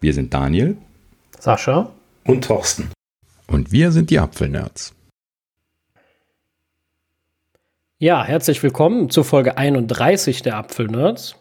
Wir 0.00 0.14
sind 0.14 0.32
Daniel, 0.32 0.76
Sascha 1.40 1.90
und 2.24 2.44
Thorsten. 2.44 2.90
Und 3.48 3.72
wir 3.72 3.90
sind 3.90 4.10
die 4.10 4.20
Apfelnerds. 4.20 4.94
Ja, 7.98 8.22
herzlich 8.22 8.62
willkommen 8.62 9.10
zur 9.10 9.24
Folge 9.24 9.58
31 9.58 10.42
der 10.42 10.56
Apfelnerds. 10.56 11.34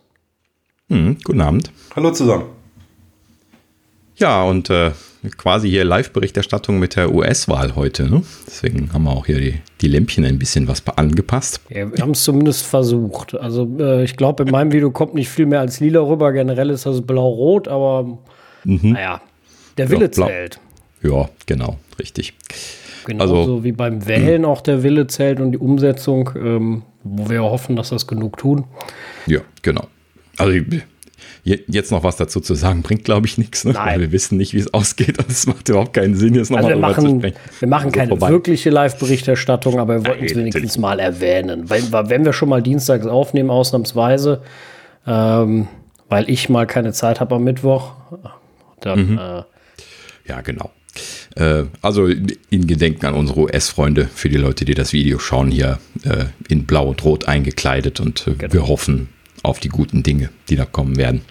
Hm, 0.90 1.20
guten 1.24 1.42
Abend. 1.42 1.72
Hallo 1.96 2.10
zusammen. 2.10 2.46
Ja, 4.16 4.42
und 4.42 4.72
äh, 4.72 4.90
quasi 5.38 5.70
hier 5.70 5.86
Live-Berichterstattung 5.86 6.80
mit 6.80 6.96
der 6.96 7.14
US-Wahl 7.14 7.76
heute. 7.76 8.10
Ne? 8.10 8.24
Deswegen 8.48 8.92
haben 8.92 9.04
wir 9.04 9.12
auch 9.12 9.28
hier 9.28 9.40
die, 9.40 9.62
die 9.82 9.88
Lämpchen 9.88 10.26
ein 10.26 10.40
bisschen 10.40 10.68
was 10.68 10.82
angepasst. 10.88 11.62
Ja, 11.70 11.92
wir 11.92 12.02
haben 12.02 12.12
es 12.12 12.24
zumindest 12.24 12.66
versucht. 12.66 13.36
Also 13.36 13.70
äh, 13.80 14.04
ich 14.04 14.18
glaube, 14.18 14.46
in 14.46 14.50
meinem 14.50 14.72
Video 14.72 14.90
kommt 14.90 15.14
nicht 15.14 15.30
viel 15.30 15.46
mehr 15.46 15.60
als 15.60 15.80
lila 15.80 16.00
rüber. 16.00 16.32
Generell 16.32 16.72
ist 16.72 16.88
das 16.88 17.04
blau-rot, 17.04 17.68
aber 17.68 18.18
mhm. 18.68 18.92
naja, 18.94 19.22
der 19.78 19.90
Wille 19.90 20.06
ja, 20.06 20.12
zählt. 20.12 20.60
Ja, 21.04 21.30
genau, 21.46 21.78
richtig. 22.00 22.34
Genauso 23.06 23.38
also, 23.38 23.64
wie 23.64 23.72
beim 23.72 24.06
Wählen 24.06 24.44
auch 24.44 24.62
der 24.62 24.84
Wille 24.84 25.08
zählt 25.08 25.40
und 25.40 25.54
die 25.54 25.58
Umsetzung, 25.58 26.30
ähm, 26.36 26.82
wo 27.04 27.30
wir 27.30 27.42
hoffen, 27.42 27.76
dass 27.76 27.90
das 27.90 28.06
genug 28.06 28.38
tun. 28.38 28.66
Ja, 29.28 29.40
genau. 29.62 29.88
Also 30.38 30.60
jetzt 31.44 31.92
noch 31.92 32.04
was 32.04 32.18
dazu 32.18 32.42
zu 32.42 32.54
sagen, 32.54 32.82
bringt, 32.82 33.06
glaube 33.06 33.28
ich, 33.28 33.38
nichts. 33.38 33.64
Ne? 33.64 33.74
Weil 33.76 34.00
wir 34.00 34.12
wissen 34.12 34.38
nicht, 34.38 34.54
wie 34.54 34.60
es 34.60 34.74
ausgeht 34.74 35.18
und 35.20 35.30
es 35.30 35.48
macht 35.48 35.70
überhaupt 35.70 35.94
keinen 35.94 36.16
Sinn, 36.16 36.36
jetzt 36.36 36.52
nochmal 36.52 36.66
also 36.66 36.78
wir 36.78 36.88
machen, 36.88 37.10
zu 37.10 37.16
sprechen. 37.18 37.38
Wir 37.60 37.68
machen 37.70 37.86
also 37.86 37.98
keine 37.98 38.10
vorbei. 38.10 38.30
wirkliche 38.30 38.70
Live-Berichterstattung, 38.70 39.80
aber 39.80 40.04
wir 40.04 40.08
wollten 40.08 40.26
es 40.26 40.36
wenigstens 40.36 40.78
mal 40.78 41.00
erwähnen. 41.00 41.70
Weil, 41.70 42.10
wenn 42.10 42.26
wir 42.26 42.34
schon 42.34 42.50
mal 42.50 42.62
dienstags 42.62 43.06
aufnehmen, 43.06 43.50
ausnahmsweise, 43.50 44.42
ähm, 45.06 45.68
weil 46.10 46.30
ich 46.30 46.50
mal 46.50 46.68
keine 46.68 46.92
Zeit 46.92 47.22
habe 47.22 47.36
am 47.36 47.44
Mittwoch, 47.46 47.94
dann. 48.82 49.12
Mhm. 49.12 49.18
Äh, 49.18 49.44
ja, 50.28 50.42
genau. 50.42 50.72
Äh, 51.36 51.66
also 51.82 52.08
in 52.08 52.68
Gedenken 52.68 53.06
an 53.06 53.14
unsere 53.14 53.42
US-Freunde, 53.42 54.06
für 54.06 54.30
die 54.30 54.38
Leute, 54.38 54.66
die 54.66 54.74
das 54.74 54.94
Video 54.94 55.20
schauen, 55.20 55.52
hier 55.52 55.80
äh, 56.04 56.26
in 56.50 56.66
Blau 56.66 56.90
und 56.90 57.04
Rot 57.04 57.28
eingekleidet 57.28 58.00
und 58.00 58.28
äh, 58.28 58.34
genau. 58.34 58.54
wir 58.54 58.68
hoffen 58.68 59.10
auf 59.44 59.60
die 59.60 59.70
guten 59.70 60.04
Dinge, 60.04 60.30
die 60.50 60.56
da 60.56 60.66
kommen 60.66 60.98
werden. 60.98 61.22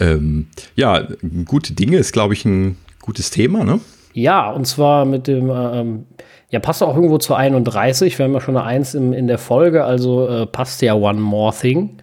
Ähm, 0.00 0.48
ja, 0.74 1.06
gute 1.44 1.74
Dinge 1.74 1.98
ist, 1.98 2.12
glaube 2.12 2.34
ich, 2.34 2.44
ein 2.44 2.76
gutes 3.00 3.30
Thema, 3.30 3.64
ne? 3.64 3.80
Ja, 4.12 4.50
und 4.50 4.66
zwar 4.66 5.04
mit 5.04 5.28
dem, 5.28 5.50
ähm, 5.50 6.06
ja, 6.50 6.58
passt 6.58 6.82
auch 6.82 6.94
irgendwo 6.94 7.18
zu 7.18 7.34
31. 7.34 8.18
Wir 8.18 8.24
haben 8.24 8.32
ja 8.32 8.40
schon 8.40 8.56
eine 8.56 8.66
1 8.66 8.94
in, 8.94 9.12
in 9.12 9.28
der 9.28 9.38
Folge, 9.38 9.84
also 9.84 10.28
äh, 10.28 10.46
passt 10.46 10.82
ja 10.82 10.94
One 10.94 11.20
More 11.20 11.54
Thing. 11.56 11.98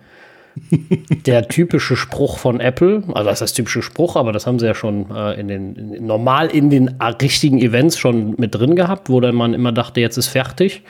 Der 1.25 1.47
typische 1.47 1.95
Spruch 1.95 2.37
von 2.37 2.59
Apple, 2.59 3.03
also 3.07 3.23
das 3.25 3.33
ist 3.33 3.41
das 3.41 3.53
typische 3.53 3.81
Spruch, 3.81 4.15
aber 4.15 4.31
das 4.31 4.47
haben 4.47 4.59
sie 4.59 4.65
ja 4.65 4.75
schon 4.75 5.09
äh, 5.11 5.39
in 5.39 5.47
den 5.47 5.75
in, 5.75 6.05
normal 6.05 6.47
in 6.47 6.69
den 6.69 6.95
richtigen 7.21 7.59
Events 7.59 7.97
schon 7.97 8.35
mit 8.37 8.55
drin 8.55 8.75
gehabt, 8.75 9.09
wo 9.09 9.19
dann 9.19 9.35
man 9.35 9.53
immer 9.53 9.71
dachte, 9.71 10.01
jetzt 10.01 10.17
ist 10.17 10.27
fertig. 10.27 10.83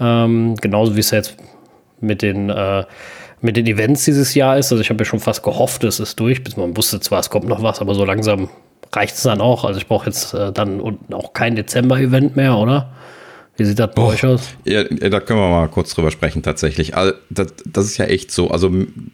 Ähm, 0.00 0.56
genauso 0.60 0.96
wie 0.96 1.00
es 1.00 1.10
jetzt 1.10 1.36
mit 2.00 2.22
den 2.22 2.50
äh, 2.50 2.84
mit 3.40 3.56
den 3.56 3.66
Events 3.66 4.04
dieses 4.06 4.34
Jahr 4.34 4.56
ist. 4.56 4.72
Also 4.72 4.80
ich 4.80 4.88
habe 4.88 5.00
ja 5.00 5.04
schon 5.04 5.20
fast 5.20 5.42
gehofft, 5.42 5.84
es 5.84 6.00
ist 6.00 6.18
durch, 6.18 6.42
bis 6.42 6.56
man 6.56 6.76
wusste 6.76 6.98
zwar, 7.00 7.20
es 7.20 7.28
kommt 7.28 7.46
noch 7.46 7.62
was, 7.62 7.80
aber 7.80 7.94
so 7.94 8.04
langsam 8.04 8.48
reicht 8.92 9.16
es 9.16 9.22
dann 9.22 9.40
auch. 9.40 9.64
Also 9.64 9.78
ich 9.78 9.86
brauche 9.86 10.06
jetzt 10.06 10.32
äh, 10.34 10.50
dann 10.52 10.98
auch 11.12 11.32
kein 11.34 11.54
Dezember-Event 11.54 12.36
mehr, 12.36 12.56
oder? 12.56 12.90
Wie 13.56 13.64
sieht 13.64 13.78
das 13.78 13.94
bei 13.94 14.02
oh, 14.02 14.06
euch 14.06 14.24
aus? 14.24 14.54
Ja, 14.64 14.82
da 14.82 15.20
können 15.20 15.38
wir 15.38 15.48
mal 15.48 15.68
kurz 15.68 15.94
drüber 15.94 16.10
sprechen, 16.10 16.42
tatsächlich. 16.42 16.96
Also, 16.96 17.14
das, 17.30 17.54
das, 17.64 17.84
ist 17.84 17.98
ja 17.98 18.06
echt 18.06 18.32
so. 18.32 18.50
Also, 18.50 18.70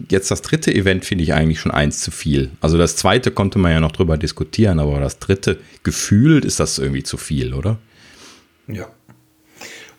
jetzt 0.09 0.31
das 0.31 0.41
dritte 0.41 0.75
Event 0.75 1.05
finde 1.05 1.25
ich 1.25 1.35
eigentlich 1.35 1.61
schon 1.61 1.73
eins 1.73 2.01
zu 2.01 2.11
viel. 2.11 2.51
Also, 2.63 2.79
das 2.79 2.97
zweite 2.97 3.31
konnte 3.33 3.59
man 3.59 3.73
ja 3.73 3.81
noch 3.81 3.93
drüber 3.93 4.17
diskutieren, 4.17 4.79
aber 4.79 4.99
das 4.99 5.19
dritte, 5.19 5.59
gefühlt 5.83 6.47
ist 6.47 6.59
das 6.59 6.79
irgendwie 6.79 7.03
zu 7.03 7.19
viel, 7.19 7.53
oder? 7.53 7.79
Ja. 8.67 8.87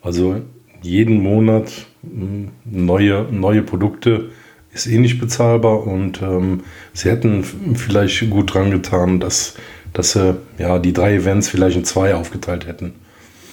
Also, 0.01 0.41
jeden 0.81 1.21
Monat 1.21 1.71
hm, 2.01 2.49
neue, 2.65 3.27
neue 3.31 3.61
Produkte 3.61 4.31
ist 4.73 4.87
eh 4.87 4.97
nicht 4.97 5.19
bezahlbar 5.19 5.85
und 5.85 6.21
ähm, 6.21 6.63
sie 6.93 7.09
hätten 7.09 7.43
vielleicht 7.75 8.29
gut 8.29 8.53
dran 8.53 8.71
getan, 8.71 9.19
dass, 9.19 9.55
dass 9.93 10.13
sie 10.13 10.37
ja, 10.57 10.79
die 10.79 10.93
drei 10.93 11.15
Events 11.15 11.49
vielleicht 11.49 11.77
in 11.77 11.85
zwei 11.85 12.15
aufgeteilt 12.15 12.65
hätten. 12.65 12.93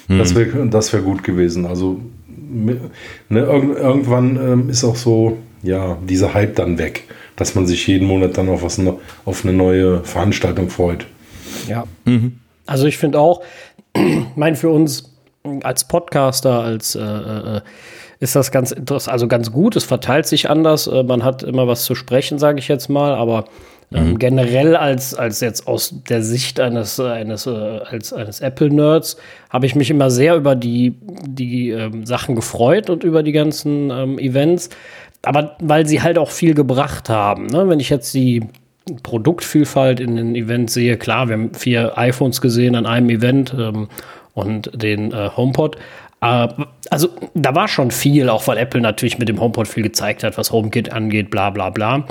Hm. 0.08 0.18
Das 0.18 0.34
wäre 0.34 0.66
das 0.66 0.92
wär 0.92 1.00
gut 1.00 1.22
gewesen. 1.22 1.66
Also 1.66 2.00
ne, 2.48 2.80
irgendwann 3.28 4.36
ähm, 4.36 4.70
ist 4.70 4.84
auch 4.84 4.96
so, 4.96 5.38
ja, 5.62 5.98
dieser 6.08 6.34
Hype 6.34 6.56
dann 6.56 6.78
weg, 6.78 7.04
dass 7.36 7.54
man 7.54 7.66
sich 7.66 7.86
jeden 7.86 8.06
Monat 8.06 8.36
dann 8.36 8.48
auf, 8.48 8.62
was, 8.62 8.80
auf 9.24 9.44
eine 9.44 9.52
neue 9.52 10.02
Veranstaltung 10.04 10.70
freut. 10.70 11.06
Ja. 11.68 11.84
Mhm. 12.04 12.38
Also 12.66 12.86
ich 12.86 12.98
finde 12.98 13.18
auch, 13.18 13.42
mein 14.36 14.56
für 14.56 14.70
uns 14.70 15.14
als 15.62 15.86
Podcaster, 15.86 16.60
als 16.60 16.94
äh, 16.94 17.00
äh, 17.00 17.60
ist 18.20 18.34
das 18.34 18.50
ganz 18.50 18.72
interessant, 18.72 19.12
also 19.12 19.28
ganz 19.28 19.52
gut. 19.52 19.76
Es 19.76 19.84
verteilt 19.84 20.26
sich 20.26 20.50
anders. 20.50 20.86
Äh, 20.86 21.02
man 21.02 21.24
hat 21.24 21.42
immer 21.42 21.66
was 21.66 21.84
zu 21.84 21.94
sprechen, 21.94 22.38
sage 22.38 22.58
ich 22.58 22.68
jetzt 22.68 22.88
mal, 22.88 23.14
aber 23.14 23.44
ähm, 23.92 24.10
mhm. 24.10 24.18
generell 24.18 24.76
als, 24.76 25.14
als 25.14 25.40
jetzt 25.40 25.66
aus 25.66 25.94
der 26.08 26.22
Sicht 26.22 26.60
eines, 26.60 27.00
eines, 27.00 27.46
äh, 27.46 27.50
als, 27.50 28.12
eines 28.12 28.40
Apple-Nerds 28.40 29.16
habe 29.48 29.66
ich 29.66 29.74
mich 29.74 29.90
immer 29.90 30.10
sehr 30.10 30.36
über 30.36 30.54
die, 30.54 30.94
die 31.26 31.70
ähm, 31.70 32.04
Sachen 32.04 32.34
gefreut 32.34 32.90
und 32.90 33.02
über 33.02 33.22
die 33.22 33.32
ganzen 33.32 33.90
ähm, 33.90 34.18
Events. 34.18 34.68
Aber 35.22 35.56
weil 35.60 35.86
sie 35.86 36.02
halt 36.02 36.18
auch 36.18 36.30
viel 36.30 36.54
gebracht 36.54 37.08
haben. 37.08 37.46
Ne? 37.46 37.68
Wenn 37.68 37.80
ich 37.80 37.88
jetzt 37.88 38.12
die 38.14 38.42
Produktvielfalt 39.02 40.00
in 40.00 40.16
den 40.16 40.34
Events 40.34 40.74
sehe, 40.74 40.96
klar, 40.98 41.28
wir 41.28 41.34
haben 41.34 41.54
vier 41.54 41.96
iPhones 41.96 42.40
gesehen 42.40 42.74
an 42.74 42.84
einem 42.84 43.08
Event 43.08 43.54
ähm, 43.58 43.88
und 44.34 44.70
den 44.80 45.12
äh, 45.12 45.30
HomePod. 45.34 45.76
Äh, 46.20 46.48
also 46.90 47.08
da 47.34 47.54
war 47.54 47.68
schon 47.68 47.90
viel, 47.90 48.28
auch 48.28 48.46
weil 48.48 48.58
Apple 48.58 48.82
natürlich 48.82 49.18
mit 49.18 49.30
dem 49.30 49.40
HomePod 49.40 49.66
viel 49.66 49.82
gezeigt 49.82 50.24
hat, 50.24 50.36
was 50.36 50.52
HomeKit 50.52 50.92
angeht, 50.92 51.30
bla 51.30 51.48
bla 51.48 51.70
bla. 51.70 52.04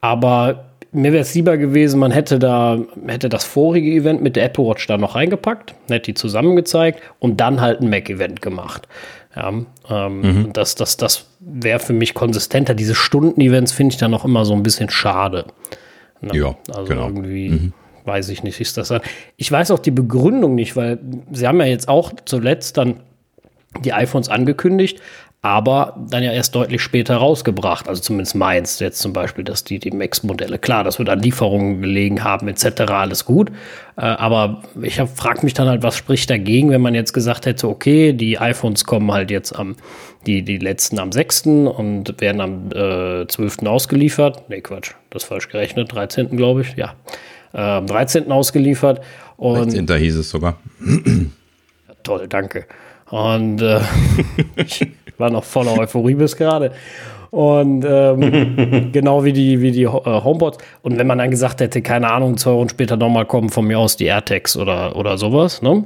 Aber 0.00 0.67
mir 0.92 1.12
wäre 1.12 1.22
es 1.22 1.34
lieber 1.34 1.56
gewesen, 1.56 2.00
man 2.00 2.10
hätte 2.10 2.38
da, 2.38 2.78
hätte 3.06 3.28
das 3.28 3.44
vorige 3.44 3.90
Event 3.90 4.22
mit 4.22 4.36
der 4.36 4.44
Apple 4.44 4.64
Watch 4.64 4.86
da 4.86 4.96
noch 4.96 5.14
reingepackt, 5.14 5.74
hätte 5.88 6.06
die 6.06 6.14
zusammengezeigt 6.14 7.02
und 7.18 7.40
dann 7.40 7.60
halt 7.60 7.80
ein 7.80 7.90
Mac-Event 7.90 8.42
gemacht. 8.42 8.88
Ja, 9.36 9.48
ähm, 9.48 10.20
mhm. 10.20 10.52
das, 10.52 10.74
das, 10.74 10.96
das 10.96 11.26
wäre 11.40 11.78
für 11.78 11.92
mich 11.92 12.14
konsistenter. 12.14 12.74
Diese 12.74 12.94
Stunden-Events 12.94 13.72
finde 13.72 13.92
ich 13.92 13.98
dann 13.98 14.10
noch 14.10 14.24
immer 14.24 14.44
so 14.44 14.54
ein 14.54 14.62
bisschen 14.62 14.90
schade. 14.90 15.44
Ne? 16.20 16.36
Ja, 16.36 16.56
also 16.74 16.84
genau. 16.84 17.06
irgendwie. 17.08 17.48
Mhm 17.50 17.72
weiß 18.08 18.30
ich 18.30 18.42
nicht, 18.42 18.60
ist 18.60 18.76
das 18.76 18.88
dann. 18.88 19.02
Ich 19.36 19.52
weiß 19.52 19.70
auch 19.70 19.78
die 19.78 19.92
Begründung 19.92 20.56
nicht, 20.56 20.74
weil 20.74 20.98
sie 21.30 21.46
haben 21.46 21.60
ja 21.60 21.66
jetzt 21.66 21.88
auch 21.88 22.12
zuletzt 22.24 22.76
dann 22.76 23.00
die 23.84 23.92
iPhones 23.92 24.28
angekündigt, 24.28 25.00
aber 25.48 25.96
dann 25.96 26.22
ja 26.22 26.30
erst 26.30 26.54
deutlich 26.54 26.82
später 26.82 27.16
rausgebracht. 27.16 27.88
Also 27.88 28.02
zumindest 28.02 28.34
meins 28.34 28.80
jetzt 28.80 29.00
zum 29.00 29.14
Beispiel, 29.14 29.44
dass 29.44 29.64
die, 29.64 29.78
die 29.78 29.90
Max-Modelle, 29.90 30.58
klar, 30.58 30.84
dass 30.84 30.98
wir 30.98 31.06
da 31.06 31.14
Lieferungen 31.14 31.80
gelegen 31.80 32.22
haben, 32.22 32.48
etc., 32.48 32.82
alles 32.90 33.24
gut. 33.24 33.50
Äh, 33.96 34.02
aber 34.02 34.62
ich 34.82 35.00
frage 35.14 35.40
mich 35.44 35.54
dann 35.54 35.66
halt, 35.66 35.82
was 35.82 35.96
spricht 35.96 36.28
dagegen, 36.28 36.70
wenn 36.70 36.82
man 36.82 36.94
jetzt 36.94 37.14
gesagt 37.14 37.46
hätte, 37.46 37.66
okay, 37.66 38.12
die 38.12 38.38
iPhones 38.38 38.84
kommen 38.84 39.10
halt 39.10 39.30
jetzt 39.30 39.58
am, 39.58 39.76
die, 40.26 40.42
die 40.42 40.58
letzten 40.58 40.98
am 40.98 41.12
6. 41.12 41.46
und 41.46 42.20
werden 42.20 42.42
am 42.42 42.70
äh, 42.72 43.26
12. 43.26 43.62
ausgeliefert. 43.64 44.50
Nee, 44.50 44.60
Quatsch, 44.60 44.92
das 45.08 45.22
ist 45.22 45.28
falsch 45.30 45.48
gerechnet, 45.48 45.90
13. 45.90 46.36
glaube 46.36 46.60
ich, 46.60 46.76
ja 46.76 46.94
äh, 47.54 47.60
am 47.60 47.86
13. 47.86 48.30
ausgeliefert. 48.30 49.00
Und 49.36 49.72
13. 49.72 49.96
hieß 49.96 50.16
es 50.16 50.30
sogar. 50.30 50.58
ja, 50.84 51.94
toll, 52.02 52.26
danke. 52.28 52.66
Und 53.10 53.62
äh, 53.62 53.80
ich 54.56 54.86
war 55.18 55.30
noch 55.30 55.44
voller 55.44 55.78
Euphorie 55.78 56.14
bis 56.14 56.36
gerade. 56.36 56.72
Und 57.30 57.84
ähm, 57.86 58.90
genau 58.92 59.24
wie 59.24 59.32
die, 59.32 59.60
wie 59.60 59.70
die 59.70 59.82
äh, 59.82 59.88
HomePods. 59.88 60.58
Und 60.82 60.98
wenn 60.98 61.06
man 61.06 61.18
dann 61.18 61.30
gesagt 61.30 61.60
hätte, 61.60 61.82
keine 61.82 62.10
Ahnung, 62.10 62.36
zwei 62.36 62.52
Wochen 62.52 62.68
später 62.70 62.96
nochmal 62.96 63.26
kommen 63.26 63.50
von 63.50 63.66
mir 63.66 63.78
aus 63.78 63.96
die 63.96 64.06
AirTags 64.06 64.56
oder, 64.56 64.96
oder 64.96 65.18
sowas, 65.18 65.62
ne? 65.62 65.84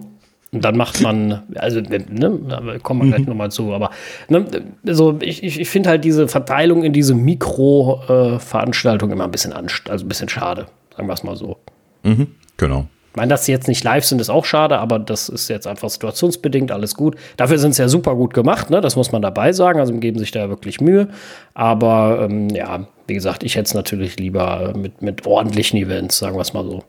Und 0.54 0.66
dann 0.66 0.76
macht 0.76 1.00
man, 1.00 1.44
also, 1.54 1.80
ne, 1.80 2.38
da 2.46 2.78
kommen 2.82 3.00
wir 3.00 3.08
gleich 3.08 3.20
mhm. 3.26 3.28
nochmal 3.28 3.50
zu, 3.50 3.72
aber 3.72 3.90
ne, 4.28 4.44
also 4.86 5.16
ich, 5.22 5.42
ich, 5.42 5.58
ich 5.58 5.70
finde 5.70 5.88
halt 5.88 6.04
diese 6.04 6.28
Verteilung 6.28 6.84
in 6.84 6.92
diese 6.92 7.14
Mikro-Veranstaltung 7.14 9.08
äh, 9.08 9.12
immer 9.14 9.24
ein 9.24 9.30
bisschen 9.30 9.54
also 9.54 10.04
ein 10.04 10.08
bisschen 10.08 10.28
schade. 10.28 10.66
Sagen 10.94 11.08
wir 11.08 11.14
es 11.14 11.24
mal 11.24 11.36
so. 11.36 11.56
Mhm, 12.02 12.26
genau. 12.58 12.86
Ich 13.12 13.16
meine, 13.16 13.28
dass 13.28 13.44
sie 13.44 13.52
jetzt 13.52 13.68
nicht 13.68 13.84
live 13.84 14.06
sind, 14.06 14.22
ist 14.22 14.30
auch 14.30 14.46
schade, 14.46 14.78
aber 14.78 14.98
das 14.98 15.28
ist 15.28 15.48
jetzt 15.48 15.66
einfach 15.66 15.90
situationsbedingt, 15.90 16.72
alles 16.72 16.94
gut. 16.94 17.16
Dafür 17.36 17.58
sind 17.58 17.74
sie 17.74 17.82
ja 17.82 17.88
super 17.88 18.14
gut 18.16 18.32
gemacht, 18.32 18.70
ne? 18.70 18.80
das 18.80 18.96
muss 18.96 19.12
man 19.12 19.20
dabei 19.20 19.52
sagen. 19.52 19.80
Also 19.80 19.92
geben 19.92 20.18
sich 20.18 20.30
da 20.30 20.48
wirklich 20.48 20.80
Mühe. 20.80 21.08
Aber 21.52 22.26
ähm, 22.30 22.48
ja, 22.48 22.86
wie 23.06 23.12
gesagt, 23.12 23.42
ich 23.42 23.56
hätte 23.56 23.66
es 23.66 23.74
natürlich 23.74 24.16
lieber 24.16 24.72
mit, 24.74 25.02
mit 25.02 25.26
ordentlichen 25.26 25.78
Events, 25.78 26.16
sagen 26.16 26.36
wir 26.36 26.40
es 26.40 26.54
mal 26.54 26.64
so. 26.64 26.84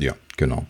Ja, 0.00 0.14
genau. 0.36 0.64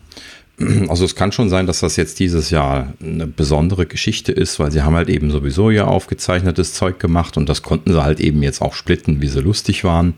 Also 0.89 1.05
es 1.05 1.15
kann 1.15 1.31
schon 1.31 1.49
sein, 1.49 1.65
dass 1.65 1.79
das 1.79 1.97
jetzt 1.97 2.19
dieses 2.19 2.49
Jahr 2.51 2.93
eine 3.01 3.27
besondere 3.27 3.85
Geschichte 3.87 4.31
ist, 4.31 4.59
weil 4.59 4.71
sie 4.71 4.83
haben 4.83 4.95
halt 4.95 5.09
eben 5.09 5.31
sowieso 5.31 5.69
ja 5.71 5.85
aufgezeichnetes 5.85 6.73
Zeug 6.73 6.99
gemacht 6.99 7.37
und 7.37 7.49
das 7.49 7.63
konnten 7.63 7.93
sie 7.93 8.03
halt 8.03 8.19
eben 8.19 8.43
jetzt 8.43 8.61
auch 8.61 8.73
splitten, 8.73 9.21
wie 9.21 9.27
sie 9.27 9.41
lustig 9.41 9.83
waren. 9.83 10.13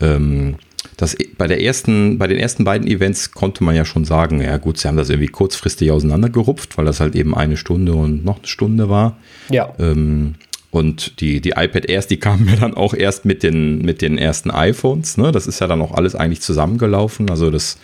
Ähm, 0.00 0.56
das 0.96 1.16
bei 1.36 1.46
der 1.46 1.62
ersten, 1.62 2.18
bei 2.18 2.26
den 2.26 2.38
ersten 2.38 2.64
beiden 2.64 2.86
Events 2.86 3.32
konnte 3.32 3.64
man 3.64 3.74
ja 3.74 3.84
schon 3.84 4.04
sagen, 4.04 4.40
ja 4.40 4.56
gut, 4.56 4.78
sie 4.78 4.88
haben 4.88 4.96
das 4.96 5.10
irgendwie 5.10 5.28
kurzfristig 5.28 5.90
auseinandergerupft, 5.90 6.76
weil 6.78 6.84
das 6.84 7.00
halt 7.00 7.14
eben 7.14 7.34
eine 7.34 7.56
Stunde 7.56 7.94
und 7.94 8.24
noch 8.24 8.38
eine 8.38 8.46
Stunde 8.46 8.88
war. 8.88 9.16
Ja. 9.50 9.72
Ähm, 9.78 10.34
und 10.70 11.20
die, 11.20 11.40
die 11.40 11.50
iPad 11.56 11.88
Airs, 11.88 12.08
die 12.08 12.18
kamen 12.18 12.46
ja 12.46 12.56
dann 12.56 12.74
auch 12.74 12.92
erst 12.92 13.24
mit 13.24 13.42
den, 13.42 13.78
mit 13.82 14.02
den 14.02 14.18
ersten 14.18 14.50
iPhones. 14.50 15.16
Ne? 15.16 15.32
Das 15.32 15.46
ist 15.46 15.60
ja 15.60 15.66
dann 15.66 15.80
auch 15.80 15.92
alles 15.92 16.14
eigentlich 16.14 16.42
zusammengelaufen. 16.42 17.30
Also 17.30 17.50
das, 17.50 17.78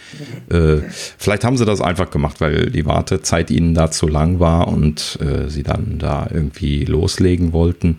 äh, 0.51 0.79
vielleicht 1.17 1.45
haben 1.45 1.57
sie 1.57 1.65
das 1.65 1.81
einfach 1.81 2.11
gemacht, 2.11 2.41
weil 2.43 2.71
die 2.71 2.85
Wartezeit 2.85 3.51
ihnen 3.51 3.75
da 3.75 3.91
zu 3.91 4.07
lang 4.07 4.39
war 4.39 4.69
und 4.69 5.19
äh, 5.23 5.49
sie 5.49 5.63
dann 5.63 5.99
da 5.99 6.29
irgendwie 6.31 6.85
loslegen 6.85 7.55
wollten. 7.55 7.97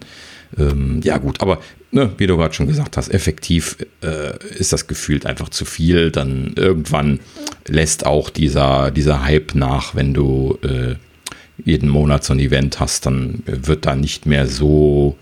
Ähm, 0.58 1.02
ja 1.04 1.18
gut, 1.18 1.42
aber 1.42 1.60
ne, 1.92 2.12
wie 2.18 2.28
du 2.28 2.38
gerade 2.38 2.54
schon 2.54 2.68
gesagt 2.68 2.98
hast, 2.98 3.10
effektiv 3.10 3.78
äh, 4.02 4.38
ist 4.58 4.74
das 4.74 4.88
gefühlt 4.88 5.26
einfach 5.26 5.50
zu 5.50 5.66
viel. 5.66 6.12
Dann 6.12 6.54
irgendwann 6.56 7.20
lässt 7.68 8.06
auch 8.06 8.30
dieser, 8.30 8.92
dieser 8.92 9.24
Hype 9.24 9.56
nach, 9.56 9.96
wenn 9.96 10.14
du 10.14 10.58
äh, 10.64 10.96
jeden 11.64 11.90
Monat 11.90 12.24
so 12.24 12.34
ein 12.34 12.40
Event 12.40 12.80
hast, 12.80 13.06
dann 13.06 13.44
wird 13.46 13.86
da 13.86 13.96
nicht 13.96 14.26
mehr 14.26 14.48
so 14.48 15.16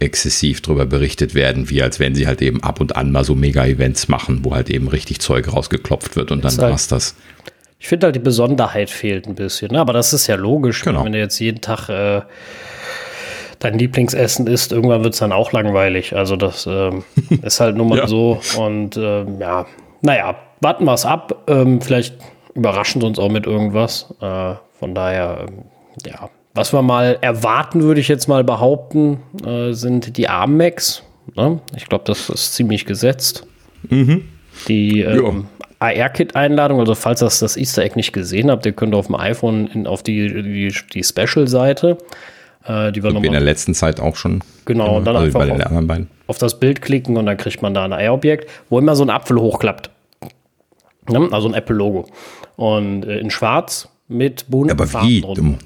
exzessiv 0.00 0.60
darüber 0.60 0.86
berichtet 0.86 1.34
werden, 1.34 1.70
wie 1.70 1.82
als 1.82 2.00
wenn 2.00 2.14
sie 2.14 2.26
halt 2.26 2.42
eben 2.42 2.62
ab 2.62 2.80
und 2.80 2.96
an 2.96 3.12
mal 3.12 3.24
so 3.24 3.34
Mega-Events 3.34 4.08
machen, 4.08 4.40
wo 4.42 4.54
halt 4.54 4.70
eben 4.70 4.88
richtig 4.88 5.20
Zeug 5.20 5.52
rausgeklopft 5.52 6.16
wird 6.16 6.30
und 6.30 6.44
dann 6.44 6.56
halt, 6.58 6.72
war's 6.72 6.88
das. 6.88 7.14
Ich 7.78 7.88
finde 7.88 8.06
halt, 8.06 8.16
die 8.16 8.20
Besonderheit 8.20 8.90
fehlt 8.90 9.26
ein 9.26 9.34
bisschen, 9.34 9.72
ne? 9.72 9.80
aber 9.80 9.92
das 9.92 10.12
ist 10.12 10.26
ja 10.26 10.36
logisch, 10.36 10.82
genau. 10.82 11.04
wenn 11.04 11.12
du 11.12 11.18
jetzt 11.18 11.38
jeden 11.38 11.60
Tag 11.60 11.88
äh, 11.88 12.22
dein 13.64 13.78
Lieblingsessen 13.78 14.46
isst, 14.46 14.72
irgendwann 14.72 15.02
wird 15.02 15.14
es 15.14 15.20
dann 15.20 15.32
auch 15.32 15.52
langweilig. 15.52 16.14
Also 16.14 16.36
das 16.36 16.66
ähm, 16.66 17.04
ist 17.42 17.60
halt 17.60 17.76
nun 17.76 17.88
mal 17.88 17.98
ja. 17.98 18.06
so 18.06 18.40
und 18.58 18.96
ähm, 18.96 19.40
ja, 19.40 19.66
naja, 20.02 20.36
warten 20.60 20.84
wir 20.84 20.92
es 20.92 21.06
ab. 21.06 21.44
Ähm, 21.48 21.80
vielleicht 21.80 22.16
überraschen 22.54 23.00
sie 23.00 23.06
uns 23.06 23.18
auch 23.18 23.30
mit 23.30 23.46
irgendwas. 23.46 24.14
Äh, 24.20 24.54
von 24.78 24.94
daher, 24.94 25.46
ähm, 25.48 25.64
ja, 26.06 26.28
was 26.54 26.72
wir 26.72 26.82
mal 26.82 27.18
erwarten, 27.20 27.82
würde 27.82 28.00
ich 28.00 28.08
jetzt 28.08 28.28
mal 28.28 28.44
behaupten, 28.44 29.20
äh, 29.44 29.72
sind 29.72 30.16
die 30.16 30.28
Armmacs. 30.28 31.02
Ne? 31.34 31.58
Ich 31.74 31.86
glaube, 31.88 32.04
das 32.06 32.28
ist 32.28 32.54
ziemlich 32.54 32.84
gesetzt. 32.84 33.46
Mhm. 33.88 34.28
Die 34.68 35.00
ähm, 35.00 35.46
AR-Kit-Einladung, 35.80 36.78
also 36.78 36.94
falls 36.94 37.22
ihr 37.22 37.26
das 37.26 37.56
Easter 37.56 37.82
Egg 37.82 37.96
nicht 37.96 38.12
gesehen 38.12 38.50
habt, 38.50 38.64
ihr 38.66 38.72
könnt 38.72 38.94
auf 38.94 39.06
dem 39.06 39.16
iPhone 39.16 39.66
in, 39.66 39.86
auf 39.86 40.02
die, 40.02 40.28
die, 40.42 40.72
die 40.92 41.02
Special-Seite. 41.02 41.98
Äh, 42.66 42.92
die 42.92 43.02
wir 43.02 43.14
in 43.14 43.32
der 43.32 43.40
letzten 43.40 43.74
Zeit 43.74 44.00
auch 44.00 44.16
schon. 44.16 44.42
Genau, 44.64 44.96
und 44.96 45.04
dann 45.04 45.16
also 45.16 45.38
einfach 45.38 45.66
auf, 45.66 45.98
auf, 46.28 46.38
das 46.38 46.58
Bild 46.58 46.80
klicken 46.80 47.16
und 47.18 47.26
dann 47.26 47.36
kriegt 47.36 47.60
man 47.60 47.74
da 47.74 47.84
ein 47.84 47.92
AR-Objekt, 47.92 48.48
wo 48.70 48.78
immer 48.78 48.96
so 48.96 49.04
ein 49.04 49.10
Apfel 49.10 49.38
hochklappt. 49.38 49.90
Ne? 51.10 51.28
Also 51.30 51.48
ein 51.48 51.54
Apple-Logo. 51.54 52.06
Und 52.56 53.04
äh, 53.04 53.18
in 53.18 53.30
schwarz 53.30 53.88
mit 54.08 54.46
bunten 54.48 54.70
Aber 54.70 55.02
wie? 55.02 55.20
Du 55.20 55.56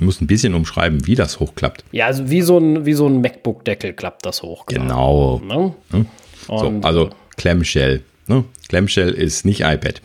musst 0.00 0.22
ein 0.22 0.26
bisschen 0.26 0.54
umschreiben, 0.54 1.06
wie 1.06 1.14
das 1.14 1.40
hochklappt. 1.40 1.84
Ja, 1.92 2.06
also 2.06 2.30
wie 2.30 2.40
so 2.40 2.58
ein, 2.58 2.86
wie 2.86 2.94
so 2.94 3.06
ein 3.06 3.20
MacBook-Deckel 3.20 3.92
klappt 3.92 4.24
das 4.24 4.42
hoch. 4.42 4.64
Genau. 4.66 5.38
genau. 5.38 5.74
Ne? 5.92 6.06
So, 6.46 6.72
also 6.82 7.10
Clamshell. 7.36 8.02
Ne? 8.28 8.44
Clamshell 8.68 9.10
ist 9.10 9.44
nicht 9.44 9.60
iPad. 9.60 10.00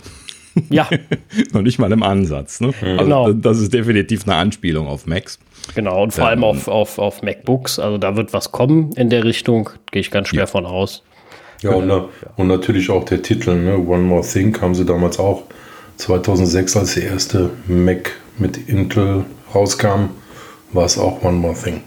Ja. 0.69 0.89
Noch 1.53 1.62
nicht 1.62 1.80
mal 1.80 1.92
im 1.92 2.03
Ansatz. 2.03 2.59
Ne? 2.62 2.74
Also 2.81 3.03
genau. 3.03 3.33
das 3.33 3.59
ist 3.59 3.74
definitiv 3.74 4.24
eine 4.25 4.36
Anspielung 4.36 4.88
auf 4.88 5.06
Macs. 5.07 5.39
Genau, 5.75 6.03
und 6.03 6.13
vor 6.13 6.24
ähm, 6.24 6.30
allem 6.30 6.44
auf, 6.44 6.68
auf, 6.68 7.00
auf 7.00 7.21
MacBooks. 7.21 7.80
Also 7.80 7.98
da 7.98 8.15
wird 8.15 8.33
was 8.33 8.51
kommen 8.51 8.92
in 8.94 9.09
der 9.09 9.24
Richtung, 9.24 9.69
gehe 9.92 10.01
ich 10.01 10.12
ganz 10.12 10.30
schwer 10.30 10.42
ja. 10.42 10.48
von 10.48 10.65
aus. 10.65 11.03
Ja, 11.62 11.71
und, 11.71 11.89
ja. 11.89 12.06
und 12.38 12.48
natürlich 12.48 12.89
auch 12.89 13.06
der 13.06 13.21
Titel, 13.21 13.56
ne? 13.56 13.77
One 13.77 14.03
More 14.03 14.25
Thing, 14.25 14.59
haben 14.62 14.74
sie 14.74 14.86
damals 14.86 15.19
auch 15.19 15.44
2006, 15.98 16.77
als 16.77 16.94
die 16.95 17.01
erste 17.01 17.51
Mac 17.68 18.12
mit 18.39 18.57
Intel 18.68 19.25
rauskam, 19.54 20.09
war 20.74 20.86
es 20.86 20.97
auch 20.97 21.24
One 21.24 21.38
More 21.38 21.56
Thing. 21.56 21.81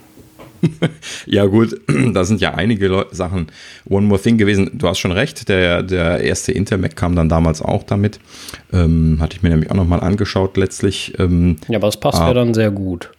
ja, 1.26 1.46
gut, 1.46 1.80
da 2.12 2.24
sind 2.24 2.40
ja 2.40 2.54
einige 2.54 2.88
Le 2.88 3.06
Sachen 3.10 3.46
One 3.88 4.06
More 4.06 4.20
Thing 4.20 4.38
gewesen. 4.38 4.70
Du 4.74 4.88
hast 4.88 4.98
schon 4.98 5.12
recht, 5.12 5.48
der, 5.48 5.82
der 5.82 6.20
erste 6.20 6.52
Intel 6.52 6.78
Mac 6.78 6.96
kam 6.96 7.16
dann 7.16 7.28
damals 7.28 7.62
auch 7.62 7.82
damit. 7.82 8.20
Ähm, 8.72 9.18
hatte 9.20 9.36
ich 9.36 9.42
mir 9.42 9.50
nämlich 9.50 9.70
auch 9.70 9.76
nochmal 9.76 10.00
angeschaut 10.00 10.56
letztlich. 10.56 11.14
Ähm, 11.18 11.56
ja, 11.68 11.78
aber 11.78 11.88
es 11.88 11.96
passt 11.96 12.18
ja 12.18 12.34
dann 12.34 12.54
sehr 12.54 12.70
gut. 12.70 13.10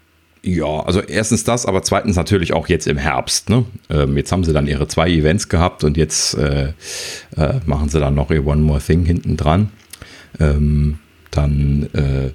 Ja, 0.47 0.81
also 0.81 1.01
erstens 1.01 1.43
das, 1.43 1.65
aber 1.65 1.81
zweitens 1.81 2.15
natürlich 2.17 2.53
auch 2.53 2.67
jetzt 2.67 2.85
im 2.85 2.97
Herbst. 2.97 3.49
Ne? 3.49 3.65
Ähm, 3.89 4.15
jetzt 4.15 4.31
haben 4.31 4.43
sie 4.43 4.53
dann 4.53 4.67
ihre 4.67 4.87
zwei 4.87 5.09
Events 5.09 5.49
gehabt 5.49 5.83
und 5.83 5.97
jetzt 5.97 6.35
äh, 6.35 6.73
äh, 7.35 7.53
machen 7.65 7.89
sie 7.89 7.99
dann 7.99 8.13
noch 8.13 8.29
ihr 8.29 8.45
One 8.45 8.61
More 8.61 8.79
Thing 8.79 9.05
hinten 9.05 9.37
dran. 9.37 9.71
Ähm, 10.39 10.99
dann 11.31 11.89
äh, 11.93 12.31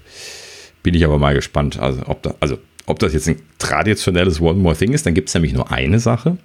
bin 0.83 0.95
ich 0.95 1.05
aber 1.05 1.19
mal 1.19 1.35
gespannt, 1.35 1.79
also 1.79 2.03
ob, 2.07 2.23
da, 2.23 2.35
also 2.41 2.59
ob 2.91 2.99
das 2.99 3.13
jetzt 3.13 3.29
ein 3.29 3.41
traditionelles 3.59 4.41
One 4.41 4.59
More 4.59 4.77
Thing 4.77 4.93
ist. 4.93 5.07
Dann 5.07 5.15
gibt 5.15 5.29
es 5.29 5.35
nämlich 5.35 5.53
nur 5.53 5.71
eine 5.71 6.01
Sache 6.01 6.37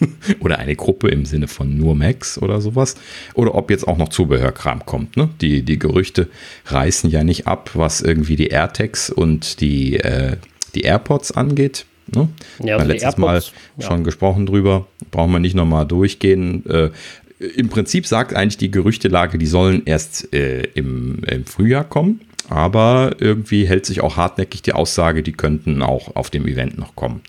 oder 0.40 0.58
eine 0.58 0.76
Gruppe 0.76 1.08
im 1.08 1.24
Sinne 1.24 1.48
von 1.48 1.76
nur 1.76 1.94
Macs 1.94 2.40
oder 2.40 2.60
sowas. 2.60 2.94
Oder 3.34 3.54
ob 3.54 3.70
jetzt 3.70 3.88
auch 3.88 3.96
noch 3.96 4.10
Zubehörkram 4.10 4.86
kommt. 4.86 5.16
Ne? 5.16 5.30
Die, 5.40 5.62
die 5.62 5.78
Gerüchte 5.78 6.28
reißen 6.66 7.10
ja 7.10 7.24
nicht 7.24 7.46
ab, 7.46 7.70
was 7.74 8.00
irgendwie 8.00 8.36
die 8.36 8.48
AirTags 8.48 9.10
und 9.10 9.60
die, 9.60 9.96
äh, 9.96 10.36
die 10.74 10.82
AirPods 10.82 11.32
angeht. 11.32 11.86
Ne? 12.14 12.28
Ja, 12.62 12.76
also 12.76 12.88
letztes 12.88 13.14
AirPods, 13.14 13.52
Mal 13.76 13.84
schon 13.84 13.98
ja. 13.98 14.04
gesprochen 14.04 14.46
drüber. 14.46 14.86
Brauchen 15.10 15.32
wir 15.32 15.40
nicht 15.40 15.54
nochmal 15.54 15.86
durchgehen. 15.86 16.64
Äh, 16.66 16.90
im 17.38 17.68
Prinzip 17.68 18.06
sagt 18.06 18.34
eigentlich 18.34 18.58
die 18.58 18.70
Gerüchtelage, 18.70 19.38
die 19.38 19.46
sollen 19.46 19.82
erst 19.84 20.32
äh, 20.34 20.62
im, 20.74 21.22
im 21.24 21.44
Frühjahr 21.46 21.84
kommen. 21.84 22.20
Aber 22.48 23.16
irgendwie 23.18 23.66
hält 23.66 23.86
sich 23.86 24.00
auch 24.00 24.16
hartnäckig 24.16 24.62
die 24.62 24.72
Aussage, 24.72 25.22
die 25.22 25.32
könnten 25.32 25.82
auch 25.82 26.16
auf 26.16 26.30
dem 26.30 26.46
Event 26.46 26.78
noch 26.78 26.96
kommen. 26.96 27.22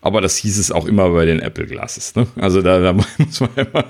Aber 0.00 0.20
das 0.20 0.36
hieß 0.36 0.58
es 0.58 0.70
auch 0.70 0.86
immer 0.86 1.10
bei 1.10 1.24
den 1.24 1.40
Apple 1.40 1.66
Glasses. 1.66 2.14
Ne? 2.14 2.28
Also 2.36 2.62
da, 2.62 2.78
da, 2.78 2.92
muss 3.18 3.40
man 3.40 3.50
immer 3.56 3.84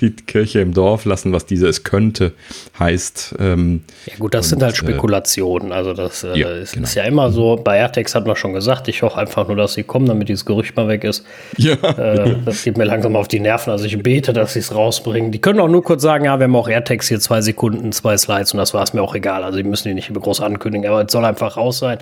die 0.00 0.10
Kirche 0.10 0.60
im 0.60 0.72
Dorf 0.72 1.04
lassen, 1.04 1.30
was 1.32 1.44
dieses 1.44 1.84
könnte, 1.84 2.32
heißt. 2.78 3.34
Ähm, 3.38 3.82
ja 4.06 4.14
gut, 4.18 4.32
das 4.32 4.46
und, 4.46 4.50
sind 4.50 4.62
halt 4.62 4.74
äh, 4.74 4.78
Spekulationen. 4.78 5.72
Also 5.72 5.92
das 5.92 6.24
äh, 6.24 6.38
ja, 6.38 6.48
ist, 6.48 6.72
genau. 6.72 6.84
ist, 6.84 6.94
ja 6.94 7.04
immer 7.04 7.30
so. 7.30 7.56
Bei 7.56 7.76
AirTags 7.76 8.14
hat 8.14 8.26
man 8.26 8.34
schon 8.36 8.54
gesagt, 8.54 8.88
ich 8.88 9.02
hoffe 9.02 9.18
einfach 9.18 9.46
nur, 9.46 9.56
dass 9.56 9.74
sie 9.74 9.82
kommen, 9.82 10.06
damit 10.06 10.30
dieses 10.30 10.46
Gerücht 10.46 10.74
mal 10.74 10.88
weg 10.88 11.04
ist. 11.04 11.22
Ja. 11.58 11.74
Äh, 11.74 12.36
das 12.46 12.64
geht 12.64 12.78
mir 12.78 12.84
langsam 12.84 13.14
auf 13.14 13.28
die 13.28 13.40
Nerven. 13.40 13.70
Also 13.70 13.84
ich 13.84 14.02
bete, 14.02 14.32
dass 14.32 14.54
sie 14.54 14.60
es 14.60 14.74
rausbringen. 14.74 15.32
Die 15.32 15.40
können 15.40 15.60
auch 15.60 15.68
nur 15.68 15.84
kurz 15.84 16.00
sagen, 16.00 16.24
ja, 16.24 16.38
wir 16.38 16.44
haben 16.44 16.56
auch 16.56 16.68
AirTags 16.68 17.08
hier 17.08 17.20
zwei 17.20 17.42
Sekunden, 17.42 17.92
zwei 17.92 18.16
Slides 18.16 18.54
und 18.54 18.58
das 18.58 18.72
war 18.72 18.82
es 18.82 18.94
mir 18.94 19.02
auch 19.02 19.14
egal. 19.14 19.44
Also 19.44 19.58
die 19.58 19.64
müssen 19.64 19.88
die 19.88 19.94
nicht 19.94 20.12
groß 20.14 20.40
ankündigen, 20.40 20.88
aber 20.88 21.04
es 21.04 21.12
soll 21.12 21.26
einfach 21.26 21.58
raus 21.58 21.78
sein. 21.78 21.98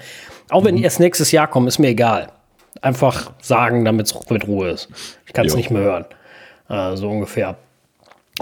Auch 0.51 0.65
wenn 0.65 0.77
die 0.77 0.85
erst 0.85 1.01
nächstes 1.01 1.33
Jahr 1.33 1.49
kommen, 1.49 1.67
ist 1.67 1.81
mir 1.81 1.89
egal 1.89 2.29
einfach 2.85 3.33
sagen, 3.41 3.85
damit 3.85 4.07
es 4.07 4.31
mit 4.31 4.47
Ruhe 4.47 4.71
ist. 4.71 4.89
Ich 5.27 5.33
kann 5.33 5.47
es 5.47 5.57
nicht 5.57 5.71
mehr 5.71 5.83
hören. 5.83 6.05
Äh, 6.69 6.97
so 6.97 7.09
ungefähr. 7.11 7.57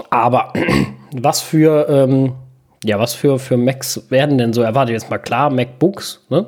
Aber 0.09 0.53
was 1.11 1.41
für, 1.41 1.87
ähm, 1.89 2.33
ja, 2.83 2.99
was 2.99 3.13
für, 3.13 3.39
für 3.39 3.57
Macs 3.57 4.09
werden 4.09 4.37
denn 4.37 4.53
so 4.53 4.61
erwartet? 4.61 4.93
Jetzt 4.93 5.09
mal 5.09 5.17
klar, 5.17 5.49
MacBooks, 5.49 6.21
ne? 6.29 6.47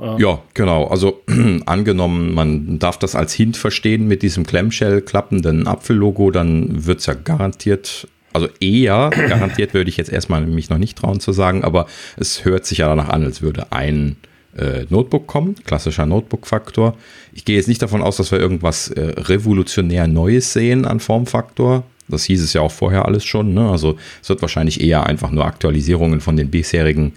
Äh. 0.00 0.22
Ja, 0.22 0.40
genau. 0.54 0.86
Also 0.86 1.22
angenommen, 1.66 2.34
man 2.34 2.78
darf 2.78 2.98
das 2.98 3.14
als 3.14 3.32
Hint 3.34 3.56
verstehen 3.56 4.06
mit 4.06 4.22
diesem 4.22 4.46
Clamshell 4.46 5.02
klappenden 5.02 5.66
Apfellogo, 5.66 6.30
dann 6.30 6.86
wird 6.86 7.00
es 7.00 7.06
ja 7.06 7.14
garantiert, 7.14 8.08
also 8.32 8.48
eher, 8.60 9.10
garantiert 9.28 9.74
würde 9.74 9.90
ich 9.90 9.96
jetzt 9.96 10.12
erstmal 10.12 10.42
mich 10.42 10.70
noch 10.70 10.78
nicht 10.78 10.98
trauen 10.98 11.20
zu 11.20 11.32
sagen, 11.32 11.64
aber 11.64 11.86
es 12.16 12.44
hört 12.44 12.64
sich 12.64 12.78
ja 12.78 12.88
danach 12.88 13.08
an, 13.08 13.24
als 13.24 13.42
würde 13.42 13.72
ein 13.72 14.16
äh, 14.56 14.84
Notebook 14.88 15.26
kommen, 15.26 15.54
klassischer 15.64 16.06
Notebook-Faktor. 16.06 16.96
Ich 17.32 17.44
gehe 17.44 17.56
jetzt 17.56 17.68
nicht 17.68 17.82
davon 17.82 18.02
aus, 18.02 18.16
dass 18.16 18.32
wir 18.32 18.40
irgendwas 18.40 18.88
äh, 18.88 19.00
revolutionär 19.00 20.06
Neues 20.06 20.52
sehen 20.52 20.84
an 20.84 21.00
Formfaktor. 21.00 21.84
Das 22.08 22.24
hieß 22.24 22.42
es 22.42 22.52
ja 22.52 22.60
auch 22.60 22.72
vorher 22.72 23.06
alles 23.06 23.24
schon. 23.24 23.54
Ne? 23.54 23.70
Also 23.70 23.96
es 24.22 24.28
wird 24.28 24.42
wahrscheinlich 24.42 24.80
eher 24.80 25.06
einfach 25.06 25.30
nur 25.30 25.44
Aktualisierungen 25.44 26.20
von 26.20 26.36
den 26.36 26.50
bisherigen 26.50 27.12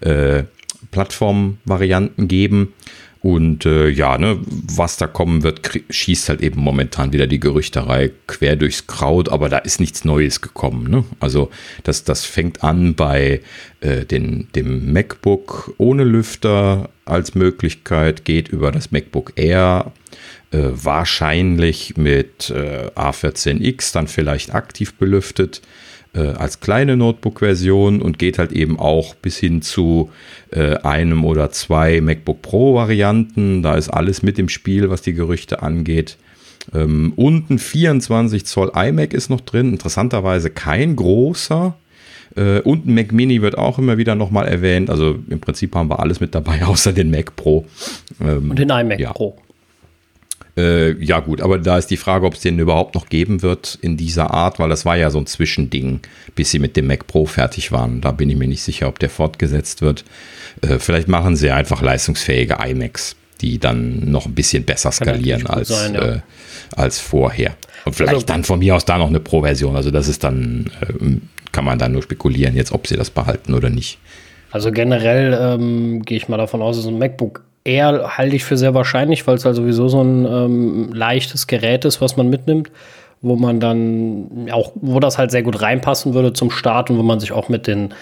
äh, 0.00 0.44
Plattformvarianten 0.90 2.28
geben. 2.28 2.74
Und 3.22 3.66
äh, 3.66 3.88
ja, 3.88 4.18
ne, 4.18 4.40
was 4.46 4.96
da 4.96 5.06
kommen 5.06 5.44
wird, 5.44 5.60
schießt 5.88 6.28
halt 6.28 6.40
eben 6.40 6.60
momentan 6.60 7.12
wieder 7.12 7.28
die 7.28 7.38
Gerüchterei 7.38 8.10
quer 8.26 8.56
durchs 8.56 8.88
Kraut, 8.88 9.28
aber 9.28 9.48
da 9.48 9.58
ist 9.58 9.78
nichts 9.78 10.04
Neues 10.04 10.40
gekommen. 10.40 10.90
Ne? 10.90 11.04
Also 11.20 11.48
das, 11.84 12.02
das 12.02 12.24
fängt 12.24 12.64
an 12.64 12.96
bei 12.96 13.40
äh, 13.80 14.04
den, 14.04 14.48
dem 14.56 14.92
MacBook 14.92 15.72
ohne 15.78 16.02
Lüfter 16.02 16.90
als 17.04 17.36
Möglichkeit, 17.36 18.24
geht 18.24 18.48
über 18.48 18.72
das 18.72 18.90
MacBook 18.90 19.34
Air, 19.36 19.92
äh, 20.50 20.58
wahrscheinlich 20.72 21.96
mit 21.96 22.50
äh, 22.50 22.90
A14X, 22.96 23.92
dann 23.92 24.08
vielleicht 24.08 24.52
aktiv 24.52 24.94
belüftet 24.94 25.62
äh, 26.14 26.20
als 26.20 26.60
kleine 26.60 26.96
Notebook-Version 26.96 28.02
und 28.02 28.18
geht 28.18 28.38
halt 28.38 28.52
eben 28.52 28.78
auch 28.78 29.14
bis 29.14 29.38
hin 29.38 29.62
zu 29.62 30.10
äh, 30.50 30.76
einem 30.78 31.24
oder 31.24 31.50
zwei 31.50 32.00
MacBook 32.00 32.42
Pro-Varianten. 32.42 33.62
Da 33.62 33.76
ist 33.76 33.88
alles 33.88 34.22
mit 34.22 34.38
im 34.38 34.48
Spiel, 34.48 34.90
was 34.90 35.02
die 35.02 35.14
Gerüchte 35.14 35.62
angeht. 35.62 36.18
Ähm, 36.74 37.12
und 37.16 37.50
ein 37.50 37.58
24 37.58 38.46
Zoll 38.46 38.72
iMac 38.74 39.14
ist 39.14 39.30
noch 39.30 39.40
drin, 39.40 39.72
interessanterweise 39.72 40.50
kein 40.50 40.96
großer. 40.96 41.74
Äh, 42.36 42.60
und 42.60 42.86
ein 42.86 42.94
Mac 42.94 43.12
Mini 43.12 43.42
wird 43.42 43.58
auch 43.58 43.78
immer 43.78 43.98
wieder 43.98 44.14
nochmal 44.14 44.46
erwähnt. 44.48 44.90
Also 44.90 45.18
im 45.28 45.40
Prinzip 45.40 45.74
haben 45.74 45.90
wir 45.90 46.00
alles 46.00 46.20
mit 46.20 46.34
dabei, 46.34 46.62
außer 46.66 46.92
den 46.92 47.10
Mac 47.10 47.36
Pro. 47.36 47.66
Ähm, 48.20 48.50
und 48.50 48.58
den 48.58 48.70
iMac 48.70 49.00
ja. 49.00 49.12
Pro. 49.12 49.36
Äh, 50.56 51.02
ja 51.02 51.20
gut, 51.20 51.40
aber 51.40 51.58
da 51.58 51.78
ist 51.78 51.86
die 51.86 51.96
Frage, 51.96 52.26
ob 52.26 52.34
es 52.34 52.40
den 52.40 52.58
überhaupt 52.58 52.94
noch 52.94 53.08
geben 53.08 53.40
wird 53.40 53.78
in 53.80 53.96
dieser 53.96 54.32
Art, 54.32 54.58
weil 54.58 54.68
das 54.68 54.84
war 54.84 54.96
ja 54.96 55.10
so 55.10 55.18
ein 55.18 55.26
Zwischending, 55.26 56.00
bis 56.34 56.50
sie 56.50 56.58
mit 56.58 56.76
dem 56.76 56.86
Mac 56.86 57.06
Pro 57.06 57.24
fertig 57.24 57.72
waren. 57.72 58.02
Da 58.02 58.12
bin 58.12 58.28
ich 58.28 58.36
mir 58.36 58.48
nicht 58.48 58.62
sicher, 58.62 58.88
ob 58.88 58.98
der 58.98 59.08
fortgesetzt 59.08 59.80
wird. 59.80 60.04
Äh, 60.60 60.78
vielleicht 60.78 61.08
machen 61.08 61.36
sie 61.36 61.50
einfach 61.50 61.80
leistungsfähige 61.80 62.58
iMacs, 62.66 63.16
die 63.40 63.58
dann 63.58 64.10
noch 64.10 64.26
ein 64.26 64.34
bisschen 64.34 64.64
besser 64.64 64.92
skalieren 64.92 65.46
als, 65.46 65.68
sein, 65.68 65.94
ja. 65.94 66.16
äh, 66.16 66.20
als 66.76 66.98
vorher. 66.98 67.56
Und 67.86 67.94
vielleicht 67.94 68.14
also, 68.14 68.26
dann 68.26 68.44
von 68.44 68.58
mir 68.58 68.76
aus 68.76 68.84
da 68.84 68.98
noch 68.98 69.08
eine 69.08 69.20
Pro-Version. 69.20 69.74
Also 69.74 69.90
das 69.90 70.06
ist 70.06 70.22
dann, 70.22 70.70
äh, 70.82 71.50
kann 71.50 71.64
man 71.64 71.78
dann 71.78 71.92
nur 71.92 72.02
spekulieren, 72.02 72.54
jetzt 72.56 72.72
ob 72.72 72.86
sie 72.86 72.96
das 72.96 73.08
behalten 73.08 73.54
oder 73.54 73.70
nicht. 73.70 73.98
Also 74.50 74.70
generell 74.70 75.36
ähm, 75.40 76.02
gehe 76.02 76.18
ich 76.18 76.28
mal 76.28 76.36
davon 76.36 76.60
aus, 76.60 76.76
dass 76.76 76.86
ein 76.86 76.98
MacBook 76.98 77.42
Air 77.64 78.16
halte 78.16 78.36
ich 78.36 78.44
für 78.44 78.56
sehr 78.56 78.74
wahrscheinlich, 78.74 79.26
weil 79.26 79.36
es 79.36 79.44
halt 79.44 79.56
sowieso 79.56 79.88
so 79.88 80.02
ein 80.02 80.24
ähm, 80.24 80.92
leichtes 80.92 81.46
Gerät 81.46 81.84
ist, 81.84 82.00
was 82.00 82.16
man 82.16 82.28
mitnimmt, 82.28 82.70
wo 83.20 83.36
man 83.36 83.60
dann 83.60 84.48
auch, 84.50 84.72
wo 84.74 84.98
das 84.98 85.18
halt 85.18 85.30
sehr 85.30 85.42
gut 85.42 85.62
reinpassen 85.62 86.14
würde 86.14 86.32
zum 86.32 86.50
Start 86.50 86.90
und 86.90 86.98
wo 86.98 87.02
man 87.02 87.20
sich 87.20 87.32
auch 87.32 87.48
mit 87.48 87.66
den, 87.66 87.94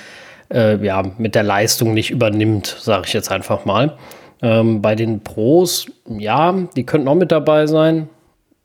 äh, 0.52 0.82
ja, 0.84 1.02
mit 1.18 1.34
der 1.34 1.42
Leistung 1.42 1.92
nicht 1.92 2.10
übernimmt, 2.10 2.76
sage 2.80 3.04
ich 3.06 3.12
jetzt 3.12 3.30
einfach 3.30 3.64
mal. 3.66 3.96
Ähm, 4.42 4.80
bei 4.80 4.94
den 4.94 5.20
Pros, 5.20 5.86
ja, 6.08 6.54
die 6.74 6.86
könnten 6.86 7.08
auch 7.08 7.14
mit 7.14 7.30
dabei 7.30 7.66
sein. 7.66 8.08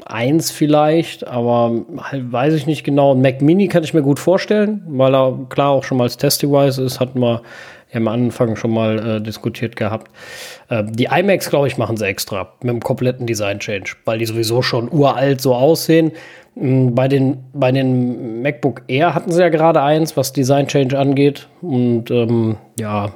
Eins 0.06 0.52
vielleicht, 0.52 1.26
aber 1.28 1.86
halt 1.98 2.32
weiß 2.32 2.54
ich 2.54 2.68
nicht 2.68 2.84
genau. 2.84 3.16
Mac 3.16 3.42
Mini 3.42 3.68
kann 3.68 3.84
ich 3.84 3.94
mir 3.94 4.02
gut 4.02 4.20
vorstellen, 4.20 4.84
weil 4.88 5.16
er 5.16 5.38
klar 5.50 5.72
auch 5.72 5.84
schon 5.84 5.98
mal 5.98 6.04
als 6.04 6.18
Test-Device 6.18 6.78
ist, 6.78 7.00
wir 7.00 7.22
ja 7.22 7.42
am 7.96 8.08
Anfang 8.08 8.56
schon 8.56 8.72
mal 8.72 9.18
äh, 9.18 9.22
diskutiert 9.22 9.76
gehabt. 9.76 10.12
Äh, 10.70 10.84
die 10.88 11.06
iMacs, 11.06 11.50
glaube 11.50 11.68
ich, 11.68 11.78
machen 11.78 11.98
sie 11.98 12.06
extra 12.06 12.54
mit 12.62 12.70
einem 12.70 12.82
kompletten 12.82 13.28
Design-Change, 13.28 13.94
weil 14.06 14.20
die 14.20 14.26
sowieso 14.26 14.62
schon 14.62 14.92
uralt 14.92 15.42
so 15.42 15.56
aussehen. 15.56 16.12
Mm, 16.56 16.94
bei 16.94 17.08
den, 17.08 17.38
bei 17.54 17.72
den 17.72 18.42
MacBook 18.42 18.84
Air 18.88 19.16
hatten 19.16 19.32
sie 19.32 19.42
ja 19.42 19.50
gerade 19.50 19.82
eins, 19.82 20.16
was 20.18 20.34
Design-Change 20.34 20.98
angeht. 20.98 21.48
Und 21.62 22.12
ähm, 22.12 22.58
ja, 22.80 23.14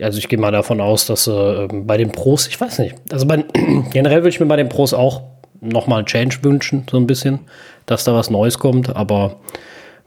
also 0.00 0.18
ich 0.18 0.28
gehe 0.28 0.38
mal 0.38 0.52
davon 0.52 0.80
aus, 0.80 1.06
dass 1.06 1.26
äh, 1.26 1.68
bei 1.70 1.96
den 1.96 2.12
Pros, 2.12 2.46
ich 2.48 2.60
weiß 2.60 2.78
nicht, 2.80 2.96
also 3.12 3.26
bei, 3.26 3.44
generell 3.92 4.18
würde 4.18 4.30
ich 4.30 4.40
mir 4.40 4.46
bei 4.46 4.56
den 4.56 4.68
Pros 4.68 4.94
auch 4.94 5.22
nochmal 5.60 5.98
einen 5.98 6.06
Change 6.06 6.38
wünschen, 6.42 6.86
so 6.90 6.96
ein 6.96 7.06
bisschen, 7.06 7.40
dass 7.86 8.04
da 8.04 8.14
was 8.14 8.30
Neues 8.30 8.58
kommt, 8.58 8.94
aber 8.94 9.36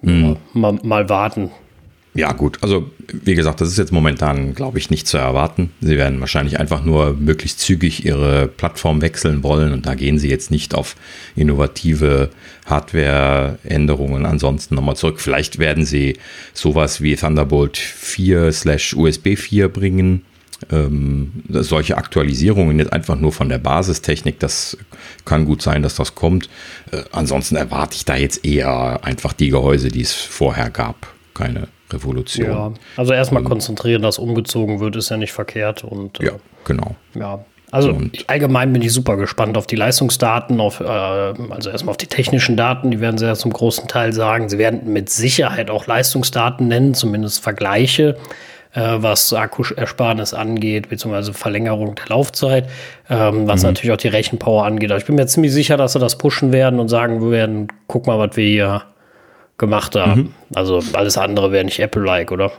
mhm. 0.02 0.38
mal, 0.54 0.78
mal 0.84 1.10
warten. 1.10 1.52
Ja, 2.14 2.34
gut. 2.34 2.58
Also, 2.62 2.92
wie 3.08 3.36
gesagt, 3.36 3.62
das 3.62 3.70
ist 3.70 3.78
jetzt 3.78 3.94
momentan, 3.94 4.54
glaube 4.54 4.78
ich, 4.78 4.90
nicht 4.90 5.08
zu 5.08 5.18
erwarten. 5.18 5.72
Sie 5.80 5.98
werden 5.98 6.20
wahrscheinlich 6.20 6.60
einfach 6.60 6.84
nur 6.84 7.14
möglichst 7.14 7.62
zügig 7.62 8.06
ihre 8.06 8.50
Plattform 8.50 9.02
wechseln 9.02 9.44
wollen 9.44 9.72
und 9.72 9.86
da 9.86 9.96
gehen 9.96 10.20
sie 10.20 10.30
jetzt 10.30 10.52
nicht 10.52 10.76
auf 10.76 10.98
innovative 11.38 12.30
Hardware-Änderungen 12.66 14.26
ansonsten 14.26 14.76
nochmal 14.76 14.98
zurück. 14.98 15.22
Vielleicht 15.22 15.58
werden 15.58 15.86
sie 15.86 16.18
sowas 16.54 17.02
wie 17.02 17.16
Thunderbolt 17.16 17.78
4 17.78 18.52
slash 18.52 18.94
USB 18.94 19.38
4 19.38 19.70
bringen. 19.70 20.26
Ähm, 20.70 21.32
solche 21.50 21.98
Aktualisierungen 21.98 22.78
jetzt 22.78 22.94
einfach 22.94 23.16
nur 23.16 23.32
von 23.32 23.50
der 23.50 23.58
Basistechnik, 23.58 24.38
das 24.38 24.78
kann 25.26 25.46
gut 25.46 25.62
sein, 25.62 25.82
dass 25.82 25.96
das 25.96 26.14
kommt. 26.14 26.50
Äh, 26.92 27.04
ansonsten 27.14 27.56
erwarte 27.56 27.96
ich 27.96 28.06
da 28.06 28.18
jetzt 28.18 28.46
eher 28.46 29.00
einfach 29.04 29.32
die 29.32 29.50
Gehäuse, 29.50 29.88
die 29.88 30.02
es 30.02 30.14
vorher 30.14 30.70
gab. 30.70 31.08
Keine 31.34 31.68
Revolution. 31.94 32.48
Ja, 32.48 32.72
also 32.98 33.14
erstmal 33.14 33.44
konzentrieren, 33.44 34.02
dass 34.02 34.20
umgezogen 34.20 34.80
wird, 34.80 34.96
ist 34.96 35.10
ja 35.10 35.18
nicht 35.18 35.34
verkehrt. 35.34 35.84
Und, 35.84 36.20
äh, 36.20 36.28
ja, 36.28 36.32
genau. 36.66 36.96
Ja, 37.14 37.44
also 37.72 37.92
und 37.92 38.26
allgemein 38.28 38.74
bin 38.74 38.82
ich 38.82 38.92
super 38.92 39.16
gespannt 39.16 39.58
auf 39.58 39.66
die 39.66 39.78
Leistungsdaten, 39.78 40.60
auf, 40.60 40.82
äh, 40.82 40.84
also 40.84 41.70
erstmal 41.70 41.92
auf 41.92 41.98
die 41.98 42.08
technischen 42.08 42.58
Daten, 42.58 42.92
die 42.92 43.00
werden 43.00 43.18
sie 43.18 43.26
ja 43.26 43.36
zum 43.36 43.54
großen 43.54 43.88
Teil 43.88 44.12
sagen. 44.12 44.50
Sie 44.50 44.58
werden 44.58 44.92
mit 44.92 45.10
Sicherheit 45.10 45.70
auch 45.70 45.88
Leistungsdaten 45.88 46.68
nennen, 46.68 46.94
zumindest 46.94 47.42
Vergleiche, 47.42 48.18
äh, 48.74 48.98
was 48.98 49.34
Akkuersparnis 49.34 50.34
angeht, 50.34 50.90
beziehungsweise 50.90 51.34
Verlängerung 51.34 51.96
der 51.96 52.08
Laufzeit, 52.10 52.68
ähm, 53.10 53.48
was 53.48 53.62
mhm. 53.62 53.70
natürlich 53.70 53.94
auch 53.94 53.98
die 53.98 54.10
Rechenpower 54.10 54.66
angeht. 54.66 54.92
Aber 54.92 55.00
ich 55.00 55.06
bin 55.06 55.16
mir 55.16 55.28
ziemlich 55.28 55.54
sicher, 55.54 55.78
dass 55.78 55.94
sie 55.94 56.00
das 56.00 56.18
pushen 56.18 56.52
werden 56.52 56.78
und 56.78 56.90
sagen 56.90 57.32
werden, 57.32 57.70
guck 57.88 58.06
mal, 58.06 58.20
was 58.20 58.36
wir 58.36 58.46
hier 58.46 58.82
gemacht 59.62 59.96
haben. 59.96 60.22
Mhm. 60.22 60.30
Also 60.54 60.84
alles 60.92 61.18
andere 61.18 61.54
wäre 61.54 61.64
nicht 61.64 61.80
Apple-like, 61.80 62.34
oder? 62.34 62.52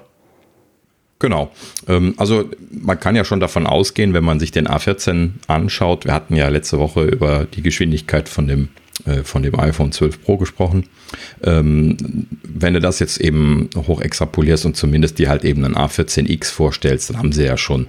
Genau. 1.19 1.53
Ähm, 1.87 2.15
also 2.17 2.49
man 2.71 2.99
kann 2.99 3.15
ja 3.15 3.25
schon 3.25 3.41
davon 3.41 3.67
ausgehen, 3.67 4.15
wenn 4.15 4.25
man 4.25 4.41
sich 4.41 4.51
den 4.51 4.67
A14 4.67 5.33
anschaut, 5.47 6.07
wir 6.07 6.15
hatten 6.15 6.35
ja 6.35 6.49
letzte 6.49 6.79
Woche 6.79 7.05
über 7.05 7.45
die 7.45 7.63
Geschwindigkeit 7.63 8.29
von 8.29 8.49
dem, 8.49 8.71
äh, 9.05 9.23
von 9.23 9.43
dem 9.43 9.59
iPhone 9.59 9.93
12 9.93 10.25
Pro 10.25 10.37
gesprochen. 10.39 10.87
Ähm, 11.45 12.27
wenn 12.43 12.75
du 12.75 12.81
das 12.81 12.99
jetzt 12.99 13.21
eben 13.21 13.69
hoch 13.77 14.01
extrapolierst 14.01 14.65
und 14.65 14.77
zumindest 14.77 15.19
dir 15.19 15.29
halt 15.29 15.45
eben 15.45 15.65
einen 15.65 15.77
A14X 15.77 16.51
vorstellst, 16.51 17.11
dann 17.11 17.19
haben 17.19 17.33
sie 17.33 17.45
ja 17.45 17.57
schon 17.57 17.87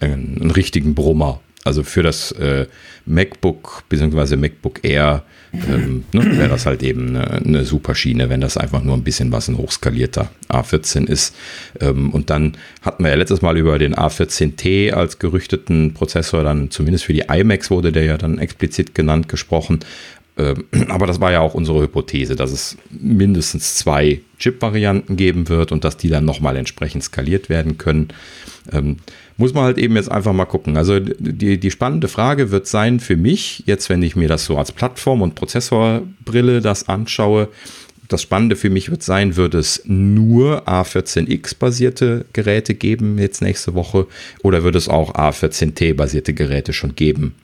einen, 0.00 0.38
einen 0.40 0.50
richtigen 0.50 0.94
Brummer. 0.94 1.40
Also 1.64 1.82
für 1.82 2.02
das 2.02 2.30
äh, 2.32 2.66
MacBook 3.06 3.84
bzw. 3.88 4.36
MacBook 4.36 4.84
Air 4.84 5.24
ähm, 5.68 6.04
ne, 6.12 6.36
wäre 6.36 6.48
das 6.48 6.66
halt 6.66 6.82
eben 6.82 7.16
eine, 7.16 7.30
eine, 7.30 7.64
super 7.64 7.94
Schiene, 7.94 8.28
wenn 8.28 8.40
das 8.40 8.56
einfach 8.56 8.82
nur 8.82 8.96
ein 8.96 9.04
bisschen 9.04 9.32
was 9.32 9.48
ein 9.48 9.56
hochskalierter 9.56 10.30
A14 10.48 11.06
ist. 11.06 11.34
Ähm, 11.80 12.10
und 12.10 12.30
dann 12.30 12.56
hatten 12.82 13.04
wir 13.04 13.10
ja 13.10 13.16
letztes 13.16 13.42
Mal 13.42 13.56
über 13.56 13.78
den 13.78 13.94
A14T 13.94 14.92
als 14.92 15.18
gerüchteten 15.18 15.94
Prozessor, 15.94 16.44
dann 16.44 16.70
zumindest 16.70 17.04
für 17.04 17.12
die 17.12 17.24
iMacs 17.28 17.70
wurde 17.70 17.92
der 17.92 18.04
ja 18.04 18.18
dann 18.18 18.38
explizit 18.38 18.94
genannt 18.94 19.28
gesprochen. 19.28 19.80
Ähm, 20.36 20.64
aber 20.88 21.06
das 21.06 21.20
war 21.20 21.32
ja 21.32 21.40
auch 21.40 21.54
unsere 21.54 21.82
Hypothese, 21.82 22.36
dass 22.36 22.52
es 22.52 22.76
mindestens 22.90 23.76
zwei 23.76 24.20
Chip-Varianten 24.38 25.16
geben 25.16 25.48
wird 25.48 25.72
und 25.72 25.84
dass 25.84 25.96
die 25.96 26.08
dann 26.08 26.24
nochmal 26.24 26.56
entsprechend 26.56 27.04
skaliert 27.04 27.48
werden 27.48 27.78
können. 27.78 28.08
Ähm, 28.72 28.96
muss 29.36 29.54
man 29.54 29.64
halt 29.64 29.78
eben 29.78 29.96
jetzt 29.96 30.10
einfach 30.10 30.32
mal 30.32 30.44
gucken. 30.44 30.76
Also 30.76 31.00
die, 31.00 31.58
die 31.58 31.70
spannende 31.70 32.08
Frage 32.08 32.50
wird 32.50 32.66
sein 32.66 33.00
für 33.00 33.16
mich, 33.16 33.64
jetzt 33.66 33.88
wenn 33.90 34.02
ich 34.02 34.16
mir 34.16 34.28
das 34.28 34.44
so 34.44 34.56
als 34.56 34.72
Plattform- 34.72 35.22
und 35.22 35.34
Prozessorbrille 35.34 36.60
das 36.60 36.88
anschaue, 36.88 37.48
das 38.08 38.22
Spannende 38.22 38.54
für 38.54 38.70
mich 38.70 38.90
wird 38.90 39.02
sein, 39.02 39.36
wird 39.36 39.54
es 39.54 39.82
nur 39.86 40.68
A14X-basierte 40.68 42.26
Geräte 42.32 42.74
geben 42.74 43.18
jetzt 43.18 43.40
nächste 43.40 43.74
Woche 43.74 44.06
oder 44.42 44.62
wird 44.62 44.76
es 44.76 44.88
auch 44.88 45.14
A14T-basierte 45.14 46.34
Geräte 46.34 46.72
schon 46.72 46.94
geben? 46.94 47.34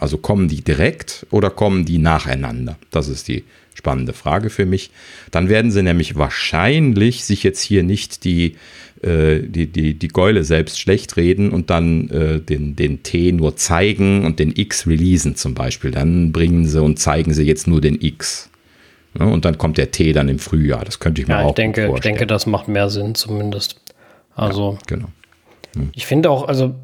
Also 0.00 0.18
kommen 0.18 0.48
die 0.48 0.62
direkt 0.62 1.26
oder 1.30 1.50
kommen 1.50 1.84
die 1.84 1.98
nacheinander? 1.98 2.76
Das 2.90 3.08
ist 3.08 3.28
die 3.28 3.44
spannende 3.74 4.12
Frage 4.12 4.50
für 4.50 4.66
mich. 4.66 4.90
Dann 5.30 5.48
werden 5.48 5.70
sie 5.70 5.82
nämlich 5.82 6.16
wahrscheinlich 6.16 7.24
sich 7.24 7.44
jetzt 7.44 7.62
hier 7.62 7.82
nicht 7.84 8.24
die 8.24 8.56
äh, 9.02 9.42
die, 9.42 9.68
die, 9.68 9.94
die 9.94 10.08
Gäule 10.08 10.42
selbst 10.42 10.80
schlecht 10.80 11.16
reden 11.16 11.50
und 11.50 11.70
dann 11.70 12.10
äh, 12.10 12.40
den, 12.40 12.74
den 12.74 13.04
T 13.04 13.30
nur 13.30 13.56
zeigen 13.56 14.24
und 14.24 14.40
den 14.40 14.52
X 14.56 14.88
releasen 14.88 15.36
zum 15.36 15.54
Beispiel. 15.54 15.92
Dann 15.92 16.32
bringen 16.32 16.66
sie 16.66 16.82
und 16.82 16.98
zeigen 16.98 17.32
sie 17.32 17.44
jetzt 17.44 17.68
nur 17.68 17.80
den 17.80 18.00
X. 18.00 18.50
Ja, 19.16 19.26
und 19.26 19.44
dann 19.44 19.56
kommt 19.56 19.78
der 19.78 19.92
T 19.92 20.12
dann 20.12 20.28
im 20.28 20.40
Frühjahr. 20.40 20.84
Das 20.84 20.98
könnte 20.98 21.22
ich 21.22 21.28
mir 21.28 21.34
ja, 21.34 21.42
auch 21.42 21.50
ich 21.50 21.54
denke, 21.54 21.86
vorstellen. 21.86 22.14
Ich 22.14 22.18
denke, 22.18 22.26
das 22.26 22.46
macht 22.46 22.66
mehr 22.66 22.90
Sinn 22.90 23.14
zumindest. 23.14 23.80
Also, 24.34 24.72
ja, 24.72 24.78
genau. 24.86 25.08
Hm. 25.74 25.90
Ich 25.94 26.06
finde 26.06 26.30
auch, 26.30 26.48
also 26.48 26.74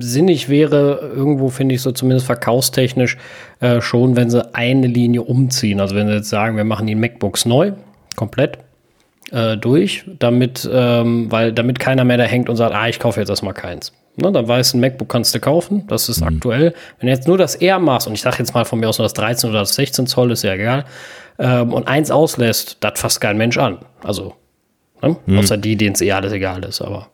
sinnig 0.00 0.48
wäre 0.48 1.12
irgendwo, 1.14 1.48
finde 1.48 1.74
ich 1.74 1.82
so 1.82 1.92
zumindest 1.92 2.26
verkaufstechnisch 2.26 3.18
äh, 3.60 3.80
schon, 3.80 4.16
wenn 4.16 4.30
sie 4.30 4.54
eine 4.54 4.86
Linie 4.86 5.22
umziehen. 5.22 5.80
Also 5.80 5.94
wenn 5.94 6.08
sie 6.08 6.14
jetzt 6.14 6.28
sagen, 6.28 6.56
wir 6.56 6.64
machen 6.64 6.86
die 6.86 6.94
MacBooks 6.94 7.44
neu, 7.44 7.72
komplett, 8.16 8.58
äh, 9.32 9.56
durch, 9.56 10.04
damit, 10.18 10.68
ähm, 10.72 11.30
weil 11.30 11.52
damit 11.52 11.78
keiner 11.78 12.04
mehr 12.04 12.18
da 12.18 12.24
hängt 12.24 12.48
und 12.48 12.56
sagt, 12.56 12.74
ah, 12.74 12.88
ich 12.88 12.98
kaufe 12.98 13.20
jetzt 13.20 13.28
erstmal 13.28 13.54
keins. 13.54 13.92
Ne, 14.16 14.30
dann 14.30 14.46
weiß 14.46 14.74
ein 14.74 14.80
MacBook 14.80 15.08
kannst 15.08 15.34
du 15.34 15.40
kaufen, 15.40 15.86
das 15.88 16.10
ist 16.10 16.20
mhm. 16.20 16.28
aktuell. 16.28 16.74
Wenn 16.98 17.06
du 17.06 17.12
jetzt 17.12 17.26
nur 17.26 17.38
das 17.38 17.54
R 17.54 17.78
machst, 17.78 18.06
und 18.06 18.12
ich 18.12 18.20
sage 18.20 18.36
jetzt 18.40 18.52
mal 18.52 18.66
von 18.66 18.78
mir 18.78 18.88
aus 18.88 18.98
nur 18.98 19.06
das 19.06 19.14
13 19.14 19.48
oder 19.48 19.60
das 19.60 19.74
16 19.74 20.06
Zoll, 20.06 20.32
ist 20.32 20.42
ja 20.42 20.52
egal, 20.52 20.84
ähm, 21.38 21.72
und 21.72 21.88
eins 21.88 22.10
auslässt, 22.10 22.76
das 22.80 23.00
fasst 23.00 23.22
kein 23.22 23.38
Mensch 23.38 23.56
an. 23.56 23.78
Also, 24.04 24.34
ne? 25.00 25.16
mhm. 25.24 25.38
außer 25.38 25.56
die, 25.56 25.76
denen 25.76 25.94
es 25.94 26.02
eh 26.02 26.12
alles 26.12 26.32
egal 26.32 26.62
ist, 26.64 26.82
aber. 26.82 27.08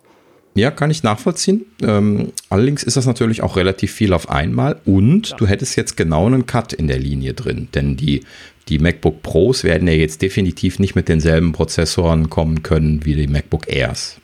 Ja, 0.58 0.70
kann 0.70 0.90
ich 0.90 1.02
nachvollziehen. 1.02 1.66
Ähm, 1.82 2.32
allerdings 2.50 2.82
ist 2.82 2.96
das 2.96 3.06
natürlich 3.06 3.42
auch 3.42 3.56
relativ 3.56 3.92
viel 3.92 4.12
auf 4.12 4.28
einmal 4.28 4.80
und 4.84 5.30
ja. 5.30 5.36
du 5.36 5.46
hättest 5.46 5.76
jetzt 5.76 5.96
genau 5.96 6.26
einen 6.26 6.46
Cut 6.46 6.72
in 6.72 6.88
der 6.88 6.98
Linie 6.98 7.34
drin, 7.34 7.68
denn 7.74 7.96
die 7.96 8.22
die 8.68 8.78
MacBook 8.78 9.22
Pros 9.22 9.64
werden 9.64 9.88
ja 9.88 9.94
jetzt 9.94 10.20
definitiv 10.20 10.78
nicht 10.78 10.94
mit 10.94 11.08
denselben 11.08 11.52
Prozessoren 11.52 12.28
kommen 12.28 12.62
können 12.62 13.04
wie 13.04 13.14
die 13.14 13.26
MacBook 13.26 13.66
Airs. 13.66 14.20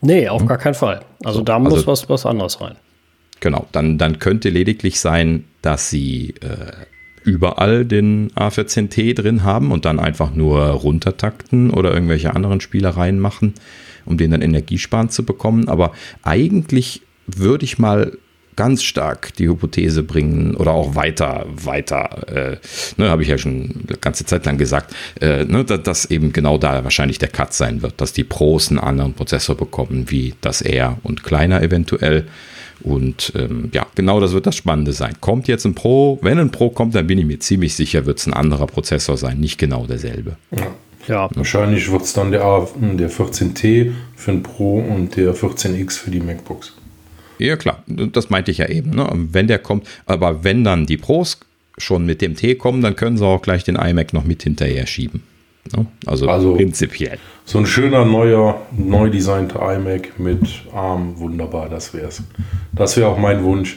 Nee, 0.00 0.28
auf 0.28 0.42
hm? 0.42 0.48
gar 0.48 0.58
keinen 0.58 0.74
Fall. 0.74 1.00
Also 1.24 1.40
so, 1.40 1.44
da 1.44 1.58
muss 1.58 1.72
also, 1.72 1.86
was, 1.88 2.08
was 2.08 2.24
anderes 2.24 2.60
rein. 2.60 2.76
Genau, 3.40 3.66
dann, 3.72 3.98
dann 3.98 4.18
könnte 4.18 4.50
lediglich 4.50 5.00
sein, 5.00 5.44
dass 5.62 5.90
sie 5.90 6.34
äh, 6.40 6.72
überall 7.24 7.84
den 7.84 8.30
A14T 8.32 9.14
drin 9.14 9.42
haben 9.42 9.72
und 9.72 9.84
dann 9.84 9.98
einfach 9.98 10.32
nur 10.32 10.60
runtertakten 10.60 11.70
oder 11.70 11.92
irgendwelche 11.92 12.34
anderen 12.34 12.60
Spielereien 12.60 13.18
machen, 13.18 13.54
um 14.08 14.16
den 14.16 14.30
dann 14.30 14.42
energiesparend 14.42 15.12
zu 15.12 15.24
bekommen. 15.24 15.68
Aber 15.68 15.92
eigentlich 16.22 17.02
würde 17.26 17.64
ich 17.64 17.78
mal 17.78 18.12
ganz 18.58 18.82
stark 18.82 19.32
die 19.36 19.48
Hypothese 19.48 20.02
bringen 20.02 20.56
oder 20.56 20.72
auch 20.72 20.96
weiter, 20.96 21.46
weiter, 21.48 22.26
äh, 22.28 22.56
ne, 22.96 23.08
habe 23.08 23.22
ich 23.22 23.28
ja 23.28 23.38
schon 23.38 23.84
eine 23.88 23.98
ganze 23.98 24.24
Zeit 24.24 24.46
lang 24.46 24.58
gesagt, 24.58 24.92
äh, 25.20 25.44
ne, 25.44 25.64
dass, 25.64 25.82
dass, 25.84 26.04
eben 26.06 26.32
genau 26.32 26.58
da 26.58 26.82
wahrscheinlich 26.82 27.18
der 27.18 27.28
Cut 27.28 27.54
sein 27.54 27.82
wird, 27.82 28.00
dass 28.00 28.12
die 28.12 28.24
Pros 28.24 28.70
einen 28.70 28.80
anderen 28.80 29.14
Prozessor 29.14 29.56
bekommen, 29.56 30.06
wie 30.08 30.34
das 30.40 30.60
R 30.60 30.98
und 31.04 31.22
kleiner 31.22 31.62
eventuell. 31.62 32.26
Und 32.80 33.32
ähm, 33.36 33.70
ja, 33.72 33.86
genau 33.94 34.18
das 34.18 34.32
wird 34.32 34.46
das 34.46 34.56
Spannende 34.56 34.92
sein. 34.92 35.14
Kommt 35.20 35.46
jetzt 35.46 35.64
ein 35.64 35.76
Pro, 35.76 36.18
wenn 36.22 36.40
ein 36.40 36.50
Pro 36.50 36.70
kommt, 36.70 36.96
dann 36.96 37.06
bin 37.06 37.18
ich 37.18 37.26
mir 37.26 37.38
ziemlich 37.38 37.74
sicher, 37.74 38.06
wird 38.06 38.18
es 38.18 38.26
ein 38.26 38.34
anderer 38.34 38.66
Prozessor 38.66 39.16
sein, 39.16 39.38
nicht 39.38 39.58
genau 39.58 39.86
derselbe. 39.86 40.36
Ja. 40.50 40.66
Ja. 41.08 41.28
Wahrscheinlich 41.34 41.90
wird 41.90 42.02
es 42.02 42.12
dann 42.12 42.30
der, 42.30 42.68
der 42.76 43.10
14T 43.10 43.92
für 44.14 44.30
ein 44.30 44.42
Pro 44.42 44.78
und 44.78 45.16
der 45.16 45.34
14X 45.34 45.98
für 45.98 46.10
die 46.10 46.20
MacBooks. 46.20 46.74
Ja, 47.38 47.56
klar, 47.56 47.82
das 47.86 48.30
meinte 48.30 48.50
ich 48.50 48.58
ja 48.58 48.68
eben. 48.68 48.90
Ne? 48.90 49.08
Wenn 49.14 49.46
der 49.46 49.58
kommt, 49.58 49.86
aber 50.06 50.44
wenn 50.44 50.64
dann 50.64 50.86
die 50.86 50.96
Pros 50.96 51.38
schon 51.78 52.04
mit 52.04 52.20
dem 52.20 52.34
T 52.34 52.56
kommen, 52.56 52.82
dann 52.82 52.96
können 52.96 53.16
sie 53.16 53.24
auch 53.24 53.42
gleich 53.42 53.64
den 53.64 53.76
iMac 53.76 54.12
noch 54.12 54.24
mit 54.24 54.42
hinterher 54.42 54.86
schieben. 54.86 55.22
Ne? 55.76 55.86
Also, 56.06 56.28
also, 56.28 56.54
prinzipiell. 56.54 57.18
So 57.44 57.58
ein 57.58 57.66
schöner, 57.66 58.04
neuer, 58.04 58.60
neu 58.76 59.10
designter 59.10 59.60
iMac 59.74 60.18
mit 60.18 60.40
ARM, 60.74 61.18
wunderbar, 61.18 61.68
das 61.68 61.94
wäre 61.94 62.08
es. 62.08 62.22
Das 62.72 62.96
wäre 62.96 63.08
auch 63.08 63.18
mein 63.18 63.42
Wunsch. 63.42 63.76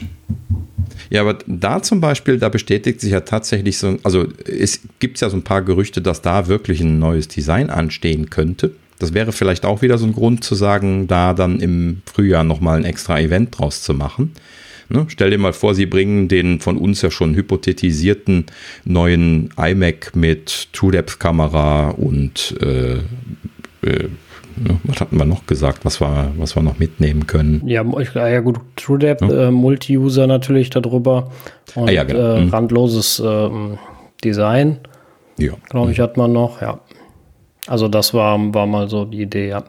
Ja, 1.10 1.20
aber 1.20 1.38
da 1.46 1.82
zum 1.82 2.00
Beispiel, 2.00 2.38
da 2.38 2.48
bestätigt 2.48 3.00
sich 3.00 3.12
ja 3.12 3.20
tatsächlich 3.20 3.78
so, 3.78 3.98
also 4.02 4.26
es 4.46 4.80
gibt 4.98 5.20
ja 5.20 5.28
so 5.28 5.36
ein 5.36 5.42
paar 5.42 5.62
Gerüchte, 5.62 6.00
dass 6.00 6.22
da 6.22 6.48
wirklich 6.48 6.80
ein 6.80 6.98
neues 6.98 7.28
Design 7.28 7.70
anstehen 7.70 8.30
könnte. 8.30 8.72
Das 8.98 9.12
wäre 9.12 9.32
vielleicht 9.32 9.66
auch 9.66 9.82
wieder 9.82 9.98
so 9.98 10.06
ein 10.06 10.12
Grund 10.12 10.44
zu 10.44 10.54
sagen, 10.54 11.08
da 11.08 11.34
dann 11.34 11.60
im 11.60 12.02
Frühjahr 12.06 12.44
nochmal 12.44 12.78
ein 12.78 12.84
extra 12.84 13.18
Event 13.18 13.58
draus 13.58 13.82
zu 13.82 13.94
machen. 13.94 14.32
Ne? 14.88 15.06
Stell 15.08 15.30
dir 15.30 15.38
mal 15.38 15.52
vor, 15.52 15.74
sie 15.74 15.86
bringen 15.86 16.28
den 16.28 16.60
von 16.60 16.76
uns 16.76 17.02
ja 17.02 17.10
schon 17.10 17.34
hypothetisierten 17.34 18.46
neuen 18.84 19.50
iMac 19.56 20.14
mit 20.14 20.68
TrueDepth-Kamera 20.72 21.90
und 21.90 22.56
äh, 22.60 22.94
äh, 23.86 24.08
ne? 24.56 24.80
was 24.84 25.00
hatten 25.00 25.16
wir 25.16 25.24
noch 25.24 25.46
gesagt, 25.46 25.84
was 25.84 26.00
wir, 26.00 26.32
was 26.36 26.56
wir 26.56 26.62
noch 26.62 26.78
mitnehmen 26.78 27.26
können? 27.26 27.62
Ja, 27.66 27.84
ja 28.14 28.40
gut, 28.40 28.60
TrueDepth, 28.76 29.22
ja. 29.22 29.48
äh, 29.48 29.50
Multi-User 29.50 30.26
natürlich 30.26 30.70
darüber 30.70 31.30
und 31.74 31.88
ah, 31.88 31.92
ja, 31.92 32.04
genau. 32.04 32.40
mhm. 32.40 32.48
randloses 32.50 33.22
ähm, 33.24 33.78
Design. 34.24 34.78
Ja. 35.38 35.54
Glaube 35.70 35.92
ich, 35.92 36.00
hat 36.00 36.16
man 36.16 36.32
noch, 36.32 36.60
ja. 36.60 36.80
Also 37.66 37.88
das 37.88 38.12
war, 38.12 38.38
war 38.54 38.66
mal 38.66 38.88
so 38.88 39.04
die 39.04 39.22
Idee, 39.22 39.48
ja. 39.48 39.64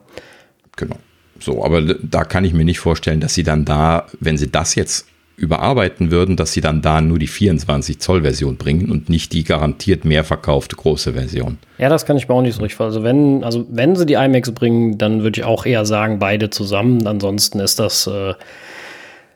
Genau. 0.76 0.96
So, 1.44 1.64
aber 1.64 1.82
da 1.82 2.24
kann 2.24 2.46
ich 2.46 2.54
mir 2.54 2.64
nicht 2.64 2.80
vorstellen, 2.80 3.20
dass 3.20 3.34
sie 3.34 3.44
dann 3.44 3.66
da, 3.66 4.08
wenn 4.22 4.38
sie 4.38 4.50
das 4.50 4.76
jetzt 4.76 5.08
überarbeiten 5.36 6.10
würden, 6.10 6.38
dass 6.38 6.54
sie 6.54 6.62
dann 6.62 6.82
da 6.82 7.02
nur 7.02 7.20
die 7.20 7.28
24 7.28 8.00
Zoll 8.00 8.22
Version 8.22 8.56
bringen 8.56 8.90
und 8.90 9.10
nicht 9.10 9.34
die 9.34 9.44
garantiert 9.44 10.06
mehr 10.06 10.24
verkaufte 10.24 10.76
große 10.76 11.14
Version. 11.14 11.58
Ja, 11.80 11.90
das 11.90 12.06
kann 12.06 12.16
ich 12.16 12.30
mir 12.30 12.36
auch 12.36 12.42
nicht 12.42 12.56
so 12.56 12.62
richtig 12.62 12.80
Also 12.80 13.04
wenn, 13.04 13.44
also 13.44 13.66
wenn 13.70 13.96
sie 13.96 14.06
die 14.06 14.14
iMacs 14.14 14.52
bringen, 14.52 14.98
dann 14.98 15.24
würde 15.24 15.42
ich 15.42 15.46
auch 15.46 15.66
eher 15.66 15.86
sagen, 15.86 16.20
beide 16.20 16.50
zusammen. 16.50 17.06
Ansonsten 17.08 17.60
ist 17.60 17.80
das 17.80 18.08
äh, 18.08 18.36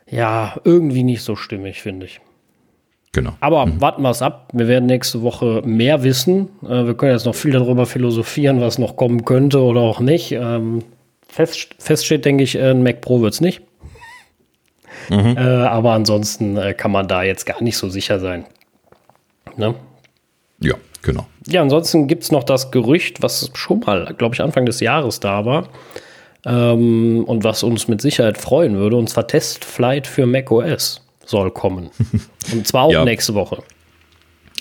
ja 0.08 0.56
irgendwie 0.64 1.02
nicht 1.02 1.22
so 1.22 1.36
stimmig, 1.36 1.82
finde 1.82 2.06
ich. 2.06 2.20
Genau. 3.12 3.32
Aber 3.40 3.66
mhm. 3.66 3.80
warten 3.80 4.02
wir 4.02 4.10
es 4.10 4.22
ab. 4.22 4.50
Wir 4.54 4.68
werden 4.68 4.86
nächste 4.86 5.22
Woche 5.22 5.62
mehr 5.64 6.04
wissen. 6.04 6.48
Äh, 6.62 6.86
wir 6.86 6.94
können 6.94 7.12
jetzt 7.12 7.26
noch 7.26 7.34
viel 7.34 7.52
darüber 7.52 7.84
philosophieren, 7.84 8.60
was 8.60 8.78
noch 8.78 8.96
kommen 8.96 9.24
könnte 9.24 9.60
oder 9.60 9.80
auch 9.80 10.00
nicht. 10.00 10.32
Ähm, 10.32 10.84
fest, 11.28 11.68
fest 11.78 12.06
steht, 12.06 12.24
denke 12.24 12.44
ich, 12.44 12.58
ein 12.58 12.82
Mac 12.82 13.00
Pro 13.00 13.20
wird 13.20 13.34
es 13.34 13.40
nicht. 13.40 13.62
Mhm. 15.10 15.36
Äh, 15.36 15.40
aber 15.40 15.92
ansonsten 15.92 16.56
äh, 16.56 16.74
kann 16.74 16.90
man 16.90 17.08
da 17.08 17.22
jetzt 17.22 17.46
gar 17.46 17.62
nicht 17.62 17.76
so 17.76 17.88
sicher 17.88 18.18
sein. 18.18 18.44
Ne? 19.56 19.74
Ja, 20.60 20.74
genau. 21.02 21.26
Ja, 21.46 21.62
ansonsten 21.62 22.08
gibt 22.08 22.24
es 22.24 22.32
noch 22.32 22.44
das 22.44 22.70
Gerücht, 22.70 23.22
was 23.22 23.50
schon 23.54 23.80
mal, 23.80 24.14
glaube 24.18 24.34
ich, 24.34 24.42
Anfang 24.42 24.66
des 24.66 24.80
Jahres 24.80 25.20
da 25.20 25.44
war. 25.44 25.68
Ähm, 26.44 27.24
und 27.24 27.44
was 27.44 27.62
uns 27.62 27.88
mit 27.88 28.00
Sicherheit 28.00 28.38
freuen 28.38 28.76
würde, 28.76 28.96
und 28.96 29.08
zwar 29.08 29.26
Testflight 29.26 30.06
für 30.06 30.26
macOS 30.26 31.02
soll 31.24 31.50
kommen. 31.50 31.90
Und 32.52 32.66
zwar 32.66 32.84
auch 32.84 32.92
ja. 32.92 33.04
nächste 33.04 33.34
Woche. 33.34 33.62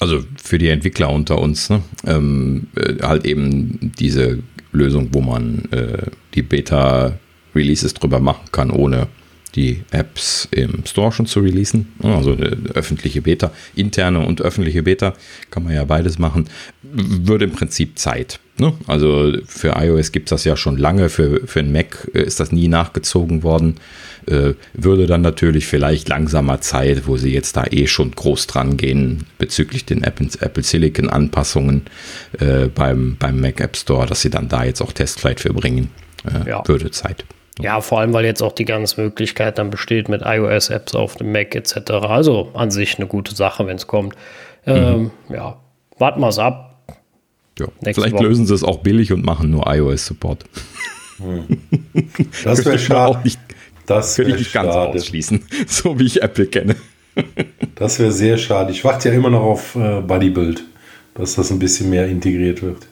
Also 0.01 0.21
für 0.41 0.57
die 0.57 0.67
Entwickler 0.67 1.09
unter 1.09 1.39
uns, 1.39 1.69
ne? 1.69 1.81
ähm, 2.05 2.67
äh, 2.75 3.01
halt 3.01 3.25
eben 3.25 3.93
diese 3.97 4.39
Lösung, 4.73 5.09
wo 5.13 5.21
man 5.21 5.63
äh, 5.71 6.11
die 6.37 6.43
Beta-Releases 6.43 7.93
drüber 7.95 8.19
machen 8.19 8.45
kann, 8.51 8.71
ohne 8.71 9.07
die 9.55 9.83
Apps 9.91 10.47
im 10.51 10.85
Store 10.85 11.11
schon 11.11 11.25
zu 11.25 11.39
releasen. 11.39 11.87
Also 12.03 12.33
öffentliche 12.73 13.21
Beta, 13.21 13.51
interne 13.75 14.25
und 14.25 14.41
öffentliche 14.41 14.83
Beta, 14.83 15.13
kann 15.49 15.63
man 15.63 15.73
ja 15.73 15.83
beides 15.83 16.19
machen. 16.19 16.47
Würde 16.83 17.45
im 17.45 17.51
Prinzip 17.51 17.97
Zeit. 17.97 18.39
Ne? 18.59 18.73
Also 18.85 19.33
für 19.47 19.75
iOS 19.77 20.11
gibt 20.11 20.27
es 20.27 20.29
das 20.29 20.43
ja 20.43 20.55
schon 20.55 20.77
lange, 20.77 21.09
für, 21.09 21.45
für 21.47 21.59
einen 21.59 21.71
Mac 21.71 22.09
äh, 22.13 22.23
ist 22.23 22.39
das 22.39 22.51
nie 22.51 22.67
nachgezogen 22.67 23.43
worden. 23.43 23.75
Äh, 24.27 24.53
würde 24.73 25.07
dann 25.07 25.21
natürlich 25.21 25.67
vielleicht 25.67 26.09
langsamer 26.09 26.61
Zeit, 26.61 27.07
wo 27.07 27.17
sie 27.17 27.33
jetzt 27.33 27.55
da 27.55 27.65
eh 27.69 27.87
schon 27.87 28.11
groß 28.11 28.47
dran 28.47 28.77
gehen 28.77 29.25
bezüglich 29.37 29.85
den 29.85 30.03
Apple, 30.03 30.29
Apple 30.39 30.63
Silicon 30.63 31.09
Anpassungen 31.09 31.83
äh, 32.39 32.67
beim, 32.67 33.15
beim 33.19 33.39
Mac 33.39 33.59
App 33.61 33.77
Store, 33.77 34.05
dass 34.05 34.21
sie 34.21 34.29
dann 34.29 34.49
da 34.49 34.63
jetzt 34.63 34.81
auch 34.81 34.91
Testflight 34.91 35.39
für 35.39 35.53
bringen. 35.53 35.89
Äh, 36.27 36.49
ja. 36.49 36.63
Würde 36.67 36.91
Zeit. 36.91 37.25
Ja, 37.59 37.81
vor 37.81 37.99
allem, 37.99 38.13
weil 38.13 38.25
jetzt 38.25 38.41
auch 38.43 38.51
die 38.51 38.65
ganze 38.65 39.01
Möglichkeit 39.01 39.57
dann 39.57 39.69
besteht 39.69 40.09
mit 40.09 40.21
iOS-Apps 40.23 40.93
auf 40.95 41.15
dem 41.15 41.31
Mac 41.31 41.55
etc. 41.55 41.91
Also 41.91 42.51
an 42.53 42.69
sich 42.69 42.97
eine 42.97 43.07
gute 43.07 43.35
Sache, 43.35 43.65
wenn 43.65 43.77
es 43.77 43.87
kommt. 43.87 44.15
Ähm, 44.65 45.11
mhm. 45.27 45.33
Ja, 45.33 45.57
warten 45.97 46.21
wir 46.21 46.27
es 46.27 46.37
ab. 46.37 46.67
Ja. 47.57 47.67
Vielleicht 47.81 48.13
Woche. 48.13 48.23
lösen 48.23 48.45
sie 48.45 48.53
es 48.53 48.63
auch 48.63 48.79
billig 48.79 49.11
und 49.11 49.25
machen 49.25 49.49
nur 49.49 49.65
iOS-Support. 49.67 50.45
Hm. 51.17 51.45
Das 52.43 52.63
wäre 52.63 52.77
schade. 52.77 53.19
Nicht, 53.23 53.39
das 53.87 54.17
würde 54.17 54.31
ich 54.31 54.37
nicht 54.37 54.51
schade. 54.51 54.67
ganz 54.67 54.95
ausschließen, 54.95 55.43
so 55.67 55.97
wie 55.99 56.05
ich 56.05 56.21
Apple 56.21 56.45
kenne. 56.45 56.75
Das 57.75 57.97
wäre 57.99 58.11
sehr 58.11 58.37
schade. 58.37 58.71
Ich 58.71 58.83
warte 58.83 59.09
ja 59.09 59.15
immer 59.15 59.31
noch 59.31 59.41
auf 59.41 59.75
äh, 59.75 60.01
Bodybuild, 60.01 60.63
dass 61.15 61.35
das 61.35 61.49
ein 61.51 61.57
bisschen 61.57 61.89
mehr 61.89 62.07
integriert 62.07 62.61
wird. 62.61 62.87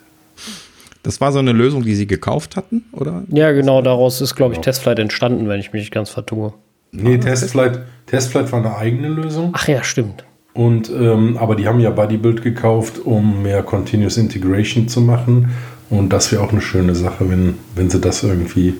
Das 1.06 1.22
war 1.22 1.32
so 1.32 1.38
eine 1.38 1.52
Lösung, 1.52 1.84
die 1.84 1.94
sie 1.94 2.08
gekauft 2.08 2.56
hatten, 2.56 2.84
oder? 2.92 3.24
Ja, 3.30 3.52
genau, 3.52 3.84
daraus 3.84 4.22
ist, 4.22 4.36
glaube 4.36 4.54
ich, 4.54 4.58
genau. 4.58 4.64
Testflight 4.64 4.98
entstanden, 4.98 5.48
wenn 5.48 5.60
ich 5.60 5.72
mich 5.72 5.82
nicht 5.84 5.92
ganz 5.92 6.10
vertue. 6.10 6.54
Nee, 6.92 7.16
ah, 7.16 7.18
Testflight, 7.18 7.82
Testflight 8.08 8.52
war 8.52 8.60
eine 8.60 8.76
eigene 8.76 9.10
Lösung. 9.10 9.52
Ach 9.54 9.68
ja, 9.68 9.84
stimmt. 9.84 10.26
Und, 10.54 10.90
ähm, 10.90 11.38
aber 11.38 11.56
die 11.56 11.68
haben 11.68 11.80
ja 11.80 11.92
Bodybuild 11.92 12.42
gekauft, 12.42 13.00
um 13.04 13.44
mehr 13.44 13.62
Continuous 13.62 14.18
Integration 14.18 14.88
zu 14.88 15.00
machen. 15.00 15.52
Und 15.92 16.10
das 16.10 16.32
wäre 16.32 16.42
auch 16.42 16.52
eine 16.52 16.62
schöne 16.62 16.96
Sache, 16.96 17.30
wenn, 17.30 17.56
wenn 17.76 17.92
sie 17.92 18.02
das 18.02 18.24
irgendwie 18.24 18.74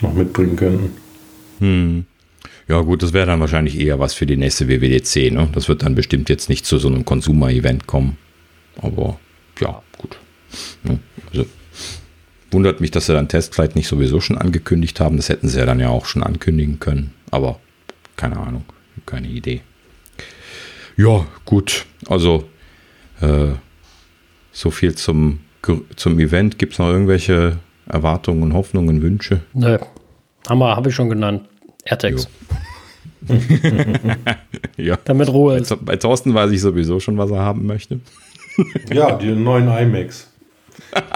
noch 0.00 0.14
mitbringen 0.14 0.54
könnten. 0.54 0.90
Hm. 1.58 2.04
Ja, 2.68 2.80
gut, 2.82 3.02
das 3.02 3.12
wäre 3.12 3.26
dann 3.26 3.40
wahrscheinlich 3.40 3.80
eher 3.80 3.98
was 3.98 4.14
für 4.14 4.26
die 4.26 4.36
nächste 4.36 4.68
WWDC. 4.68 5.32
Ne? 5.32 5.48
Das 5.52 5.68
wird 5.68 5.82
dann 5.82 5.96
bestimmt 5.96 6.28
jetzt 6.28 6.48
nicht 6.48 6.66
zu 6.66 6.78
so 6.78 6.86
einem 6.86 7.04
Consumer-Event 7.04 7.88
kommen. 7.88 8.16
Aber 8.80 9.18
ja, 9.60 9.82
gut. 9.98 10.16
Also 11.32 11.46
Wundert 12.54 12.80
mich, 12.80 12.92
dass 12.92 13.06
sie 13.06 13.12
dann 13.12 13.28
Testflight 13.28 13.74
nicht 13.74 13.88
sowieso 13.88 14.20
schon 14.20 14.38
angekündigt 14.38 15.00
haben. 15.00 15.16
Das 15.16 15.28
hätten 15.28 15.48
sie 15.48 15.58
ja 15.58 15.66
dann 15.66 15.80
ja 15.80 15.88
auch 15.88 16.06
schon 16.06 16.22
ankündigen 16.22 16.78
können. 16.78 17.12
Aber 17.32 17.58
keine 18.16 18.38
Ahnung, 18.38 18.64
keine 19.06 19.26
Idee. 19.26 19.60
Ja, 20.96 21.26
gut. 21.44 21.84
Also 22.06 22.44
äh, 23.20 23.48
so 24.52 24.70
viel 24.70 24.94
zum, 24.94 25.40
zum 25.96 26.18
Event. 26.20 26.58
Gibt 26.58 26.74
es 26.74 26.78
noch 26.78 26.88
irgendwelche 26.88 27.58
Erwartungen, 27.86 28.54
Hoffnungen, 28.54 29.02
Wünsche? 29.02 29.40
Nö. 29.52 29.78
Hammer, 30.48 30.76
habe 30.76 30.90
ich 30.90 30.94
schon 30.94 31.10
genannt. 31.10 31.48
AirTags. 31.84 32.28
ja. 34.76 34.96
Damit 35.04 35.28
Ruhe 35.28 35.58
ist. 35.58 35.70
Bei, 35.70 35.76
bei 35.76 35.96
Thorsten 35.96 36.34
weiß 36.34 36.52
ich 36.52 36.60
sowieso 36.60 37.00
schon, 37.00 37.18
was 37.18 37.32
er 37.32 37.40
haben 37.40 37.66
möchte. 37.66 37.98
ja, 38.92 39.16
die 39.16 39.32
neuen 39.32 39.68
iMacs. 39.68 40.30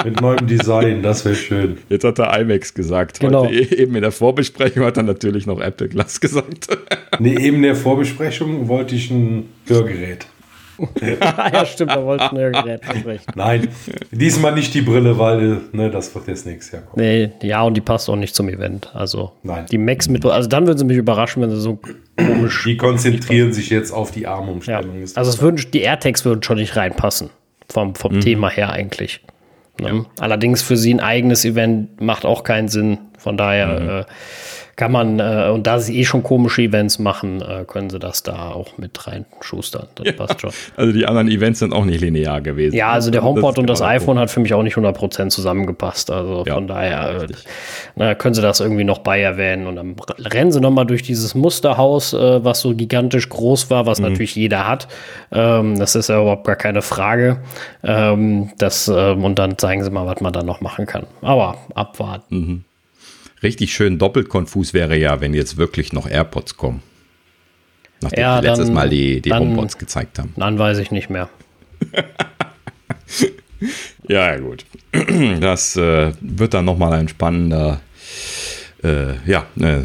Mit 0.04 0.20
neuem 0.20 0.46
Design, 0.46 1.02
das 1.02 1.24
wäre 1.24 1.34
schön. 1.34 1.78
Jetzt 1.88 2.04
hat 2.04 2.18
er 2.18 2.38
IMAX 2.38 2.74
gesagt. 2.74 3.20
Genau. 3.20 3.46
Heute 3.46 3.76
eben 3.76 3.94
in 3.94 4.02
der 4.02 4.12
Vorbesprechung 4.12 4.84
hat 4.84 4.96
er 4.96 5.02
natürlich 5.02 5.46
noch 5.46 5.60
Apple 5.60 5.88
Glass 5.88 6.20
gesagt. 6.20 6.68
nee, 7.18 7.34
eben 7.34 7.56
in 7.56 7.62
der 7.62 7.76
Vorbesprechung 7.76 8.68
wollte 8.68 8.94
ich 8.94 9.10
ein 9.10 9.48
Hörgerät. 9.66 10.26
ja, 11.52 11.66
stimmt, 11.66 11.90
da 11.90 12.04
wollte 12.04 12.24
ich 12.24 12.30
ein 12.30 12.38
Hörgerät 12.38 12.84
versprechen. 12.84 13.24
Nein, 13.34 13.68
diesmal 14.12 14.54
nicht 14.54 14.74
die 14.74 14.82
Brille, 14.82 15.18
weil 15.18 15.60
ne, 15.72 15.90
das 15.90 16.14
wird 16.14 16.28
jetzt 16.28 16.46
nichts 16.46 16.72
herkommen. 16.72 17.04
Nee, 17.04 17.32
ja, 17.42 17.62
und 17.62 17.74
die 17.74 17.80
passt 17.80 18.08
auch 18.08 18.16
nicht 18.16 18.34
zum 18.34 18.48
Event. 18.48 18.94
Also 18.94 19.32
Nein. 19.42 19.66
die 19.70 19.78
Max 19.78 20.08
mit, 20.08 20.24
also 20.24 20.48
dann 20.48 20.66
würden 20.66 20.78
sie 20.78 20.84
mich 20.84 20.96
überraschen, 20.96 21.42
wenn 21.42 21.50
sie 21.50 21.60
so 21.60 21.80
komisch. 22.16 22.62
Die 22.64 22.76
konzentrieren 22.76 23.52
sich 23.52 23.70
jetzt 23.70 23.90
auf 23.90 24.12
die 24.12 24.26
Armumstellung. 24.26 25.00
Ja. 25.00 25.06
Also 25.14 25.30
es 25.30 25.42
würden, 25.42 25.60
die 25.72 25.80
AirTags 25.80 26.24
würden 26.24 26.42
schon 26.42 26.58
nicht 26.58 26.76
reinpassen. 26.76 27.30
Vom, 27.70 27.94
vom 27.94 28.14
mhm. 28.14 28.20
Thema 28.20 28.48
her 28.48 28.70
eigentlich. 28.70 29.20
Ne? 29.80 29.88
Ja. 29.88 30.04
Allerdings 30.18 30.62
für 30.62 30.76
sie 30.76 30.94
ein 30.94 31.00
eigenes 31.00 31.44
Event 31.44 32.00
macht 32.00 32.24
auch 32.24 32.44
keinen 32.44 32.68
Sinn. 32.68 32.98
Von 33.18 33.36
daher 33.36 33.80
mhm. 33.80 33.88
äh, 33.88 34.04
kann 34.78 34.92
man, 34.92 35.18
äh, 35.18 35.50
und 35.52 35.66
da 35.66 35.80
sie 35.80 35.98
eh 35.98 36.04
schon 36.04 36.22
komische 36.22 36.62
Events 36.62 37.00
machen, 37.00 37.42
äh, 37.42 37.64
können 37.66 37.90
sie 37.90 37.98
das 37.98 38.22
da 38.22 38.50
auch 38.52 38.78
mit 38.78 39.08
reinschustern. 39.08 39.88
Das 39.96 40.06
ja, 40.06 40.12
passt 40.12 40.40
schon. 40.40 40.50
Also 40.76 40.92
die 40.92 41.04
anderen 41.04 41.26
Events 41.26 41.58
sind 41.58 41.72
auch 41.72 41.84
nicht 41.84 42.00
linear 42.00 42.40
gewesen. 42.40 42.76
Ja, 42.76 42.92
also 42.92 43.10
der 43.10 43.24
HomePod 43.24 43.56
das 43.56 43.58
und 43.58 43.66
das 43.66 43.82
iPhone 43.82 44.16
cool. 44.16 44.22
hat 44.22 44.30
für 44.30 44.38
mich 44.38 44.54
auch 44.54 44.62
nicht 44.62 44.76
100% 44.76 45.30
zusammengepasst. 45.30 46.12
Also 46.12 46.44
ja, 46.46 46.54
von 46.54 46.68
daher 46.68 47.22
äh, 47.22 47.26
na, 47.96 48.14
können 48.14 48.34
sie 48.34 48.40
das 48.40 48.60
irgendwie 48.60 48.84
noch 48.84 49.00
bei 49.00 49.20
erwähnen. 49.20 49.66
Und 49.66 49.74
dann 49.74 49.96
rennen 50.20 50.52
sie 50.52 50.60
nochmal 50.60 50.86
durch 50.86 51.02
dieses 51.02 51.34
Musterhaus, 51.34 52.12
äh, 52.12 52.44
was 52.44 52.60
so 52.60 52.72
gigantisch 52.72 53.28
groß 53.28 53.70
war, 53.70 53.84
was 53.84 53.98
mhm. 53.98 54.10
natürlich 54.10 54.36
jeder 54.36 54.68
hat. 54.68 54.86
Ähm, 55.32 55.76
das 55.76 55.96
ist 55.96 56.08
ja 56.08 56.20
überhaupt 56.20 56.46
gar 56.46 56.54
keine 56.54 56.82
Frage. 56.82 57.38
Ähm, 57.82 58.50
das, 58.58 58.86
ähm, 58.86 59.24
und 59.24 59.40
dann 59.40 59.58
zeigen 59.58 59.82
sie 59.82 59.90
mal, 59.90 60.06
was 60.06 60.20
man 60.20 60.32
da 60.32 60.44
noch 60.44 60.60
machen 60.60 60.86
kann. 60.86 61.04
Aber 61.20 61.56
abwarten. 61.74 62.36
Mhm. 62.36 62.64
Richtig 63.42 63.72
schön 63.72 63.98
doppelt 63.98 64.28
konfus 64.28 64.74
wäre 64.74 64.96
ja, 64.96 65.20
wenn 65.20 65.34
jetzt 65.34 65.56
wirklich 65.56 65.92
noch 65.92 66.08
AirPods 66.08 66.56
kommen. 66.56 66.82
Nachdem 68.00 68.20
ja, 68.20 68.42
wir 68.42 68.50
letztes 68.50 68.70
Mal 68.70 68.88
die, 68.88 69.20
die 69.20 69.30
dann, 69.30 69.40
HomePods 69.40 69.78
gezeigt 69.78 70.18
haben. 70.18 70.32
Dann 70.36 70.58
weiß 70.58 70.78
ich 70.78 70.90
nicht 70.90 71.10
mehr. 71.10 71.28
ja, 74.08 74.36
gut. 74.36 74.64
Das 75.40 75.76
äh, 75.76 76.12
wird 76.20 76.54
dann 76.54 76.64
nochmal 76.64 76.92
ein 76.92 77.08
spannender, 77.08 77.80
äh, 78.82 79.14
ja, 79.26 79.46
äh, 79.60 79.82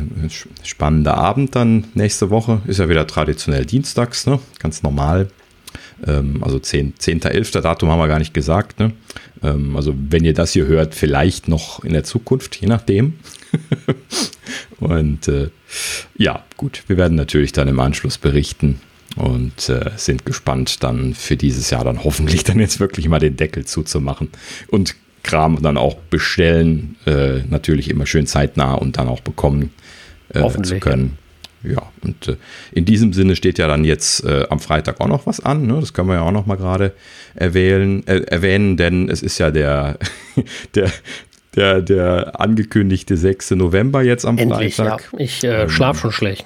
spannender 0.64 1.16
Abend 1.16 1.56
dann 1.56 1.86
nächste 1.94 2.30
Woche. 2.30 2.62
Ist 2.68 2.80
ja 2.80 2.90
wieder 2.90 3.08
traditionell 3.08 3.66
dienstags, 3.66 4.26
ne? 4.26 4.40
Ganz 4.60 4.84
normal. 4.84 5.30
Ähm, 6.06 6.44
also 6.44 6.58
10.11. 6.58 6.94
10. 6.98 7.20
Datum 7.62 7.90
haben 7.90 8.00
wir 8.00 8.08
gar 8.08 8.20
nicht 8.20 8.34
gesagt. 8.34 8.80
Ne? 8.80 8.94
Ähm, 9.42 9.76
also 9.76 9.94
wenn 9.96 10.24
ihr 10.24 10.34
das 10.34 10.54
hier 10.54 10.66
hört, 10.66 10.96
vielleicht 10.96 11.48
noch 11.48 11.84
in 11.84 11.94
der 11.94 12.04
Zukunft, 12.04 12.56
je 12.58 12.68
nachdem. 12.68 13.14
und 14.80 15.28
äh, 15.28 15.50
ja, 16.18 16.44
gut, 16.58 16.84
wir 16.88 16.98
werden 16.98 17.16
natürlich 17.16 17.52
dann 17.52 17.68
im 17.68 17.80
Anschluss 17.80 18.18
berichten 18.18 18.80
und 19.16 19.70
äh, 19.70 19.92
sind 19.96 20.26
gespannt, 20.26 20.84
dann 20.84 21.14
für 21.14 21.38
dieses 21.38 21.70
Jahr 21.70 21.84
dann 21.84 22.04
hoffentlich 22.04 22.44
dann 22.44 22.60
jetzt 22.60 22.80
wirklich 22.80 23.08
mal 23.08 23.20
den 23.20 23.36
Deckel 23.36 23.66
zuzumachen 23.66 24.30
und 24.68 24.96
Kram 25.24 25.62
dann 25.62 25.78
auch 25.78 25.96
bestellen, 25.96 26.98
äh, 27.06 27.40
natürlich 27.50 27.90
immer 27.90 28.06
schön 28.06 28.28
zeitnah 28.28 28.74
und 28.74 28.98
dann 28.98 29.08
auch 29.08 29.22
bekommen 29.22 29.72
äh, 30.30 30.48
zu 30.64 30.80
können. 30.80 31.18
Ja, 31.64 31.82
und 32.02 32.28
äh, 32.28 32.36
in 32.74 32.84
diesem 32.84 33.14
Sinne 33.14 33.38
steht 33.38 33.58
ja 33.58 33.68
dann 33.68 33.86
jetzt 33.86 34.26
äh, 34.26 34.46
am 34.50 34.60
Freitag 34.60 35.00
auch 35.00 35.08
noch 35.08 35.26
was 35.26 35.40
an. 35.40 35.66
Ne? 35.66 35.80
Das 35.80 35.94
können 35.94 36.10
wir 36.10 36.16
ja 36.16 36.22
auch 36.22 36.32
noch 36.32 36.46
mal 36.46 36.58
gerade 36.58 36.92
erwähnen, 37.36 38.06
äh, 38.06 38.20
erwähnen, 38.24 38.76
denn 38.76 39.10
es 39.10 39.22
ist 39.22 39.38
ja 39.38 39.50
der, 39.50 39.98
der, 40.76 40.92
der, 41.56 41.82
der 41.82 42.40
angekündigte 42.40 43.18
6. 43.18 43.52
November 43.52 44.02
jetzt 44.02 44.26
am 44.26 44.38
Endlich, 44.38 44.76
Freitag. 44.76 45.10
Ja. 45.14 45.20
Ich 45.20 45.44
äh, 45.44 45.70
schlaf 45.70 46.00
schon 46.00 46.12
schlecht. 46.12 46.46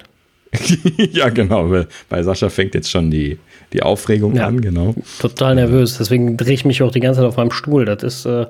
ja, 1.12 1.30
genau. 1.30 1.84
Bei 2.10 2.24
Sascha 2.24 2.50
fängt 2.50 2.74
jetzt 2.74 2.90
schon 2.90 3.12
die, 3.12 3.38
die 3.74 3.84
Aufregung 3.84 4.36
ja, 4.36 4.48
an, 4.48 4.62
genau. 4.62 4.96
Total 5.20 5.56
nervös. 5.56 5.98
Deswegen 5.98 6.38
drehe 6.38 6.54
ich 6.54 6.66
mich 6.66 6.82
auch 6.82 6.92
die 6.92 7.00
ganze 7.00 7.20
Zeit 7.22 7.28
auf 7.28 7.38
meinem 7.38 7.52
Stuhl. 7.52 7.86
Das 7.86 8.04
ist. 8.04 8.26
Äh, 8.26 8.48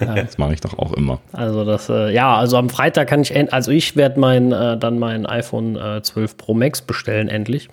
ja. 0.00 0.14
Das 0.14 0.38
mache 0.38 0.54
ich 0.54 0.60
doch 0.60 0.78
auch 0.78 0.94
immer. 0.94 1.20
Also 1.32 1.64
das, 1.64 1.88
äh, 1.88 2.12
ja, 2.12 2.34
also 2.34 2.56
am 2.56 2.70
Freitag 2.70 3.08
kann 3.08 3.20
ich, 3.20 3.52
also 3.52 3.70
ich 3.70 3.96
werde 3.96 4.18
mein, 4.18 4.50
äh, 4.52 4.78
dann 4.78 4.98
mein 4.98 5.26
iPhone 5.26 5.76
äh, 5.76 6.02
12 6.02 6.36
Pro 6.36 6.54
Max 6.54 6.80
bestellen 6.80 7.28
endlich. 7.28 7.68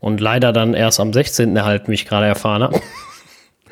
Und 0.00 0.20
leider 0.20 0.52
dann 0.52 0.74
erst 0.74 1.00
am 1.00 1.12
16. 1.12 1.56
erhalten, 1.56 1.90
wie 1.90 1.94
ich 1.94 2.06
gerade 2.06 2.26
erfahren 2.26 2.62
habe. 2.62 2.80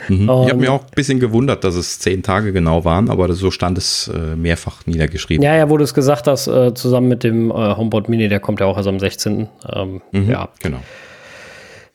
Mhm. 0.09 0.22
ich 0.22 0.28
habe 0.28 0.57
mir 0.57 0.72
auch 0.72 0.83
ein 0.83 0.94
bisschen 0.94 1.20
gewundert, 1.20 1.64
dass 1.64 1.76
es 1.76 1.98
zehn 1.98 2.22
Tage 2.22 2.52
genau 2.52 2.85
waren, 2.85 3.11
aber 3.11 3.33
so 3.33 3.50
stand 3.50 3.78
es 3.78 4.09
äh, 4.09 4.37
mehrfach 4.37 4.87
niedergeschrieben. 4.87 5.44
Ja, 5.44 5.54
ja, 5.57 5.70
wo 5.70 5.76
du 5.76 5.85
es 5.85 5.94
gesagt 5.94 6.26
hast, 6.26 6.46
äh, 6.46 6.74
zusammen 6.74 7.09
mit 7.09 7.22
dem 7.22 7.50
äh, 7.50 7.54
HomePod 7.54 8.09
Mini, 8.09 8.28
der 8.28 8.40
kommt 8.40 8.61
ja 8.61 8.66
auch 8.66 8.76
erst 8.76 8.88
am 8.88 8.98
16. 8.98 9.48
Ähm, 9.72 10.02
mhm, 10.12 10.30
ja, 10.30 10.48
genau. 10.62 10.80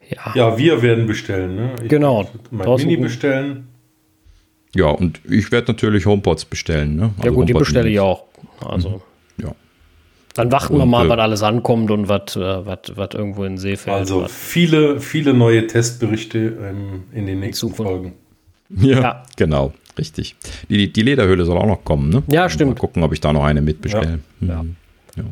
Ja. 0.09 0.31
ja, 0.33 0.57
wir 0.57 0.81
werden 0.81 1.05
bestellen. 1.05 1.55
Ne? 1.55 1.71
Ich 1.83 1.89
genau. 1.89 2.27
Mein 2.49 2.67
Mini 2.77 2.97
bestellen. 2.97 3.67
Ja, 4.75 4.88
und 4.88 5.19
ich 5.29 5.51
werde 5.51 5.71
natürlich 5.71 6.05
HomePods 6.05 6.45
bestellen. 6.45 6.95
Ne? 6.95 7.12
Also 7.17 7.29
ja 7.29 7.31
gut, 7.31 7.49
die 7.49 7.53
bestelle 7.53 7.89
ich 7.89 7.99
auch. 7.99 8.25
Also. 8.65 8.89
Mhm. 8.89 9.01
Ja. 10.37 10.43
Dann 10.43 10.51
warten 10.51 10.73
und, 10.73 10.79
wir 10.79 10.85
mal, 10.85 11.05
äh, 11.05 11.09
was 11.09 11.19
alles 11.19 11.43
ankommt 11.43 11.91
und 11.91 12.07
was, 12.07 12.35
äh, 12.35 12.65
was, 12.65 12.79
was 12.95 13.09
irgendwo 13.13 13.43
in 13.43 13.53
den 13.53 13.57
See 13.57 13.75
fällt. 13.75 13.97
Also 13.97 14.27
viele, 14.27 14.99
viele 14.99 15.33
neue 15.33 15.67
Testberichte 15.67 16.57
ähm, 16.61 17.03
in 17.13 17.25
den 17.25 17.39
nächsten 17.39 17.73
Folgen. 17.73 18.13
Ja, 18.69 19.01
ja, 19.01 19.23
genau, 19.35 19.73
richtig. 19.97 20.35
Die, 20.69 20.93
die 20.93 21.01
Lederhöhle 21.01 21.45
soll 21.45 21.57
auch 21.57 21.65
noch 21.65 21.83
kommen, 21.83 22.09
ne? 22.09 22.23
Ja, 22.27 22.49
stimmt. 22.49 22.75
Mal 22.75 22.79
gucken, 22.79 23.03
ob 23.03 23.13
ich 23.13 23.19
da 23.19 23.33
noch 23.33 23.43
eine 23.43 23.61
mitbestelle. 23.61 24.19
Ja. 24.41 24.63
Mhm. 24.63 24.75
ja. 25.17 25.23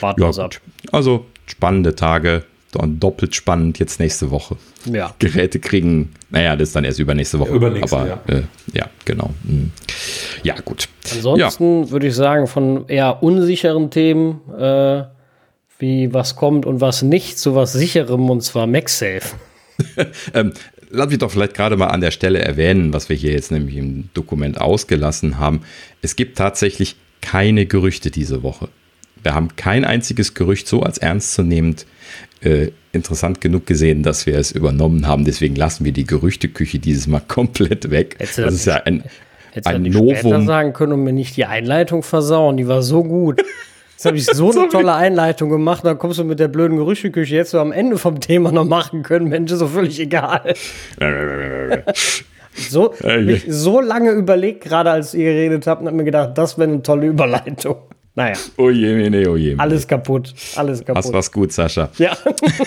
Warten 0.00 0.22
ja, 0.22 0.44
ab. 0.44 0.60
Also 0.92 1.26
spannende 1.46 1.94
Tage 1.94 2.44
doppelt 2.72 3.34
spannend 3.34 3.78
jetzt 3.78 4.00
nächste 4.00 4.30
Woche. 4.30 4.56
Ja. 4.84 5.14
Geräte 5.18 5.58
kriegen, 5.58 6.12
naja, 6.30 6.56
das 6.56 6.68
ist 6.68 6.76
dann 6.76 6.84
erst 6.84 6.98
übernächste 6.98 7.38
Woche. 7.38 7.50
Übernächste, 7.50 7.96
aber 7.96 8.08
ja, 8.08 8.20
äh, 8.28 8.42
ja 8.72 8.86
genau. 9.04 9.30
Hm. 9.46 9.72
Ja, 10.42 10.54
gut. 10.64 10.88
Ansonsten 11.12 11.84
ja. 11.84 11.90
würde 11.90 12.06
ich 12.06 12.14
sagen, 12.14 12.46
von 12.46 12.86
eher 12.88 13.22
unsicheren 13.22 13.90
Themen, 13.90 14.40
äh, 14.56 15.04
wie 15.78 16.12
was 16.12 16.36
kommt 16.36 16.66
und 16.66 16.80
was 16.80 17.02
nicht, 17.02 17.38
zu 17.38 17.54
was 17.54 17.72
sicherem 17.72 18.30
und 18.30 18.42
zwar 18.42 18.66
MagSafe. 18.66 19.34
ähm, 20.34 20.52
lass 20.90 21.08
mich 21.08 21.18
doch 21.18 21.30
vielleicht 21.30 21.54
gerade 21.54 21.76
mal 21.76 21.88
an 21.88 22.00
der 22.00 22.10
Stelle 22.10 22.40
erwähnen, 22.40 22.92
was 22.92 23.08
wir 23.08 23.16
hier 23.16 23.32
jetzt 23.32 23.50
nämlich 23.50 23.76
im 23.76 24.10
Dokument 24.14 24.60
ausgelassen 24.60 25.38
haben. 25.38 25.62
Es 26.02 26.16
gibt 26.16 26.38
tatsächlich 26.38 26.96
keine 27.20 27.66
Gerüchte 27.66 28.10
diese 28.10 28.42
Woche. 28.42 28.68
Wir 29.22 29.34
haben 29.34 29.56
kein 29.56 29.84
einziges 29.84 30.34
Gerücht 30.34 30.66
so 30.66 30.82
als 30.82 30.98
ernstzunehmend 30.98 31.86
äh, 32.42 32.68
interessant 32.92 33.40
genug 33.40 33.66
gesehen, 33.66 34.02
dass 34.02 34.26
wir 34.26 34.36
es 34.36 34.52
übernommen 34.52 35.06
haben. 35.06 35.24
Deswegen 35.24 35.56
lassen 35.56 35.84
wir 35.84 35.92
die 35.92 36.04
Gerüchteküche 36.04 36.78
dieses 36.78 37.06
Mal 37.06 37.22
komplett 37.28 37.90
weg. 37.90 38.16
Hättest 38.18 38.38
das 38.38 38.54
ist 38.54 38.66
ja 38.66 38.76
ein, 38.76 39.04
ein 39.64 39.82
Novum. 39.82 40.46
Sagen 40.46 40.72
können 40.72 40.92
und 40.92 41.04
mir 41.04 41.12
nicht 41.12 41.36
die 41.36 41.44
Einleitung 41.44 42.02
versauen. 42.02 42.56
Die 42.56 42.68
war 42.68 42.82
so 42.82 43.04
gut. 43.04 43.42
Jetzt 44.00 44.06
habe 44.06 44.16
ich 44.16 44.24
so 44.24 44.50
eine 44.58 44.68
tolle 44.70 44.94
Einleitung 44.94 45.50
gemacht, 45.50 45.84
dann 45.84 45.98
kommst 45.98 46.18
du 46.18 46.24
mit 46.24 46.40
der 46.40 46.48
blöden 46.48 46.78
Gerüchteküche 46.78 47.34
jetzt 47.34 47.50
so 47.50 47.60
am 47.60 47.70
Ende 47.70 47.98
vom 47.98 48.18
Thema 48.18 48.50
noch 48.50 48.64
machen 48.64 49.02
können. 49.02 49.28
Mensch, 49.28 49.52
ist 49.52 49.58
so 49.58 49.66
völlig 49.66 50.00
egal. 50.00 50.54
so, 52.54 52.94
mich 53.20 53.44
so 53.46 53.82
lange 53.82 54.12
überlegt, 54.12 54.64
gerade 54.64 54.90
als 54.90 55.12
ihr 55.12 55.26
geredet 55.26 55.66
habt, 55.66 55.82
und 55.82 55.88
hab 55.88 55.94
mir 55.94 56.04
gedacht, 56.04 56.38
das 56.38 56.56
wäre 56.56 56.70
eine 56.70 56.82
tolle 56.82 57.08
Überleitung. 57.08 57.76
Naja. 58.14 58.36
Oh 58.56 58.70
je, 58.70 59.08
nee, 59.08 59.28
oh 59.28 59.36
je. 59.38 59.54
Alles 59.56 59.86
kaputt. 59.86 60.34
Alles 60.56 60.84
kaputt. 60.84 61.04
Das 61.04 61.12
war's 61.12 61.30
gut, 61.30 61.52
Sascha. 61.52 61.90
Ja. 61.98 62.16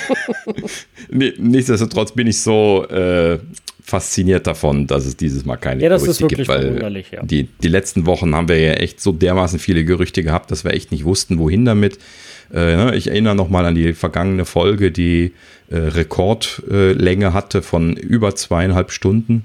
nee, 1.09 1.33
nichtsdestotrotz 1.37 2.13
bin 2.13 2.27
ich 2.27 2.41
so 2.41 2.85
äh, 2.89 3.39
fasziniert 3.83 4.47
davon, 4.47 4.87
dass 4.87 5.05
es 5.05 5.17
dieses 5.17 5.45
Mal 5.45 5.57
keine 5.57 5.83
ja, 5.83 5.89
das 5.89 6.03
Gerüchte 6.03 6.11
ist 6.11 6.21
wirklich 6.21 6.47
gibt, 6.47 6.81
weil 6.81 7.03
ja. 7.11 7.23
die, 7.23 7.49
die 7.61 7.67
letzten 7.67 8.05
Wochen 8.05 8.33
haben 8.33 8.47
wir 8.47 8.59
ja 8.59 8.73
echt 8.73 9.01
so 9.01 9.11
dermaßen 9.11 9.59
viele 9.59 9.83
Gerüchte 9.83 10.23
gehabt, 10.23 10.51
dass 10.51 10.63
wir 10.63 10.73
echt 10.73 10.91
nicht 10.91 11.03
wussten, 11.03 11.37
wohin 11.37 11.65
damit. 11.65 11.97
Äh, 12.53 12.75
ne, 12.75 12.95
ich 12.95 13.07
erinnere 13.07 13.35
nochmal 13.35 13.65
an 13.65 13.75
die 13.75 13.93
vergangene 13.93 14.45
Folge, 14.45 14.91
die 14.91 15.33
äh, 15.69 15.77
Rekordlänge 15.77 17.33
hatte 17.33 17.61
von 17.61 17.97
über 17.97 18.35
zweieinhalb 18.35 18.91
Stunden. 18.91 19.43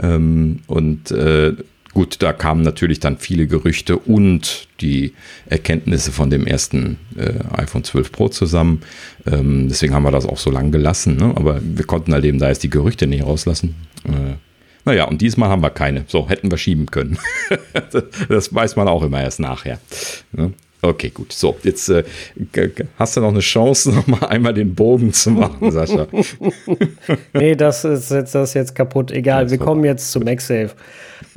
Ähm, 0.00 0.60
und 0.66 1.10
äh, 1.10 1.52
Gut, 1.96 2.22
da 2.22 2.34
kamen 2.34 2.60
natürlich 2.60 3.00
dann 3.00 3.16
viele 3.16 3.46
Gerüchte 3.46 3.96
und 3.96 4.68
die 4.82 5.14
Erkenntnisse 5.46 6.12
von 6.12 6.28
dem 6.28 6.46
ersten 6.46 6.98
äh, 7.16 7.38
iPhone 7.56 7.84
12 7.84 8.12
Pro 8.12 8.28
zusammen. 8.28 8.82
Ähm, 9.26 9.70
deswegen 9.70 9.94
haben 9.94 10.02
wir 10.02 10.10
das 10.10 10.26
auch 10.26 10.36
so 10.36 10.50
lang 10.50 10.72
gelassen. 10.72 11.16
Ne? 11.16 11.32
Aber 11.34 11.58
wir 11.62 11.86
konnten 11.86 12.12
halt 12.12 12.26
eben 12.26 12.38
da 12.38 12.50
jetzt 12.50 12.62
die 12.62 12.68
Gerüchte 12.68 13.06
nicht 13.06 13.24
rauslassen. 13.24 13.76
Äh, 14.04 14.34
naja, 14.84 15.04
und 15.04 15.22
diesmal 15.22 15.48
haben 15.48 15.62
wir 15.62 15.70
keine. 15.70 16.04
So, 16.06 16.28
hätten 16.28 16.50
wir 16.50 16.58
schieben 16.58 16.84
können. 16.84 17.16
das 18.28 18.54
weiß 18.54 18.76
man 18.76 18.88
auch 18.88 19.02
immer 19.02 19.22
erst 19.22 19.40
nachher. 19.40 19.80
Ne? 20.32 20.52
Okay, 20.82 21.10
gut. 21.10 21.32
So, 21.32 21.56
jetzt 21.62 21.88
äh, 21.88 22.04
hast 22.98 23.16
du 23.16 23.20
noch 23.20 23.28
eine 23.28 23.40
Chance, 23.40 23.90
noch 23.94 24.06
mal 24.06 24.26
einmal 24.26 24.54
den 24.54 24.74
Bogen 24.74 25.12
zu 25.12 25.30
machen, 25.30 25.70
Sascha. 25.70 26.06
nee, 27.32 27.54
das 27.54 27.84
ist 27.84 28.10
jetzt, 28.10 28.34
das 28.34 28.50
ist 28.50 28.54
jetzt 28.54 28.74
kaputt. 28.74 29.10
Egal, 29.10 29.50
wir 29.50 29.58
kommen 29.58 29.84
jetzt 29.84 30.12
zu 30.12 30.20
MagSafe 30.20 30.74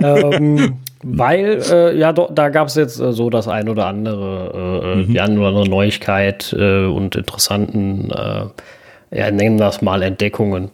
ähm, 0.02 0.80
weil, 1.04 1.62
äh, 1.72 1.98
ja, 1.98 2.12
do, 2.12 2.30
da 2.34 2.50
gab 2.50 2.68
es 2.68 2.76
jetzt 2.76 3.00
äh, 3.00 3.12
so 3.12 3.30
das 3.30 3.48
ein 3.48 3.70
oder 3.70 3.86
andere, 3.86 4.82
äh, 4.84 4.92
äh, 4.92 4.96
mhm. 4.96 5.14
die 5.14 5.20
eine 5.20 5.40
oder 5.40 5.50
andere 5.50 5.70
Neuigkeit 5.70 6.54
äh, 6.58 6.86
und 6.86 7.16
interessanten 7.16 8.12
ja, 9.12 9.32
nennen 9.32 9.58
das 9.58 9.82
mal 9.82 10.04
Entdeckungen. 10.04 10.70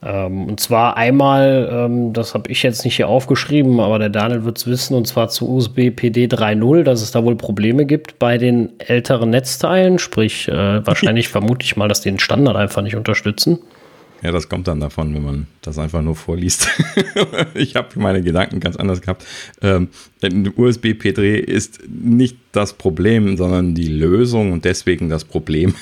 Ähm, 0.00 0.46
und 0.46 0.60
zwar 0.60 0.96
einmal, 0.96 1.68
ähm, 1.72 2.12
das 2.12 2.34
habe 2.34 2.50
ich 2.50 2.62
jetzt 2.62 2.84
nicht 2.84 2.96
hier 2.96 3.08
aufgeschrieben, 3.08 3.80
aber 3.80 3.98
der 3.98 4.10
Daniel 4.10 4.44
wird 4.44 4.58
es 4.58 4.66
wissen, 4.66 4.94
und 4.94 5.06
zwar 5.06 5.28
zu 5.28 5.48
USB 5.50 5.90
PD 5.90 6.26
3.0, 6.26 6.84
dass 6.84 7.02
es 7.02 7.10
da 7.10 7.24
wohl 7.24 7.36
Probleme 7.36 7.84
gibt 7.84 8.18
bei 8.18 8.38
den 8.38 8.78
älteren 8.78 9.30
Netzteilen, 9.30 9.98
sprich 9.98 10.46
äh, 10.48 10.86
wahrscheinlich 10.86 11.28
vermute 11.28 11.64
ich 11.64 11.76
mal, 11.76 11.88
dass 11.88 12.00
die 12.00 12.10
den 12.10 12.20
Standard 12.20 12.56
einfach 12.56 12.82
nicht 12.82 12.96
unterstützen. 12.96 13.58
Ja, 14.22 14.32
das 14.32 14.48
kommt 14.48 14.66
dann 14.66 14.80
davon, 14.80 15.14
wenn 15.14 15.24
man 15.24 15.46
das 15.62 15.78
einfach 15.78 16.02
nur 16.02 16.16
vorliest. 16.16 16.68
ich 17.54 17.76
habe 17.76 17.88
meine 18.00 18.20
Gedanken 18.20 18.58
ganz 18.58 18.76
anders 18.76 19.00
gehabt. 19.00 19.24
Ähm, 19.62 19.88
USB 20.56 20.86
P3 20.86 21.34
ist 21.36 21.80
nicht 21.88 22.36
das 22.50 22.72
Problem, 22.72 23.36
sondern 23.36 23.74
die 23.74 23.86
Lösung 23.86 24.52
und 24.52 24.64
deswegen 24.64 25.08
das 25.08 25.24
Problem. 25.24 25.74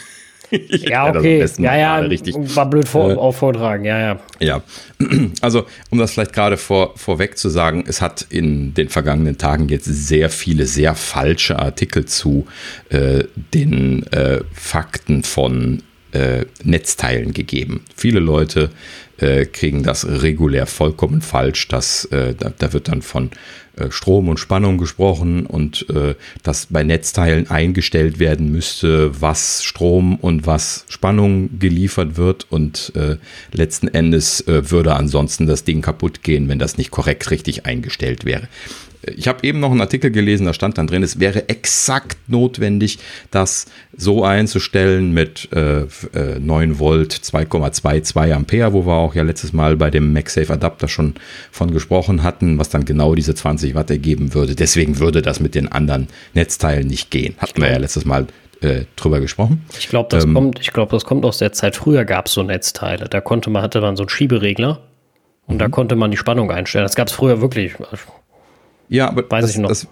ja, 0.69 1.09
okay. 1.09 1.45
Ja, 1.59 1.77
ja, 1.77 1.97
richtig. 1.99 2.35
war 2.55 2.69
blöd 2.69 2.89
vor, 2.89 3.11
äh, 3.11 3.15
auch 3.15 3.33
vortragen. 3.33 3.85
Ja, 3.85 3.99
ja. 3.99 4.21
Ja, 4.39 4.63
also 5.41 5.67
um 5.91 5.99
das 5.99 6.13
vielleicht 6.13 6.33
gerade 6.33 6.57
vor, 6.57 6.95
vorweg 6.97 7.39
zu 7.39 7.49
sagen, 7.49 7.85
es 7.87 8.01
hat 8.01 8.27
in 8.31 8.75
den 8.75 8.89
vergangenen 8.89 9.39
Tagen 9.39 9.69
jetzt 9.69 9.87
sehr 9.87 10.31
viele 10.31 10.67
sehr 10.67 10.95
falsche 10.95 11.59
Artikel 11.59 12.05
zu 12.05 12.47
äh, 12.91 13.25
den 13.55 14.07
äh, 14.13 14.41
Fakten 14.53 15.23
von 15.23 15.83
äh, 16.13 16.47
Netzteilen 16.63 17.33
gegeben. 17.33 17.85
Viele 17.95 18.21
Leute 18.21 18.71
äh, 19.19 19.47
kriegen 19.47 19.83
das 19.83 20.07
regulär 20.07 20.67
vollkommen 20.67 21.21
falsch. 21.21 21.69
Dass, 21.69 22.05
äh, 22.07 22.35
da, 22.35 22.53
da, 22.57 22.73
wird 22.73 22.89
dann 22.89 23.03
von 23.03 23.31
Strom 23.91 24.29
und 24.29 24.39
Spannung 24.39 24.79
gesprochen 24.79 25.47
und 25.47 25.89
äh, 25.91 26.15
dass 26.43 26.67
bei 26.67 26.83
Netzteilen 26.83 27.51
eingestellt 27.51 28.19
werden 28.19 28.51
müsste, 28.51 29.21
was 29.21 29.63
Strom 29.63 30.17
und 30.17 30.47
was 30.47 30.85
Spannung 30.89 31.59
geliefert 31.59 32.17
wird 32.17 32.47
und 32.51 32.93
äh, 32.95 33.17
letzten 33.53 33.89
Endes 33.89 34.45
würde 34.47 34.95
ansonsten 34.95 35.47
das 35.47 35.65
Ding 35.65 35.83
kaputt 35.83 36.23
gehen, 36.23 36.49
wenn 36.49 36.59
das 36.59 36.79
nicht 36.79 36.91
korrekt 36.91 37.31
richtig 37.31 37.67
eingestellt 37.67 38.25
wäre. 38.25 38.49
Ich 39.15 39.29
habe 39.29 39.47
eben 39.47 39.61
noch 39.61 39.71
einen 39.71 39.81
Artikel 39.81 40.11
gelesen, 40.11 40.47
da 40.47 40.53
stand 40.53 40.79
dann 40.79 40.87
drin, 40.87 41.03
es 41.03 41.21
wäre 41.21 41.49
exakt 41.49 42.17
notwendig, 42.29 42.99
das 43.31 43.67
so 43.97 44.25
einzustellen 44.25 45.13
mit 45.13 45.49
äh, 45.53 45.87
9 46.39 46.71
äh, 46.71 46.79
Volt 46.79 47.15
2,22 47.15 48.33
Ampere, 48.33 48.73
wo 48.73 48.87
wir 48.87 48.95
auch 48.95 49.15
ja 49.15 49.23
letztes 49.23 49.53
Mal 49.53 49.77
bei 49.77 49.91
dem 49.91 50.13
MagSafe 50.13 50.53
Adapter 50.53 50.89
schon 50.89 51.15
von 51.51 51.71
gesprochen 51.71 52.23
hatten, 52.23 52.59
was 52.59 52.69
dann 52.69 52.85
genau 52.85 53.15
diese 53.15 53.35
20 53.35 53.75
Watt 53.75 53.91
ergeben 53.91 54.35
würde. 54.35 54.55
Deswegen 54.55 54.99
würde 54.99 55.23
das 55.23 55.41
mit 55.41 55.55
den 55.55 55.71
anderen 55.71 56.09
Netzteilen 56.35 56.87
nicht 56.87 57.11
gehen. 57.11 57.35
Hatten 57.39 57.61
wir 57.61 57.71
ja 57.71 57.79
letztes 57.79 58.05
Mal 58.05 58.27
äh, 58.61 58.85
drüber 58.97 59.21
gesprochen. 59.21 59.65
Ich 59.79 59.89
glaube, 59.89 60.09
das, 60.11 60.25
ähm, 60.25 60.35
kommt, 60.35 60.61
glaub, 60.73 60.91
das 60.91 61.05
kommt 61.05 61.25
aus 61.25 61.39
der 61.39 61.53
Zeit. 61.53 61.77
Früher 61.77 62.05
gab 62.05 62.27
es 62.27 62.33
so 62.33 62.43
Netzteile. 62.43 63.09
Da 63.09 63.21
konnte 63.21 63.51
man, 63.51 63.63
hatte 63.63 63.81
man 63.81 63.97
so 63.97 64.03
einen 64.03 64.09
Schieberegler 64.09 64.81
und 65.47 65.59
da 65.59 65.69
mhm. 65.69 65.73
konnte 65.73 65.97
man 65.97 66.11
die 66.11 66.17
Spannung 66.17 66.51
einstellen. 66.51 66.85
Das 66.85 66.97
gab 66.97 67.09
es 67.09 67.15
früher 67.15 67.41
wirklich. 67.41 67.75
Ja, 68.89 69.09
aber 69.09 69.29
Weiß 69.29 69.43
das, 69.43 69.51
ich 69.53 69.59
noch. 69.59 69.69
Das, 69.69 69.87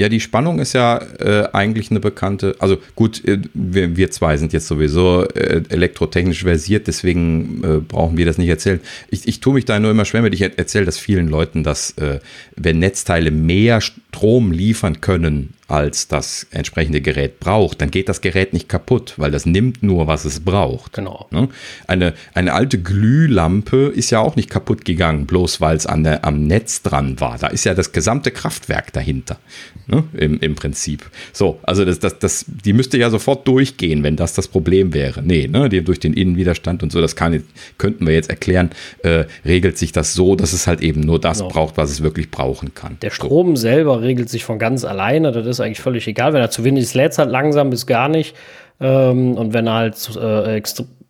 ja, 0.00 0.08
die 0.08 0.20
Spannung 0.20 0.60
ist 0.60 0.72
ja 0.72 0.96
äh, 1.18 1.48
eigentlich 1.52 1.90
eine 1.90 2.00
bekannte. 2.00 2.56
Also 2.58 2.78
gut, 2.96 3.22
äh, 3.26 3.38
wir, 3.52 3.98
wir, 3.98 4.10
zwei 4.10 4.38
sind 4.38 4.50
jetzt 4.54 4.66
sowieso 4.66 5.24
äh, 5.24 5.62
elektrotechnisch 5.68 6.42
versiert, 6.42 6.86
deswegen 6.86 7.62
äh, 7.62 7.80
brauchen 7.80 8.16
wir 8.16 8.24
das 8.24 8.38
nicht 8.38 8.48
erzählen. 8.48 8.80
Ich, 9.10 9.28
ich 9.28 9.40
tue 9.40 9.52
mich 9.52 9.66
da 9.66 9.78
nur 9.78 9.90
immer 9.90 10.06
schwer 10.06 10.22
mit. 10.22 10.32
Ich 10.32 10.40
erzähle 10.40 10.86
das 10.86 10.98
vielen 10.98 11.28
Leuten, 11.28 11.64
dass 11.64 11.90
äh, 11.98 12.20
wenn 12.56 12.78
Netzteile 12.78 13.30
mehr 13.30 13.82
Strom 14.12 14.50
liefern 14.52 15.00
können 15.00 15.54
als 15.70 16.08
das 16.08 16.46
entsprechende 16.50 17.00
Gerät 17.00 17.38
braucht, 17.38 17.80
dann 17.80 17.92
geht 17.92 18.08
das 18.08 18.20
Gerät 18.20 18.52
nicht 18.52 18.68
kaputt, 18.68 19.14
weil 19.18 19.30
das 19.30 19.46
nimmt 19.46 19.84
nur, 19.84 20.08
was 20.08 20.24
es 20.24 20.40
braucht. 20.40 20.94
Genau. 20.94 21.28
Ne? 21.30 21.48
Eine, 21.86 22.14
eine 22.34 22.52
alte 22.52 22.80
Glühlampe 22.80 23.92
ist 23.94 24.10
ja 24.10 24.18
auch 24.18 24.34
nicht 24.34 24.50
kaputt 24.50 24.84
gegangen, 24.84 25.26
bloß 25.26 25.60
weil 25.60 25.76
es 25.76 25.86
an 25.86 26.02
der, 26.02 26.24
am 26.24 26.46
Netz 26.46 26.82
dran 26.82 27.20
war. 27.20 27.38
Da 27.38 27.46
ist 27.46 27.64
ja 27.64 27.74
das 27.74 27.92
gesamte 27.92 28.32
Kraftwerk 28.32 28.92
dahinter. 28.92 29.38
Ne? 29.86 30.02
Im, 30.14 30.40
Im 30.40 30.56
Prinzip. 30.56 31.08
So, 31.32 31.60
also 31.62 31.84
das, 31.84 32.00
das, 32.00 32.18
das, 32.18 32.44
die 32.48 32.72
müsste 32.72 32.98
ja 32.98 33.08
sofort 33.08 33.46
durchgehen, 33.46 34.02
wenn 34.02 34.16
das 34.16 34.34
das 34.34 34.48
Problem 34.48 34.92
wäre. 34.92 35.22
Nee, 35.22 35.46
ne? 35.46 35.68
Die, 35.68 35.82
durch 35.84 36.00
den 36.00 36.14
Innenwiderstand 36.14 36.82
und 36.82 36.90
so, 36.90 37.00
das 37.00 37.14
kann, 37.14 37.44
könnten 37.78 38.06
wir 38.06 38.14
jetzt 38.14 38.28
erklären, 38.28 38.70
äh, 39.04 39.24
regelt 39.44 39.78
sich 39.78 39.92
das 39.92 40.14
so, 40.14 40.34
dass 40.34 40.52
es 40.52 40.66
halt 40.66 40.80
eben 40.80 41.00
nur 41.00 41.20
das 41.20 41.38
genau. 41.38 41.50
braucht, 41.50 41.76
was 41.76 41.90
es 41.90 42.02
wirklich 42.02 42.30
brauchen 42.32 42.74
kann. 42.74 42.96
Der 43.02 43.10
Strom 43.10 43.54
so. 43.54 43.62
selber 43.62 43.99
regelt 44.02 44.28
sich 44.28 44.44
von 44.44 44.58
ganz 44.58 44.84
alleine. 44.84 45.32
Das 45.32 45.46
ist 45.46 45.60
eigentlich 45.60 45.80
völlig 45.80 46.06
egal. 46.06 46.32
Wenn 46.32 46.40
er 46.40 46.50
zu 46.50 46.64
wenig 46.64 46.92
lädt, 46.94 47.18
halt 47.18 47.30
langsam 47.30 47.70
bis 47.70 47.86
gar 47.86 48.08
nicht. 48.08 48.36
Ähm, 48.80 49.36
und 49.36 49.52
wenn 49.52 49.66
er 49.66 49.74
halt 49.74 50.16
äh, 50.16 50.62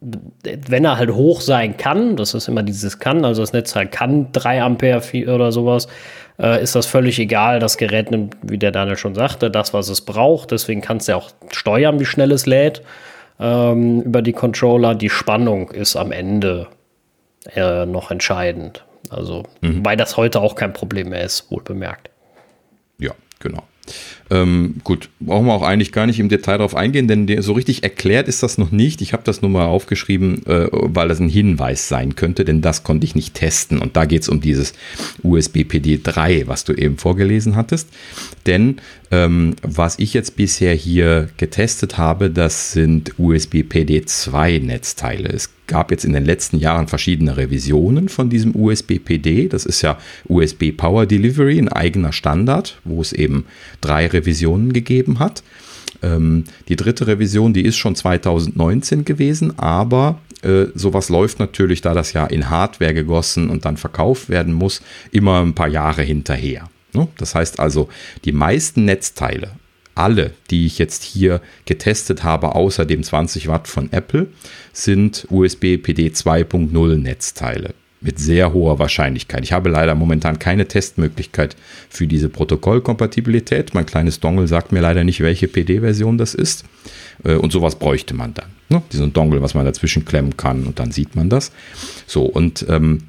wenn 0.03 0.85
er 0.85 0.97
halt 0.97 1.11
hoch 1.11 1.43
sein 1.43 1.77
kann, 1.77 2.17
das 2.17 2.33
ist 2.33 2.49
immer 2.49 2.63
dieses 2.63 3.01
kann, 3.01 3.25
also 3.25 3.43
das 3.43 3.53
Netz 3.53 3.77
halt 3.77 3.93
kann 3.93 4.33
3 4.33 4.63
Ampere 4.63 5.35
oder 5.35 5.53
sowas, 5.53 5.89
äh, 6.39 6.63
ist 6.63 6.75
das 6.75 6.87
völlig 6.87 7.19
egal. 7.19 7.61
Das 7.61 7.77
Gerät 7.77 8.11
nimmt, 8.11 8.37
wie 8.43 8.57
der 8.57 8.71
Daniel 8.71 8.97
schon 8.97 9.15
sagte, 9.15 9.51
das, 9.51 9.75
was 9.75 9.89
es 9.89 10.01
braucht. 10.01 10.53
Deswegen 10.53 10.81
kannst 10.81 11.07
du 11.07 11.13
ja 11.13 11.19
auch 11.19 11.31
steuern, 11.51 12.01
wie 12.01 12.07
schnell 12.07 12.33
es 12.33 12.47
lädt 12.47 12.83
ähm, 13.39 14.01
über 14.03 14.23
die 14.23 14.33
Controller. 14.33 14.95
Die 14.95 15.11
Spannung 15.11 15.71
ist 15.71 15.97
am 15.97 16.13
Ende 16.13 16.69
äh, 17.55 17.85
noch 17.85 18.11
entscheidend. 18.11 18.85
Also, 19.11 19.45
mhm. 19.61 19.85
weil 19.85 19.97
das 19.97 20.17
heute 20.17 20.41
auch 20.41 20.55
kein 20.55 20.73
Problem 20.73 21.11
mehr 21.11 21.25
ist, 21.25 21.51
wohl 21.51 21.63
bemerkt. 21.63 22.11
Ja, 23.01 23.15
genau. 23.39 23.67
Ähm, 24.31 24.77
gut, 24.85 25.09
brauchen 25.19 25.47
wir 25.47 25.55
auch 25.55 25.63
eigentlich 25.63 25.91
gar 25.91 26.07
nicht 26.07 26.21
im 26.21 26.29
Detail 26.29 26.59
darauf 26.59 26.77
eingehen, 26.77 27.09
denn 27.09 27.43
so 27.43 27.53
richtig 27.53 27.83
erklärt 27.83 28.29
ist 28.29 28.43
das 28.43 28.59
noch 28.59 28.71
nicht. 28.71 29.03
Ich 29.03 29.13
habe 29.13 29.25
das 29.25 29.43
nur 29.43 29.51
mal 29.51 29.67
aufgeschrieben, 29.67 30.47
äh, 30.47 30.69
weil 30.71 31.09
das 31.09 31.19
ein 31.19 31.29
Hinweis 31.29 31.89
sein 31.89 32.15
könnte, 32.15 32.45
denn 32.45 32.63
das 32.63 32.85
konnte 32.85 33.05
ich 33.05 33.17
nicht 33.17 33.35
testen. 33.35 33.79
Und 33.79 33.97
da 33.97 34.05
geht 34.05 34.23
es 34.23 34.29
um 34.29 34.41
dieses 34.41 34.73
USB 35.25 35.65
PD 35.65 36.01
3, 36.03 36.47
was 36.47 36.65
du 36.65 36.73
eben 36.75 36.97
vorgelesen 36.97 37.57
hattest. 37.57 37.89
Denn 38.47 38.77
ähm, 39.11 39.57
was 39.63 39.99
ich 39.99 40.15
jetzt 40.15 40.37
bisher 40.37 40.75
hier 40.75 41.29
getestet 41.37 41.99
habe, 41.99 42.31
das 42.31 42.73
sind 42.73 43.15
USB 43.19 43.65
PD 43.69 44.05
2 44.05 44.59
Netzteile. 44.59 45.29
Es 45.29 45.51
gab 45.71 45.93
jetzt 45.93 46.05
in 46.05 46.13
den 46.13 46.25
letzten 46.25 46.59
Jahren 46.59 46.89
verschiedene 46.89 47.37
Revisionen 47.37 48.09
von 48.09 48.29
diesem 48.29 48.57
USB-PD. 48.57 49.49
Das 49.49 49.65
ist 49.65 49.83
ja 49.83 49.99
USB 50.29 50.73
Power 50.77 51.07
Delivery, 51.07 51.59
ein 51.59 51.69
eigener 51.69 52.13
Standard, 52.13 52.81
wo 52.85 53.01
es 53.01 53.13
eben 53.13 53.47
drei 53.81 54.09
Revisionen 54.09 54.20
gegeben 54.73 55.19
hat. 55.19 55.43
Ähm, 56.03 56.45
die 56.69 56.77
dritte 56.77 57.07
Revision, 57.07 57.53
die 57.53 57.65
ist 57.65 57.77
schon 57.77 57.95
2019 57.95 59.05
gewesen, 59.05 59.59
aber 59.59 60.19
äh, 60.43 60.67
sowas 60.75 61.09
läuft 61.09 61.39
natürlich, 61.39 61.81
da 61.83 61.95
das 61.95 62.13
ja 62.13 62.27
in 62.27 62.49
Hardware 62.49 62.95
gegossen 62.95 63.51
und 63.51 63.65
dann 63.65 63.77
verkauft 63.77 64.29
werden 64.29 64.55
muss, 64.55 64.83
immer 65.11 65.43
ein 65.43 65.55
paar 65.55 65.69
Jahre 65.69 66.03
hinterher. 66.03 66.69
Ne? 66.93 67.09
Das 67.19 67.35
heißt 67.35 67.61
also, 67.61 67.89
die 68.25 68.33
meisten 68.33 68.85
Netzteile 68.85 69.53
alle, 69.95 70.33
die 70.51 70.67
ich 70.67 70.79
jetzt 70.79 71.03
hier 71.03 71.43
getestet 71.67 72.25
habe, 72.25 72.55
außer 72.55 72.87
dem 72.87 73.03
20 73.03 73.49
Watt 73.49 73.69
von 73.69 73.93
Apple, 73.93 74.29
sind 74.73 75.27
USB 75.31 75.77
PD 75.77 76.09
2.0 76.09 76.97
Netzteile 76.97 77.75
mit 78.01 78.19
sehr 78.19 78.53
hoher 78.53 78.79
Wahrscheinlichkeit. 78.79 79.45
Ich 79.45 79.53
habe 79.53 79.69
leider 79.69 79.95
momentan 79.95 80.39
keine 80.39 80.67
Testmöglichkeit 80.67 81.57
für 81.89 82.07
diese 82.07 82.29
Protokollkompatibilität. 82.29 83.75
Mein 83.75 83.87
kleines 83.87 84.21
Dongle 84.21 84.49
sagt 84.49 84.73
mir 84.73 84.81
leider 84.81 85.05
nicht, 85.05 85.21
welche 85.21 85.49
PD-Version 85.49 86.17
das 86.17 86.35
ist. 86.35 86.65
Äh, 87.25 87.35
und 87.35 87.53
sowas 87.53 87.77
bräuchte 87.77 88.15
man 88.15 88.33
dann. 88.35 88.49
Ne? 88.69 88.83
Diesen 88.93 89.13
Dongle, 89.13 89.43
was 89.43 89.55
man 89.55 89.67
dazwischen 89.67 90.05
klemmen 90.05 90.37
kann 90.37 90.65
und 90.65 90.79
dann 90.79 90.93
sieht 90.93 91.15
man 91.15 91.29
das. 91.29 91.53
So, 92.07 92.25
und 92.25 92.65
ähm, 92.69 93.03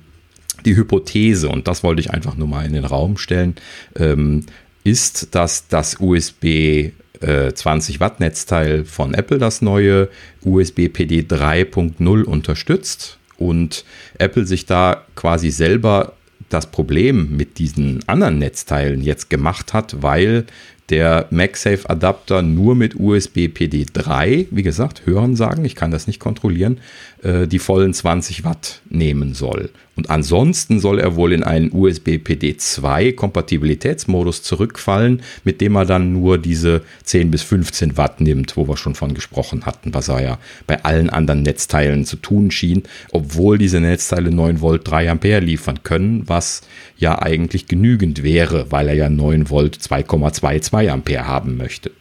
die 0.66 0.76
Hypothese, 0.76 1.48
und 1.48 1.68
das 1.68 1.84
wollte 1.84 2.02
ich 2.02 2.12
einfach 2.12 2.36
nur 2.36 2.48
mal 2.48 2.66
in 2.66 2.74
den 2.74 2.86
Raum 2.86 3.18
stellen, 3.18 3.56
ähm, 3.96 4.46
ist, 4.84 5.34
dass 5.36 5.68
das 5.68 5.98
USB 6.00 6.92
20 7.22 7.96
äh, 7.96 8.00
Watt 8.00 8.20
Netzteil 8.20 8.84
von 8.84 9.14
Apple 9.14 9.38
das 9.38 9.62
neue 9.62 10.10
USB 10.44 10.90
PD 10.90 11.22
3.0 11.22 12.24
unterstützt 12.24 13.20
und 13.42 13.84
Apple 14.18 14.46
sich 14.46 14.66
da 14.66 15.04
quasi 15.16 15.50
selber 15.50 16.14
das 16.50 16.68
Problem 16.68 17.36
mit 17.36 17.58
diesen 17.60 18.08
anderen 18.08 18.38
Netzteilen 18.40 19.02
jetzt 19.02 19.30
gemacht 19.30 19.74
hat, 19.74 20.02
weil 20.02 20.46
der 20.90 21.28
MagSafe 21.32 21.90
Adapter 21.90 22.42
nur 22.42 22.76
mit 22.76 22.96
USB 22.96 23.48
PD 23.48 23.86
3, 23.92 24.48
wie 24.52 24.62
gesagt, 24.62 25.06
hören 25.06 25.38
sagen, 25.38 25.64
ich 25.64 25.76
kann 25.76 25.90
das 25.90 26.06
nicht 26.06 26.20
kontrollieren, 26.20 26.80
äh, 27.24 27.48
die 27.48 27.60
vollen 27.60 27.94
20 27.94 28.44
Watt 28.44 28.82
nehmen 28.90 29.34
soll. 29.34 29.70
Und 29.98 30.10
ansonsten 30.10 30.80
soll 30.80 31.00
er 31.00 31.16
wohl 31.16 31.34
in 31.34 31.44
einen 31.44 31.72
USB 31.74 32.12
PD2 32.12 33.14
Kompatibilitätsmodus 33.14 34.42
zurückfallen, 34.42 35.22
mit 35.44 35.60
dem 35.60 35.76
er 35.76 35.86
dann 35.86 36.14
nur 36.14 36.38
diese 36.38 36.82
10 37.04 37.30
bis 37.30 37.42
15 37.44 37.98
Watt 37.98 38.22
nimmt, 38.22 38.56
wo 38.56 38.68
wir 38.68 38.78
schon 38.78 38.96
von 38.96 39.14
gesprochen 39.14 39.66
hatten, 39.66 39.94
was 39.94 40.08
er 40.08 40.22
ja 40.22 40.38
bei 40.66 40.84
allen 40.86 41.10
anderen 41.10 41.42
Netzteilen 41.42 42.06
zu 42.06 42.16
tun 42.16 42.52
schien, 42.52 42.84
obwohl 43.12 43.58
diese 43.58 43.82
Netzteile 43.82 44.32
9 44.32 44.62
Volt 44.62 44.90
3 44.90 45.12
Ampere 45.12 45.42
liefern 45.42 45.84
können, 45.84 46.24
was 46.28 46.62
ja 46.98 47.22
eigentlich 47.22 47.68
genügend 47.68 48.24
wäre, 48.24 48.72
weil 48.72 48.88
er 48.88 48.96
ja 48.96 49.10
9 49.10 49.50
Volt 49.50 49.76
2,22 49.78 50.88
Ampere 50.88 51.28
haben 51.28 51.58
möchte. 51.58 51.92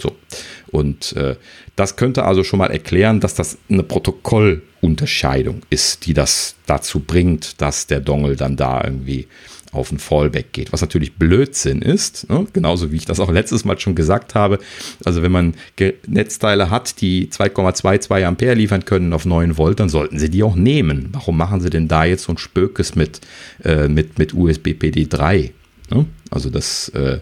So. 0.00 0.16
Und 0.68 1.14
äh, 1.16 1.36
das 1.74 1.96
könnte 1.96 2.24
also 2.24 2.44
schon 2.44 2.58
mal 2.58 2.70
erklären, 2.70 3.20
dass 3.20 3.34
das 3.34 3.58
eine 3.68 3.82
Protokoll 3.82 4.62
Unterscheidung 4.86 5.62
ist, 5.70 6.06
die 6.06 6.14
das 6.14 6.54
dazu 6.66 7.00
bringt, 7.00 7.60
dass 7.60 7.86
der 7.86 8.00
Dongle 8.00 8.36
dann 8.36 8.56
da 8.56 8.82
irgendwie 8.82 9.26
auf 9.72 9.92
ein 9.92 9.98
Fallback 9.98 10.52
geht, 10.52 10.72
was 10.72 10.80
natürlich 10.80 11.14
Blödsinn 11.14 11.82
ist, 11.82 12.28
ne? 12.30 12.46
genauso 12.52 12.92
wie 12.92 12.96
ich 12.96 13.04
das 13.04 13.20
auch 13.20 13.30
letztes 13.30 13.64
Mal 13.64 13.78
schon 13.78 13.94
gesagt 13.94 14.34
habe. 14.34 14.58
Also 15.04 15.22
wenn 15.22 15.32
man 15.32 15.54
Netzteile 16.06 16.70
hat, 16.70 17.00
die 17.00 17.28
2,22 17.28 18.24
Ampere 18.24 18.54
liefern 18.54 18.84
können 18.84 19.12
auf 19.12 19.26
9 19.26 19.58
Volt, 19.58 19.80
dann 19.80 19.88
sollten 19.88 20.18
sie 20.18 20.30
die 20.30 20.42
auch 20.42 20.56
nehmen. 20.56 21.10
Warum 21.12 21.36
machen 21.36 21.60
sie 21.60 21.70
denn 21.70 21.88
da 21.88 22.04
jetzt 22.04 22.24
so 22.24 22.32
ein 22.32 22.38
Spökes 22.38 22.94
mit, 22.94 23.20
äh, 23.64 23.88
mit, 23.88 24.18
mit 24.18 24.34
USB 24.34 24.72
PD 24.72 25.06
3? 25.08 25.52
Ne? 25.90 26.06
Also 26.30 26.48
das, 26.50 26.88
äh, 26.90 27.20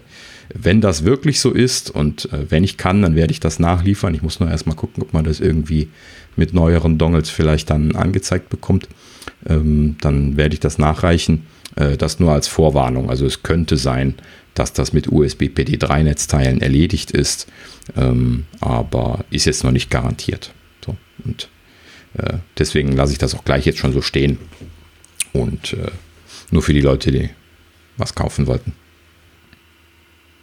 wenn 0.53 0.81
das 0.81 1.03
wirklich 1.03 1.39
so 1.39 1.51
ist 1.51 1.89
und 1.89 2.31
äh, 2.31 2.49
wenn 2.49 2.63
ich 2.63 2.77
kann, 2.77 3.01
dann 3.01 3.15
werde 3.15 3.31
ich 3.31 3.39
das 3.39 3.59
nachliefern. 3.59 4.13
Ich 4.13 4.21
muss 4.21 4.39
nur 4.39 4.49
erstmal 4.49 4.75
gucken, 4.75 5.03
ob 5.03 5.13
man 5.13 5.23
das 5.23 5.39
irgendwie 5.39 5.89
mit 6.35 6.53
neueren 6.53 6.97
Dongles 6.97 7.29
vielleicht 7.29 7.69
dann 7.69 7.95
angezeigt 7.95 8.49
bekommt. 8.49 8.87
Ähm, 9.47 9.95
dann 10.01 10.37
werde 10.37 10.53
ich 10.53 10.59
das 10.59 10.77
nachreichen. 10.77 11.47
Äh, 11.75 11.97
das 11.97 12.19
nur 12.19 12.31
als 12.31 12.47
Vorwarnung. 12.47 13.09
Also 13.09 13.25
es 13.25 13.43
könnte 13.43 13.77
sein, 13.77 14.15
dass 14.53 14.73
das 14.73 14.93
mit 14.93 15.11
USB 15.11 15.43
PD3-Netzteilen 15.43 16.61
erledigt 16.61 17.11
ist, 17.11 17.47
ähm, 17.97 18.45
aber 18.61 19.25
ist 19.29 19.45
jetzt 19.45 19.63
noch 19.63 19.71
nicht 19.71 19.89
garantiert. 19.89 20.53
So, 20.85 20.95
und 21.23 21.49
äh, 22.17 22.35
deswegen 22.57 22.93
lasse 22.93 23.11
ich 23.11 23.17
das 23.17 23.35
auch 23.35 23.43
gleich 23.43 23.65
jetzt 23.65 23.79
schon 23.79 23.93
so 23.93 24.01
stehen. 24.01 24.37
Und 25.33 25.73
äh, 25.73 25.91
nur 26.51 26.61
für 26.61 26.73
die 26.73 26.81
Leute, 26.81 27.11
die 27.11 27.29
was 27.97 28.15
kaufen 28.15 28.47
wollten. 28.47 28.73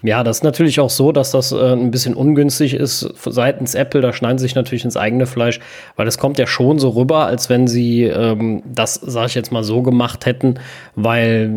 Ja, 0.02 0.24
das 0.24 0.38
ist 0.38 0.42
natürlich 0.42 0.80
auch 0.80 0.90
so, 0.90 1.12
dass 1.12 1.30
das 1.30 1.52
äh, 1.52 1.72
ein 1.72 1.92
bisschen 1.92 2.14
ungünstig 2.14 2.74
ist 2.74 3.08
seitens 3.24 3.76
Apple. 3.76 4.00
Da 4.00 4.12
schneiden 4.12 4.38
sie 4.38 4.42
sich 4.42 4.56
natürlich 4.56 4.84
ins 4.84 4.96
eigene 4.96 5.26
Fleisch, 5.26 5.60
weil 5.94 6.08
es 6.08 6.18
kommt 6.18 6.38
ja 6.38 6.46
schon 6.48 6.80
so 6.80 6.90
rüber, 6.90 7.26
als 7.26 7.48
wenn 7.48 7.68
sie 7.68 8.04
ähm, 8.04 8.62
das, 8.66 8.94
sage 8.94 9.26
ich 9.28 9.34
jetzt 9.36 9.52
mal, 9.52 9.62
so 9.62 9.82
gemacht 9.82 10.26
hätten, 10.26 10.56
weil 10.96 11.50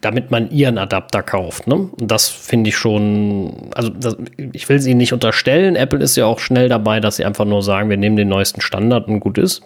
damit 0.00 0.30
man 0.30 0.50
ihren 0.50 0.78
Adapter 0.78 1.22
kauft. 1.24 1.66
Ne? 1.66 1.74
Und 1.74 2.10
das 2.10 2.28
finde 2.28 2.68
ich 2.68 2.76
schon, 2.76 3.70
also 3.74 3.90
das, 3.90 4.16
ich 4.52 4.68
will 4.68 4.78
sie 4.78 4.94
nicht 4.94 5.12
unterstellen. 5.12 5.74
Apple 5.74 5.98
ist 5.98 6.16
ja 6.16 6.26
auch 6.26 6.38
schnell 6.38 6.68
dabei, 6.68 7.00
dass 7.00 7.16
sie 7.16 7.24
einfach 7.24 7.44
nur 7.44 7.62
sagen, 7.62 7.90
wir 7.90 7.96
nehmen 7.96 8.16
den 8.16 8.28
neuesten 8.28 8.60
Standard 8.60 9.08
und 9.08 9.18
gut 9.18 9.36
ist. 9.36 9.62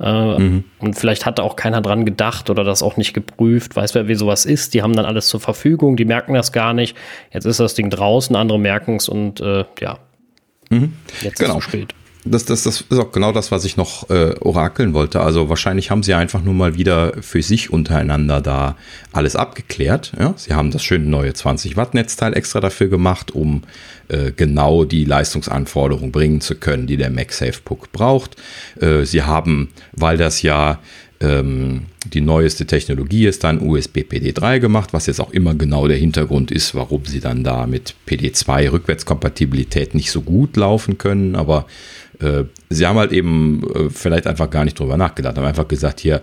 Äh, 0.00 0.38
mhm. 0.38 0.64
Und 0.78 0.98
vielleicht 0.98 1.26
hat 1.26 1.40
auch 1.40 1.56
keiner 1.56 1.82
dran 1.82 2.04
gedacht 2.04 2.50
oder 2.50 2.64
das 2.64 2.82
auch 2.82 2.96
nicht 2.96 3.12
geprüft. 3.12 3.76
Weiß 3.76 3.94
wer, 3.94 4.08
wie 4.08 4.14
sowas 4.14 4.46
ist. 4.46 4.74
Die 4.74 4.82
haben 4.82 4.94
dann 4.94 5.04
alles 5.04 5.28
zur 5.28 5.40
Verfügung, 5.40 5.96
die 5.96 6.04
merken 6.04 6.34
das 6.34 6.52
gar 6.52 6.72
nicht. 6.72 6.96
Jetzt 7.32 7.44
ist 7.44 7.60
das 7.60 7.74
Ding 7.74 7.90
draußen, 7.90 8.34
andere 8.34 8.58
merken 8.58 8.96
es 8.96 9.08
und 9.08 9.40
äh, 9.40 9.64
ja. 9.80 9.98
Mhm. 10.70 10.94
Jetzt 11.22 11.38
genau. 11.38 11.58
ist 11.58 11.58
es 11.58 11.64
zu 11.64 11.70
spät 11.70 11.94
das, 12.24 12.44
das, 12.44 12.64
das 12.64 12.82
ist 12.82 12.98
auch 12.98 13.12
genau 13.12 13.32
das, 13.32 13.50
was 13.50 13.64
ich 13.64 13.76
noch 13.76 14.10
äh, 14.10 14.34
orakeln 14.40 14.92
wollte. 14.92 15.20
Also 15.20 15.48
wahrscheinlich 15.48 15.90
haben 15.90 16.02
sie 16.02 16.14
einfach 16.14 16.42
nur 16.42 16.54
mal 16.54 16.76
wieder 16.76 17.14
für 17.22 17.42
sich 17.42 17.72
untereinander 17.72 18.40
da 18.40 18.76
alles 19.12 19.36
abgeklärt. 19.36 20.12
Ja? 20.18 20.34
Sie 20.36 20.52
haben 20.52 20.70
das 20.70 20.82
schöne 20.82 21.06
neue 21.06 21.32
20 21.32 21.76
Watt 21.76 21.94
Netzteil 21.94 22.36
extra 22.36 22.60
dafür 22.60 22.88
gemacht, 22.88 23.30
um 23.30 23.62
äh, 24.08 24.32
genau 24.32 24.84
die 24.84 25.04
Leistungsanforderungen 25.04 26.12
bringen 26.12 26.40
zu 26.40 26.56
können, 26.56 26.86
die 26.86 26.98
der 26.98 27.10
MagSafe 27.10 27.60
Puck 27.64 27.90
braucht. 27.92 28.36
Äh, 28.80 29.04
sie 29.04 29.22
haben, 29.22 29.70
weil 29.92 30.18
das 30.18 30.42
ja 30.42 30.78
ähm, 31.20 31.82
die 32.06 32.22
neueste 32.22 32.66
Technologie 32.66 33.26
ist 33.26 33.44
dann 33.44 33.60
USB 33.60 33.98
PD3 33.98 34.58
gemacht, 34.58 34.92
was 34.92 35.06
jetzt 35.06 35.20
auch 35.20 35.30
immer 35.30 35.54
genau 35.54 35.86
der 35.86 35.98
Hintergrund 35.98 36.50
ist, 36.50 36.74
warum 36.74 37.04
sie 37.04 37.20
dann 37.20 37.44
da 37.44 37.66
mit 37.66 37.94
PD2 38.08 38.72
Rückwärtskompatibilität 38.72 39.94
nicht 39.94 40.10
so 40.10 40.22
gut 40.22 40.56
laufen 40.56 40.96
können. 40.96 41.36
Aber 41.36 41.66
sie 42.68 42.86
haben 42.86 42.98
halt 42.98 43.12
eben 43.12 43.62
äh, 43.74 43.90
vielleicht 43.90 44.26
einfach 44.26 44.50
gar 44.50 44.64
nicht 44.64 44.78
drüber 44.78 44.96
nachgedacht, 44.96 45.36
haben 45.36 45.44
einfach 45.44 45.68
gesagt, 45.68 46.00
hier, 46.00 46.20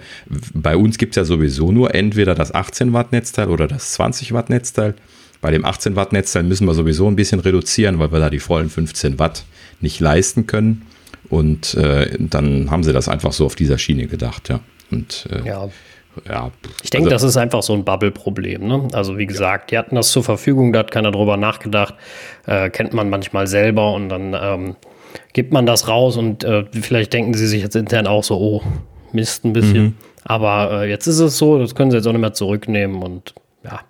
bei 0.54 0.76
uns 0.78 0.98
gibt 0.98 1.14
es 1.14 1.16
ja 1.18 1.24
sowieso 1.24 1.72
nur 1.72 1.96
entweder 1.96 2.36
das 2.36 2.54
18 2.54 2.94
Watt 2.94 3.12
Netzteil 3.12 3.50
oder 3.50 3.68
das 3.68 3.94
20 3.94 4.34
Watt 4.34 4.50
Netzteil. 4.50 4.96
Bei 5.42 5.52
dem 5.52 5.66
18 5.66 5.96
Watt 5.96 6.14
Netzteil 6.14 6.44
müssen 6.44 6.68
wir 6.68 6.74
sowieso 6.74 7.08
ein 7.08 7.16
bisschen 7.16 7.40
reduzieren, 7.40 8.00
weil 8.00 8.12
wir 8.12 8.20
da 8.20 8.30
die 8.30 8.40
vollen 8.40 8.70
15 8.70 9.20
Watt 9.20 9.46
nicht 9.82 10.00
leisten 10.00 10.48
können. 10.48 10.88
Und 11.30 11.74
äh, 11.76 12.16
dann 12.20 12.72
haben 12.72 12.84
sie 12.84 12.94
das 12.94 13.10
einfach 13.10 13.34
so 13.34 13.46
auf 13.46 13.56
dieser 13.56 13.78
Schiene 13.78 14.08
gedacht, 14.08 14.50
ja. 14.50 14.62
Und 14.90 15.28
äh, 15.32 15.48
ja. 15.48 15.70
Ja, 16.28 16.52
ich 16.82 16.90
denke, 16.90 17.12
also, 17.12 17.28
das 17.28 17.32
ist 17.32 17.38
einfach 17.38 17.62
so 17.62 17.74
ein 17.74 17.86
Bubble-Problem. 17.86 18.68
Ne? 18.68 18.88
Also 18.94 19.20
wie 19.20 19.28
gesagt, 19.28 19.70
die 19.70 19.78
hatten 19.78 19.94
das 19.94 20.12
zur 20.12 20.24
Verfügung, 20.24 20.74
da 20.74 20.80
hat 20.80 20.90
keiner 20.90 21.12
drüber 21.12 21.38
nachgedacht. 21.38 21.94
Äh, 22.48 22.72
kennt 22.72 22.94
man 22.94 23.10
manchmal 23.12 23.46
selber 23.46 23.94
und 23.94 24.10
dann 24.10 24.36
ähm, 24.40 24.76
gibt 25.34 25.54
man 25.54 25.66
das 25.66 25.88
raus 25.88 26.18
und 26.18 26.44
äh, 26.44 26.66
vielleicht 26.82 27.14
denken 27.14 27.34
sie 27.34 27.48
sich 27.48 27.62
jetzt 27.62 27.76
intern 27.76 28.08
auch 28.08 28.24
so, 28.24 28.38
oh, 28.38 28.64
Mist 29.12 29.46
ein 29.46 29.54
bisschen. 29.54 29.84
Mhm. 29.84 29.94
Aber 30.24 30.84
äh, 30.84 30.90
jetzt 30.90 31.08
ist 31.08 31.20
es 31.20 31.38
so, 31.38 31.58
das 31.58 31.76
können 31.76 31.92
sie 31.92 31.98
jetzt 31.98 32.08
auch 32.08 32.12
nicht 32.12 32.22
mehr 32.22 32.34
zurücknehmen 32.34 33.02
und 33.02 33.34
ja. 33.64 33.82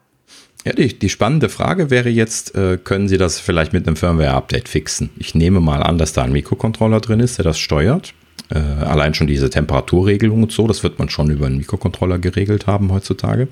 Ja, 0.65 0.73
die, 0.73 0.99
die 0.99 1.09
spannende 1.09 1.49
Frage 1.49 1.89
wäre 1.89 2.09
jetzt, 2.09 2.55
äh, 2.55 2.77
können 2.77 3.07
Sie 3.07 3.17
das 3.17 3.39
vielleicht 3.39 3.73
mit 3.73 3.87
einem 3.87 3.95
Firmware-Update 3.95 4.67
fixen? 4.67 5.09
Ich 5.17 5.33
nehme 5.33 5.61
mal 5.61 5.81
an, 5.81 5.97
dass 5.97 6.13
da 6.13 6.23
ein 6.23 6.31
Mikrocontroller 6.31 6.99
drin 6.99 7.21
ist, 7.21 7.37
der 7.37 7.45
das 7.45 7.57
steuert. 7.57 8.13
Äh, 8.49 8.59
allein 8.59 9.13
schon 9.13 9.27
diese 9.27 9.49
Temperaturregelung 9.49 10.43
und 10.43 10.51
so, 10.51 10.67
das 10.67 10.83
wird 10.83 10.99
man 10.99 11.09
schon 11.09 11.29
über 11.29 11.45
einen 11.45 11.57
Mikrocontroller 11.57 12.19
geregelt 12.19 12.67
haben 12.67 12.91
heutzutage. 12.91 13.47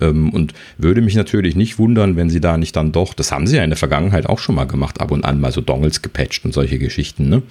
Ähm, 0.00 0.30
und 0.30 0.54
würde 0.76 1.00
mich 1.00 1.14
natürlich 1.14 1.56
nicht 1.56 1.78
wundern, 1.78 2.16
wenn 2.16 2.30
sie 2.30 2.40
da 2.40 2.56
nicht 2.56 2.76
dann 2.76 2.92
doch, 2.92 3.14
das 3.14 3.32
haben 3.32 3.46
sie 3.46 3.56
ja 3.56 3.64
in 3.64 3.70
der 3.70 3.76
Vergangenheit 3.76 4.26
auch 4.26 4.38
schon 4.38 4.54
mal 4.54 4.66
gemacht, 4.66 5.00
ab 5.00 5.10
und 5.10 5.24
an 5.24 5.40
mal 5.40 5.52
so 5.52 5.60
Dongles 5.60 6.02
gepatcht 6.02 6.44
und 6.44 6.52
solche 6.52 6.78
Geschichten. 6.78 7.28
Ne? 7.28 7.42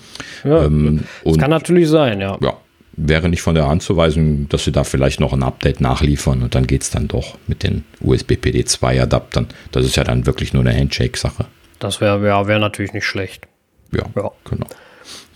Ja, 0.44 0.66
ähm, 0.66 1.02
das 1.24 1.38
kann 1.38 1.50
natürlich 1.50 1.90
sein, 1.90 2.20
ja. 2.22 2.38
Ja, 2.42 2.54
wäre 2.94 3.30
nicht 3.30 3.42
von 3.42 3.56
der 3.56 3.68
Hand 3.68 3.84
zu 3.84 3.96
weisen, 3.96 4.50
dass 4.50 4.64
sie 4.64 4.72
da 4.72 4.84
vielleicht 4.84 5.20
noch 5.20 5.34
ein 5.34 5.44
Update 5.44 5.82
nachliefern 5.82 6.44
und 6.44 6.56
dann 6.56 6.68
geht 6.68 6.82
es 6.82 6.90
dann 6.90 7.08
doch 7.08 7.38
mit 7.48 7.64
den 7.64 7.84
USB-PD2-Adaptern. 8.04 9.48
Das 9.72 9.86
ist 9.86 9.96
ja 9.96 10.04
dann 10.04 10.26
wirklich 10.26 10.54
nur 10.54 10.66
eine 10.66 10.78
Handshake-Sache. 10.78 11.46
Das 11.80 12.02
wäre 12.02 12.22
wär, 12.24 12.48
wär 12.48 12.60
natürlich 12.60 12.94
nicht 12.94 13.06
schlecht. 13.06 13.48
Ja, 13.92 14.04
ja. 14.16 14.32
genau. 14.50 14.68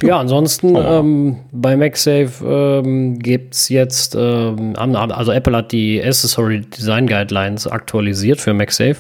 Ja, 0.08 0.20
ansonsten 0.20 0.76
oh. 0.76 0.82
ähm, 0.82 1.38
bei 1.52 1.76
MagSafe 1.76 2.32
ähm, 2.46 3.20
gibt 3.20 3.56
es 3.56 3.70
jetzt, 3.70 4.16
ähm, 4.16 4.74
also 4.76 5.32
Apple 5.32 5.56
hat 5.56 5.72
die 5.72 6.02
Accessory 6.04 6.62
Design 6.62 7.08
Guidelines 7.08 7.68
aktualisiert 7.68 8.40
für 8.40 8.54
MagSafe 8.54 8.98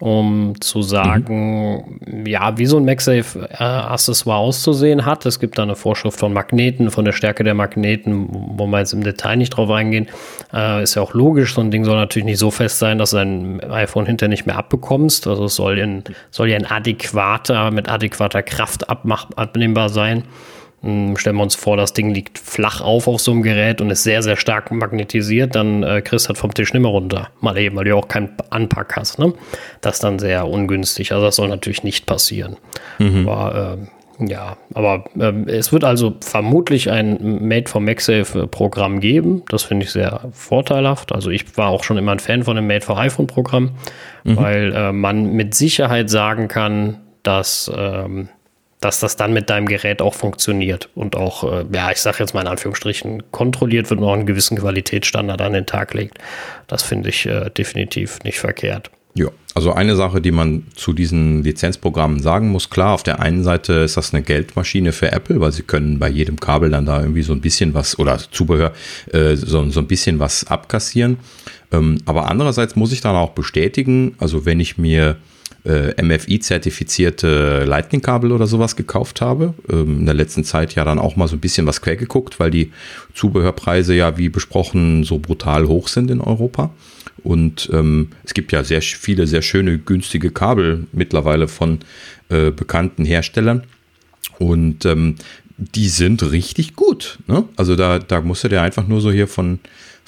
um 0.00 0.60
zu 0.60 0.82
sagen, 0.82 1.98
mhm. 2.06 2.26
ja, 2.26 2.56
wie 2.56 2.66
so 2.66 2.76
ein 2.76 2.84
MagSafe-Accessoire 2.84 4.38
äh, 4.38 4.46
auszusehen 4.46 5.04
hat. 5.04 5.26
Es 5.26 5.40
gibt 5.40 5.58
da 5.58 5.64
eine 5.64 5.74
Vorschrift 5.74 6.18
von 6.18 6.32
Magneten, 6.32 6.90
von 6.90 7.04
der 7.04 7.12
Stärke 7.12 7.42
der 7.42 7.54
Magneten, 7.54 8.28
wo 8.30 8.66
wir 8.66 8.78
jetzt 8.78 8.92
im 8.92 9.02
Detail 9.02 9.36
nicht 9.36 9.50
drauf 9.50 9.70
eingehen. 9.70 10.08
Äh, 10.52 10.82
ist 10.84 10.94
ja 10.94 11.02
auch 11.02 11.14
logisch, 11.14 11.54
so 11.54 11.60
ein 11.60 11.70
Ding 11.70 11.84
soll 11.84 11.96
natürlich 11.96 12.26
nicht 12.26 12.38
so 12.38 12.50
fest 12.50 12.78
sein, 12.78 12.98
dass 12.98 13.10
du 13.10 13.16
dein 13.16 13.60
iPhone 13.70 14.06
hinterher 14.06 14.28
nicht 14.28 14.46
mehr 14.46 14.56
abbekommst. 14.56 15.26
Also 15.26 15.46
es 15.46 15.56
soll, 15.56 15.78
in, 15.78 16.04
soll 16.30 16.48
ja 16.48 16.56
in 16.56 16.66
adäquater, 16.66 17.70
mit 17.72 17.88
adäquater 17.88 18.42
Kraft 18.42 18.88
abmach, 18.88 19.26
abnehmbar 19.34 19.88
sein. 19.88 20.24
Hm, 20.82 21.16
stellen 21.16 21.36
wir 21.36 21.42
uns 21.42 21.56
vor, 21.56 21.76
das 21.76 21.92
Ding 21.92 22.10
liegt 22.10 22.38
flach 22.38 22.80
auf 22.80 23.08
auf 23.08 23.20
so 23.20 23.32
einem 23.32 23.42
Gerät 23.42 23.80
und 23.80 23.90
ist 23.90 24.04
sehr, 24.04 24.22
sehr 24.22 24.36
stark 24.36 24.70
magnetisiert, 24.70 25.54
dann 25.54 25.82
äh, 25.82 26.02
kriegst 26.02 26.26
du 26.26 26.28
halt 26.28 26.38
vom 26.38 26.54
Tisch 26.54 26.72
nicht 26.72 26.82
mehr 26.82 26.90
runter. 26.90 27.30
Mal 27.40 27.58
eben, 27.58 27.76
weil 27.76 27.84
du 27.84 27.96
auch 27.96 28.08
keinen 28.08 28.30
Anpack 28.50 28.96
hast. 28.96 29.18
Ne? 29.18 29.32
Das 29.80 29.94
ist 29.94 30.04
dann 30.04 30.18
sehr 30.18 30.46
ungünstig. 30.46 31.12
Also 31.12 31.24
das 31.24 31.36
soll 31.36 31.48
natürlich 31.48 31.82
nicht 31.82 32.06
passieren. 32.06 32.56
Mhm. 32.98 33.28
Aber 33.28 33.78
äh, 33.78 33.86
ja, 34.20 34.56
aber 34.74 35.04
äh, 35.18 35.50
es 35.50 35.72
wird 35.72 35.84
also 35.84 36.14
vermutlich 36.20 36.90
ein 36.90 37.46
Made 37.46 37.68
for 37.68 37.80
MagSafe 37.80 38.46
Programm 38.46 39.00
geben. 39.00 39.42
Das 39.48 39.64
finde 39.64 39.84
ich 39.84 39.92
sehr 39.92 40.28
vorteilhaft. 40.32 41.12
Also 41.12 41.30
ich 41.30 41.56
war 41.56 41.68
auch 41.68 41.84
schon 41.84 41.98
immer 41.98 42.12
ein 42.12 42.18
Fan 42.18 42.42
von 42.42 42.56
dem 42.56 42.66
Made 42.66 42.84
for 42.84 42.98
iPhone 42.98 43.26
Programm, 43.26 43.72
mhm. 44.24 44.36
weil 44.36 44.72
äh, 44.74 44.92
man 44.92 45.32
mit 45.32 45.54
Sicherheit 45.54 46.10
sagen 46.10 46.48
kann, 46.48 46.98
dass 47.22 47.70
ähm, 47.74 48.28
dass 48.80 49.00
das 49.00 49.16
dann 49.16 49.32
mit 49.32 49.50
deinem 49.50 49.66
Gerät 49.66 50.00
auch 50.00 50.14
funktioniert 50.14 50.88
und 50.94 51.16
auch, 51.16 51.44
äh, 51.44 51.64
ja, 51.72 51.90
ich 51.90 51.98
sage 51.98 52.18
jetzt 52.20 52.34
mal 52.34 52.42
in 52.42 52.46
Anführungsstrichen, 52.46 53.30
kontrolliert 53.32 53.90
wird 53.90 54.00
und 54.00 54.06
auch 54.06 54.14
einen 54.14 54.26
gewissen 54.26 54.58
Qualitätsstandard 54.58 55.40
an 55.40 55.52
den 55.52 55.66
Tag 55.66 55.94
legt. 55.94 56.18
Das 56.66 56.82
finde 56.82 57.08
ich 57.08 57.26
äh, 57.26 57.50
definitiv 57.50 58.20
nicht 58.24 58.38
verkehrt. 58.38 58.90
Ja, 59.14 59.28
also 59.54 59.72
eine 59.72 59.96
Sache, 59.96 60.20
die 60.20 60.30
man 60.30 60.66
zu 60.76 60.92
diesen 60.92 61.42
Lizenzprogrammen 61.42 62.20
sagen 62.20 62.50
muss, 62.50 62.70
klar, 62.70 62.94
auf 62.94 63.02
der 63.02 63.18
einen 63.18 63.42
Seite 63.42 63.72
ist 63.72 63.96
das 63.96 64.14
eine 64.14 64.22
Geldmaschine 64.22 64.92
für 64.92 65.10
Apple, 65.10 65.40
weil 65.40 65.50
sie 65.50 65.62
können 65.64 65.98
bei 65.98 66.08
jedem 66.08 66.38
Kabel 66.38 66.70
dann 66.70 66.86
da 66.86 67.00
irgendwie 67.00 67.22
so 67.22 67.32
ein 67.32 67.40
bisschen 67.40 67.74
was 67.74 67.98
oder 67.98 68.18
Zubehör 68.30 68.72
äh, 69.12 69.34
so, 69.34 69.68
so 69.70 69.80
ein 69.80 69.88
bisschen 69.88 70.20
was 70.20 70.46
abkassieren. 70.46 71.16
Ähm, 71.72 71.98
aber 72.04 72.30
andererseits 72.30 72.76
muss 72.76 72.92
ich 72.92 73.00
dann 73.00 73.16
auch 73.16 73.30
bestätigen, 73.30 74.14
also 74.18 74.46
wenn 74.46 74.60
ich 74.60 74.78
mir 74.78 75.16
äh, 75.68 76.02
MFI-zertifizierte 76.02 77.64
Lightning-Kabel 77.64 78.32
oder 78.32 78.46
sowas 78.46 78.74
gekauft 78.74 79.20
habe. 79.20 79.54
Ähm, 79.70 80.00
in 80.00 80.06
der 80.06 80.14
letzten 80.14 80.42
Zeit 80.44 80.74
ja 80.74 80.84
dann 80.84 80.98
auch 80.98 81.16
mal 81.16 81.28
so 81.28 81.36
ein 81.36 81.40
bisschen 81.40 81.66
was 81.66 81.82
quer 81.82 81.96
geguckt, 81.96 82.40
weil 82.40 82.50
die 82.50 82.72
Zubehörpreise 83.14 83.94
ja 83.94 84.16
wie 84.16 84.28
besprochen 84.28 85.04
so 85.04 85.18
brutal 85.18 85.68
hoch 85.68 85.88
sind 85.88 86.10
in 86.10 86.20
Europa. 86.20 86.70
Und 87.22 87.68
ähm, 87.72 88.08
es 88.24 88.32
gibt 88.32 88.52
ja 88.52 88.64
sehr 88.64 88.80
viele, 88.80 89.26
sehr 89.26 89.42
schöne, 89.42 89.78
günstige 89.78 90.30
Kabel 90.30 90.86
mittlerweile 90.92 91.48
von 91.48 91.80
äh, 92.28 92.50
bekannten 92.50 93.04
Herstellern. 93.04 93.64
Und 94.38 94.86
ähm, 94.86 95.16
die 95.58 95.88
sind 95.88 96.30
richtig 96.30 96.76
gut. 96.76 97.18
Ne? 97.26 97.44
Also 97.56 97.76
da, 97.76 97.98
da 97.98 98.20
musst 98.20 98.44
du 98.44 98.48
dir 98.48 98.62
einfach 98.62 98.86
nur 98.86 99.00
so 99.00 99.10
hier 99.10 99.26
von, 99.26 99.58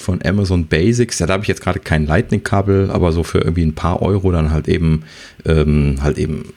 von 0.00 0.20
Amazon 0.24 0.66
Basics, 0.66 1.18
ja, 1.18 1.26
da 1.26 1.34
habe 1.34 1.44
ich 1.44 1.48
jetzt 1.48 1.62
gerade 1.62 1.78
kein 1.78 2.06
Lightning-Kabel, 2.06 2.90
aber 2.90 3.12
so 3.12 3.22
für 3.22 3.38
irgendwie 3.38 3.64
ein 3.64 3.74
paar 3.74 4.00
Euro 4.02 4.32
dann 4.32 4.50
halt 4.50 4.66
eben, 4.66 5.04
ähm, 5.44 5.98
halt 6.02 6.18
eben 6.18 6.52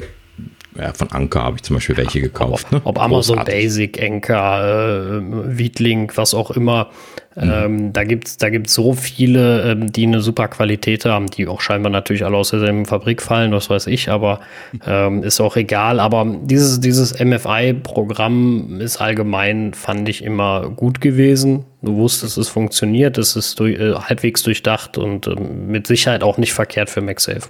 ja, 0.78 0.93
von 0.93 1.11
Anker 1.11 1.43
habe 1.43 1.57
ich 1.57 1.63
zum 1.63 1.76
Beispiel 1.76 1.97
welche 1.97 2.21
gekauft. 2.21 2.67
Ob, 2.67 2.71
ne? 2.71 2.82
ob 2.84 2.99
Amazon 2.99 3.38
Großartig. 3.38 3.53
Basic, 3.53 4.01
Anker, 4.01 5.21
äh, 5.21 5.57
Wiedlink, 5.57 6.17
was 6.17 6.34
auch 6.34 6.51
immer. 6.51 6.89
Mhm. 7.36 7.51
Ähm, 7.51 7.93
da 7.93 8.03
gibt 8.03 8.28
es 8.28 8.38
da 8.38 8.49
gibt's 8.49 8.74
so 8.74 8.93
viele, 8.93 9.71
ähm, 9.71 9.91
die 9.91 10.05
eine 10.05 10.21
super 10.21 10.47
Qualität 10.47 11.05
haben, 11.05 11.28
die 11.28 11.47
auch 11.47 11.61
scheinbar 11.61 11.91
natürlich 11.91 12.26
alle 12.26 12.38
aus 12.38 12.49
derselben 12.49 12.86
Fabrik 12.86 13.21
fallen, 13.21 13.51
was 13.51 13.69
weiß 13.69 13.88
ich, 13.88 14.09
aber 14.09 14.39
ähm, 14.86 15.24
ist 15.24 15.41
auch 15.41 15.55
egal. 15.55 15.99
Aber 15.99 16.26
dieses, 16.43 16.80
dieses 16.80 17.19
MFI-Programm 17.19 18.80
ist 18.80 18.97
allgemein, 18.97 19.74
fand 19.74 20.07
ich 20.09 20.24
immer 20.24 20.69
gut 20.69 21.01
gewesen. 21.01 21.65
Du 21.82 21.95
wusstest, 21.97 22.38
es 22.38 22.49
funktioniert, 22.49 23.17
es 23.17 23.36
ist 23.36 23.59
durch, 23.59 23.80
äh, 23.80 23.93
halbwegs 23.93 24.43
durchdacht 24.43 24.97
und 24.97 25.28
äh, 25.28 25.36
mit 25.36 25.88
Sicherheit 25.88 26.24
auch 26.24 26.38
nicht 26.38 26.53
verkehrt 26.53 26.89
für 26.89 27.01
MagSafe. 27.01 27.49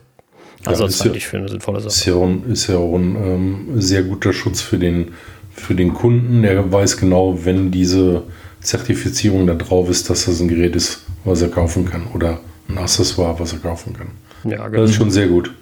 Also 0.65 0.83
ja, 0.83 0.87
das 0.87 0.97
fand 0.97 1.11
ja, 1.11 1.17
ich 1.17 1.27
für 1.27 1.37
eine 1.37 1.49
sinnvolle 1.49 1.79
Sache. 1.79 1.89
Ist 1.89 2.05
ja 2.05 2.15
auch, 2.15 2.25
ein, 2.25 2.51
ist 2.51 2.67
ja 2.67 2.77
auch 2.77 2.95
ein 2.95 3.15
ähm, 3.15 3.81
sehr 3.81 4.03
guter 4.03 4.33
Schutz 4.33 4.61
für 4.61 4.77
den, 4.77 5.13
für 5.51 5.75
den 5.75 5.93
Kunden. 5.93 6.41
Der 6.41 6.71
weiß 6.71 6.97
genau, 6.97 7.45
wenn 7.45 7.71
diese 7.71 8.23
Zertifizierung 8.61 9.45
da 9.45 9.55
drauf 9.55 9.89
ist, 9.89 10.09
dass 10.09 10.25
das 10.25 10.39
ein 10.39 10.47
Gerät 10.47 10.75
ist, 10.75 11.05
was 11.25 11.41
er 11.41 11.49
kaufen 11.49 11.85
kann 11.85 12.07
oder 12.13 12.39
ein 12.69 12.77
Accessoire, 12.77 13.39
was 13.39 13.53
er 13.53 13.59
kaufen 13.59 13.93
kann. 13.93 14.07
Ja, 14.49 14.67
genau. 14.67 14.81
Das 14.81 14.91
ist 14.91 14.95
schon 14.95 15.11
sehr 15.11 15.27
gut. 15.27 15.53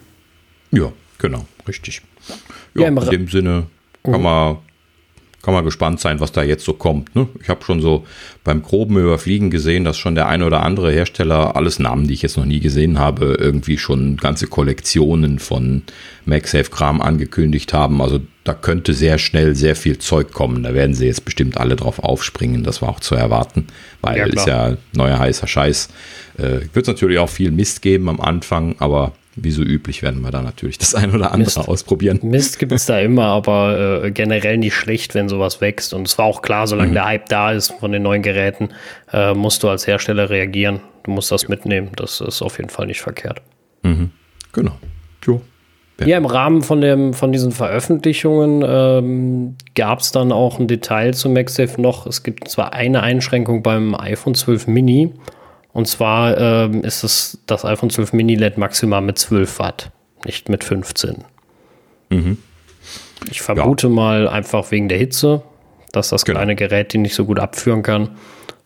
Ja, 0.72 0.92
genau, 1.18 1.46
richtig. 1.68 2.02
Ja, 2.76 2.84
ja 2.84 2.88
in 2.88 2.96
dem 2.96 3.28
Sinne 3.28 3.68
kann 4.04 4.18
mhm. 4.18 4.22
man 4.22 4.58
kann 5.42 5.54
man 5.54 5.66
gespannt 5.66 6.00
sein, 6.00 6.20
was 6.20 6.32
da 6.32 6.44
jetzt 6.44 6.64
so 6.64 6.74
kommt. 6.74 7.16
Ne? 7.16 7.28
Ich 7.42 7.50
habe 7.50 7.64
schon 7.64 7.82
so 7.82 8.06
beim 8.44 8.62
groben 8.62 8.98
Überfliegen 8.98 9.50
gesehen, 9.50 9.84
dass 9.84 9.98
schon 9.98 10.16
der 10.16 10.28
eine 10.28 10.46
oder 10.46 10.64
andere 10.64 10.92
Hersteller, 10.92 11.56
alles 11.56 11.80
Namen, 11.80 12.08
die 12.08 12.14
ich 12.14 12.22
jetzt 12.22 12.38
noch 12.38 12.46
nie 12.46 12.60
gesehen 12.60 13.00
habe, 13.00 13.38
irgendwie 13.40 13.78
schon 13.78 14.18
ganze 14.18 14.48
Kollektionen 14.48 15.40
von 15.40 15.84
MagSafe-Kram 16.26 17.02
angekündigt 17.02 17.74
haben. 17.74 18.02
Also 18.02 18.20
da 18.44 18.54
könnte 18.54 18.94
sehr 18.94 19.18
schnell 19.18 19.56
sehr 19.56 19.76
viel 19.76 19.98
Zeug 19.98 20.32
kommen. 20.32 20.64
Da 20.64 20.74
werden 20.74 20.94
sie 20.94 21.06
jetzt 21.06 21.26
bestimmt 21.26 21.58
alle 21.58 21.76
drauf 21.76 22.00
aufspringen. 22.00 22.64
Das 22.64 22.82
war 22.82 22.90
auch 22.90 23.00
zu 23.00 23.16
erwarten, 23.16 23.68
weil 24.02 24.18
ja, 24.18 24.26
ist 24.26 24.48
ja 24.48 24.78
neuer 24.94 25.20
heißer 25.20 25.48
Scheiß. 25.48 25.90
Äh, 26.38 26.62
Wird 26.74 26.84
es 26.84 26.88
natürlich 26.88 27.20
auch 27.20 27.30
viel 27.30 27.52
Mist 27.52 27.82
geben 27.82 28.10
am 28.10 28.20
Anfang, 28.20 28.76
aber 28.80 29.14
wie 29.36 29.52
so 29.52 29.64
üblich 29.64 30.04
werden 30.04 30.22
wir 30.22 30.32
da 30.32 30.42
natürlich 30.42 30.78
das 30.78 30.94
ein 30.94 31.14
oder 31.16 31.32
andere 31.32 31.60
Mist. 31.60 31.70
ausprobieren. 31.70 32.20
Mist 32.24 32.60
gibt 32.60 32.72
es 32.74 32.86
da 32.86 33.00
immer, 33.00 33.26
aber 33.26 34.04
äh, 34.04 34.12
generell 34.12 34.58
nicht 34.58 34.76
schlecht, 34.76 35.16
wenn 35.16 35.30
sowas 35.30 35.62
wächst. 35.62 35.94
Und 35.94 36.08
es 36.08 36.18
war 36.18 36.26
auch 36.26 36.42
klar, 36.42 36.68
solange 36.68 36.90
mhm. 36.90 36.96
der 36.96 37.06
Hype 37.06 37.30
da 37.30 37.52
ist 37.52 37.72
von 37.80 37.92
den 37.92 38.04
neuen 38.04 38.24
Geräten, 38.24 38.70
äh, 39.14 39.34
musst 39.34 39.64
du 39.64 39.70
als 39.70 39.88
Hersteller 39.88 40.30
reagieren. 40.30 40.82
Du 41.04 41.12
musst 41.12 41.32
das 41.32 41.48
mitnehmen. 41.48 41.92
Das 41.96 42.20
ist 42.20 42.42
auf 42.42 42.58
jeden 42.58 42.70
Fall 42.70 42.88
nicht 42.88 43.02
verkehrt. 43.02 43.42
Mhm. 43.84 44.12
Genau. 44.52 44.78
Jo. 45.24 45.42
Ja. 46.00 46.08
ja, 46.08 46.18
im 46.18 46.26
Rahmen 46.26 46.62
von, 46.64 46.82
dem, 46.82 47.14
von 47.14 47.32
diesen 47.32 47.52
Veröffentlichungen 47.52 48.64
ähm, 48.68 49.56
gab 49.76 50.00
es 50.00 50.12
dann 50.12 50.32
auch 50.32 50.60
ein 50.60 50.68
Detail 50.68 51.14
zu 51.14 51.30
MagSafe 51.30 51.80
noch. 51.80 52.08
Es 52.08 52.24
gibt 52.24 52.48
zwar 52.50 52.74
eine 52.74 53.04
Einschränkung 53.04 53.62
beim 53.62 53.96
iPhone 53.96 54.34
12 54.34 54.68
Mini. 54.68 55.14
Und 55.74 55.88
zwar 55.88 56.38
ähm, 56.38 56.84
ist 56.84 57.04
es 57.04 57.40
das 57.46 57.64
iPhone 57.66 57.90
12 57.90 58.14
Mini 58.14 58.36
LED 58.36 58.58
maximal 58.58 59.02
mit 59.02 59.18
12 59.18 59.60
Watt, 59.60 59.92
nicht 60.26 60.50
mit 60.50 60.64
15. 60.64 61.24
Mhm. 62.10 62.38
Ich 63.30 63.42
vermute 63.42 63.88
ja. 63.88 63.94
mal 63.94 64.28
einfach 64.28 64.72
wegen 64.72 64.90
der 64.90 64.98
Hitze, 64.98 65.44
dass 65.92 66.10
das 66.10 66.26
genau. 66.26 66.40
kleine 66.40 66.56
Gerät 66.56 66.94
die 66.94 66.98
nicht 66.98 67.16
so 67.16 67.26
gut 67.26 67.40
abführen 67.40 67.84
kann 67.84 68.10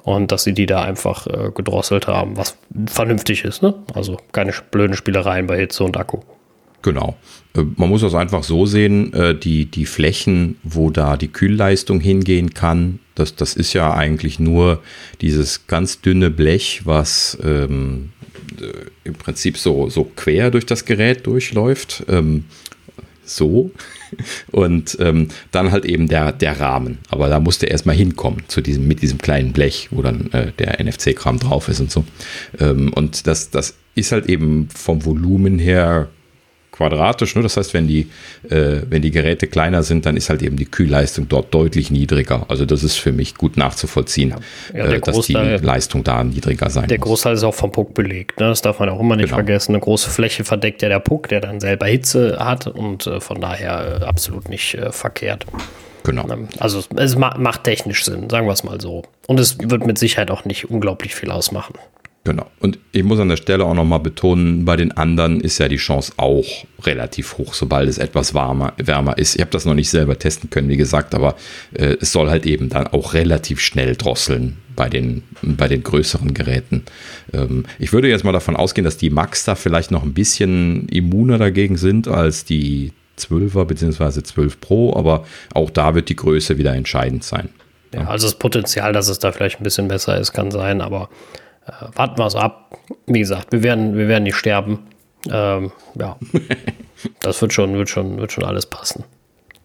und 0.04 0.32
dass 0.32 0.44
sie 0.44 0.54
die 0.54 0.66
da 0.66 0.84
einfach 0.84 1.28
äh, 1.28 1.52
gedrosselt 1.54 2.08
haben, 2.08 2.38
was 2.38 2.58
vernünftig 2.88 3.44
ist. 3.44 3.62
Ne? 3.62 3.74
Also 3.94 4.18
keine 4.32 4.54
blöden 4.72 4.96
Spielereien 4.96 5.48
bei 5.48 5.58
Hitze 5.58 5.84
und 5.84 5.98
Akku. 5.98 6.20
Genau. 6.86 7.18
Äh, 7.56 7.64
man 7.78 7.90
muss 7.90 8.02
das 8.02 8.14
einfach 8.14 8.44
so 8.44 8.68
sehen, 8.68 9.12
äh, 9.14 9.34
die, 9.34 9.66
die 9.66 9.88
Flächen, 9.88 10.58
wo 10.62 10.92
da 10.92 11.18
die 11.18 11.30
Kühlleistung 11.30 12.00
hingehen 12.00 12.54
kann, 12.54 13.00
das, 13.16 13.36
das 13.36 13.56
ist 13.56 13.74
ja 13.74 13.92
eigentlich 13.92 14.40
nur 14.40 14.84
dieses 15.20 15.66
ganz 15.66 16.00
dünne 16.02 16.30
Blech, 16.30 16.82
was 16.84 17.40
ähm, 17.44 18.12
äh, 18.62 18.68
im 19.04 19.16
Prinzip 19.16 19.58
so, 19.58 19.90
so 19.90 20.04
quer 20.04 20.52
durch 20.52 20.68
das 20.68 20.86
Gerät 20.86 21.26
durchläuft. 21.26 22.04
Ähm, 22.08 22.46
so. 23.24 23.72
Und 24.52 24.98
ähm, 25.00 25.30
dann 25.52 25.72
halt 25.72 25.86
eben 25.86 26.08
der, 26.08 26.34
der 26.34 26.60
Rahmen. 26.60 27.00
Aber 27.10 27.30
da 27.30 27.40
musste 27.40 27.66
erstmal 27.66 27.96
hinkommen 27.96 28.44
zu 28.48 28.62
diesem, 28.62 28.88
mit 28.88 29.02
diesem 29.02 29.18
kleinen 29.18 29.54
Blech, 29.54 29.88
wo 29.90 30.04
dann 30.04 30.32
äh, 30.34 30.52
der 30.60 30.80
NFC-Kram 30.84 31.40
drauf 31.40 31.68
ist 31.68 31.80
und 31.80 31.90
so. 31.90 32.06
Ähm, 32.60 32.94
und 32.94 33.26
das, 33.26 33.50
das 33.50 33.74
ist 33.96 34.12
halt 34.12 34.28
eben 34.28 34.70
vom 34.70 35.04
Volumen 35.04 35.58
her 35.58 36.10
quadratisch. 36.76 37.36
Ne? 37.36 37.42
Das 37.42 37.58
heißt, 37.58 37.74
wenn 37.74 37.88
die, 37.88 38.10
äh, 38.50 38.82
wenn 38.90 39.02
die 39.02 39.12
Geräte 39.12 39.48
kleiner 39.48 39.84
sind, 39.84 40.06
dann 40.06 40.18
ist 40.18 40.30
halt 40.30 40.42
eben 40.42 40.58
die 40.58 40.66
Kühlleistung 40.66 41.28
dort 41.28 41.54
deutlich 41.54 41.92
niedriger. 41.92 42.46
Also 42.50 42.66
das 42.66 42.84
ist 42.84 42.98
für 42.98 43.12
mich 43.12 43.36
gut 43.36 43.58
nachzuvollziehen, 43.58 44.36
ja. 44.74 44.86
Äh, 44.86 45.00
dass 45.00 45.22
die 45.22 45.34
Leistung 45.34 46.04
da 46.04 46.24
niedriger 46.24 46.70
sein 46.70 46.88
Der 46.88 47.00
muss. 47.00 47.08
Großteil 47.08 47.34
ist 47.36 47.44
auch 47.44 47.54
vom 47.54 47.72
Puck 47.72 47.94
belegt. 47.94 48.40
Ne? 48.40 48.48
Das 48.48 48.62
darf 48.62 48.80
man 48.80 48.90
auch 48.90 49.00
immer 49.00 49.16
nicht 49.16 49.26
genau. 49.26 49.38
vergessen. 49.38 49.74
Eine 49.74 49.82
große 49.82 50.10
Fläche 50.10 50.44
verdeckt 50.44 50.82
ja 50.82 50.90
der 50.90 51.00
Puck, 51.00 51.30
der 51.30 51.42
dann 51.42 51.60
selber 51.60 51.88
Hitze 51.88 52.38
hat 52.40 52.68
und 52.68 53.08
äh, 53.08 53.20
von 53.20 53.40
daher 53.40 54.02
äh, 54.02 54.06
absolut 54.06 54.50
nicht 54.50 54.76
äh, 54.76 54.92
verkehrt. 54.92 55.46
Genau. 56.04 56.30
Ähm, 56.30 56.48
also 56.60 56.84
es 56.96 57.16
macht 57.18 57.64
technisch 57.64 58.06
Sinn, 58.06 58.30
sagen 58.30 58.48
wir 58.48 58.54
es 58.54 58.64
mal 58.64 58.80
so. 58.80 59.04
Und 59.28 59.40
es 59.40 59.58
wird 59.60 59.86
mit 59.86 59.98
Sicherheit 59.98 60.32
auch 60.32 60.46
nicht 60.46 60.70
unglaublich 60.70 61.16
viel 61.16 61.32
ausmachen. 61.32 61.76
Genau. 62.26 62.50
Und 62.60 62.80
ich 62.92 63.04
muss 63.04 63.20
an 63.20 63.30
der 63.30 63.38
Stelle 63.38 63.64
auch 63.66 63.76
nochmal 63.76 64.00
betonen, 64.00 64.66
bei 64.66 64.76
den 64.76 64.92
anderen 64.92 65.42
ist 65.42 65.60
ja 65.60 65.68
die 65.68 65.78
Chance 65.78 66.14
auch 66.18 66.66
relativ 66.82 67.38
hoch, 67.38 67.54
sobald 67.54 67.88
es 67.88 68.00
etwas 68.00 68.34
warmer, 68.34 68.74
wärmer 68.78 69.20
ist. 69.20 69.36
Ich 69.36 69.42
habe 69.42 69.52
das 69.52 69.66
noch 69.66 69.76
nicht 69.76 69.92
selber 69.92 70.18
testen 70.18 70.50
können, 70.50 70.68
wie 70.68 70.76
gesagt, 70.76 71.14
aber 71.14 71.36
äh, 71.74 71.98
es 72.02 72.12
soll 72.12 72.32
halt 72.32 72.48
eben 72.48 72.68
dann 72.70 72.88
auch 72.88 73.14
relativ 73.14 73.62
schnell 73.62 73.96
drosseln 73.96 74.58
bei 74.76 74.90
den, 74.90 75.22
bei 75.44 75.68
den 75.68 75.84
größeren 75.84 76.34
Geräten. 76.34 76.84
Ähm, 77.32 77.66
ich 77.78 77.94
würde 77.94 78.10
jetzt 78.10 78.24
mal 78.24 78.32
davon 78.32 78.56
ausgehen, 78.56 78.86
dass 78.86 78.98
die 78.98 79.12
Max 79.12 79.44
da 79.44 79.54
vielleicht 79.54 79.92
noch 79.92 80.02
ein 80.02 80.16
bisschen 80.16 80.90
immuner 80.90 81.38
dagegen 81.38 81.78
sind 81.78 82.08
als 82.08 82.44
die 82.44 82.92
12er 83.20 83.66
bzw. 83.66 84.24
12 84.24 84.60
Pro, 84.62 84.96
aber 84.96 85.26
auch 85.54 85.70
da 85.70 85.94
wird 85.94 86.10
die 86.10 86.16
Größe 86.16 86.58
wieder 86.58 86.74
entscheidend 86.74 87.24
sein. 87.24 87.50
Ja, 87.94 88.08
also 88.08 88.26
das 88.26 88.40
Potenzial, 88.40 88.94
dass 88.94 89.10
es 89.10 89.20
da 89.20 89.32
vielleicht 89.32 89.60
ein 89.60 89.64
bisschen 89.64 89.88
besser 89.88 90.20
ist, 90.20 90.34
kann 90.34 90.50
sein, 90.50 90.82
aber 90.82 91.10
äh, 91.68 91.72
warten 91.96 92.18
wir 92.18 92.26
es 92.26 92.36
ab. 92.36 92.78
Wie 93.08 93.20
gesagt, 93.20 93.52
wir 93.52 93.64
werden, 93.64 93.98
wir 93.98 94.08
werden 94.08 94.24
nicht 94.24 94.36
sterben. 94.36 94.80
Ähm, 95.30 95.72
ja, 96.00 96.18
das 97.22 97.42
wird 97.42 97.54
schon, 97.54 97.74
wird, 97.76 97.90
schon, 97.90 98.18
wird 98.18 98.32
schon 98.32 98.44
alles 98.44 98.66
passen. 98.66 99.04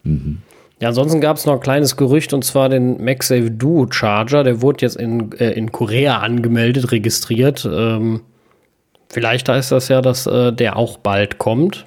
Mhm. 0.03 0.39
Ja, 0.81 0.89
ansonsten 0.89 1.21
gab 1.21 1.37
es 1.37 1.45
noch 1.45 1.55
ein 1.55 1.61
kleines 1.61 1.97
Gerücht 1.97 2.33
und 2.33 2.43
zwar 2.43 2.71
den 2.71 3.05
MagSafe 3.05 3.51
Duo 3.51 3.87
Charger. 3.91 4.45
Der 4.45 4.63
wurde 4.63 4.87
jetzt 4.87 4.97
in, 4.97 5.33
äh, 5.33 5.51
in 5.51 5.73
Korea 5.73 6.21
angemeldet, 6.21 6.91
registriert. 6.91 7.69
Ähm, 7.71 8.23
vielleicht 9.11 9.49
heißt 9.51 9.73
das 9.73 9.89
ja, 9.89 10.01
dass 10.01 10.27
äh, 10.27 10.53
der 10.53 10.77
auch 10.77 10.97
bald 10.97 11.37
kommt. 11.37 11.85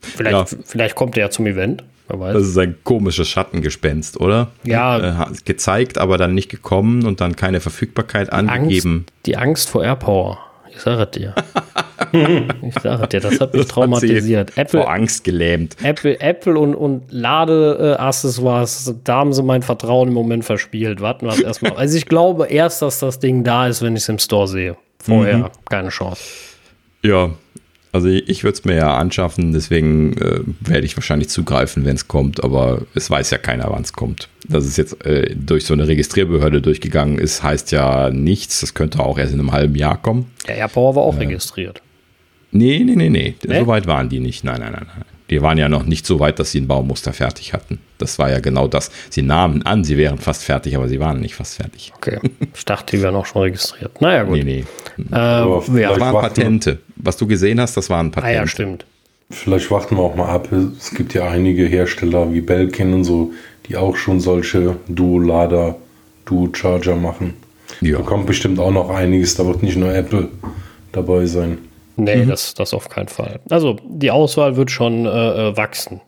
Vielleicht, 0.00 0.52
ja. 0.52 0.58
vielleicht 0.64 0.94
kommt 0.94 1.16
der 1.16 1.26
ja 1.26 1.30
zum 1.30 1.46
Event. 1.46 1.84
Das 2.08 2.42
ist 2.42 2.58
ein 2.58 2.76
komisches 2.84 3.28
Schattengespenst, 3.28 4.18
oder? 4.20 4.48
Ja. 4.64 5.26
Äh, 5.26 5.26
gezeigt, 5.44 5.98
aber 5.98 6.16
dann 6.16 6.34
nicht 6.34 6.48
gekommen 6.48 7.04
und 7.04 7.20
dann 7.20 7.36
keine 7.36 7.60
Verfügbarkeit 7.60 8.28
die 8.28 8.32
angegeben. 8.32 9.04
Angst, 9.06 9.26
die 9.26 9.36
Angst 9.36 9.68
vor 9.68 9.84
AirPower. 9.84 10.38
Ich 10.70 10.80
sage 10.80 11.02
es 11.02 11.10
dir. 11.10 11.34
ich 12.62 12.74
sage 12.82 13.08
dir, 13.08 13.20
das 13.20 13.40
hat 13.40 13.52
mich 13.52 13.62
das 13.62 13.72
traumatisiert. 13.72 14.50
Hat 14.50 14.58
Apple, 14.58 14.80
vor 14.80 14.90
Angst 14.92 15.24
gelähmt. 15.24 15.76
Apple, 15.82 16.20
Apple 16.20 16.58
und, 16.58 16.74
und 16.74 17.10
Ladeaccessoires, 17.10 18.94
da 19.04 19.16
haben 19.16 19.32
sie 19.32 19.42
mein 19.42 19.62
Vertrauen 19.62 20.08
im 20.08 20.14
Moment 20.14 20.44
verspielt. 20.44 21.00
Warten 21.00 21.26
wir 21.26 21.44
erstmal. 21.44 21.72
Also 21.72 21.96
ich 21.96 22.06
glaube 22.06 22.46
erst, 22.46 22.82
dass 22.82 23.00
das 23.00 23.18
Ding 23.18 23.44
da 23.44 23.66
ist, 23.66 23.82
wenn 23.82 23.96
ich 23.96 24.02
es 24.02 24.08
im 24.08 24.18
Store 24.18 24.46
sehe. 24.46 24.76
Vorher 24.98 25.38
mhm. 25.38 25.48
keine 25.68 25.88
Chance. 25.88 26.22
Ja, 27.02 27.30
also 27.92 28.08
ich 28.08 28.44
würde 28.44 28.58
es 28.58 28.64
mir 28.64 28.76
ja 28.76 28.96
anschaffen, 28.96 29.52
deswegen 29.52 30.16
äh, 30.18 30.40
werde 30.60 30.86
ich 30.86 30.96
wahrscheinlich 30.96 31.28
zugreifen, 31.28 31.84
wenn 31.84 31.96
es 31.96 32.08
kommt, 32.08 32.44
aber 32.44 32.82
es 32.94 33.10
weiß 33.10 33.30
ja 33.30 33.38
keiner, 33.38 33.70
wann 33.70 33.82
es 33.82 33.92
kommt. 33.92 34.28
Dass 34.48 34.64
es 34.64 34.76
jetzt 34.76 35.04
äh, 35.04 35.34
durch 35.34 35.64
so 35.64 35.74
eine 35.74 35.88
Registrierbehörde 35.88 36.60
durchgegangen 36.60 37.18
ist, 37.18 37.42
heißt 37.42 37.72
ja 37.72 38.10
nichts. 38.10 38.60
Das 38.60 38.74
könnte 38.74 39.00
auch 39.00 39.18
erst 39.18 39.32
in 39.32 39.40
einem 39.40 39.52
halben 39.52 39.74
Jahr 39.74 40.00
kommen. 40.00 40.30
Der 40.46 40.56
AirPower 40.56 40.96
war 40.96 41.02
auch 41.02 41.16
äh, 41.16 41.20
registriert. 41.20 41.82
Nee, 42.50 42.82
nee, 42.84 42.96
nee, 42.96 43.10
nee. 43.10 43.34
nee? 43.46 43.58
So 43.60 43.66
weit 43.66 43.86
waren 43.86 44.08
die 44.08 44.20
nicht. 44.20 44.44
Nein, 44.44 44.60
nein, 44.60 44.72
nein, 44.72 44.86
nein. 44.86 45.04
Die 45.30 45.42
waren 45.42 45.58
ja 45.58 45.68
noch 45.68 45.84
nicht 45.84 46.06
so 46.06 46.20
weit, 46.20 46.38
dass 46.38 46.52
sie 46.52 46.60
ein 46.62 46.68
Baumuster 46.68 47.12
fertig 47.12 47.52
hatten. 47.52 47.78
Das 47.98 48.18
war 48.18 48.30
ja 48.30 48.40
genau 48.40 48.66
das. 48.66 48.90
Sie 49.10 49.20
nahmen 49.20 49.62
an, 49.64 49.84
sie 49.84 49.98
wären 49.98 50.16
fast 50.16 50.44
fertig, 50.44 50.74
aber 50.76 50.88
sie 50.88 51.00
waren 51.00 51.20
nicht 51.20 51.34
fast 51.34 51.56
fertig. 51.56 51.92
Okay. 51.96 52.18
Ich 52.54 52.64
dachte, 52.64 52.96
die 52.96 53.02
wären 53.02 53.14
auch 53.14 53.26
schon 53.26 53.42
registriert. 53.42 54.00
Naja, 54.00 54.22
gut. 54.22 54.42
Nee, 54.42 54.64
nee. 54.96 55.04
Äh, 55.12 55.80
ja. 55.80 56.00
Waren 56.00 56.20
Patente. 56.22 56.78
Was 57.00 57.16
du 57.16 57.26
gesehen 57.26 57.60
hast, 57.60 57.76
das 57.76 57.90
waren 57.90 58.10
Patente. 58.10 58.36
Ah 58.36 58.40
ja, 58.42 58.46
stimmt. 58.46 58.86
Vielleicht 59.30 59.70
warten 59.70 59.96
wir 59.96 60.02
auch 60.02 60.14
mal 60.14 60.28
ab. 60.28 60.48
Es 60.52 60.90
gibt 60.90 61.14
ja 61.14 61.28
einige 61.28 61.66
Hersteller 61.66 62.32
wie 62.32 62.40
Belkin 62.40 62.94
und 62.94 63.04
so, 63.04 63.32
die 63.66 63.76
auch 63.76 63.96
schon 63.96 64.20
solche 64.20 64.76
Duo-Lader, 64.88 65.76
Duo-Charger 66.24 66.96
machen. 66.96 67.34
Ja. 67.80 67.98
Da 67.98 68.04
kommt 68.04 68.26
bestimmt 68.26 68.58
auch 68.58 68.70
noch 68.70 68.88
einiges. 68.88 69.34
Da 69.34 69.46
wird 69.46 69.62
nicht 69.62 69.76
nur 69.76 69.94
Apple 69.94 70.28
dabei 70.92 71.26
sein. 71.26 71.58
Nee, 71.96 72.24
mhm. 72.24 72.28
das, 72.28 72.54
das 72.54 72.72
auf 72.72 72.88
keinen 72.88 73.08
Fall. 73.08 73.40
Also 73.50 73.76
die 73.84 74.10
Auswahl 74.10 74.56
wird 74.56 74.70
schon 74.70 75.04
äh, 75.04 75.08
äh 75.08 75.56
wachsen. 75.56 76.00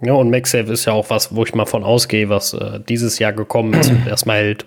Ja, 0.00 0.12
und 0.12 0.30
MagSafe 0.30 0.72
ist 0.72 0.84
ja 0.84 0.92
auch 0.92 1.10
was, 1.10 1.34
wo 1.34 1.42
ich 1.42 1.54
mal 1.54 1.66
von 1.66 1.82
ausgehe, 1.82 2.28
was 2.28 2.52
äh, 2.52 2.78
dieses 2.88 3.18
Jahr 3.18 3.32
gekommen 3.32 3.74
ist 3.74 3.90
und 3.90 4.06
erstmal 4.08 4.38
hält. 4.38 4.66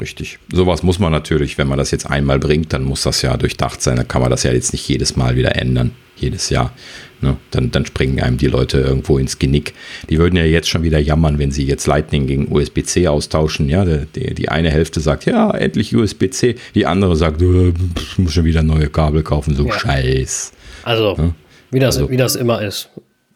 Richtig. 0.00 0.38
Sowas 0.52 0.82
muss 0.82 0.98
man 0.98 1.12
natürlich, 1.12 1.58
wenn 1.58 1.68
man 1.68 1.78
das 1.78 1.90
jetzt 1.90 2.10
einmal 2.10 2.38
bringt, 2.38 2.72
dann 2.72 2.84
muss 2.84 3.02
das 3.02 3.22
ja 3.22 3.36
durchdacht 3.36 3.82
sein. 3.82 3.96
Dann 3.96 4.08
kann 4.08 4.22
man 4.22 4.30
das 4.30 4.42
ja 4.42 4.52
jetzt 4.52 4.72
nicht 4.72 4.88
jedes 4.88 5.16
Mal 5.16 5.36
wieder 5.36 5.56
ändern, 5.56 5.92
jedes 6.16 6.50
Jahr. 6.50 6.72
Ne? 7.20 7.36
Dann, 7.50 7.70
dann 7.70 7.86
springen 7.86 8.20
einem 8.20 8.36
die 8.36 8.48
Leute 8.48 8.78
irgendwo 8.78 9.18
ins 9.18 9.38
Genick. 9.38 9.74
Die 10.10 10.18
würden 10.18 10.36
ja 10.36 10.44
jetzt 10.44 10.68
schon 10.68 10.82
wieder 10.82 10.98
jammern, 10.98 11.38
wenn 11.38 11.52
sie 11.52 11.64
jetzt 11.64 11.86
Lightning 11.86 12.26
gegen 12.26 12.50
USB-C 12.50 13.06
austauschen. 13.06 13.68
Ja, 13.68 13.84
die, 13.84 14.34
die 14.34 14.48
eine 14.48 14.70
Hälfte 14.70 15.00
sagt, 15.00 15.26
ja, 15.26 15.50
endlich 15.52 15.94
USB-C. 15.94 16.56
Die 16.74 16.86
andere 16.86 17.14
sagt, 17.16 17.40
äh, 17.42 17.72
ich 17.96 18.18
muss 18.18 18.32
schon 18.32 18.44
wieder 18.44 18.62
neue 18.62 18.88
Kabel 18.88 19.22
kaufen, 19.22 19.54
so 19.54 19.66
ja. 19.66 19.78
Scheiß. 19.78 20.52
Also, 20.82 21.16
ja? 21.16 21.34
wie, 21.70 21.78
das, 21.78 21.96
also, 21.96 22.10
wie 22.10 22.16
das 22.16 22.34
immer 22.34 22.60
ist. 22.62 22.90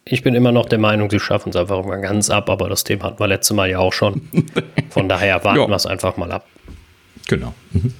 Ich 0.08 0.22
bin 0.22 0.34
immer 0.36 0.52
noch 0.52 0.66
der 0.66 0.78
Meinung, 0.78 1.10
sie 1.10 1.18
schaffen 1.18 1.50
es 1.50 1.56
einfach 1.56 1.84
mal 1.84 2.00
ganz 2.00 2.30
ab, 2.30 2.48
aber 2.48 2.68
das 2.68 2.84
Thema 2.84 3.06
hatten 3.06 3.18
wir 3.18 3.26
letztes 3.26 3.56
Mal 3.56 3.68
ja 3.68 3.80
auch 3.80 3.92
schon. 3.92 4.28
Von 4.90 5.08
daher 5.08 5.42
warten 5.42 5.60
ja. 5.60 5.68
wir 5.68 5.74
es 5.74 5.86
einfach 5.86 6.16
mal 6.16 6.30
ab. 6.30 6.46
Genau. 7.26 7.54
Mhm. 7.72 7.92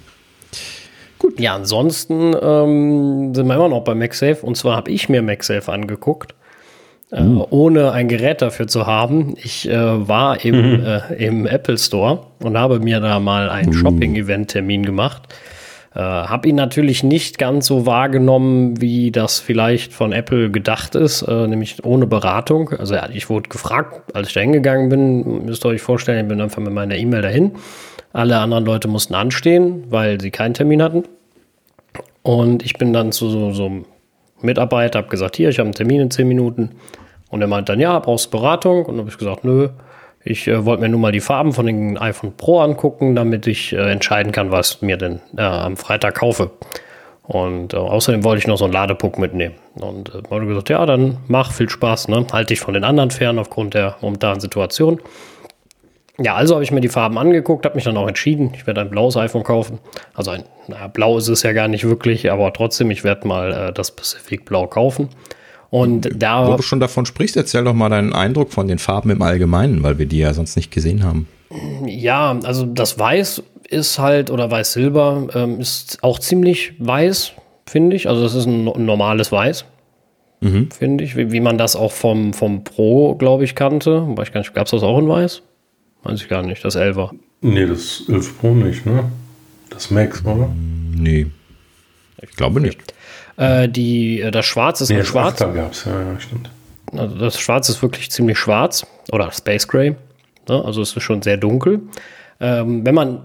Gut. 1.19 1.41
Ja, 1.41 1.57
ansonsten 1.57 2.35
ähm, 2.41 3.35
sind 3.35 3.47
wir 3.49 3.55
immer 3.57 3.69
noch 3.69 3.83
bei 3.83 3.97
MagSafe. 3.97 4.47
Und 4.47 4.57
zwar 4.57 4.77
habe 4.77 4.93
ich 4.93 5.09
mir 5.09 5.21
MagSafe 5.21 5.73
angeguckt, 5.73 6.35
äh, 7.11 7.23
mhm. 7.23 7.45
ohne 7.51 7.91
ein 7.91 8.07
Gerät 8.07 8.41
dafür 8.41 8.69
zu 8.69 8.87
haben. 8.87 9.35
Ich 9.43 9.69
äh, 9.69 10.09
war 10.09 10.45
im, 10.45 10.79
mhm. 10.79 10.87
äh, 10.87 11.15
im 11.15 11.47
Apple 11.47 11.77
Store 11.77 12.27
und 12.41 12.57
habe 12.57 12.79
mir 12.79 13.01
da 13.01 13.19
mal 13.19 13.51
einen 13.51 13.71
mhm. 13.71 13.75
Shopping-Event-Termin 13.75 14.87
gemacht. 14.87 15.23
Äh, 15.97 16.01
habe 16.01 16.47
ihn 16.47 16.57
natürlich 16.57 17.03
nicht 17.03 17.39
ganz 17.39 17.67
so 17.67 17.87
wahrgenommen, 17.87 18.79
wie 18.83 19.11
das 19.11 19.41
vielleicht 19.41 19.95
von 19.95 20.13
Apple 20.13 20.51
gedacht 20.51 20.95
ist, 20.95 21.23
äh, 21.23 21.47
nämlich 21.47 21.83
ohne 21.87 22.07
Beratung. 22.07 22.69
Also 22.79 22.95
ja, 22.95 23.09
ich 23.11 23.31
wurde 23.31 23.49
gefragt, 23.49 24.03
als 24.13 24.29
ich 24.29 24.35
da 24.35 24.41
hingegangen 24.41 24.91
bin, 24.91 25.47
müsst 25.47 25.65
ihr 25.65 25.71
euch 25.71 25.81
vorstellen, 25.81 26.21
ich 26.21 26.29
bin 26.29 26.43
einfach 26.43 26.61
mit 26.61 26.75
meiner 26.75 26.97
E-Mail 26.97 27.23
dahin. 27.23 27.53
Alle 28.13 28.37
anderen 28.37 28.67
Leute 28.67 28.89
mussten 28.89 29.15
anstehen, 29.15 29.85
weil 29.89 30.21
sie 30.21 30.31
keinen 30.31 30.53
Termin 30.53 30.83
hatten. 30.83 31.05
Und 32.23 32.63
ich 32.63 32.75
bin 32.75 32.93
dann 32.93 33.11
zu 33.11 33.31
so, 33.31 33.53
so 33.53 33.65
einem 33.65 33.85
Mitarbeiter, 34.43 34.99
habe 34.99 35.09
gesagt, 35.09 35.37
hier, 35.37 35.49
ich 35.49 35.59
habe 35.59 35.69
einen 35.69 35.75
Termin 35.75 36.03
in 36.03 36.11
10 36.11 36.29
Minuten. 36.29 36.73
Und 37.31 37.41
er 37.41 37.49
meint 37.49 37.71
dann, 37.71 37.81
ja, 37.81 37.99
brauchst 38.01 38.27
du 38.27 38.31
Beratung? 38.33 38.81
Und 38.81 38.89
dann 38.89 38.99
habe 38.99 39.09
ich 39.09 39.17
gesagt, 39.17 39.45
nö, 39.45 39.71
ich 40.27 40.49
äh, 40.49 40.65
wollte 40.65 40.83
mir 40.83 40.89
nur 40.89 41.01
mal 41.01 41.13
die 41.13 41.21
Farben 41.21 41.53
von 41.53 41.67
den 41.67 41.97
iPhone 41.97 42.37
Pro 42.37 42.61
angucken, 42.61 43.15
damit 43.15 43.47
ich 43.47 43.73
äh, 43.73 43.91
entscheiden 43.91 44.33
kann, 44.33 44.51
was 44.51 44.83
mir 44.83 44.97
denn 44.97 45.21
äh, 45.37 45.43
am 45.43 45.77
Freitag 45.77 46.17
kaufe. 46.17 46.51
Und 47.23 47.75
äh, 47.75 47.77
außerdem 47.77 48.25
wollte 48.25 48.41
ich 48.41 48.47
noch 48.47 48.59
so 48.59 48.65
einen 48.65 48.73
Ladepuck 48.73 49.19
mitnehmen. 49.19 49.55
Und 49.77 50.15
äh, 50.15 50.29
wurde 50.29 50.47
gesagt, 50.47 50.69
ja, 50.69 50.85
dann 50.85 51.19
mach 51.29 51.53
viel 51.53 51.69
Spaß, 51.69 52.09
ne? 52.09 52.27
Halte 52.33 52.49
dich 52.49 52.61
von 52.61 52.75
den 52.75 52.83
anderen 52.83 53.11
fern 53.11 53.39
aufgrund 53.39 53.75
der 53.75 53.97
momentanen 54.01 54.41
Situation. 54.41 55.01
Ja, 56.19 56.35
also 56.35 56.55
habe 56.55 56.65
ich 56.65 56.73
mir 56.73 56.81
die 56.81 56.89
Farben 56.89 57.19
angeguckt, 57.19 57.65
habe 57.65 57.75
mich 57.75 57.85
dann 57.85 57.97
auch 57.97 58.09
entschieden, 58.09 58.51
ich 58.55 58.67
werde 58.67 58.81
ein 58.81 58.91
blaues 58.91 59.17
iPhone 59.17 59.45
kaufen. 59.45 59.79
Also 60.15 60.31
ein, 60.33 60.45
naja, 60.67 60.89
blau 60.89 61.19
ist 61.19 61.29
es 61.29 61.43
ja 61.43 61.53
gar 61.53 61.69
nicht 61.69 61.85
wirklich, 61.85 62.33
aber 62.33 62.53
trotzdem, 62.53 62.91
ich 62.91 63.05
werde 63.05 63.29
mal 63.29 63.53
äh, 63.53 63.73
das 63.73 63.91
Pacific 63.91 64.45
Blau 64.45 64.67
kaufen. 64.67 65.11
Und 65.71 66.09
da. 66.15 66.47
Wo 66.47 66.57
du 66.57 66.63
schon 66.63 66.81
davon 66.81 67.07
sprichst, 67.07 67.37
erzähl 67.37 67.65
doch 67.65 67.75
mal 67.75 67.89
deinen 67.89 68.13
Eindruck 68.13 68.53
von 68.53 68.69
den 68.69 68.79
Farben 68.79 69.11
im 69.11 69.23
Allgemeinen, 69.23 69.83
weil 69.83 69.99
wir 69.99 70.07
die 70.07 70.19
ja 70.19 70.33
sonst 70.33 70.57
nicht 70.57 70.71
gesehen 70.71 71.03
haben. 71.03 71.27
Ja, 71.87 72.39
also 72.45 72.67
das 72.67 72.99
Weiß 72.99 73.43
ist 73.69 73.99
halt, 73.99 74.31
oder 74.31 74.51
Weiß-Silber, 74.51 75.29
ähm, 75.35 75.61
ist 75.61 75.99
auch 76.03 76.19
ziemlich 76.19 76.75
weiß, 76.79 77.33
finde 77.67 77.97
ich. 77.97 78.09
Also 78.09 78.23
das 78.23 78.35
ist 78.35 78.47
ein, 78.47 78.69
ein 78.69 78.85
normales 78.85 79.33
Weiß. 79.33 79.65
Mhm. 80.41 80.71
Finde 80.71 81.05
ich, 81.05 81.17
wie, 81.17 81.33
wie, 81.33 81.41
man 81.41 81.59
das 81.59 81.77
auch 81.77 81.93
vom, 81.93 82.33
vom 82.33 82.63
Pro, 82.63 83.15
glaube 83.15 83.45
ich, 83.45 83.55
kannte. 83.55 84.05
Weiß 84.17 84.29
ich 84.29 84.35
gar 84.35 84.41
nicht, 84.41 84.55
gab 84.55 84.67
es 84.67 84.71
das 84.73 84.83
auch 84.83 84.99
in 84.99 85.09
Weiß? 85.09 85.43
Weiß 86.03 86.21
ich 86.21 86.29
gar 86.29 86.43
nicht, 86.43 86.65
das 86.65 86.77
11er. 86.77 87.11
Nee, 87.41 87.67
das 87.67 88.05
11 88.09 88.39
Pro 88.39 88.55
nicht, 88.55 88.87
ne? 88.87 89.11
Das 89.71 89.91
Max, 89.91 90.25
oder? 90.25 90.51
Nee. 90.95 91.27
Ich 92.23 92.31
glaube 92.37 92.61
nicht. 92.61 92.81
Äh, 93.37 93.69
die, 93.69 94.21
äh, 94.21 94.31
das 94.31 94.47
Schwarz 94.47 94.81
ist 94.81 94.91
nee, 94.91 94.99
das 94.99 95.09
schwarz. 95.09 95.39
gab's, 95.39 95.85
ja, 95.85 95.93
ja, 95.93 96.21
stimmt. 96.21 96.51
Also 96.93 97.17
das 97.17 97.39
Schwarz 97.41 97.69
ist 97.69 97.83
wirklich 97.83 98.11
ziemlich 98.11 98.39
schwarz 98.39 98.87
oder 99.13 99.31
Space 99.33 99.69
Gray. 99.69 99.97
Ne? 100.49 100.65
Also 100.65 100.81
es 100.83 100.97
ist 100.97 101.03
schon 101.03 101.23
sehr 101.23 101.37
dunkel. 101.37 101.81
Ähm, 102.41 102.85
wenn 102.87 102.95
man 102.95 103.21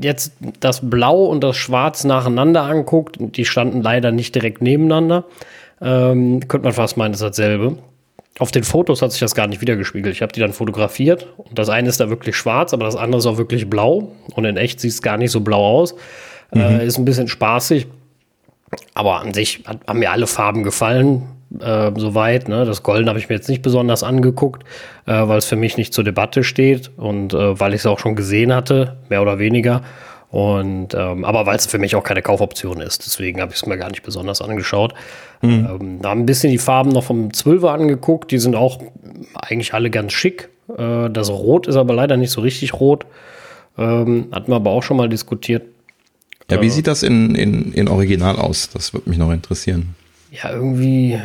jetzt 0.00 0.32
das 0.60 0.88
Blau 0.88 1.24
und 1.24 1.42
das 1.44 1.56
Schwarz 1.56 2.04
nacheinander 2.04 2.62
anguckt, 2.62 3.16
die 3.20 3.44
standen 3.44 3.82
leider 3.82 4.10
nicht 4.10 4.34
direkt 4.34 4.62
nebeneinander, 4.62 5.24
ähm, 5.80 6.46
könnte 6.48 6.64
man 6.64 6.72
fast 6.72 6.96
meinen, 6.96 7.12
das 7.12 7.20
ist 7.20 7.38
dasselbe. 7.38 7.78
Auf 8.40 8.50
den 8.50 8.64
Fotos 8.64 9.02
hat 9.02 9.12
sich 9.12 9.20
das 9.20 9.36
gar 9.36 9.46
nicht 9.46 9.60
wiedergespiegelt. 9.60 10.12
Ich 10.12 10.22
habe 10.22 10.32
die 10.32 10.40
dann 10.40 10.52
fotografiert 10.52 11.28
und 11.36 11.56
das 11.56 11.68
eine 11.68 11.88
ist 11.88 12.00
da 12.00 12.10
wirklich 12.10 12.36
schwarz, 12.36 12.72
aber 12.74 12.84
das 12.84 12.96
andere 12.96 13.18
ist 13.18 13.26
auch 13.26 13.38
wirklich 13.38 13.70
blau 13.70 14.12
und 14.34 14.44
in 14.44 14.56
echt 14.56 14.80
sieht 14.80 14.90
es 14.90 15.02
gar 15.02 15.16
nicht 15.16 15.30
so 15.30 15.40
blau 15.40 15.80
aus. 15.80 15.94
Mhm. 16.52 16.60
Äh, 16.60 16.86
ist 16.86 16.98
ein 16.98 17.04
bisschen 17.04 17.28
spaßig. 17.28 17.86
Aber 18.94 19.20
an 19.20 19.34
sich 19.34 19.62
hat, 19.66 19.78
haben 19.86 19.98
mir 19.98 20.10
alle 20.10 20.26
Farben 20.26 20.62
gefallen, 20.62 21.22
äh, 21.60 21.90
soweit. 21.96 22.48
Ne? 22.48 22.64
Das 22.64 22.82
Golden 22.82 23.08
habe 23.08 23.18
ich 23.18 23.28
mir 23.28 23.36
jetzt 23.36 23.48
nicht 23.48 23.62
besonders 23.62 24.02
angeguckt, 24.02 24.64
äh, 25.06 25.12
weil 25.12 25.38
es 25.38 25.46
für 25.46 25.56
mich 25.56 25.76
nicht 25.76 25.94
zur 25.94 26.04
Debatte 26.04 26.44
steht 26.44 26.90
und 26.96 27.34
äh, 27.34 27.58
weil 27.58 27.74
ich 27.74 27.80
es 27.80 27.86
auch 27.86 27.98
schon 27.98 28.16
gesehen 28.16 28.54
hatte, 28.54 28.96
mehr 29.08 29.22
oder 29.22 29.38
weniger. 29.38 29.82
Und 30.30 30.94
ähm, 30.94 31.24
aber 31.24 31.46
weil 31.46 31.56
es 31.56 31.66
für 31.66 31.78
mich 31.78 31.94
auch 31.94 32.02
keine 32.02 32.20
Kaufoption 32.20 32.80
ist, 32.80 33.06
deswegen 33.06 33.40
habe 33.40 33.52
ich 33.52 33.58
es 33.58 33.66
mir 33.66 33.76
gar 33.78 33.88
nicht 33.88 34.02
besonders 34.02 34.42
angeschaut. 34.42 34.92
Mhm. 35.42 35.68
Ähm, 35.80 35.98
da 36.02 36.08
haben 36.10 36.22
ein 36.22 36.26
bisschen 36.26 36.50
die 36.50 36.58
Farben 36.58 36.90
noch 36.90 37.04
vom 37.04 37.28
12er 37.28 37.68
angeguckt, 37.68 38.32
die 38.32 38.38
sind 38.38 38.56
auch 38.56 38.80
eigentlich 39.34 39.74
alle 39.74 39.90
ganz 39.90 40.12
schick. 40.12 40.48
Äh, 40.76 41.08
das 41.10 41.30
Rot 41.30 41.68
ist 41.68 41.76
aber 41.76 41.94
leider 41.94 42.16
nicht 42.16 42.32
so 42.32 42.40
richtig 42.40 42.74
rot. 42.74 43.06
Ähm, 43.78 44.26
hatten 44.32 44.50
wir 44.50 44.56
aber 44.56 44.70
auch 44.70 44.82
schon 44.82 44.96
mal 44.96 45.08
diskutiert. 45.08 45.62
Ja, 46.50 46.60
wie 46.60 46.70
sieht 46.70 46.86
das 46.86 47.02
in, 47.02 47.34
in, 47.34 47.72
in 47.72 47.88
Original 47.88 48.36
aus? 48.36 48.68
Das 48.70 48.92
würde 48.92 49.08
mich 49.08 49.18
noch 49.18 49.32
interessieren. 49.32 49.94
Ja, 50.30 50.50
irgendwie. 50.50 51.18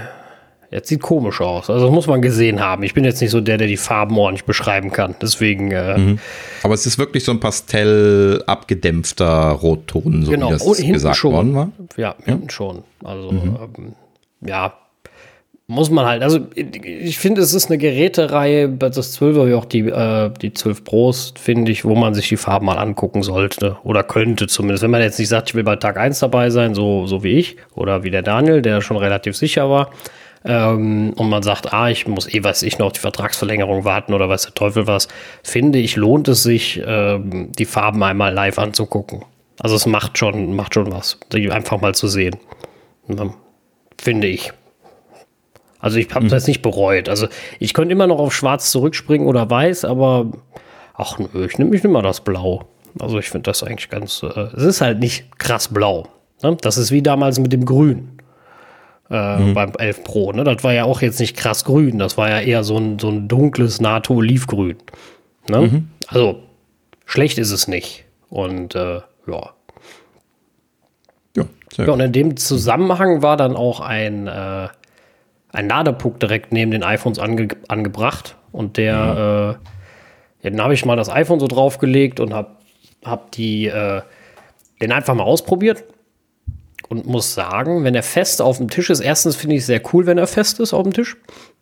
Jetzt 0.72 0.88
sieht 0.88 1.02
komisch 1.02 1.42
aus. 1.42 1.70
Also 1.70 1.86
das 1.86 1.94
muss 1.94 2.06
man 2.06 2.22
gesehen 2.22 2.60
haben. 2.60 2.84
Ich 2.84 2.94
bin 2.94 3.04
jetzt 3.04 3.20
nicht 3.22 3.32
so 3.32 3.42
der, 3.42 3.58
der 3.58 3.68
die 3.68 3.76
Farben 3.76 4.18
ordentlich 4.18 4.46
beschreiben 4.46 4.92
kann. 4.92 5.16
Deswegen. 5.20 5.72
Äh, 5.72 5.98
mhm. 5.98 6.20
Aber 6.62 6.76
es 6.76 6.86
ist 6.86 7.00
wirklich 7.00 7.24
so 7.24 7.32
ein 7.32 7.40
Pastell 7.40 8.44
abgedämpfter 8.46 9.50
Rotton, 9.50 10.24
so 10.26 10.32
genau. 10.32 10.50
wie 10.50 10.52
das 10.52 10.78
gesagt 10.78 11.18
schon. 11.18 11.34
worden 11.34 11.56
war. 11.56 11.72
Ja, 11.98 12.16
hinten 12.24 12.44
ja? 12.44 12.52
schon. 12.52 12.84
Also 13.04 13.32
mhm. 13.32 13.58
ähm, 13.78 13.94
ja, 14.48 14.74
muss 15.70 15.92
man 15.92 16.08
halt, 16.08 16.24
also 16.24 16.40
ich 16.56 17.20
finde, 17.20 17.42
es 17.42 17.54
ist 17.54 17.68
eine 17.68 17.78
Gerätereihe, 17.78 18.68
das 18.68 19.22
12er 19.22 19.48
wie 19.48 19.54
auch 19.54 19.66
die, 19.66 19.82
äh, 19.82 20.32
die 20.42 20.52
12 20.52 20.84
Pros, 20.84 21.34
finde 21.40 21.72
ich, 21.72 21.86
wo 21.86 21.94
man 21.94 22.16
sich 22.16 22.28
die 22.28 22.38
Farben 22.38 22.66
mal 22.66 22.80
angucken 22.80 23.22
sollte 23.22 23.78
oder 23.84 24.02
könnte 24.02 24.48
zumindest. 24.48 24.82
Wenn 24.82 24.90
man 24.90 25.04
jetzt 25.04 25.20
nicht 25.20 25.30
sagt, 25.30 25.50
ich 25.50 25.56
will 25.56 25.64
bei 25.64 25.76
Tag 25.76 25.98
1 25.98 26.18
dabei 26.18 26.50
sein, 26.50 26.74
so, 26.74 27.06
so 27.06 27.24
wie 27.24 27.34
ich 27.34 27.58
oder 27.76 28.02
wie 28.02 28.10
der 28.10 28.24
Daniel, 28.24 28.64
der 28.64 28.82
schon 28.82 28.98
relativ 28.98 29.38
sicher 29.38 29.70
war, 29.70 29.92
ähm, 30.44 31.14
und 31.16 31.30
man 31.30 31.44
sagt, 31.44 31.72
ah, 31.72 31.88
ich 31.88 32.08
muss 32.08 32.34
eh, 32.34 32.44
weiß 32.44 32.64
ich 32.64 32.80
noch, 32.80 32.92
die 32.92 33.00
Vertragsverlängerung 33.00 33.86
warten 33.86 34.16
oder 34.16 34.28
weiß 34.28 34.46
der 34.46 34.56
Teufel 34.56 34.88
was, 34.88 35.08
finde 35.44 35.78
ich, 35.78 35.96
lohnt 35.96 36.28
es 36.30 36.42
sich, 36.42 36.82
ähm, 36.84 37.52
die 37.52 37.66
Farben 37.66 38.02
einmal 38.02 38.34
live 38.34 38.58
anzugucken. 38.58 39.24
Also 39.60 39.76
es 39.76 39.86
macht 39.86 40.18
schon, 40.18 40.56
macht 40.56 40.74
schon 40.74 40.92
was, 40.92 41.20
die 41.32 41.52
einfach 41.52 41.80
mal 41.80 41.94
zu 41.94 42.08
sehen. 42.08 42.38
Finde 44.00 44.28
ich. 44.28 44.52
Also 45.80 45.98
ich 45.98 46.14
habe 46.14 46.26
mhm. 46.26 46.30
das 46.30 46.48
nicht 46.48 46.62
bereut. 46.62 47.10
Also 47.10 47.28
ich 47.60 47.74
könnte 47.74 47.94
immer 47.94 48.08
noch 48.08 48.20
auf 48.20 48.34
Schwarz 48.34 48.72
zurückspringen 48.72 49.28
oder 49.28 49.50
Weiß, 49.50 49.86
aber 49.86 50.28
ach 50.94 51.18
nö, 51.18 51.46
ich 51.46 51.58
nehme 51.58 51.76
ich 51.76 51.84
nehm 51.84 51.94
mal 51.94 52.02
das 52.02 52.22
Blau. 52.22 52.66
Also 53.00 53.20
ich 53.20 53.30
finde 53.30 53.50
das 53.50 53.64
eigentlich 53.64 53.90
ganz. 53.90 54.24
Äh, 54.24 54.48
es 54.56 54.64
ist 54.64 54.82
halt 54.82 55.00
nicht 55.00 55.38
krass 55.38 55.68
blau. 55.70 56.08
Ne? 56.44 56.58
Das 56.62 56.78
ist 56.78 56.92
wie 56.92 57.02
damals 57.02 57.40
mit 57.40 57.54
dem 57.54 57.66
Grün 57.66 58.20
äh, 59.10 59.38
mhm. 59.38 59.54
beim 59.54 59.72
11 59.78 60.04
Pro. 60.04 60.32
Ne? 60.32 60.44
Das 60.44 60.64
war 60.64 60.74
ja 60.74 60.84
auch 60.84 61.02
jetzt 61.02 61.20
nicht 61.20 61.36
krass 61.36 61.66
grün. 61.66 62.00
Das 62.00 62.18
war 62.18 62.30
ja 62.30 62.40
eher 62.40 62.64
so 62.64 62.78
ein, 62.78 63.00
so 63.00 63.10
ein 63.10 63.28
dunkles 63.28 63.82
NATO-Olivgrün. 63.82 64.78
Ne? 65.48 65.62
Mhm. 65.62 65.90
Also 66.08 66.44
schlecht 67.06 67.38
ist 67.38 67.52
es 67.52 67.68
nicht. 67.68 68.06
Und 68.30 68.76
äh, 68.76 69.02
ja. 69.28 69.50
Ja, 71.38 71.46
ja, 71.78 71.94
und 71.94 72.00
in 72.00 72.12
dem 72.12 72.38
Zusammenhang 72.38 73.22
war 73.22 73.38
dann 73.38 73.56
auch 73.56 73.80
ein 73.80 74.28
äh, 74.28 74.68
ein 75.52 75.68
Ladepuck 75.68 76.20
direkt 76.20 76.52
neben 76.52 76.72
den 76.72 76.84
iPhones 76.84 77.20
ange 77.20 77.50
angebracht. 77.68 78.36
Und 78.52 78.78
der, 78.78 78.96
mhm. 78.96 79.18
äh, 79.18 80.44
ja, 80.44 80.50
dann 80.52 80.62
habe 80.62 80.74
ich 80.74 80.86
mal 80.86 80.96
das 80.96 81.10
iPhone 81.10 81.40
so 81.40 81.48
draufgelegt 81.48 82.20
und 82.20 82.34
habe 82.34 82.52
hab 83.04 83.32
die, 83.32 83.68
äh, 83.68 84.02
den 84.82 84.92
einfach 84.92 85.16
mal 85.16 85.24
ausprobiert. 85.24 85.84
und 86.88 87.06
muss 87.06 87.36
sagen, 87.36 87.84
wenn 87.84 87.94
er 87.94 88.04
fest 88.04 88.42
auf 88.42 88.58
dem 88.58 88.70
Tisch 88.70 88.90
ist, 88.90 89.00
erstens 89.00 89.36
finde 89.36 89.56
ich 89.56 89.62
es 89.62 89.68
sehr 89.68 89.82
cool, 89.94 90.08
wenn 90.08 90.18
er 90.18 90.26
fest 90.26 90.60
ist 90.60 90.74
auf 90.74 90.84
dem 90.84 90.94
Tisch. 90.94 91.18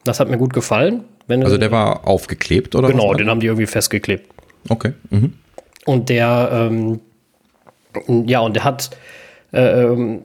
Das 0.05 0.19
hat 0.19 0.29
mir 0.29 0.37
gut 0.37 0.53
gefallen. 0.53 1.03
Wenn 1.27 1.43
also 1.43 1.57
der 1.57 1.71
war 1.71 2.07
aufgeklebt, 2.07 2.75
oder? 2.75 2.87
Genau, 2.87 3.13
den 3.13 3.29
haben 3.29 3.41
die 3.41 3.47
irgendwie 3.47 3.65
festgeklebt. 3.65 4.29
Okay. 4.69 4.93
Mhm. 5.09 5.33
Und 5.85 6.09
der, 6.09 6.49
ähm, 6.53 7.01
ja, 8.25 8.39
und 8.39 8.55
der 8.55 8.63
hat, 8.63 8.91
äh, 9.51 9.83
ähm, 9.83 10.21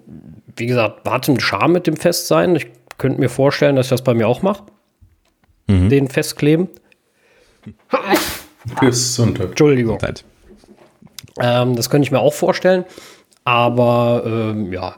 wie 0.56 0.66
gesagt, 0.66 1.08
hat 1.08 1.28
einen 1.28 1.40
Charme 1.40 1.72
mit 1.72 1.86
dem 1.86 1.96
Festsein. 1.96 2.54
Ich 2.54 2.66
könnte 2.98 3.20
mir 3.20 3.28
vorstellen, 3.28 3.76
dass 3.76 3.86
ich 3.86 3.90
das 3.90 4.02
bei 4.02 4.14
mir 4.14 4.28
auch 4.28 4.42
mache. 4.42 4.64
Mhm. 5.66 5.88
Den 5.88 6.08
festkleben. 6.08 6.68
Gesundheit. 8.80 9.50
Entschuldigung. 9.50 9.98
Ähm, 11.40 11.76
das 11.76 11.90
könnte 11.90 12.06
ich 12.06 12.12
mir 12.12 12.20
auch 12.20 12.34
vorstellen. 12.34 12.84
Aber 13.44 14.22
ähm, 14.24 14.72
ja, 14.72 14.96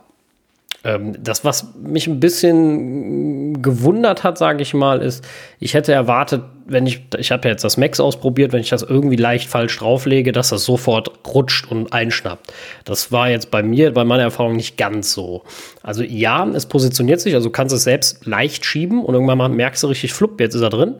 das, 0.85 1.45
was 1.45 1.75
mich 1.83 2.07
ein 2.07 2.21
bisschen 2.21 3.63
gewundert 3.63 4.23
hat, 4.23 4.37
sage 4.37 4.61
ich 4.63 4.75
mal, 4.75 5.01
ist, 5.01 5.25
ich 5.59 5.73
hätte 5.73 5.95
erwartet, 5.95 6.43
wenn 6.67 6.87
ich, 6.87 7.07
ich 7.19 7.33
habe 7.33 7.49
ja 7.49 7.53
jetzt 7.53 7.65
das 7.65 7.79
Max 7.79 8.01
ausprobiert, 8.01 8.53
wenn 8.53 8.61
ich 8.61 8.69
das 8.69 8.83
irgendwie 8.83 9.17
leicht 9.17 9.49
falsch 9.49 9.79
drauflege, 9.79 10.33
dass 10.33 10.51
das 10.51 10.65
sofort 10.65 11.11
rutscht 11.27 11.71
und 11.71 11.95
einschnappt. 11.95 12.53
Das 12.85 13.11
war 13.11 13.31
jetzt 13.31 13.51
bei 13.51 13.63
mir, 13.63 13.95
bei 13.95 14.05
meiner 14.05 14.25
Erfahrung 14.25 14.57
nicht 14.57 14.77
ganz 14.77 15.15
so. 15.15 15.43
Also 15.83 16.03
ja, 16.03 16.47
es 16.49 16.67
positioniert 16.67 17.21
sich, 17.21 17.35
also 17.35 17.49
kannst 17.49 17.75
es 17.75 17.85
selbst 17.85 18.27
leicht 18.27 18.67
schieben 18.67 19.03
und 19.03 19.15
irgendwann 19.15 19.39
mal 19.39 19.49
merkst 19.49 19.83
du 19.83 19.87
richtig, 19.87 20.13
flupp, 20.13 20.39
jetzt 20.39 20.55
ist 20.55 20.63
er 20.63 20.71
drin. 20.71 20.97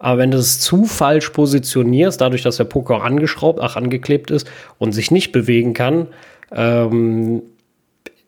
Aber 0.00 0.18
wenn 0.18 0.32
du 0.32 0.38
es 0.38 0.58
zu 0.58 0.84
falsch 0.86 1.30
positionierst, 1.30 2.20
dadurch, 2.20 2.42
dass 2.42 2.56
der 2.56 2.64
Poker 2.64 3.02
angeschraubt, 3.02 3.60
ach, 3.60 3.76
angeklebt 3.76 4.32
ist 4.32 4.50
und 4.78 4.90
sich 4.90 5.12
nicht 5.12 5.30
bewegen 5.30 5.72
kann, 5.72 6.08
ähm, 6.52 7.42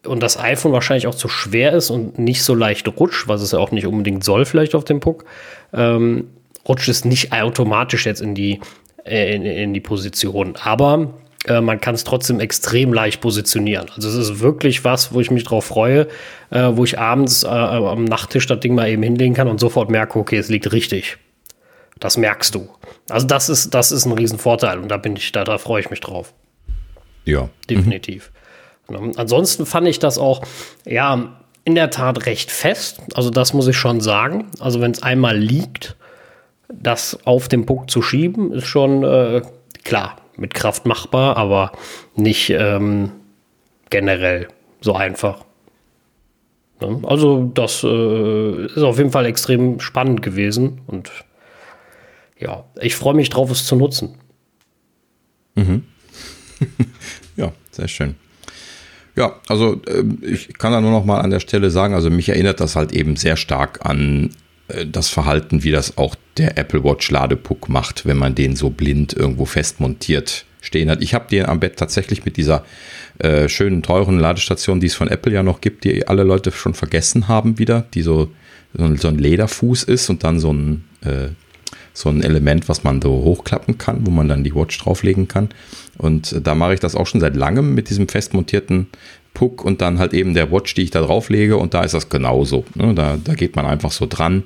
und 0.07 0.23
das 0.23 0.39
iPhone 0.39 0.73
wahrscheinlich 0.73 1.07
auch 1.07 1.15
zu 1.15 1.29
schwer 1.29 1.73
ist 1.73 1.91
und 1.91 2.19
nicht 2.19 2.43
so 2.43 2.55
leicht 2.55 2.89
rutscht, 2.99 3.29
was 3.29 3.43
es 3.43 3.53
ja 3.53 3.59
auch 3.59 3.71
nicht 3.71 3.87
unbedingt 3.87 4.25
soll, 4.25 4.45
vielleicht 4.45 4.75
auf 4.75 4.85
dem 4.85 5.01
Puck, 5.01 5.25
ähm, 5.73 6.29
rutscht 6.67 6.89
es 6.89 7.05
nicht 7.05 7.33
automatisch 7.33 8.07
jetzt 8.07 8.21
in 8.21 8.35
die, 8.35 8.61
äh, 9.05 9.35
in, 9.35 9.43
in, 9.43 9.75
die 9.75 9.81
Position. 9.81 10.57
Aber 10.57 11.15
äh, 11.47 11.61
man 11.61 11.81
kann 11.81 11.95
es 11.95 12.05
trotzdem 12.05 12.41
extrem 12.41 12.93
leicht 12.93 13.21
positionieren. 13.21 13.91
Also 13.95 14.09
es 14.09 14.15
ist 14.15 14.41
wirklich 14.41 14.85
was, 14.85 15.13
wo 15.13 15.21
ich 15.21 15.31
mich 15.31 15.45
drauf 15.45 15.67
freue, 15.67 16.09
äh, 16.51 16.71
wo 16.73 16.85
ich 16.85 16.99
abends 16.99 17.45
äh, 17.45 17.49
am 17.49 18.05
Nachttisch 18.05 18.47
das 18.47 18.61
Ding 18.61 18.75
mal 18.75 18.89
eben 18.89 19.03
hinlegen 19.03 19.35
kann 19.35 19.49
und 19.49 19.61
sofort 19.61 19.91
merke, 19.91 20.19
okay, 20.19 20.39
es 20.39 20.49
liegt 20.49 20.73
richtig. 20.73 21.19
Das 22.01 22.17
merkst 22.17 22.55
du. 22.55 22.69
Also 23.09 23.27
das 23.27 23.49
ist, 23.49 23.73
das 23.73 23.93
ist 23.93 24.05
ein 24.05 24.13
Riesenvorteil 24.13 24.79
und 24.79 24.89
da 24.89 24.97
bin 24.97 25.17
ich, 25.17 25.33
da, 25.33 25.45
da 25.45 25.59
freue 25.59 25.81
ich 25.81 25.91
mich 25.91 26.01
drauf. 26.01 26.35
Ja. 27.25 27.49
Definitiv. 27.71 28.31
Ne? 28.89 29.12
Ansonsten 29.16 29.66
fand 29.66 29.89
ich 29.89 29.99
das 29.99 30.18
auch, 30.18 30.43
ja, 30.84 31.37
in 31.64 31.74
der 31.74 31.91
Tat 31.91 32.26
recht 32.26 32.51
fest. 32.51 33.01
Also 33.14 33.30
das 33.30 33.53
muss 33.53 33.66
ich 33.66 33.76
schon 33.76 34.01
sagen. 34.01 34.47
Also 34.61 34.80
wenn 34.80 34.93
es 34.93 35.03
einmal 35.03 35.37
liegt, 35.37 35.97
das 36.68 37.18
auf 37.26 37.49
den 37.49 37.66
Punkt 37.66 37.91
zu 37.91 38.03
schieben, 38.03 38.53
ist 38.53 38.66
schon 38.66 39.03
äh, 39.03 39.43
klar 39.84 40.16
mit 40.37 40.55
Kraft 40.55 40.87
machbar, 40.87 41.37
aber 41.37 41.72
nicht 42.14 42.51
ähm, 42.51 43.11
generell 43.91 44.49
so 44.80 44.95
einfach. 44.95 45.45
Ne? 46.80 47.01
Also 47.05 47.51
das 47.55 47.82
äh, 47.82 48.66
ist 48.66 48.82
auf 48.82 48.99
jeden 48.99 49.11
Fall 49.11 49.26
extrem 49.26 49.80
spannend 49.80 50.22
gewesen 50.22 50.82
und 50.87 51.11
ja, 52.39 52.64
ich 52.80 52.95
freue 52.97 53.14
mich 53.14 53.30
drauf, 53.30 53.51
es 53.51 53.66
zu 53.66 53.76
nutzen. 53.76 54.18
Mhm. 55.55 55.84
ja, 57.37 57.53
sehr 57.70 57.89
schön. 57.89 58.16
Ja, 59.17 59.37
also 59.49 59.81
äh, 59.87 60.05
ich 60.23 60.59
kann 60.59 60.73
da 60.73 60.81
nur 60.81 60.91
noch 60.91 61.05
mal 61.05 61.21
an 61.21 61.31
der 61.31 61.41
Stelle 61.41 61.71
sagen, 61.71 61.95
also 61.95 62.11
mich 62.11 62.29
erinnert 62.29 62.61
das 62.61 62.77
halt 62.77 62.93
eben 62.93 63.17
sehr 63.17 63.37
stark 63.37 63.85
an 63.85 64.31
äh, 64.69 64.87
das 64.87 65.09
Verhalten, 65.09 65.64
wie 65.64 65.71
das 65.71 65.97
auch 65.97 66.14
der 66.37 66.59
Apple 66.59 66.85
Watch 66.85 67.11
Ladepuck 67.11 67.69
macht, 67.69 68.07
wenn 68.07 68.19
man 68.19 68.35
den 68.35 68.57
so 68.57 68.71
blind 68.71 69.14
irgendwo 69.14 69.47
fest 69.47 69.81
montiert 69.81 70.45
stehen 70.61 70.91
hat. 70.91 71.03
Ich 71.03 71.14
habe 71.14 71.29
den 71.31 71.47
am 71.47 71.61
Bett 71.61 71.77
tatsächlich 71.77 72.25
mit 72.25 72.37
dieser 72.37 72.64
äh, 73.19 73.49
schönen, 73.49 73.83
teuren 73.83 74.19
Ladestation, 74.19 74.81
die 74.81 74.89
es 74.89 74.95
von 74.95 75.09
Apple 75.09 75.33
ja 75.33 75.43
noch 75.43 75.61
gibt, 75.61 75.85
die 75.85 76.07
alle 76.07 76.25
Leute 76.25 76.53
schon 76.53 76.75
vergessen 76.75 77.29
haben 77.29 77.59
wieder, 77.59 77.87
die 77.95 78.03
so, 78.03 78.31
so, 78.75 79.09
ein 79.09 79.19
Lederfuß 79.19 79.85
ist 79.85 80.11
und 80.11 80.25
dann 80.25 80.41
so 80.41 80.53
ein, 80.53 80.85
äh, 81.03 81.29
so 81.97 82.11
ein 82.11 82.22
Element, 82.22 82.68
was 82.68 82.84
man 82.84 83.01
so 83.01 83.11
hochklappen 83.11 83.78
kann, 83.78 84.07
wo 84.07 84.11
man 84.11 84.28
dann 84.28 84.44
die 84.44 84.55
Watch 84.55 84.78
drauflegen 84.78 85.28
kann. 85.28 85.49
Und 85.97 86.47
da 86.47 86.55
mache 86.55 86.74
ich 86.74 86.80
das 86.80 86.94
auch 86.94 87.07
schon 87.07 87.22
seit 87.22 87.34
langem 87.34 87.74
mit 87.74 87.88
diesem 87.88 88.07
fest 88.07 88.34
montierten 88.34 88.88
Puck 89.32 89.64
und 89.64 89.80
dann 89.80 89.99
halt 89.99 90.12
eben 90.12 90.34
der 90.34 90.53
Watch, 90.53 90.74
die 90.74 90.82
ich 90.82 90.90
da 90.90 91.01
drauflege 91.01 91.57
und 91.57 91.72
da 91.72 91.84
ist 91.84 91.94
das 91.94 92.11
genauso. 92.11 92.66
Ne? 92.74 92.94
Da, 92.94 93.16
da 93.22 93.34
geht 93.34 93.57
man 93.57 93.64
einfach 93.64 93.92
so 93.92 94.07
dran, 94.07 94.42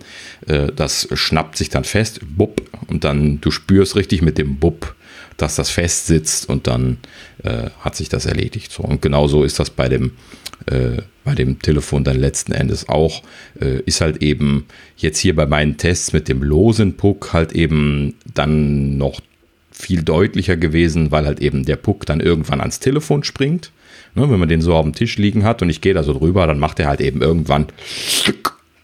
äh, 0.46 0.68
das 0.74 1.09
schnappt 1.12 1.57
sich 1.57 1.70
dann 1.70 1.82
fest, 1.82 2.20
bupp, 2.36 2.62
und 2.86 3.03
dann 3.03 3.40
du 3.40 3.51
spürst 3.51 3.96
richtig 3.96 4.22
mit 4.22 4.38
dem 4.38 4.57
Bupp, 4.57 4.94
dass 5.36 5.57
das 5.57 5.70
fest 5.70 6.07
sitzt 6.07 6.48
und 6.48 6.68
dann 6.68 6.98
äh, 7.43 7.70
hat 7.80 7.97
sich 7.97 8.09
das 8.09 8.26
erledigt. 8.26 8.72
So. 8.72 8.82
Und 8.82 9.03
genauso 9.03 9.45
ist 9.45 9.59
das 9.59 9.70
bei 9.70 9.88
dem, 9.88 10.12
äh, 10.66 11.03
bei 11.24 11.34
dem 11.34 11.61
Telefon 11.61 12.05
dann 12.05 12.18
letzten 12.18 12.53
Endes 12.53 12.88
auch. 12.88 13.22
Äh, 13.61 13.80
ist 13.86 14.01
halt 14.01 14.22
eben 14.22 14.66
jetzt 14.97 15.18
hier 15.18 15.34
bei 15.34 15.47
meinen 15.47 15.76
Tests 15.76 16.12
mit 16.12 16.28
dem 16.28 16.43
losen 16.43 16.97
Puck 16.97 17.32
halt 17.32 17.53
eben 17.53 18.14
dann 18.34 18.99
noch 18.99 19.20
viel 19.70 20.03
deutlicher 20.03 20.57
gewesen, 20.57 21.11
weil 21.11 21.26
halt 21.26 21.41
eben 21.41 21.64
der 21.64 21.76
Puck 21.76 22.07
dann 22.07 22.20
irgendwann 22.20 22.61
ans 22.61 22.80
Telefon 22.80 23.24
springt. 23.24 23.72
Ne, 24.14 24.28
wenn 24.28 24.41
man 24.41 24.49
den 24.49 24.61
so 24.61 24.74
auf 24.74 24.82
dem 24.82 24.93
Tisch 24.93 25.18
liegen 25.18 25.45
hat 25.45 25.62
und 25.62 25.70
ich 25.70 25.80
gehe 25.80 25.95
da 25.95 26.03
so 26.03 26.12
drüber, 26.12 26.47
dann 26.47 26.59
macht 26.59 26.80
er 26.80 26.88
halt 26.88 27.01
eben 27.01 27.22
irgendwann 27.22 27.66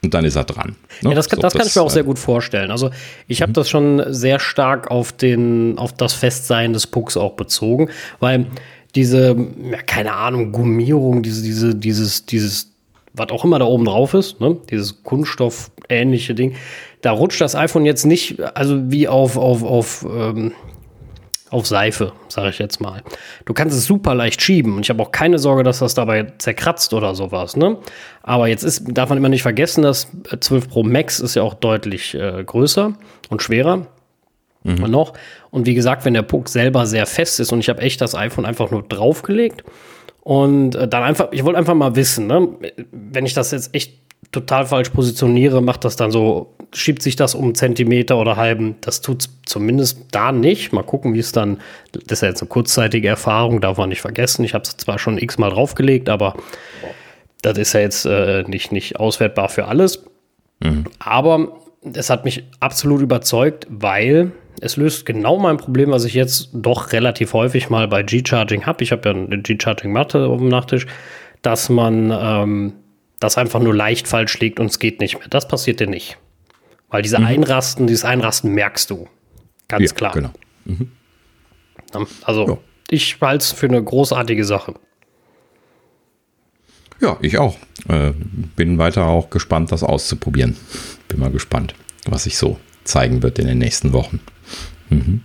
und 0.06 0.14
dann 0.14 0.24
ist 0.24 0.36
er 0.36 0.44
dran. 0.44 0.76
Ne? 1.02 1.10
Ja, 1.10 1.14
das, 1.14 1.28
kann, 1.28 1.36
so, 1.36 1.42
das 1.42 1.54
kann 1.54 1.66
ich 1.66 1.76
mir 1.76 1.82
auch 1.82 1.90
sehr 1.90 2.04
gut 2.04 2.18
vorstellen. 2.18 2.70
Also 2.70 2.90
ich 3.28 3.42
habe 3.42 3.50
mhm. 3.50 3.54
das 3.54 3.68
schon 3.68 4.02
sehr 4.08 4.38
stark 4.38 4.90
auf, 4.90 5.12
den, 5.12 5.76
auf 5.78 5.92
das 5.92 6.14
Festsein 6.14 6.72
des 6.72 6.86
Pucks 6.86 7.16
auch 7.16 7.34
bezogen, 7.34 7.90
weil 8.20 8.46
diese, 8.94 9.36
ja, 9.70 9.82
keine 9.82 10.14
Ahnung, 10.14 10.52
Gummierung, 10.52 11.22
diese, 11.22 11.42
diese, 11.42 11.74
dieses, 11.74 12.24
dieses, 12.24 12.72
was 13.12 13.30
auch 13.30 13.44
immer 13.44 13.58
da 13.58 13.66
oben 13.66 13.84
drauf 13.84 14.14
ist, 14.14 14.40
ne? 14.40 14.56
dieses 14.70 15.02
Kunststoff-ähnliche 15.02 16.34
Ding, 16.34 16.54
da 17.02 17.12
rutscht 17.12 17.40
das 17.40 17.54
iPhone 17.54 17.84
jetzt 17.84 18.06
nicht, 18.06 18.40
also 18.56 18.90
wie 18.90 19.06
auf, 19.06 19.36
auf, 19.36 19.62
auf 19.62 20.06
ähm, 20.10 20.52
auf 21.50 21.66
Seife, 21.66 22.12
sage 22.28 22.50
ich 22.50 22.58
jetzt 22.58 22.80
mal. 22.80 23.02
Du 23.44 23.54
kannst 23.54 23.76
es 23.76 23.86
super 23.86 24.14
leicht 24.14 24.42
schieben 24.42 24.74
und 24.74 24.82
ich 24.82 24.90
habe 24.90 25.02
auch 25.02 25.12
keine 25.12 25.38
Sorge, 25.38 25.62
dass 25.62 25.78
das 25.78 25.94
dabei 25.94 26.32
zerkratzt 26.38 26.92
oder 26.92 27.14
sowas. 27.14 27.56
Ne? 27.56 27.78
Aber 28.22 28.48
jetzt 28.48 28.64
ist, 28.64 28.84
darf 28.88 29.08
man 29.08 29.18
immer 29.18 29.28
nicht 29.28 29.42
vergessen, 29.42 29.82
dass 29.82 30.08
12 30.40 30.68
Pro 30.68 30.82
Max 30.82 31.20
ist 31.20 31.36
ja 31.36 31.42
auch 31.42 31.54
deutlich 31.54 32.14
äh, 32.14 32.42
größer 32.44 32.94
und 33.28 33.42
schwerer. 33.42 33.86
Mhm. 34.64 34.90
Noch. 34.90 35.12
Und 35.50 35.66
wie 35.66 35.74
gesagt, 35.74 36.04
wenn 36.04 36.14
der 36.14 36.22
Puck 36.22 36.48
selber 36.48 36.86
sehr 36.86 37.06
fest 37.06 37.38
ist 37.38 37.52
und 37.52 37.60
ich 37.60 37.68
habe 37.68 37.80
echt 37.82 38.00
das 38.00 38.16
iPhone 38.16 38.44
einfach 38.44 38.72
nur 38.72 38.82
draufgelegt 38.82 39.62
und 40.22 40.74
äh, 40.74 40.88
dann 40.88 41.04
einfach, 41.04 41.28
ich 41.30 41.44
wollte 41.44 41.58
einfach 41.58 41.74
mal 41.74 41.94
wissen, 41.94 42.26
ne? 42.26 42.48
wenn 42.90 43.24
ich 43.24 43.34
das 43.34 43.52
jetzt 43.52 43.72
echt 43.74 44.05
total 44.32 44.66
falsch 44.66 44.90
positioniere, 44.90 45.62
macht 45.62 45.84
das 45.84 45.96
dann 45.96 46.10
so, 46.10 46.54
schiebt 46.72 47.02
sich 47.02 47.16
das 47.16 47.34
um 47.34 47.44
einen 47.44 47.54
Zentimeter 47.54 48.18
oder 48.18 48.36
halben. 48.36 48.76
Das 48.80 49.00
tut 49.00 49.22
es 49.22 49.30
zumindest 49.46 50.06
da 50.10 50.32
nicht. 50.32 50.72
Mal 50.72 50.82
gucken, 50.82 51.14
wie 51.14 51.20
es 51.20 51.32
dann, 51.32 51.58
das 51.92 52.18
ist 52.18 52.22
ja 52.22 52.28
jetzt 52.28 52.42
eine 52.42 52.48
kurzzeitige 52.48 53.08
Erfahrung, 53.08 53.60
darf 53.60 53.78
man 53.78 53.88
nicht 53.88 54.00
vergessen. 54.00 54.44
Ich 54.44 54.54
habe 54.54 54.62
es 54.62 54.76
zwar 54.76 54.98
schon 54.98 55.18
x-mal 55.18 55.50
draufgelegt, 55.50 56.08
aber 56.08 56.34
das 57.42 57.58
ist 57.58 57.72
ja 57.72 57.80
jetzt 57.80 58.04
äh, 58.06 58.44
nicht, 58.46 58.72
nicht 58.72 58.98
auswertbar 58.98 59.48
für 59.48 59.66
alles. 59.66 60.04
Mhm. 60.62 60.84
Aber 60.98 61.60
es 61.94 62.10
hat 62.10 62.24
mich 62.24 62.44
absolut 62.60 63.00
überzeugt, 63.00 63.66
weil 63.70 64.32
es 64.60 64.76
löst 64.76 65.06
genau 65.06 65.38
mein 65.38 65.58
Problem, 65.58 65.90
was 65.90 66.04
ich 66.04 66.14
jetzt 66.14 66.50
doch 66.52 66.92
relativ 66.92 67.32
häufig 67.32 67.70
mal 67.70 67.88
bei 67.88 68.02
G-Charging 68.02 68.66
habe. 68.66 68.82
Ich 68.82 68.92
habe 68.92 69.08
ja 69.08 69.14
eine 69.14 69.40
G-Charging-Matte 69.40 70.26
auf 70.26 70.38
dem 70.38 70.48
Nachttisch, 70.48 70.86
dass 71.42 71.68
man 71.68 72.10
ähm, 72.10 72.72
das 73.20 73.38
einfach 73.38 73.60
nur 73.60 73.74
leicht 73.74 74.08
falsch 74.08 74.38
liegt 74.40 74.60
und 74.60 74.66
es 74.66 74.78
geht 74.78 75.00
nicht 75.00 75.18
mehr. 75.18 75.28
Das 75.28 75.48
passiert 75.48 75.80
dir 75.80 75.86
nicht. 75.86 76.18
Weil 76.88 77.02
diese 77.02 77.18
mhm. 77.18 77.26
Einrasten, 77.26 77.86
dieses 77.86 78.04
Einrasten 78.04 78.52
merkst 78.52 78.90
du. 78.90 79.08
Ganz 79.68 79.90
ja, 79.90 79.94
klar. 79.94 80.12
Genau. 80.12 80.32
Mhm. 80.64 80.92
Also, 82.22 82.48
ja. 82.48 82.58
ich 82.90 83.20
halte 83.20 83.42
es 83.42 83.52
für 83.52 83.66
eine 83.66 83.82
großartige 83.82 84.44
Sache. 84.44 84.74
Ja, 87.00 87.16
ich 87.20 87.38
auch. 87.38 87.56
Äh, 87.88 88.12
bin 88.56 88.78
weiter 88.78 89.06
auch 89.06 89.30
gespannt, 89.30 89.72
das 89.72 89.82
auszuprobieren. 89.82 90.56
Bin 91.08 91.20
mal 91.20 91.30
gespannt, 91.30 91.74
was 92.06 92.24
sich 92.24 92.36
so 92.38 92.58
zeigen 92.84 93.22
wird 93.22 93.38
in 93.38 93.46
den 93.46 93.58
nächsten 93.58 93.92
Wochen. 93.92 94.20
Mhm. 94.90 95.22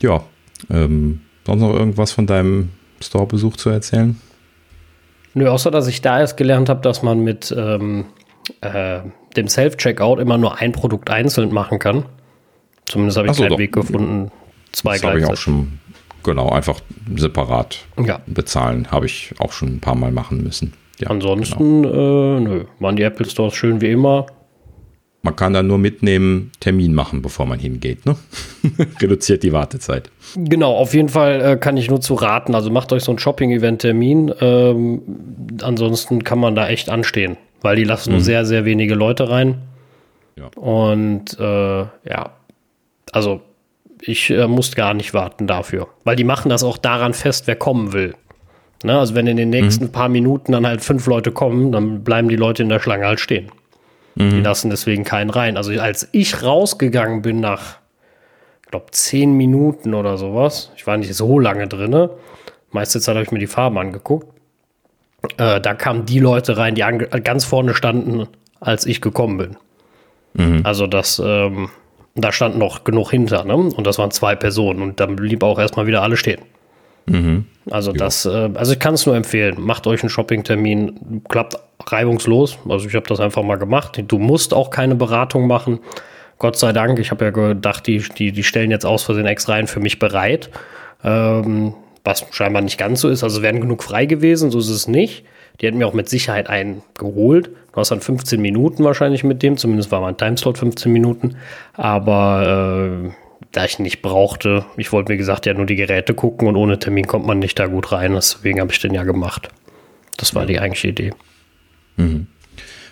Ja, 0.00 0.24
ähm, 0.70 1.22
sonst 1.46 1.60
noch 1.60 1.72
irgendwas 1.72 2.12
von 2.12 2.26
deinem 2.26 2.70
Store-Besuch 3.00 3.56
zu 3.56 3.70
erzählen? 3.70 4.20
Nö, 5.36 5.48
außer 5.50 5.70
dass 5.70 5.86
ich 5.86 6.00
da 6.00 6.18
erst 6.18 6.38
gelernt 6.38 6.70
habe, 6.70 6.80
dass 6.80 7.02
man 7.02 7.20
mit 7.20 7.54
ähm, 7.54 8.06
äh, 8.62 9.00
dem 9.36 9.48
Self-Checkout 9.48 10.18
immer 10.18 10.38
nur 10.38 10.56
ein 10.58 10.72
Produkt 10.72 11.10
einzeln 11.10 11.52
machen 11.52 11.78
kann. 11.78 12.06
Zumindest 12.86 13.18
habe 13.18 13.28
ich 13.28 13.34
so, 13.34 13.42
keinen 13.42 13.50
doch. 13.50 13.58
Weg 13.58 13.72
gefunden, 13.72 14.32
zwei 14.72 14.94
das 14.94 15.04
habe 15.04 15.18
ich 15.18 15.26
auch 15.26 15.36
schon 15.36 15.78
genau, 16.22 16.48
einfach 16.48 16.80
separat 17.16 17.84
Ja. 18.02 18.20
bezahlen. 18.26 18.90
Habe 18.90 19.04
ich 19.04 19.34
auch 19.38 19.52
schon 19.52 19.76
ein 19.76 19.80
paar 19.80 19.94
Mal 19.94 20.10
machen 20.10 20.42
müssen. 20.42 20.72
Ja, 21.00 21.08
genau. 21.08 21.32
Ansonsten, 21.32 21.84
äh, 21.84 22.40
nö, 22.40 22.64
waren 22.80 22.96
die 22.96 23.02
Apple 23.02 23.28
Stores 23.28 23.54
schön 23.54 23.82
wie 23.82 23.90
immer. 23.90 24.24
Man 25.26 25.34
kann 25.34 25.52
dann 25.52 25.66
nur 25.66 25.78
mitnehmen, 25.78 26.52
Termin 26.60 26.94
machen, 26.94 27.20
bevor 27.20 27.46
man 27.46 27.58
hingeht. 27.58 28.06
Ne? 28.06 28.14
Reduziert 29.02 29.42
die 29.42 29.52
Wartezeit. 29.52 30.08
Genau, 30.36 30.76
auf 30.76 30.94
jeden 30.94 31.08
Fall 31.08 31.40
äh, 31.40 31.56
kann 31.56 31.76
ich 31.76 31.90
nur 31.90 32.00
zu 32.00 32.14
raten. 32.14 32.54
Also 32.54 32.70
macht 32.70 32.92
euch 32.92 33.02
so 33.02 33.10
einen 33.10 33.18
Shopping-Event-Termin. 33.18 34.32
Ähm, 34.40 35.02
ansonsten 35.62 36.22
kann 36.22 36.38
man 36.38 36.54
da 36.54 36.68
echt 36.68 36.90
anstehen, 36.90 37.36
weil 37.60 37.74
die 37.74 37.82
lassen 37.82 38.12
nur 38.12 38.20
sehr, 38.20 38.44
sehr 38.44 38.64
wenige 38.64 38.94
Leute 38.94 39.28
rein. 39.28 39.62
Ja. 40.36 40.46
Und 40.54 41.36
äh, 41.40 41.80
ja, 42.08 42.30
also 43.10 43.40
ich 44.00 44.30
äh, 44.30 44.46
muss 44.46 44.76
gar 44.76 44.94
nicht 44.94 45.12
warten 45.12 45.48
dafür, 45.48 45.88
weil 46.04 46.14
die 46.14 46.22
machen 46.22 46.50
das 46.50 46.62
auch 46.62 46.78
daran 46.78 47.14
fest, 47.14 47.48
wer 47.48 47.56
kommen 47.56 47.92
will. 47.92 48.14
Ne? 48.84 48.96
Also 48.96 49.16
wenn 49.16 49.26
in 49.26 49.38
den 49.38 49.50
nächsten 49.50 49.90
paar 49.90 50.08
Minuten 50.08 50.52
dann 50.52 50.64
halt 50.64 50.82
fünf 50.82 51.04
Leute 51.08 51.32
kommen, 51.32 51.72
dann 51.72 52.04
bleiben 52.04 52.28
die 52.28 52.36
Leute 52.36 52.62
in 52.62 52.68
der 52.68 52.78
Schlange 52.78 53.06
halt 53.06 53.18
stehen. 53.18 53.50
Die 54.18 54.40
lassen 54.40 54.70
deswegen 54.70 55.04
keinen 55.04 55.28
rein. 55.28 55.58
Also 55.58 55.78
als 55.78 56.08
ich 56.12 56.42
rausgegangen 56.42 57.20
bin 57.20 57.40
nach, 57.40 57.76
ich 58.64 58.70
glaube, 58.70 58.86
zehn 58.90 59.34
Minuten 59.34 59.92
oder 59.92 60.16
sowas, 60.16 60.72
ich 60.74 60.86
war 60.86 60.96
nicht 60.96 61.14
so 61.14 61.38
lange 61.38 61.68
drinne, 61.68 62.10
meiste 62.70 62.98
Zeit 62.98 63.14
habe 63.14 63.24
ich 63.24 63.30
mir 63.30 63.38
die 63.38 63.46
Farben 63.46 63.76
angeguckt, 63.76 64.28
äh, 65.36 65.60
da 65.60 65.74
kamen 65.74 66.06
die 66.06 66.18
Leute 66.18 66.56
rein, 66.56 66.74
die 66.74 66.82
ganz 67.22 67.44
vorne 67.44 67.74
standen, 67.74 68.26
als 68.58 68.86
ich 68.86 69.02
gekommen 69.02 69.36
bin. 69.36 69.56
Also 70.64 70.86
das, 70.86 71.20
ähm, 71.22 71.68
da 72.14 72.32
stand 72.32 72.56
noch 72.56 72.84
genug 72.84 73.10
hinter, 73.10 73.44
ne? 73.44 73.54
Und 73.54 73.86
das 73.86 73.98
waren 73.98 74.10
zwei 74.10 74.34
Personen 74.34 74.80
und 74.80 74.98
dann 74.98 75.16
blieb 75.16 75.42
auch 75.42 75.58
erstmal 75.58 75.86
wieder 75.86 76.02
alle 76.02 76.16
stehen. 76.16 76.40
Also 77.70 77.92
das, 77.92 78.26
äh, 78.26 78.50
also 78.54 78.72
ich 78.72 78.78
kann 78.78 78.94
es 78.94 79.06
nur 79.06 79.16
empfehlen. 79.16 79.56
Macht 79.58 79.86
euch 79.86 80.02
einen 80.02 80.10
Shopping-Termin, 80.10 81.22
klappt 81.28 81.56
reibungslos. 81.86 82.58
Also 82.68 82.88
ich 82.88 82.94
habe 82.94 83.06
das 83.06 83.20
einfach 83.20 83.42
mal 83.42 83.56
gemacht. 83.56 84.02
Du 84.06 84.18
musst 84.18 84.54
auch 84.54 84.70
keine 84.70 84.94
Beratung 84.94 85.46
machen. 85.46 85.80
Gott 86.38 86.56
sei 86.56 86.72
Dank. 86.72 86.98
Ich 86.98 87.10
habe 87.10 87.24
ja 87.24 87.30
gedacht, 87.30 87.86
die, 87.86 87.98
die, 87.98 88.32
die 88.32 88.42
stellen 88.42 88.70
jetzt 88.70 88.84
aus 88.84 89.02
Versehen 89.02 89.26
extra 89.26 89.54
einen 89.54 89.68
für 89.68 89.80
mich 89.80 89.98
bereit. 89.98 90.50
Ähm, 91.02 91.74
was 92.04 92.24
scheinbar 92.30 92.62
nicht 92.62 92.78
ganz 92.78 93.00
so 93.00 93.08
ist. 93.08 93.24
Also 93.24 93.42
wären 93.42 93.60
genug 93.60 93.82
frei 93.82 94.06
gewesen, 94.06 94.50
so 94.50 94.58
ist 94.58 94.68
es 94.68 94.86
nicht. 94.86 95.24
Die 95.60 95.66
hätten 95.66 95.78
mir 95.78 95.86
auch 95.86 95.94
mit 95.94 96.08
Sicherheit 96.08 96.48
einen 96.48 96.82
geholt. 96.96 97.50
Du 97.72 97.80
hast 97.80 97.90
dann 97.90 98.00
15 98.00 98.40
Minuten 98.40 98.84
wahrscheinlich 98.84 99.24
mit 99.24 99.42
dem, 99.42 99.56
zumindest 99.56 99.90
war 99.90 100.00
mein 100.00 100.16
Timeslot 100.16 100.58
15 100.58 100.92
Minuten. 100.92 101.36
Aber 101.72 103.06
äh, 103.06 103.10
da 103.56 103.64
ich 103.64 103.78
nicht 103.78 104.02
brauchte, 104.02 104.66
ich 104.76 104.92
wollte, 104.92 105.12
wie 105.12 105.16
gesagt, 105.16 105.46
ja 105.46 105.54
nur 105.54 105.64
die 105.64 105.76
Geräte 105.76 106.12
gucken 106.12 106.46
und 106.46 106.56
ohne 106.56 106.78
Termin 106.78 107.06
kommt 107.06 107.26
man 107.26 107.38
nicht 107.38 107.58
da 107.58 107.66
gut 107.66 107.90
rein. 107.90 108.12
Deswegen 108.12 108.60
habe 108.60 108.70
ich 108.70 108.80
den 108.80 108.92
ja 108.92 109.02
gemacht. 109.04 109.48
Das 110.18 110.34
war 110.34 110.44
die 110.44 110.60
eigentliche 110.60 110.88
Idee. 110.88 111.12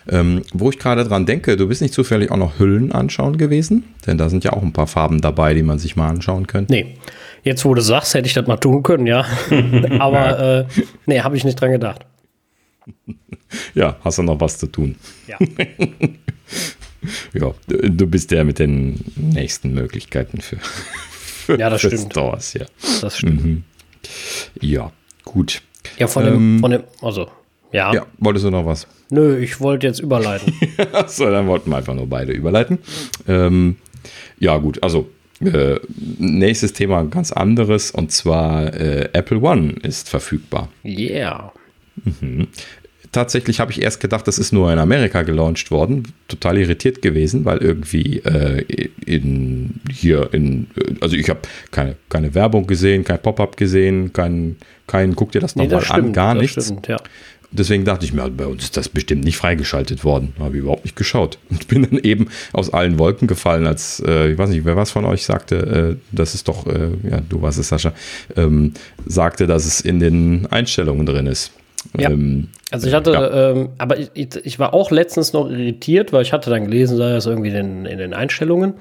Ähm, 0.07 0.41
wo 0.53 0.69
ich 0.69 0.79
gerade 0.79 1.03
dran 1.03 1.27
denke, 1.27 1.55
du 1.55 1.67
bist 1.67 1.83
nicht 1.83 1.93
zufällig 1.93 2.31
auch 2.31 2.37
noch 2.37 2.57
Hüllen 2.57 2.91
anschauen 2.91 3.37
gewesen? 3.37 3.83
Denn 4.07 4.17
da 4.17 4.29
sind 4.29 4.43
ja 4.43 4.53
auch 4.53 4.63
ein 4.63 4.73
paar 4.73 4.87
Farben 4.87 5.21
dabei, 5.21 5.53
die 5.53 5.63
man 5.63 5.77
sich 5.77 5.95
mal 5.95 6.09
anschauen 6.09 6.47
könnte. 6.47 6.73
Nee, 6.73 6.97
jetzt 7.43 7.63
wo 7.63 7.73
du 7.75 7.81
sagst, 7.81 8.15
hätte 8.15 8.27
ich 8.27 8.33
das 8.33 8.47
mal 8.47 8.57
tun 8.57 8.81
können, 8.81 9.05
ja. 9.05 9.25
Aber 9.99 10.39
äh, 10.39 10.65
nee, 11.05 11.21
habe 11.21 11.37
ich 11.37 11.43
nicht 11.43 11.59
dran 11.61 11.71
gedacht. 11.71 12.05
Ja, 13.73 13.95
hast 14.03 14.17
du 14.17 14.23
noch 14.23 14.41
was 14.41 14.57
zu 14.57 14.67
tun. 14.67 14.95
Ja. 15.27 15.37
Ja, 17.33 17.53
du 17.67 18.07
bist 18.07 18.31
der 18.31 18.43
mit 18.43 18.59
den 18.59 18.99
nächsten 19.15 19.73
Möglichkeiten 19.73 20.41
für, 20.41 20.57
für 20.57 21.59
Ja, 21.59 21.69
das 21.69 21.81
für 21.81 21.87
stimmt. 21.87 22.11
Stores, 22.11 22.53
ja. 22.53 22.65
Das 23.01 23.17
stimmt. 23.17 23.63
Ja, 24.61 24.91
gut. 25.23 25.61
Ja, 25.97 26.07
von 26.07 26.25
dem, 26.25 26.59
von 26.59 26.71
dem, 26.71 26.83
also, 27.01 27.29
ja. 27.71 27.93
Ja, 27.93 28.05
wolltest 28.17 28.45
du 28.45 28.51
noch 28.51 28.65
was? 28.65 28.87
Nö, 29.09 29.37
ich 29.37 29.59
wollte 29.59 29.87
jetzt 29.87 29.99
überleiten. 29.99 30.53
Achso, 30.93 31.29
dann 31.29 31.47
wollten 31.47 31.69
wir 31.69 31.77
einfach 31.77 31.93
nur 31.93 32.07
beide 32.07 32.31
überleiten. 32.31 32.79
Ähm, 33.27 33.77
ja, 34.39 34.57
gut, 34.57 34.81
also 34.83 35.09
äh, 35.41 35.79
nächstes 36.17 36.73
Thema 36.73 37.03
ganz 37.03 37.31
anderes 37.31 37.91
und 37.91 38.11
zwar 38.11 38.73
äh, 38.73 39.09
Apple 39.13 39.39
One 39.39 39.73
ist 39.83 40.09
verfügbar. 40.09 40.69
Yeah. 40.83 41.51
Tatsächlich 43.15 43.61
habe 43.61 43.71
ich 43.71 43.81
erst 43.81 44.01
gedacht, 44.01 44.27
das 44.27 44.37
ist 44.37 44.51
nur 44.51 44.73
in 44.73 44.77
Amerika 44.77 45.21
gelauncht 45.21 45.71
worden. 45.71 46.03
Total 46.27 46.57
irritiert 46.57 47.01
gewesen, 47.01 47.45
weil 47.45 47.59
irgendwie 47.59 48.17
äh, 48.17 48.89
in 49.05 49.79
hier 49.89 50.33
in, 50.33 50.67
äh, 50.75 50.95
also 50.99 51.15
ich 51.15 51.29
habe 51.29 51.39
keine, 51.71 51.95
keine 52.09 52.35
Werbung 52.35 52.67
gesehen, 52.67 53.05
kein 53.05 53.21
Pop-up 53.21 53.55
gesehen, 53.55 54.11
kein, 54.11 54.57
kein, 54.85 55.15
guck 55.15 55.31
dir 55.31 55.39
das 55.39 55.55
Nee, 55.55 55.63
nochmal 55.63 55.79
das 55.79 55.91
an, 55.91 56.11
gar 56.11 56.35
nichts. 56.35 56.65
Stimmt, 56.65 56.89
ja. 56.89 56.97
Deswegen 57.51 57.85
dachte 57.85 58.03
ich 58.03 58.11
mir, 58.11 58.29
bei 58.31 58.47
uns 58.47 58.65
ist 58.65 58.75
das 58.75 58.89
bestimmt 58.89 59.23
nicht 59.23 59.37
freigeschaltet 59.37 60.03
worden. 60.03 60.33
Habe 60.37 60.57
ich 60.57 60.63
überhaupt 60.63 60.83
nicht 60.83 60.97
geschaut. 60.97 61.39
Und 61.49 61.69
bin 61.69 61.83
dann 61.89 61.99
eben 61.99 62.27
aus 62.51 62.73
allen 62.73 62.99
Wolken 62.99 63.29
gefallen, 63.29 63.65
als, 63.65 64.03
äh, 64.05 64.33
ich 64.33 64.37
weiß 64.37 64.49
nicht, 64.49 64.65
wer 64.65 64.75
was 64.75 64.91
von 64.91 65.05
euch 65.05 65.23
sagte, 65.23 65.55
äh, 66.01 66.05
das 66.11 66.35
ist 66.35 66.49
doch, 66.49 66.67
äh, 66.67 66.89
ja, 67.09 67.21
du 67.21 67.41
warst 67.41 67.59
es, 67.59 67.69
Sascha, 67.69 67.93
ähm, 68.35 68.73
sagte, 69.05 69.47
dass 69.47 69.65
es 69.65 69.79
in 69.79 70.01
den 70.01 70.47
Einstellungen 70.47 71.05
drin 71.05 71.27
ist. 71.27 71.53
Ja. 71.97 72.09
Ähm, 72.09 72.49
Also 72.71 72.87
ich 72.87 72.93
hatte, 72.93 73.11
Ja. 73.11 73.51
ähm, 73.51 73.69
aber 73.77 73.97
ich, 73.97 74.09
ich- 74.43 74.59
war 74.59 74.73
auch 74.73 74.91
letztens 74.91 75.33
noch 75.33 75.49
irritiert, 75.49 76.11
weil 76.13 76.21
ich 76.23 76.33
hatte 76.33 76.49
dann 76.49 76.65
gelesen, 76.65 76.97
sei 76.97 77.11
das 77.13 77.25
irgendwie 77.25 77.49
in, 77.49 77.85
in 77.85 77.97
den 77.97 78.13
Einstellungen. 78.13 78.73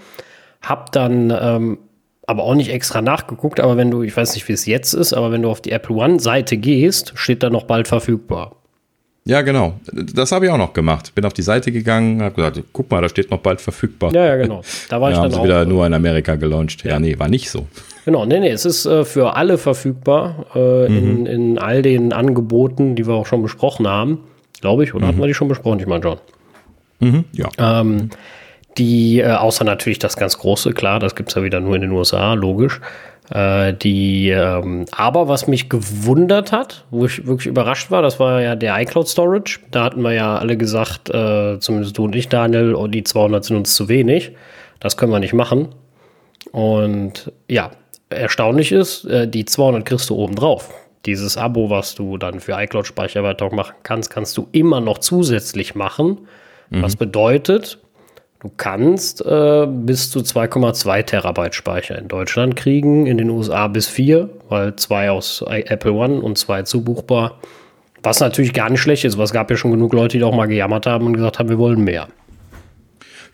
Hab 0.62 0.92
dann 0.92 1.30
ähm, 1.38 1.78
aber 2.26 2.42
auch 2.44 2.55
nicht 2.55 2.70
extra 2.70 3.02
nachgeguckt, 3.02 3.61
aber 3.61 3.76
wenn 3.76 3.90
du, 3.90 4.02
ich 4.02 4.16
weiß 4.16 4.34
nicht, 4.34 4.48
wie 4.48 4.55
es 4.55 4.64
jetzt 4.66 4.94
ist, 4.94 5.12
aber 5.12 5.30
wenn 5.30 5.42
du 5.42 5.50
auf 5.50 5.61
die 5.61 5.72
Apple 5.72 5.94
One-Seite 5.94 6.57
gehst, 6.57 7.12
steht 7.16 7.42
da 7.42 7.50
noch 7.50 7.64
bald 7.64 7.86
verfügbar. 7.86 8.57
Ja, 9.26 9.42
genau. 9.42 9.74
Das 9.92 10.32
habe 10.32 10.46
ich 10.46 10.50
auch 10.50 10.59
noch 10.59 10.72
gemacht. 10.74 11.14
Bin 11.14 11.24
auf 11.24 11.32
die 11.32 11.42
Seite 11.42 11.70
gegangen, 11.72 12.22
habe 12.22 12.34
gesagt, 12.34 12.62
guck 12.72 12.90
mal, 12.90 13.00
da 13.02 13.09
steht 13.09 13.30
noch 13.30 13.38
bald 13.40 13.61
verfügbar. 13.61 14.12
Ja, 14.14 14.24
ja, 14.24 14.36
genau. 14.36 14.62
Da 14.90 15.00
war 15.00 15.11
Ja, 15.11 15.12
ich 15.12 15.18
haben 15.18 15.22
dann 15.24 15.32
sie 15.32 15.38
auch. 15.38 15.44
wieder 15.44 15.64
nur 15.64 15.86
in 15.86 15.94
Amerika 15.94 16.36
gelauncht. 16.36 16.84
Ja, 16.84 16.98
nee, 16.98 17.18
war 17.18 17.28
nicht 17.28 17.48
so. 17.50 17.66
Genau, 18.05 18.26
nee, 18.26 18.40
nee, 18.40 18.50
es 18.50 18.64
ist 18.66 18.84
äh, 18.86 19.05
für 19.05 19.34
alle 19.34 19.57
verfügbar 19.57 20.46
äh, 20.55 20.86
in, 20.86 21.26
in 21.26 21.59
all 21.59 21.80
den 21.80 22.12
Angeboten, 22.12 22.96
die 22.96 23.07
wir 23.07 23.14
auch 23.14 23.26
schon 23.26 23.42
besprochen 23.42 23.88
haben, 23.88 24.20
glaube 24.61 24.84
ich. 24.84 24.94
Oder 24.94 25.07
hatten 25.07 25.18
wir 25.18 25.26
die 25.26 25.34
schon 25.34 25.48
besprochen? 25.48 25.80
Ich 25.80 25.86
meine 25.86 26.02
schon. 26.02 26.18
Ja. 27.32 27.48
Ähm, 27.59 28.11
die, 28.78 29.20
äh, 29.20 29.32
außer 29.32 29.64
natürlich 29.64 29.98
das 29.98 30.16
ganz 30.16 30.38
große, 30.38 30.72
klar, 30.72 30.98
das 30.98 31.14
gibt's 31.14 31.34
ja 31.34 31.42
wieder 31.42 31.61
nur 31.61 31.76
in 31.76 31.82
den 31.82 31.92
USA, 31.92 32.34
logisch. 32.34 32.80
Äh, 33.30 33.72
die, 33.72 34.28
ähm, 34.28 34.84
aber 34.92 35.28
was 35.28 35.46
mich 35.46 35.70
gewundert 35.70 36.52
hat, 36.52 36.84
wo 36.90 37.07
ich 37.07 37.26
wirklich 37.26 37.46
überrascht 37.46 37.90
war, 37.90 38.02
das 38.02 38.20
war 38.20 38.42
ja 38.42 38.55
der 38.55 38.78
iCloud 38.82 39.09
Storage. 39.09 39.61
Da 39.70 39.84
hatten 39.84 40.02
wir 40.02 40.12
ja 40.12 40.36
alle 40.36 40.57
gesagt, 40.57 41.09
äh, 41.09 41.59
zumindest 41.59 41.96
du 41.96 42.05
und 42.05 42.14
ich, 42.14 42.28
Daniel, 42.28 42.74
oh, 42.74 42.86
die 42.86 43.02
200 43.02 43.44
sind 43.44 43.57
uns 43.57 43.74
zu 43.74 43.88
wenig. 43.88 44.32
Das 44.80 44.96
können 44.96 45.12
wir 45.12 45.20
nicht 45.20 45.32
machen. 45.32 45.68
Und 46.52 47.32
ja, 47.48 47.70
erstaunlich 48.14 48.72
ist, 48.72 49.04
äh, 49.04 49.28
die 49.28 49.44
200 49.44 49.84
kriegst 49.84 50.10
du 50.10 50.16
oben 50.16 50.34
drauf. 50.34 50.72
Dieses 51.06 51.36
Abo, 51.36 51.68
was 51.68 51.94
du 51.94 52.16
dann 52.16 52.40
für 52.40 52.52
iCloud-Speichererweiterung 52.52 53.54
machen 53.54 53.74
kannst, 53.82 54.10
kannst 54.10 54.36
du 54.38 54.48
immer 54.52 54.80
noch 54.80 54.98
zusätzlich 54.98 55.74
machen. 55.74 56.26
Was 56.70 56.96
bedeutet, 56.96 57.78
du 58.40 58.50
kannst 58.56 59.24
äh, 59.24 59.66
bis 59.68 60.10
zu 60.10 60.20
2,2 60.20 61.02
Terabyte 61.02 61.54
Speicher 61.54 61.98
in 61.98 62.08
Deutschland 62.08 62.56
kriegen, 62.56 63.06
in 63.06 63.18
den 63.18 63.30
USA 63.30 63.68
bis 63.68 63.86
4, 63.86 64.28
weil 64.48 64.74
zwei 64.76 65.10
aus 65.10 65.44
Apple 65.46 65.92
One 65.92 66.20
und 66.20 66.38
zwei 66.38 66.62
zubuchbar. 66.62 67.38
Was 68.02 68.20
natürlich 68.20 68.52
gar 68.52 68.70
nicht 68.70 68.80
schlecht 68.80 69.04
ist, 69.04 69.14
aber 69.14 69.24
es 69.24 69.32
gab 69.32 69.50
ja 69.50 69.56
schon 69.56 69.70
genug 69.70 69.92
Leute, 69.92 70.18
die 70.18 70.24
auch 70.24 70.34
mal 70.34 70.46
gejammert 70.46 70.86
haben 70.86 71.06
und 71.06 71.14
gesagt 71.14 71.38
haben, 71.38 71.48
wir 71.48 71.58
wollen 71.58 71.82
mehr. 71.84 72.08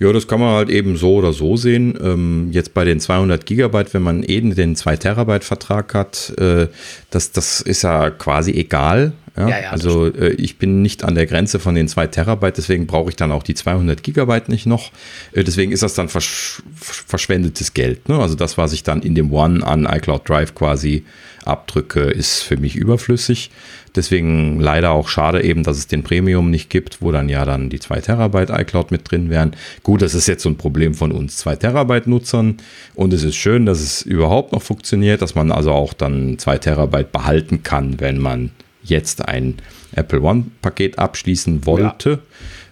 Ja, 0.01 0.15
das 0.15 0.27
kann 0.27 0.41
man 0.41 0.55
halt 0.55 0.71
eben 0.71 0.97
so 0.97 1.17
oder 1.17 1.35
so 1.35 1.59
sehen. 1.59 1.97
Ähm, 2.03 2.49
jetzt 2.53 2.73
bei 2.73 2.87
den 2.87 3.01
200 3.01 3.45
Gigabyte, 3.45 3.93
wenn 3.93 4.01
man 4.01 4.23
eben 4.23 4.55
den 4.55 4.75
2 4.75 4.97
Terabyte 4.97 5.45
Vertrag 5.45 5.93
hat, 5.93 6.33
äh, 6.39 6.69
das, 7.11 7.33
das 7.33 7.61
ist 7.61 7.83
ja 7.83 8.09
quasi 8.09 8.53
egal. 8.53 9.13
Ja? 9.37 9.49
Ja, 9.49 9.61
ja, 9.61 9.71
also 9.71 10.07
äh, 10.07 10.31
ich 10.33 10.57
bin 10.57 10.81
nicht 10.81 11.05
an 11.05 11.15
der 11.15 11.27
Grenze 11.27 11.59
von 11.59 11.75
den 11.75 11.87
2 11.87 12.07
Terabyte, 12.07 12.57
deswegen 12.57 12.87
brauche 12.87 13.11
ich 13.11 13.17
dann 13.17 13.31
auch 13.31 13.43
die 13.43 13.55
200 13.55 14.03
Gigabyte 14.03 14.49
nicht 14.49 14.65
noch. 14.65 14.91
Äh, 15.33 15.45
deswegen 15.45 15.71
ist 15.71 15.83
das 15.83 15.93
dann 15.93 16.09
versch 16.09 16.63
verschwendetes 16.75 17.75
Geld. 17.75 18.09
Ne? 18.09 18.19
Also 18.19 18.37
das, 18.37 18.57
was 18.57 18.73
ich 18.73 18.83
dann 18.83 19.03
in 19.03 19.15
dem 19.15 19.31
One 19.31 19.67
an 19.67 19.85
iCloud 19.85 20.27
Drive 20.27 20.55
quasi 20.55 21.05
abdrücke, 21.45 22.01
ist 22.03 22.43
für 22.43 22.57
mich 22.57 22.77
überflüssig. 22.77 23.51
Deswegen 23.95 24.61
leider 24.61 24.91
auch 24.91 25.09
schade 25.09 25.43
eben, 25.43 25.65
dass 25.65 25.79
es 25.79 25.87
den 25.87 26.03
Premium 26.03 26.51
nicht 26.51 26.71
gibt, 26.71 27.03
wo 27.03 27.11
dann 27.11 27.29
ja 27.29 27.45
dann 27.45 27.71
die 27.71 27.81
2 27.81 28.01
Terabyte 28.01 28.51
iCloud 28.51 28.91
mit 28.91 29.11
drin 29.11 29.31
wären. 29.31 29.57
Gut, 29.83 30.03
das 30.03 30.15
ist 30.15 30.29
jetzt 30.29 30.43
so 30.43 30.49
ein 30.49 30.57
Problem 30.57 30.95
von 30.95 31.13
uns 31.13 31.37
2 31.39 31.57
Terabyte 31.57 32.07
Nutzern 32.07 32.59
und 32.95 33.13
es 33.13 33.25
ist 33.25 33.37
schön, 33.37 33.67
dass 33.67 33.81
es 33.81 34.03
überhaupt 34.03 34.53
noch 34.53 34.63
funktioniert, 34.63 35.23
dass 35.23 35.35
man 35.35 35.51
also 35.51 35.73
auch 35.73 35.93
dann 35.93 36.39
2 36.39 36.59
Terabyte 36.59 37.11
behalten 37.11 37.63
kann, 37.63 38.01
wenn 38.01 38.19
man 38.19 38.51
jetzt 38.83 39.27
ein 39.27 39.57
Apple 39.95 40.21
One-Paket 40.21 40.99
abschließen 40.99 41.67
wollte. 41.67 42.21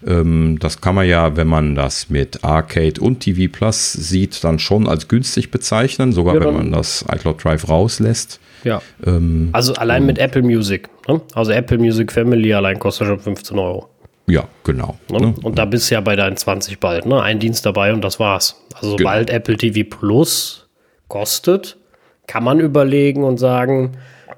Ja. 0.06 0.20
Ähm, 0.20 0.58
das 0.60 0.80
kann 0.80 0.94
man 0.94 1.06
ja, 1.06 1.36
wenn 1.36 1.48
man 1.48 1.74
das 1.74 2.08
mit 2.10 2.44
Arcade 2.44 3.00
und 3.00 3.20
TV 3.20 3.50
Plus 3.52 3.92
sieht, 3.92 4.42
dann 4.44 4.58
schon 4.58 4.86
als 4.86 5.08
günstig 5.08 5.50
bezeichnen, 5.50 6.12
sogar 6.12 6.36
ja, 6.36 6.40
wenn 6.40 6.54
man 6.54 6.72
das 6.72 7.04
iCloud 7.12 7.42
Drive 7.42 7.68
rauslässt. 7.68 8.40
Ja. 8.64 8.82
Ähm, 9.06 9.50
also 9.52 9.74
allein 9.74 10.06
mit 10.06 10.18
Apple 10.18 10.42
Music. 10.42 10.88
Ne? 11.06 11.20
Also 11.34 11.52
Apple 11.52 11.78
Music 11.78 12.12
Family 12.12 12.52
allein 12.52 12.78
kostet 12.78 13.06
schon 13.06 13.20
15 13.20 13.58
Euro. 13.58 13.88
Ja, 14.26 14.46
genau. 14.64 14.96
Ne? 15.10 15.20
Ne? 15.20 15.34
Und 15.42 15.58
da 15.58 15.64
bist 15.64 15.90
du 15.90 15.94
ja 15.94 16.00
bei 16.00 16.14
deinen 16.16 16.36
20 16.36 16.78
bald. 16.80 17.06
Ne? 17.06 17.20
Ein 17.22 17.38
Dienst 17.38 17.64
dabei 17.64 17.92
und 17.92 18.02
das 18.02 18.20
war's. 18.20 18.62
Also 18.74 18.96
genau. 18.96 19.10
sobald 19.10 19.30
Apple 19.30 19.56
TV 19.56 19.88
Plus 19.88 20.68
kostet, 21.08 21.78
kann 22.26 22.44
man 22.44 22.60
überlegen 22.60 23.24
und 23.24 23.38
sagen, 23.38 23.96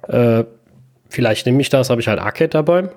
äh, 0.08 0.44
vielleicht 1.08 1.46
nehme 1.46 1.60
ich 1.60 1.68
das, 1.68 1.90
habe 1.90 2.00
ich 2.00 2.08
halt 2.08 2.20
Arcade 2.20 2.50
dabei. 2.50 2.88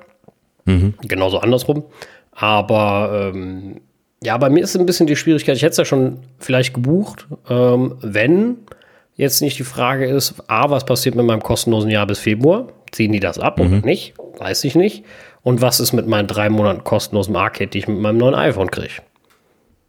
Mhm. 0.66 0.94
Genauso 1.02 1.40
andersrum. 1.40 1.84
Aber 2.32 3.32
ähm, 3.34 3.82
ja, 4.24 4.38
bei 4.38 4.50
mir 4.50 4.64
ist 4.64 4.76
ein 4.76 4.86
bisschen 4.86 5.08
die 5.08 5.16
Schwierigkeit, 5.16 5.58
ich 5.58 5.64
hätte 5.64 5.72
es 5.72 5.78
ja 5.78 5.86
schon 5.86 6.20
vielleicht 6.40 6.74
gebucht, 6.74 7.28
ähm, 7.50 7.96
wenn 8.02 8.58
jetzt 9.16 9.42
nicht 9.42 9.60
die 9.60 9.64
Frage 9.64 10.06
ist, 10.06 10.36
A, 10.48 10.70
was 10.70 10.86
passiert 10.86 11.16
mit 11.16 11.26
meinem 11.26 11.44
kostenlosen 11.44 11.90
Jahr 11.90 12.08
bis 12.08 12.20
Februar? 12.20 12.68
Ziehen 12.92 13.12
die 13.12 13.20
das 13.20 13.40
ab 13.40 13.60
mhm. 13.60 13.66
oder 13.66 13.86
nicht? 13.86 14.14
Weiß 14.38 14.64
ich 14.64 14.76
nicht. 14.76 15.04
Und 15.42 15.62
was 15.62 15.80
ist 15.80 15.94
mit 15.94 16.08
meinen 16.08 16.28
drei 16.28 16.50
Monaten 16.50 16.84
kostenlosen 16.84 17.36
Arcade, 17.36 17.68
die 17.68 17.80
ich 17.80 17.88
mit 17.88 18.00
meinem 18.00 18.18
neuen 18.18 18.36
iPhone 18.36 18.72
kriege? 18.72 19.02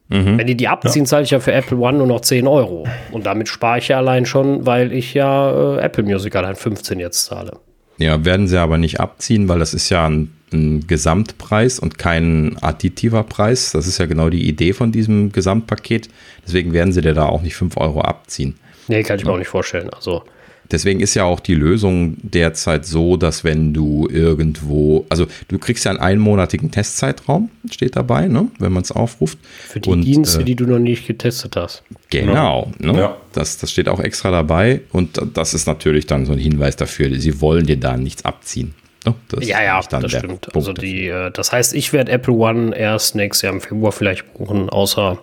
Mhm. 0.09 0.39
Wenn 0.39 0.47
die 0.47 0.57
die 0.57 0.68
abziehen, 0.68 1.05
ja. 1.05 1.09
zahle 1.09 1.25
ich 1.25 1.31
ja 1.31 1.41
für 1.41 1.53
Apple 1.53 1.79
One 1.79 1.99
nur 1.99 2.07
noch 2.07 2.20
10 2.20 2.47
Euro. 2.47 2.87
Und 3.12 3.27
damit 3.27 3.49
spare 3.49 3.79
ich 3.79 3.89
ja 3.89 3.99
allein 3.99 4.27
schon, 4.27 4.66
weil 4.66 4.93
ich 4.93 5.14
ja 5.14 5.77
äh, 5.77 5.81
Apple 5.81 6.05
Music 6.05 6.35
allein 6.37 6.57
15 6.57 7.01
jetzt 7.01 7.25
zahle. 7.25 7.59
Ja, 7.99 8.25
werden 8.25 8.49
sie 8.49 8.61
aber 8.61 8.77
nicht 8.77 9.01
abziehen, 9.01 9.49
weil 9.49 9.61
das 9.61 9.72
ist 9.72 9.89
ja 9.89 10.07
ein, 10.07 10.33
ein, 10.53 10.87
Gesamtpreis 10.87 11.79
und 11.79 11.97
kein 11.97 12.57
additiver 12.61 13.22
Preis. 13.22 13.70
Das 13.72 13.87
ist 13.87 13.99
ja 13.99 14.07
genau 14.07 14.31
die 14.31 14.49
Idee 14.49 14.72
von 14.72 14.93
diesem 14.93 15.31
Gesamtpaket. 15.31 16.09
Deswegen 16.45 16.72
werden 16.72 16.93
sie 16.93 17.01
dir 17.01 17.14
da 17.14 17.27
auch 17.27 17.43
nicht 17.43 17.55
5 17.55 17.77
Euro 17.77 18.01
abziehen. 18.01 18.57
Nee, 18.89 19.03
kann 19.03 19.18
ich 19.18 19.24
mir 19.24 19.32
auch 19.32 19.39
nicht 19.39 19.49
vorstellen. 19.49 19.91
Also. 19.91 20.24
Deswegen 20.70 21.01
ist 21.01 21.14
ja 21.14 21.24
auch 21.24 21.41
die 21.41 21.55
Lösung 21.55 22.16
derzeit 22.22 22.87
so, 22.87 23.16
dass 23.16 23.45
wenn 23.45 23.74
du 23.74 24.09
irgendwo, 24.11 25.05
also 25.11 25.26
du 25.49 25.59
kriegst 25.59 25.85
ja 25.85 25.91
einen 25.91 26.01
einmonatigen 26.01 26.70
Testzeitraum, 26.70 27.51
steht 27.70 27.97
dabei, 27.97 28.28
ne, 28.28 28.49
wenn 28.59 28.72
man 28.72 28.82
es 28.82 28.91
aufruft. 28.91 29.39
Für 29.43 29.80
die 29.80 29.91
und, 29.91 30.03
Dienste, 30.03 30.41
äh, 30.41 30.45
die 30.45 30.57
du 30.57 30.64
noch 30.64 30.78
nicht 30.78 31.07
getestet 31.07 31.57
hast. 31.57 31.82
Genau, 32.09 32.72
ne? 32.78 32.99
ja. 32.99 33.16
das, 33.32 33.59
das 33.59 33.70
steht 33.70 33.89
auch 33.89 34.01
extra 34.01 34.30
dabei 34.30 34.80
und 34.91 35.20
das 35.35 35.53
ist 35.53 35.66
natürlich 35.66 36.07
dann 36.07 36.24
so 36.24 36.32
ein 36.32 36.39
Hinweis 36.39 36.76
dafür, 36.76 37.14
sie 37.20 37.41
wollen 37.41 37.66
dir 37.66 37.78
da 37.78 37.97
nichts 37.99 38.24
abziehen. 38.24 38.74
Ne? 39.05 39.14
Das 39.28 39.47
ja, 39.47 39.62
ja, 39.62 39.80
das 39.82 40.11
stimmt. 40.11 40.41
Punkt 40.41 40.57
also 40.57 40.72
die, 40.72 41.09
äh, 41.09 41.30
das 41.30 41.53
heißt, 41.53 41.74
ich 41.74 41.93
werde 41.93 42.11
Apple 42.11 42.35
One 42.35 42.74
erst 42.74 43.14
nächstes 43.16 43.43
Jahr 43.43 43.53
im 43.53 43.61
Februar 43.61 43.93
vielleicht 43.93 44.32
buchen, 44.32 44.70
außer 44.70 45.18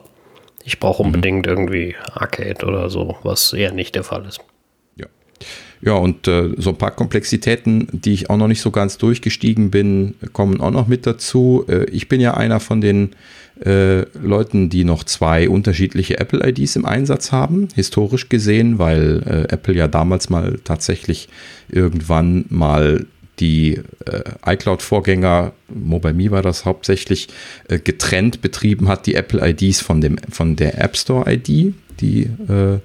ich 0.65 0.79
brauche 0.79 1.03
mhm. 1.03 1.07
unbedingt 1.07 1.45
mhm. 1.45 1.51
irgendwie 1.51 1.95
Arcade 2.13 2.65
oder 2.65 2.89
so, 2.89 3.17
was 3.23 3.53
eher 3.53 3.73
nicht 3.73 3.95
der 3.95 4.03
Fall 4.03 4.25
ist. 4.25 4.39
Ja. 4.95 5.07
Ja, 5.81 5.93
und 5.93 6.27
äh, 6.27 6.49
so 6.57 6.71
ein 6.71 6.77
paar 6.77 6.91
Komplexitäten, 6.91 7.87
die 7.91 8.13
ich 8.13 8.29
auch 8.29 8.37
noch 8.37 8.47
nicht 8.47 8.61
so 8.61 8.71
ganz 8.71 8.97
durchgestiegen 8.97 9.71
bin, 9.71 10.15
kommen 10.33 10.61
auch 10.61 10.71
noch 10.71 10.87
mit 10.87 11.07
dazu. 11.07 11.65
Äh, 11.67 11.85
ich 11.85 12.07
bin 12.07 12.21
ja 12.21 12.35
einer 12.35 12.59
von 12.59 12.81
den 12.81 13.15
äh, 13.65 14.01
Leuten, 14.17 14.69
die 14.69 14.83
noch 14.83 15.03
zwei 15.03 15.49
unterschiedliche 15.49 16.19
Apple-IDs 16.19 16.75
im 16.75 16.85
Einsatz 16.85 17.31
haben, 17.31 17.67
historisch 17.75 18.29
gesehen, 18.29 18.79
weil 18.79 19.23
äh, 19.25 19.53
Apple 19.53 19.75
ja 19.75 19.87
damals 19.87 20.29
mal 20.29 20.59
tatsächlich 20.63 21.29
irgendwann 21.69 22.45
mal 22.49 23.05
die 23.41 23.81
äh, 24.05 24.53
iCloud-Vorgänger, 24.53 25.51
MobileMe 25.73 26.31
war 26.31 26.41
das 26.41 26.63
hauptsächlich, 26.63 27.27
äh, 27.67 27.79
getrennt 27.79 28.41
betrieben 28.41 28.87
hat, 28.87 29.07
die 29.07 29.15
Apple-IDs 29.15 29.81
von, 29.81 30.19
von 30.29 30.55
der 30.55 30.81
App 30.81 30.95
Store-ID, 30.95 31.73
die 31.99 32.29
äh, 32.47 32.75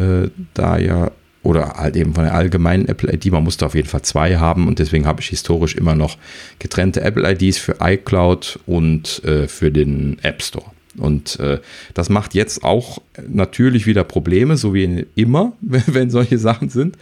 äh, 0.00 0.30
da 0.54 0.78
ja, 0.78 1.12
oder 1.42 1.74
halt 1.74 1.96
eben 1.96 2.14
von 2.14 2.24
der 2.24 2.34
allgemeinen 2.34 2.88
Apple-ID, 2.88 3.26
man 3.26 3.44
musste 3.44 3.66
auf 3.66 3.74
jeden 3.74 3.88
Fall 3.88 4.02
zwei 4.02 4.38
haben 4.38 4.66
und 4.66 4.78
deswegen 4.78 5.06
habe 5.06 5.20
ich 5.20 5.28
historisch 5.28 5.74
immer 5.74 5.94
noch 5.94 6.16
getrennte 6.58 7.02
Apple-IDs 7.02 7.58
für 7.58 7.76
iCloud 7.80 8.58
und 8.66 9.22
äh, 9.24 9.46
für 9.46 9.70
den 9.70 10.18
App 10.22 10.42
Store. 10.42 10.64
Und 10.96 11.38
äh, 11.40 11.60
das 11.94 12.08
macht 12.08 12.34
jetzt 12.34 12.64
auch 12.64 13.00
natürlich 13.28 13.86
wieder 13.86 14.04
Probleme, 14.04 14.56
so 14.56 14.74
wie 14.74 15.06
immer, 15.14 15.52
wenn 15.60 16.10
solche 16.10 16.38
Sachen 16.38 16.68
sind. 16.68 16.96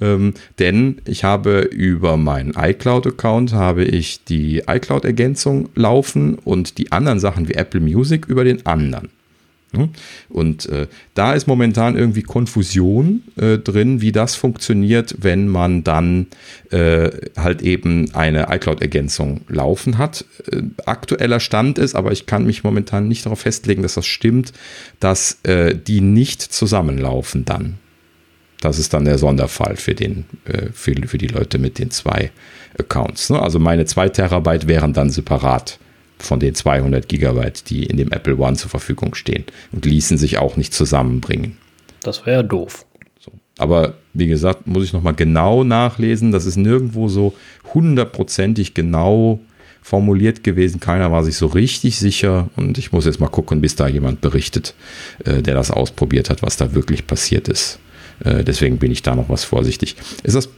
Ähm, 0.00 0.34
denn 0.58 0.98
ich 1.04 1.24
habe 1.24 1.60
über 1.60 2.16
meinen 2.16 2.54
iCloud-Account 2.56 3.52
habe 3.52 3.84
ich 3.84 4.24
die 4.24 4.62
iCloud-Ergänzung 4.66 5.68
laufen 5.74 6.36
und 6.36 6.78
die 6.78 6.92
anderen 6.92 7.20
Sachen 7.20 7.48
wie 7.48 7.54
Apple 7.54 7.80
Music 7.80 8.26
über 8.26 8.44
den 8.44 8.66
anderen. 8.66 9.10
Ne? 9.72 9.90
Und 10.28 10.66
äh, 10.66 10.86
da 11.14 11.32
ist 11.32 11.46
momentan 11.46 11.96
irgendwie 11.96 12.22
Konfusion 12.22 13.22
äh, 13.36 13.58
drin, 13.58 14.00
wie 14.00 14.12
das 14.12 14.34
funktioniert, 14.34 15.16
wenn 15.20 15.48
man 15.48 15.84
dann 15.84 16.28
äh, 16.70 17.10
halt 17.36 17.62
eben 17.62 18.14
eine 18.14 18.48
iCloud-Ergänzung 18.50 19.42
laufen 19.48 19.98
hat. 19.98 20.24
Äh, 20.50 20.62
aktueller 20.86 21.40
Stand 21.40 21.78
ist, 21.78 21.94
aber 21.94 22.12
ich 22.12 22.26
kann 22.26 22.46
mich 22.46 22.64
momentan 22.64 23.08
nicht 23.08 23.26
darauf 23.26 23.40
festlegen, 23.40 23.82
dass 23.82 23.94
das 23.94 24.06
stimmt, 24.06 24.52
dass 25.00 25.38
äh, 25.42 25.76
die 25.76 26.00
nicht 26.00 26.42
zusammenlaufen 26.42 27.44
dann. 27.44 27.78
Das 28.60 28.78
ist 28.78 28.94
dann 28.94 29.04
der 29.04 29.18
Sonderfall 29.18 29.76
für, 29.76 29.94
den, 29.94 30.24
äh, 30.44 30.70
für, 30.72 30.94
für 31.06 31.18
die 31.18 31.28
Leute 31.28 31.58
mit 31.58 31.78
den 31.78 31.90
zwei 31.90 32.30
Accounts. 32.78 33.30
Ne? 33.30 33.40
Also 33.40 33.58
meine 33.58 33.84
zwei 33.84 34.08
Terabyte 34.08 34.68
wären 34.68 34.92
dann 34.92 35.10
separat 35.10 35.78
von 36.18 36.40
den 36.40 36.54
200 36.54 37.08
Gigabyte, 37.08 37.68
die 37.68 37.84
in 37.84 37.96
dem 37.96 38.10
Apple 38.12 38.36
One 38.36 38.56
zur 38.56 38.70
Verfügung 38.70 39.14
stehen 39.14 39.44
und 39.72 39.84
ließen 39.84 40.18
sich 40.18 40.38
auch 40.38 40.56
nicht 40.56 40.72
zusammenbringen. 40.72 41.56
Das 42.02 42.24
wäre 42.24 42.38
ja 42.38 42.42
doof. 42.42 42.86
So. 43.18 43.32
Aber 43.58 43.94
wie 44.12 44.26
gesagt, 44.26 44.66
muss 44.66 44.84
ich 44.84 44.92
nochmal 44.92 45.14
genau 45.14 45.64
nachlesen. 45.64 46.32
Das 46.32 46.46
ist 46.46 46.56
nirgendwo 46.56 47.08
so 47.08 47.34
hundertprozentig 47.74 48.74
genau 48.74 49.40
formuliert 49.82 50.42
gewesen. 50.42 50.80
Keiner 50.80 51.12
war 51.12 51.22
sich 51.22 51.36
so 51.36 51.46
richtig 51.46 51.98
sicher 51.98 52.48
und 52.56 52.76
ich 52.76 52.90
muss 52.90 53.06
jetzt 53.06 53.20
mal 53.20 53.28
gucken, 53.28 53.60
bis 53.60 53.76
da 53.76 53.86
jemand 53.86 54.20
berichtet, 54.20 54.74
äh, 55.24 55.42
der 55.42 55.54
das 55.54 55.70
ausprobiert 55.70 56.28
hat, 56.28 56.42
was 56.42 56.56
da 56.56 56.74
wirklich 56.74 57.06
passiert 57.06 57.46
ist. 57.48 57.78
Äh, 58.24 58.44
deswegen 58.44 58.78
bin 58.78 58.92
ich 58.92 59.02
da 59.02 59.14
noch 59.14 59.28
was 59.28 59.44
vorsichtig. 59.44 59.96
Ist 60.22 60.36
das 60.36 60.48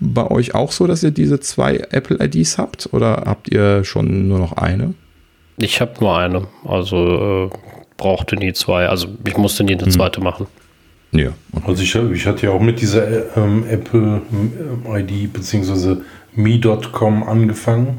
bei 0.00 0.30
euch 0.30 0.54
auch 0.54 0.72
so, 0.72 0.86
dass 0.86 1.02
ihr 1.02 1.10
diese 1.10 1.40
zwei 1.40 1.76
Apple 1.90 2.18
IDs 2.24 2.58
habt 2.58 2.88
oder 2.92 3.24
habt 3.26 3.50
ihr 3.50 3.84
schon 3.84 4.28
nur 4.28 4.38
noch 4.38 4.52
eine? 4.52 4.94
Ich 5.56 5.80
habe 5.80 5.92
nur 6.00 6.16
eine, 6.16 6.46
also 6.64 7.50
äh, 7.52 7.56
brauchte 7.96 8.36
nie 8.36 8.52
zwei. 8.52 8.86
Also 8.86 9.08
ich 9.24 9.36
musste 9.36 9.64
nie 9.64 9.74
eine 9.74 9.84
hm. 9.84 9.90
zweite 9.90 10.20
machen. 10.20 10.46
Ja. 11.12 11.30
Okay. 11.52 11.64
Also 11.66 11.82
ich, 11.82 11.94
ich 11.94 12.26
hatte 12.26 12.46
ja 12.46 12.52
auch 12.52 12.60
mit 12.60 12.80
dieser 12.80 13.36
ähm, 13.36 13.64
Apple 13.68 14.22
ID 14.86 15.32
bzw. 15.32 15.96
me.com 16.34 17.22
angefangen. 17.24 17.98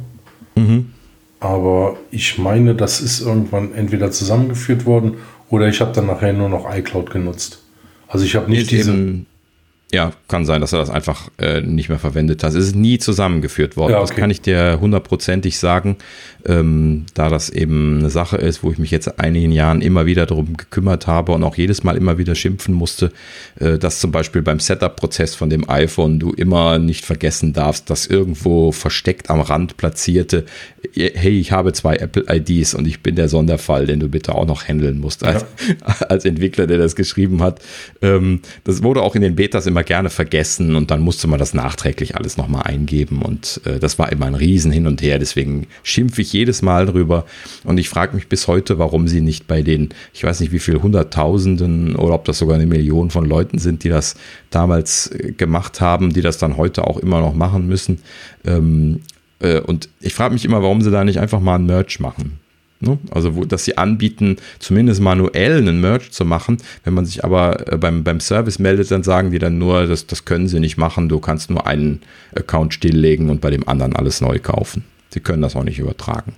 Mhm. 0.55 0.91
Aber 1.39 1.97
ich 2.11 2.37
meine, 2.37 2.75
das 2.75 3.01
ist 3.01 3.21
irgendwann 3.21 3.73
entweder 3.73 4.11
zusammengeführt 4.11 4.85
worden 4.85 5.15
oder 5.49 5.67
ich 5.67 5.81
habe 5.81 5.91
dann 5.91 6.05
nachher 6.05 6.33
nur 6.33 6.49
noch 6.49 6.73
iCloud 6.73 7.09
genutzt. 7.09 7.60
Also 8.11 8.25
ich 8.25 8.35
habe 8.35 8.49
nicht 8.51 8.69
diese. 8.71 9.23
Ja, 9.93 10.13
kann 10.29 10.45
sein, 10.45 10.61
dass 10.61 10.71
er 10.71 10.79
das 10.79 10.89
einfach 10.89 11.29
äh, 11.37 11.59
nicht 11.59 11.89
mehr 11.89 11.99
verwendet 11.99 12.43
hat. 12.43 12.51
Es 12.51 12.67
ist 12.67 12.75
nie 12.77 12.97
zusammengeführt 12.97 13.75
worden. 13.75 13.91
Ja, 13.91 13.99
okay. 13.99 14.07
Das 14.07 14.17
kann 14.17 14.29
ich 14.29 14.39
dir 14.39 14.77
hundertprozentig 14.79 15.59
sagen, 15.59 15.97
ähm, 16.45 17.05
da 17.13 17.29
das 17.29 17.49
eben 17.49 17.99
eine 17.99 18.09
Sache 18.09 18.37
ist, 18.37 18.63
wo 18.63 18.71
ich 18.71 18.77
mich 18.77 18.89
jetzt 18.89 19.19
einigen 19.19 19.51
Jahren 19.51 19.81
immer 19.81 20.05
wieder 20.05 20.25
darum 20.25 20.55
gekümmert 20.55 21.07
habe 21.07 21.33
und 21.33 21.43
auch 21.43 21.55
jedes 21.55 21.83
Mal 21.83 21.97
immer 21.97 22.17
wieder 22.17 22.35
schimpfen 22.35 22.73
musste, 22.73 23.11
äh, 23.59 23.77
dass 23.77 23.99
zum 23.99 24.11
Beispiel 24.11 24.41
beim 24.41 24.61
Setup-Prozess 24.61 25.35
von 25.35 25.49
dem 25.49 25.69
iPhone 25.69 26.19
du 26.19 26.31
immer 26.31 26.79
nicht 26.79 27.03
vergessen 27.03 27.51
darfst, 27.51 27.89
dass 27.89 28.07
irgendwo 28.07 28.71
versteckt 28.71 29.29
am 29.29 29.41
Rand 29.41 29.75
platzierte, 29.75 30.45
hey, 30.95 31.37
ich 31.37 31.51
habe 31.51 31.73
zwei 31.73 31.97
Apple 31.97 32.25
IDs 32.29 32.73
und 32.73 32.87
ich 32.87 33.01
bin 33.01 33.15
der 33.15 33.27
Sonderfall, 33.27 33.85
den 33.85 33.99
du 33.99 34.07
bitte 34.07 34.35
auch 34.35 34.45
noch 34.45 34.67
handeln 34.67 34.99
musst 34.99 35.25
als, 35.25 35.45
ja. 35.67 35.95
als 36.09 36.23
Entwickler, 36.23 36.65
der 36.65 36.77
das 36.77 36.95
geschrieben 36.95 37.41
hat. 37.41 37.59
Ähm, 38.01 38.41
das 38.63 38.83
wurde 38.83 39.01
auch 39.01 39.15
in 39.15 39.21
den 39.21 39.35
Betas 39.35 39.67
immer 39.67 39.80
immer 39.81 39.83
gerne 39.83 40.09
vergessen 40.09 40.75
und 40.75 40.91
dann 40.91 41.01
musste 41.01 41.27
man 41.27 41.39
das 41.39 41.53
nachträglich 41.53 42.15
alles 42.15 42.37
nochmal 42.37 42.63
eingeben 42.63 43.21
und 43.21 43.61
äh, 43.65 43.79
das 43.79 43.97
war 43.97 44.11
immer 44.11 44.27
ein 44.27 44.35
Riesen 44.35 44.71
hin 44.71 44.87
und 44.87 45.01
her, 45.01 45.17
deswegen 45.17 45.67
schimpfe 45.83 46.21
ich 46.21 46.33
jedes 46.33 46.61
Mal 46.61 46.85
drüber 46.85 47.25
und 47.63 47.79
ich 47.79 47.89
frage 47.89 48.15
mich 48.15 48.27
bis 48.27 48.47
heute, 48.47 48.77
warum 48.77 49.07
sie 49.07 49.21
nicht 49.21 49.47
bei 49.47 49.61
den, 49.61 49.89
ich 50.13 50.23
weiß 50.23 50.39
nicht 50.39 50.51
wie 50.51 50.59
viel 50.59 50.81
Hunderttausenden 50.81 51.95
oder 51.95 52.13
ob 52.13 52.25
das 52.25 52.37
sogar 52.37 52.55
eine 52.55 52.67
Million 52.67 53.09
von 53.09 53.25
Leuten 53.25 53.57
sind, 53.57 53.83
die 53.83 53.89
das 53.89 54.15
damals 54.51 55.07
äh, 55.07 55.31
gemacht 55.31 55.81
haben, 55.81 56.13
die 56.13 56.21
das 56.21 56.37
dann 56.37 56.57
heute 56.57 56.85
auch 56.85 56.97
immer 56.97 57.19
noch 57.21 57.33
machen 57.33 57.67
müssen. 57.67 57.99
Ähm, 58.45 59.01
äh, 59.39 59.59
und 59.59 59.89
ich 59.99 60.13
frage 60.13 60.33
mich 60.33 60.45
immer, 60.45 60.61
warum 60.61 60.81
sie 60.81 60.91
da 60.91 61.03
nicht 61.03 61.19
einfach 61.19 61.39
mal 61.39 61.55
ein 61.55 61.65
Merch 61.65 61.99
machen. 61.99 62.40
Ne? 62.81 62.97
Also, 63.11 63.35
wo, 63.35 63.45
dass 63.45 63.63
sie 63.63 63.77
anbieten, 63.77 64.37
zumindest 64.59 65.01
manuell 65.01 65.57
einen 65.57 65.79
Merch 65.79 66.11
zu 66.11 66.25
machen. 66.25 66.57
Wenn 66.83 66.95
man 66.95 67.05
sich 67.05 67.23
aber 67.23 67.71
äh, 67.71 67.77
beim, 67.77 68.03
beim 68.03 68.19
Service 68.19 68.59
meldet, 68.59 68.89
dann 68.91 69.03
sagen 69.03 69.31
die 69.31 69.39
dann 69.39 69.59
nur, 69.59 69.85
das, 69.85 70.07
das 70.07 70.25
können 70.25 70.47
sie 70.47 70.59
nicht 70.59 70.77
machen. 70.77 71.07
Du 71.07 71.19
kannst 71.19 71.49
nur 71.51 71.67
einen 71.67 72.01
Account 72.35 72.73
stilllegen 72.73 73.29
und 73.29 73.39
bei 73.39 73.51
dem 73.51 73.67
anderen 73.67 73.95
alles 73.95 74.19
neu 74.19 74.39
kaufen. 74.39 74.83
Sie 75.09 75.19
können 75.19 75.41
das 75.41 75.55
auch 75.55 75.63
nicht 75.63 75.79
übertragen. 75.79 76.33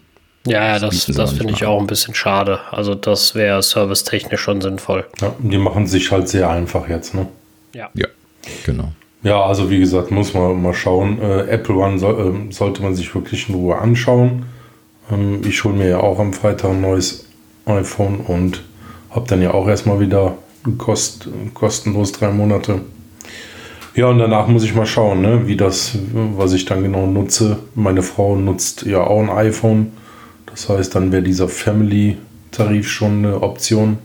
Ja, 0.45 0.77
das, 0.77 1.05
das, 1.05 1.15
das 1.15 1.33
finde 1.33 1.53
ich 1.53 1.65
auch 1.65 1.79
ein 1.79 1.87
bisschen 1.87 2.13
schade. 2.13 2.59
Also, 2.71 2.93
das 2.93 3.33
wäre 3.35 3.63
servicetechnisch 3.63 4.41
schon 4.41 4.59
sinnvoll. 4.59 5.05
Ja, 5.21 5.33
die 5.39 5.57
machen 5.57 5.87
sich 5.87 6.11
halt 6.11 6.27
sehr 6.27 6.49
einfach 6.49 6.89
jetzt, 6.89 7.15
ne? 7.15 7.27
Ja. 7.73 7.89
Ja, 7.93 8.07
genau. 8.65 8.91
Ja, 9.23 9.41
also 9.41 9.69
wie 9.69 9.79
gesagt, 9.79 10.11
muss 10.11 10.33
man 10.33 10.61
mal 10.61 10.73
schauen. 10.73 11.21
Äh, 11.21 11.47
Apple 11.47 11.75
One 11.75 11.97
so, 11.97 12.09
äh, 12.09 12.51
sollte 12.51 12.83
man 12.83 12.93
sich 12.93 13.15
wirklich 13.15 13.47
in 13.47 13.55
Ruhe 13.55 13.77
anschauen. 13.77 14.45
Ähm, 15.11 15.41
ich 15.45 15.63
hole 15.63 15.75
mir 15.75 15.89
ja 15.89 15.99
auch 15.99 16.19
am 16.19 16.33
Freitag 16.33 16.71
ein 16.71 16.81
neues 16.81 17.25
iPhone 17.65 18.19
und 18.19 18.63
habe 19.11 19.27
dann 19.27 19.41
ja 19.41 19.53
auch 19.53 19.67
erstmal 19.67 19.99
wieder 19.99 20.37
kost, 20.77 21.29
kostenlos 21.53 22.11
drei 22.11 22.31
Monate. 22.31 22.81
Ja, 23.95 24.07
und 24.07 24.17
danach 24.17 24.47
muss 24.47 24.63
ich 24.63 24.73
mal 24.73 24.87
schauen, 24.87 25.21
ne, 25.21 25.47
wie 25.47 25.55
das, 25.55 25.95
was 26.13 26.53
ich 26.53 26.65
dann 26.65 26.81
genau 26.81 27.05
nutze. 27.05 27.59
Meine 27.75 28.01
Frau 28.01 28.35
nutzt 28.35 28.83
ja 28.83 29.01
auch 29.01 29.21
ein 29.21 29.29
iPhone. 29.29 29.91
Das 30.47 30.67
heißt, 30.67 30.95
dann 30.95 31.11
wäre 31.11 31.21
dieser 31.21 31.47
Family-Tarif 31.47 32.89
schon 32.89 33.19
eine 33.19 33.41
Option. 33.41 33.99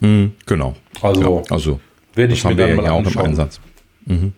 Mhm, 0.00 0.32
genau. 0.44 0.74
Also, 1.00 1.42
ja, 1.46 1.54
also 1.54 1.80
werde 2.14 2.34
ich 2.34 2.44
mir 2.44 2.54
dann 2.54 2.76
mal 2.76 2.84
ja 2.84 2.92
auch 2.92 3.04
im 3.04 3.18
Einsatz. 3.18 3.60
Mhm. 4.04 4.32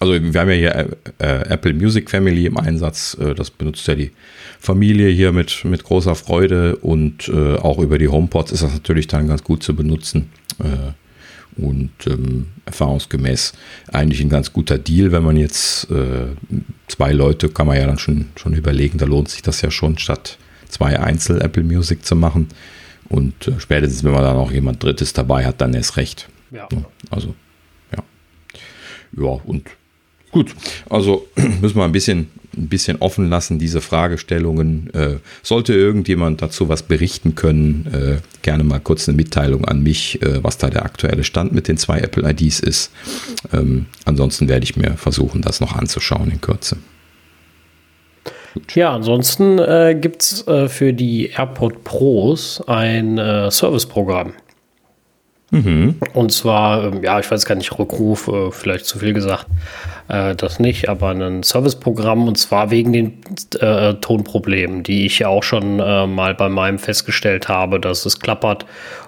Also 0.00 0.14
wir 0.14 0.40
haben 0.40 0.48
ja 0.48 0.54
hier 0.54 0.74
äh, 0.74 0.86
äh, 1.18 1.48
Apple 1.50 1.74
Music 1.74 2.08
Family 2.08 2.46
im 2.46 2.56
Einsatz. 2.56 3.16
Äh, 3.20 3.34
das 3.34 3.50
benutzt 3.50 3.86
ja 3.86 3.94
die 3.94 4.12
Familie 4.58 5.10
hier 5.10 5.30
mit, 5.30 5.62
mit 5.66 5.84
großer 5.84 6.14
Freude 6.14 6.76
und 6.76 7.28
äh, 7.28 7.56
auch 7.56 7.78
über 7.78 7.98
die 7.98 8.08
HomePods 8.08 8.50
ist 8.50 8.62
das 8.62 8.72
natürlich 8.72 9.08
dann 9.08 9.28
ganz 9.28 9.44
gut 9.44 9.62
zu 9.62 9.76
benutzen. 9.76 10.30
Äh, 10.58 10.92
und 11.56 11.90
ähm, 12.06 12.46
erfahrungsgemäß 12.64 13.52
eigentlich 13.92 14.22
ein 14.22 14.30
ganz 14.30 14.52
guter 14.54 14.78
Deal, 14.78 15.12
wenn 15.12 15.22
man 15.22 15.36
jetzt 15.36 15.90
äh, 15.90 16.28
zwei 16.86 17.12
Leute, 17.12 17.50
kann 17.50 17.66
man 17.66 17.76
ja 17.76 17.86
dann 17.86 17.98
schon, 17.98 18.26
schon 18.36 18.54
überlegen, 18.54 18.96
da 18.96 19.04
lohnt 19.04 19.28
sich 19.28 19.42
das 19.42 19.60
ja 19.60 19.70
schon, 19.70 19.98
statt 19.98 20.38
zwei 20.68 20.98
Einzel 20.98 21.42
Apple 21.42 21.64
Music 21.64 22.06
zu 22.06 22.16
machen. 22.16 22.48
Und 23.08 23.52
spätestens, 23.58 24.04
wenn 24.04 24.12
man 24.12 24.22
dann 24.22 24.36
auch 24.36 24.52
jemand 24.52 24.82
Drittes 24.82 25.12
dabei 25.12 25.44
hat, 25.44 25.60
dann 25.60 25.74
erst 25.74 25.96
recht. 25.96 26.28
Ja. 26.52 26.68
Also, 27.10 27.34
ja. 27.94 28.04
Ja, 29.18 29.40
und 29.44 29.64
Gut, 30.32 30.54
also 30.88 31.26
müssen 31.60 31.76
wir 31.76 31.84
ein 31.84 31.92
bisschen, 31.92 32.28
ein 32.56 32.68
bisschen 32.68 32.98
offen 33.00 33.28
lassen, 33.28 33.58
diese 33.58 33.80
Fragestellungen. 33.80 34.92
Äh, 34.94 35.16
sollte 35.42 35.74
irgendjemand 35.74 36.40
dazu 36.42 36.68
was 36.68 36.84
berichten 36.84 37.34
können, 37.34 37.86
äh, 37.92 38.16
gerne 38.42 38.62
mal 38.62 38.80
kurz 38.80 39.08
eine 39.08 39.16
Mitteilung 39.16 39.64
an 39.64 39.82
mich, 39.82 40.22
äh, 40.22 40.42
was 40.42 40.58
da 40.58 40.70
der 40.70 40.84
aktuelle 40.84 41.24
Stand 41.24 41.52
mit 41.52 41.68
den 41.68 41.76
zwei 41.76 41.98
Apple 41.98 42.28
IDs 42.30 42.60
ist. 42.60 42.92
Ähm, 43.52 43.86
ansonsten 44.04 44.48
werde 44.48 44.64
ich 44.64 44.76
mir 44.76 44.96
versuchen, 44.96 45.42
das 45.42 45.60
noch 45.60 45.74
anzuschauen 45.74 46.30
in 46.30 46.40
Kürze. 46.40 46.76
Gut. 48.54 48.74
Ja, 48.74 48.92
ansonsten 48.94 49.58
äh, 49.58 49.96
gibt 50.00 50.22
es 50.22 50.46
äh, 50.48 50.68
für 50.68 50.92
die 50.92 51.26
AirPod 51.28 51.84
Pros 51.84 52.62
ein 52.66 53.18
äh, 53.18 53.50
Serviceprogramm. 53.50 54.32
Mhm. 55.50 55.96
Und 56.12 56.32
zwar, 56.32 56.84
ähm, 56.84 57.02
ja, 57.02 57.18
ich 57.18 57.30
weiß 57.30 57.44
gar 57.44 57.56
nicht, 57.56 57.76
Rückruf, 57.76 58.28
äh, 58.28 58.52
vielleicht 58.52 58.86
zu 58.86 59.00
viel 59.00 59.12
gesagt, 59.12 59.46
äh, 60.08 60.36
das 60.36 60.60
nicht, 60.60 60.88
aber 60.88 61.10
ein 61.10 61.42
Serviceprogramm 61.42 62.28
und 62.28 62.36
zwar 62.38 62.70
wegen 62.70 62.92
den 62.92 63.18
äh, 63.58 63.94
Tonproblemen, 63.94 64.84
die 64.84 65.06
ich 65.06 65.18
ja 65.18 65.28
auch 65.28 65.42
schon 65.42 65.80
äh, 65.80 66.06
mal 66.06 66.34
bei 66.34 66.48
meinem 66.48 66.78
festgestellt 66.78 67.48
habe, 67.48 67.80
dass 67.80 68.06
es 68.06 68.20
klappert. 68.20 68.64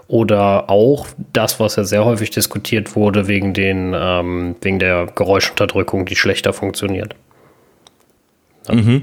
Oder 0.09 0.69
auch 0.69 1.07
das, 1.33 1.61
was 1.61 1.77
ja 1.77 1.85
sehr 1.85 2.05
häufig 2.05 2.31
diskutiert 2.31 2.97
wurde, 2.97 3.29
wegen, 3.29 3.55
den, 3.55 3.95
ähm, 3.97 4.57
wegen 4.61 4.79
der 4.79 5.07
Geräuschunterdrückung, 5.07 6.07
die 6.07 6.17
schlechter 6.17 6.53
funktioniert. 6.53 7.15
Ja. 8.69 8.75
Mhm. 8.75 9.03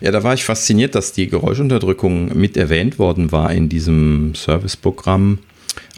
Ja, 0.00 0.10
da 0.10 0.24
war 0.24 0.34
ich 0.34 0.44
fasziniert, 0.44 0.94
dass 0.94 1.12
die 1.12 1.28
Geräuschunterdrückung 1.28 2.36
mit 2.36 2.56
erwähnt 2.56 2.98
worden 2.98 3.30
war 3.30 3.52
in 3.52 3.68
diesem 3.68 4.34
Serviceprogramm. 4.34 5.38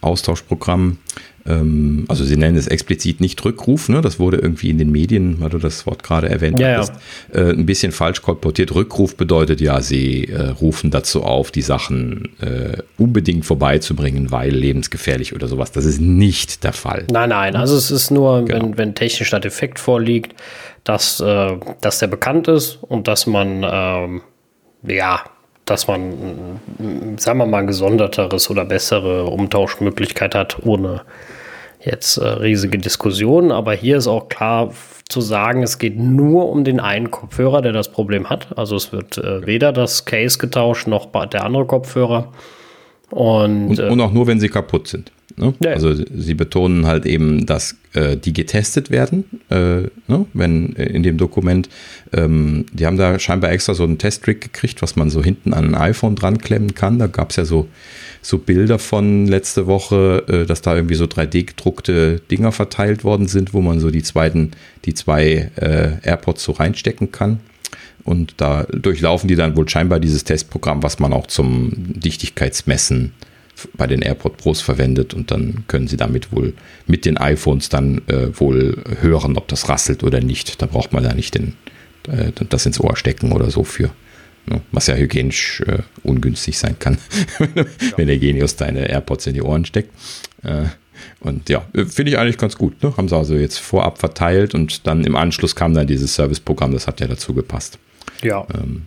Austauschprogramm. 0.00 0.98
Ähm, 1.46 2.04
also 2.08 2.24
sie 2.24 2.36
nennen 2.36 2.56
es 2.56 2.66
explizit 2.66 3.20
nicht 3.20 3.44
Rückruf, 3.44 3.88
ne? 3.88 4.00
das 4.00 4.18
wurde 4.18 4.38
irgendwie 4.38 4.70
in 4.70 4.78
den 4.78 4.90
Medien, 4.90 5.40
weil 5.40 5.50
du 5.50 5.58
das 5.58 5.84
Wort 5.86 6.02
gerade 6.02 6.28
erwähnt 6.28 6.58
ja, 6.58 6.78
hast, 6.78 6.94
ja. 7.34 7.40
Äh, 7.40 7.50
ein 7.50 7.66
bisschen 7.66 7.92
falsch 7.92 8.22
kolportiert. 8.22 8.74
Rückruf 8.74 9.16
bedeutet 9.16 9.60
ja, 9.60 9.80
sie 9.80 10.24
äh, 10.24 10.48
rufen 10.48 10.90
dazu 10.90 11.22
auf, 11.22 11.50
die 11.50 11.62
Sachen 11.62 12.30
äh, 12.40 12.78
unbedingt 12.96 13.44
vorbeizubringen, 13.44 14.30
weil 14.30 14.52
lebensgefährlich 14.52 15.34
oder 15.34 15.48
sowas. 15.48 15.72
Das 15.72 15.84
ist 15.84 16.00
nicht 16.00 16.64
der 16.64 16.72
Fall. 16.72 17.04
Nein, 17.12 17.28
nein, 17.28 17.56
also 17.56 17.76
es 17.76 17.90
ist 17.90 18.10
nur, 18.10 18.44
genau. 18.44 18.62
wenn, 18.62 18.78
wenn 18.78 18.94
technisch 18.94 19.30
der 19.30 19.40
Defekt 19.40 19.78
vorliegt, 19.78 20.34
dass, 20.84 21.20
äh, 21.20 21.56
dass 21.80 21.98
der 21.98 22.06
bekannt 22.06 22.48
ist 22.48 22.78
und 22.82 23.06
dass 23.06 23.26
man 23.26 23.64
ähm, 23.70 24.22
ja 24.86 25.24
dass 25.64 25.88
man, 25.88 26.60
sagen 27.16 27.38
wir 27.38 27.46
mal, 27.46 27.64
gesonderteres 27.66 28.50
oder 28.50 28.64
bessere 28.64 29.24
Umtauschmöglichkeit 29.24 30.34
hat, 30.34 30.58
ohne 30.64 31.02
jetzt 31.80 32.16
äh, 32.16 32.26
riesige 32.26 32.78
Diskussionen. 32.78 33.52
Aber 33.52 33.74
hier 33.74 33.96
ist 33.96 34.06
auch 34.06 34.28
klar 34.28 34.72
zu 35.08 35.20
sagen, 35.20 35.62
es 35.62 35.78
geht 35.78 35.98
nur 35.98 36.48
um 36.50 36.64
den 36.64 36.80
einen 36.80 37.10
Kopfhörer, 37.10 37.62
der 37.62 37.72
das 37.72 37.90
Problem 37.90 38.30
hat. 38.30 38.56
Also 38.56 38.76
es 38.76 38.92
wird 38.92 39.18
äh, 39.18 39.46
weder 39.46 39.72
das 39.72 40.04
Case 40.04 40.38
getauscht 40.38 40.86
noch 40.86 41.06
der 41.26 41.44
andere 41.44 41.66
Kopfhörer. 41.66 42.32
Und, 43.10 43.68
und, 43.68 43.78
äh, 43.78 43.88
und 43.88 44.00
auch 44.00 44.12
nur, 44.12 44.26
wenn 44.26 44.40
sie 44.40 44.48
kaputt 44.48 44.88
sind. 44.88 45.12
Ne? 45.36 45.52
Ja. 45.60 45.72
Also 45.72 45.94
sie 45.94 46.34
betonen 46.34 46.86
halt 46.86 47.06
eben, 47.06 47.44
dass 47.44 47.76
äh, 47.92 48.16
die 48.16 48.32
getestet 48.32 48.90
werden, 48.90 49.24
äh, 49.50 49.82
ne? 50.06 50.26
wenn 50.32 50.76
äh, 50.76 50.84
in 50.84 51.02
dem 51.02 51.16
Dokument, 51.16 51.68
ähm, 52.12 52.66
die 52.72 52.86
haben 52.86 52.96
da 52.96 53.18
scheinbar 53.18 53.50
extra 53.50 53.74
so 53.74 53.82
einen 53.82 53.98
Testtrick 53.98 54.40
gekriegt, 54.40 54.80
was 54.80 54.94
man 54.94 55.10
so 55.10 55.24
hinten 55.24 55.52
an 55.52 55.74
ein 55.74 55.74
iPhone 55.74 56.14
dran 56.14 56.38
klemmen 56.38 56.74
kann. 56.74 57.00
Da 57.00 57.08
gab 57.08 57.30
es 57.30 57.36
ja 57.36 57.44
so, 57.44 57.68
so 58.22 58.38
Bilder 58.38 58.78
von 58.78 59.26
letzte 59.26 59.66
Woche, 59.66 60.24
äh, 60.28 60.46
dass 60.46 60.62
da 60.62 60.76
irgendwie 60.76 60.94
so 60.94 61.06
3D 61.06 61.46
gedruckte 61.46 62.20
Dinger 62.30 62.52
verteilt 62.52 63.02
worden 63.02 63.26
sind, 63.26 63.54
wo 63.54 63.60
man 63.60 63.80
so 63.80 63.90
die 63.90 64.04
zweiten, 64.04 64.52
die 64.84 64.94
zwei 64.94 65.50
äh, 65.56 65.98
AirPods 66.02 66.44
so 66.44 66.52
reinstecken 66.52 67.10
kann. 67.10 67.40
Und 68.04 68.34
da 68.36 68.64
durchlaufen 68.64 69.28
die 69.28 69.34
dann 69.34 69.56
wohl 69.56 69.68
scheinbar 69.68 69.98
dieses 69.98 70.24
Testprogramm, 70.24 70.82
was 70.82 70.98
man 71.00 71.12
auch 71.12 71.26
zum 71.26 71.72
Dichtigkeitsmessen 71.74 73.12
bei 73.74 73.86
den 73.86 74.02
AirPod 74.02 74.36
Pros 74.36 74.60
verwendet 74.60 75.14
und 75.14 75.30
dann 75.30 75.64
können 75.68 75.88
Sie 75.88 75.96
damit 75.96 76.32
wohl 76.32 76.54
mit 76.86 77.04
den 77.04 77.16
iPhones 77.16 77.68
dann 77.68 78.02
äh, 78.08 78.28
wohl 78.38 78.82
hören, 79.00 79.36
ob 79.36 79.48
das 79.48 79.68
rasselt 79.68 80.02
oder 80.02 80.20
nicht. 80.20 80.60
Da 80.60 80.66
braucht 80.66 80.92
man 80.92 81.02
da 81.02 81.14
nicht 81.14 81.34
den, 81.34 81.54
äh, 82.08 82.32
das 82.48 82.66
ins 82.66 82.80
Ohr 82.80 82.96
stecken 82.96 83.32
oder 83.32 83.50
so 83.50 83.64
für. 83.64 83.90
Ne? 84.46 84.60
Was 84.72 84.86
ja 84.86 84.94
hygienisch 84.94 85.62
äh, 85.66 85.78
ungünstig 86.02 86.58
sein 86.58 86.78
kann, 86.78 86.98
wenn 87.96 88.06
der 88.06 88.18
Genius 88.18 88.56
deine 88.56 88.88
AirPods 88.88 89.26
in 89.26 89.34
die 89.34 89.42
Ohren 89.42 89.64
steckt. 89.64 89.90
Äh, 90.42 90.64
und 91.20 91.48
ja, 91.48 91.64
finde 91.72 92.12
ich 92.12 92.18
eigentlich 92.18 92.38
ganz 92.38 92.56
gut. 92.56 92.82
Ne? 92.82 92.96
Haben 92.96 93.08
sie 93.08 93.16
also 93.16 93.34
jetzt 93.34 93.58
vorab 93.58 93.98
verteilt 93.98 94.54
und 94.54 94.86
dann 94.86 95.04
im 95.04 95.16
Anschluss 95.16 95.56
kam 95.56 95.74
dann 95.74 95.86
dieses 95.86 96.14
Serviceprogramm, 96.14 96.72
das 96.72 96.86
hat 96.86 97.00
ja 97.00 97.06
dazu 97.06 97.34
gepasst. 97.34 97.78
Ja. 98.22 98.46
Ähm, 98.54 98.86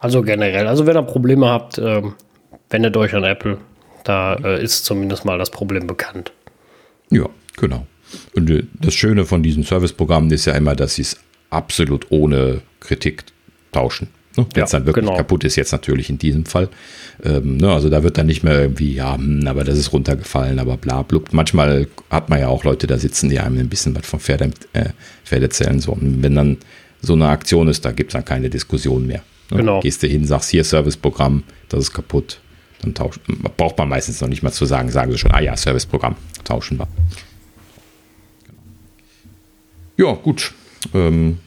also 0.00 0.22
generell, 0.22 0.66
also 0.66 0.86
wenn 0.86 0.96
ihr 0.96 1.02
Probleme 1.02 1.48
habt, 1.48 1.78
ähm, 1.78 2.14
wendet 2.70 2.96
euch 2.96 3.14
an 3.14 3.24
Apple. 3.24 3.58
Da 4.08 4.36
äh, 4.36 4.64
ist 4.64 4.86
zumindest 4.86 5.26
mal 5.26 5.36
das 5.36 5.50
Problem 5.50 5.86
bekannt. 5.86 6.32
Ja, 7.10 7.28
genau. 7.58 7.86
Und 8.34 8.48
äh, 8.48 8.62
das 8.80 8.94
Schöne 8.94 9.26
von 9.26 9.42
diesen 9.42 9.64
Serviceprogrammen 9.64 10.30
ist 10.30 10.46
ja 10.46 10.54
immer, 10.54 10.74
dass 10.74 10.94
sie 10.94 11.02
es 11.02 11.18
absolut 11.50 12.06
ohne 12.08 12.62
Kritik 12.80 13.24
tauschen. 13.70 14.08
Ne? 14.38 14.46
Wenn 14.54 14.64
es 14.64 14.72
ja, 14.72 14.78
dann 14.78 14.86
wirklich 14.86 15.04
genau. 15.04 15.18
kaputt 15.18 15.44
ist, 15.44 15.56
jetzt 15.56 15.72
natürlich 15.72 16.08
in 16.08 16.16
diesem 16.16 16.46
Fall. 16.46 16.70
Ähm, 17.22 17.58
ne? 17.58 17.70
Also 17.70 17.90
da 17.90 18.02
wird 18.02 18.16
dann 18.16 18.28
nicht 18.28 18.42
mehr 18.42 18.58
irgendwie, 18.58 18.94
ja, 18.94 19.14
hm, 19.14 19.46
aber 19.46 19.62
das 19.62 19.76
ist 19.76 19.92
runtergefallen, 19.92 20.58
aber 20.58 20.78
bla, 20.78 21.02
blub. 21.02 21.34
Manchmal 21.34 21.86
hat 22.08 22.30
man 22.30 22.40
ja 22.40 22.48
auch 22.48 22.64
Leute 22.64 22.86
da 22.86 22.96
sitzen, 22.96 23.28
die 23.28 23.38
einem 23.38 23.58
ein 23.58 23.68
bisschen 23.68 23.94
was 23.94 24.06
vom 24.06 24.20
Pferd, 24.20 24.40
äh, 24.72 24.86
Pferd 25.26 25.42
erzählen. 25.42 25.80
So. 25.80 25.92
Und 25.92 26.22
wenn 26.22 26.34
dann 26.34 26.56
so 27.02 27.12
eine 27.12 27.28
Aktion 27.28 27.68
ist, 27.68 27.84
da 27.84 27.92
gibt 27.92 28.08
es 28.08 28.12
dann 28.14 28.24
keine 28.24 28.48
Diskussion 28.48 29.06
mehr. 29.06 29.22
Ne? 29.50 29.58
Genau. 29.58 29.80
Gehst 29.80 30.02
du 30.02 30.06
hin, 30.06 30.24
sagst 30.24 30.48
hier 30.48 30.64
Serviceprogramm, 30.64 31.42
das 31.68 31.80
ist 31.80 31.92
kaputt, 31.92 32.40
dann 32.82 32.94
tauscht, 32.94 33.20
braucht 33.56 33.78
man 33.78 33.88
meistens 33.88 34.20
noch 34.20 34.28
nicht 34.28 34.42
mal 34.42 34.52
zu 34.52 34.64
sagen, 34.64 34.90
sagen 34.90 35.10
sie 35.10 35.18
schon, 35.18 35.32
ah 35.32 35.40
ja, 35.40 35.56
Serviceprogramm, 35.56 36.16
tauschen 36.44 36.78
wir. 36.78 36.88
Ja, 39.96 40.12
gut. 40.12 40.52
Ähm, 40.94 41.38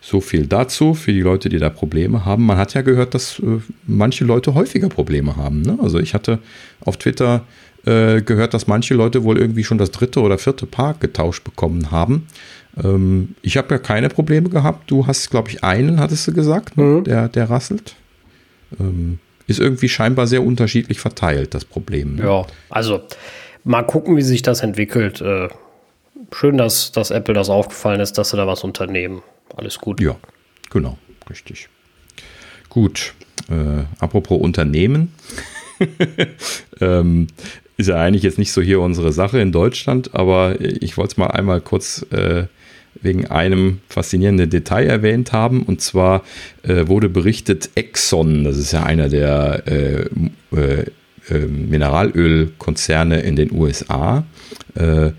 so 0.00 0.20
viel 0.20 0.46
dazu 0.46 0.92
für 0.92 1.12
die 1.12 1.22
Leute, 1.22 1.48
die 1.48 1.58
da 1.58 1.70
Probleme 1.70 2.24
haben. 2.24 2.44
Man 2.44 2.58
hat 2.58 2.74
ja 2.74 2.82
gehört, 2.82 3.14
dass 3.14 3.38
äh, 3.38 3.60
manche 3.86 4.24
Leute 4.24 4.54
häufiger 4.54 4.88
Probleme 4.88 5.36
haben. 5.36 5.62
Ne? 5.62 5.78
Also 5.80 5.98
ich 5.98 6.12
hatte 6.12 6.40
auf 6.84 6.98
Twitter 6.98 7.46
äh, 7.86 8.20
gehört, 8.20 8.52
dass 8.52 8.66
manche 8.66 8.94
Leute 8.94 9.24
wohl 9.24 9.38
irgendwie 9.38 9.64
schon 9.64 9.78
das 9.78 9.90
dritte 9.90 10.20
oder 10.20 10.38
vierte 10.38 10.66
Paar 10.66 10.94
getauscht 10.94 11.44
bekommen 11.44 11.90
haben. 11.90 12.26
Ähm, 12.82 13.34
ich 13.42 13.56
habe 13.56 13.74
ja 13.74 13.78
keine 13.78 14.08
Probleme 14.08 14.50
gehabt. 14.50 14.90
Du 14.90 15.06
hast, 15.06 15.30
glaube 15.30 15.50
ich, 15.50 15.64
einen, 15.64 16.00
hattest 16.00 16.26
du 16.26 16.32
gesagt, 16.32 16.76
ne? 16.76 16.84
mhm. 16.84 17.04
der, 17.04 17.28
der 17.28 17.48
rasselt. 17.48 17.94
Ähm, 18.78 19.18
ist 19.46 19.60
irgendwie 19.60 19.88
scheinbar 19.88 20.26
sehr 20.26 20.42
unterschiedlich 20.42 21.00
verteilt, 21.00 21.54
das 21.54 21.64
Problem. 21.64 22.16
Ne? 22.16 22.24
Ja, 22.24 22.46
also 22.70 23.02
mal 23.64 23.82
gucken, 23.82 24.16
wie 24.16 24.22
sich 24.22 24.42
das 24.42 24.62
entwickelt. 24.62 25.20
Äh, 25.20 25.48
schön, 26.32 26.58
dass, 26.58 26.92
dass 26.92 27.10
Apple 27.10 27.34
das 27.34 27.50
aufgefallen 27.50 28.00
ist, 28.00 28.18
dass 28.18 28.30
sie 28.30 28.36
da 28.36 28.46
was 28.46 28.64
unternehmen. 28.64 29.22
Alles 29.56 29.78
gut. 29.78 30.00
Ja, 30.00 30.16
genau, 30.70 30.98
richtig. 31.28 31.68
Gut, 32.68 33.14
äh, 33.50 33.84
apropos 33.98 34.40
Unternehmen. 34.40 35.12
ähm, 36.80 37.26
ist 37.76 37.88
ja 37.88 37.96
eigentlich 37.96 38.22
jetzt 38.22 38.38
nicht 38.38 38.52
so 38.52 38.62
hier 38.62 38.80
unsere 38.80 39.12
Sache 39.12 39.40
in 39.40 39.50
Deutschland, 39.50 40.14
aber 40.14 40.60
ich 40.60 40.96
wollte 40.96 41.12
es 41.12 41.16
mal 41.16 41.28
einmal 41.28 41.60
kurz 41.60 42.06
äh, 42.10 42.44
wegen 43.00 43.26
einem 43.26 43.80
faszinierenden 43.88 44.50
Detail 44.50 44.86
erwähnt 44.86 45.32
haben. 45.32 45.62
Und 45.62 45.80
zwar 45.80 46.22
äh, 46.62 46.86
wurde 46.86 47.08
berichtet, 47.08 47.70
Exxon, 47.74 48.44
das 48.44 48.56
ist 48.56 48.72
ja 48.72 48.82
einer 48.82 49.08
der 49.08 49.62
äh, 49.66 50.06
äh, 50.56 50.84
äh 51.30 51.46
Mineralölkonzerne 51.46 53.20
in 53.20 53.36
den 53.36 53.52
USA, 53.52 54.24
äh, 54.74 55.10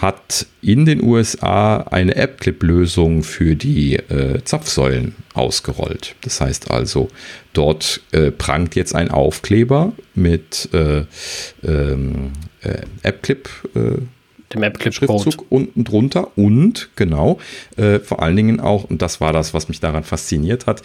hat 0.00 0.46
in 0.62 0.86
den 0.86 1.02
USA 1.02 1.78
eine 1.78 2.16
AppClip-Lösung 2.16 3.22
für 3.22 3.56
die 3.56 3.96
äh, 3.96 4.42
Zapfsäulen 4.44 5.14
ausgerollt. 5.34 6.14
Das 6.22 6.40
heißt 6.40 6.70
also, 6.70 7.08
dort 7.52 8.00
prangt 8.38 8.76
jetzt 8.76 8.94
ein 8.94 9.10
Aufkleber 9.10 9.92
mit 10.14 10.68
äh, 10.72 11.02
äh, 14.54 14.56
AppClip. 14.56 14.62
Dem 14.62 14.62
App-Clip-Schriftzug 14.62 15.46
unten 15.50 15.84
drunter 15.84 16.36
und 16.36 16.90
genau, 16.96 17.38
äh, 17.76 17.98
vor 18.00 18.22
allen 18.22 18.36
Dingen 18.36 18.60
auch, 18.60 18.84
und 18.84 19.02
das 19.02 19.20
war 19.20 19.32
das, 19.32 19.54
was 19.54 19.68
mich 19.68 19.80
daran 19.80 20.04
fasziniert 20.04 20.66
hat, 20.66 20.82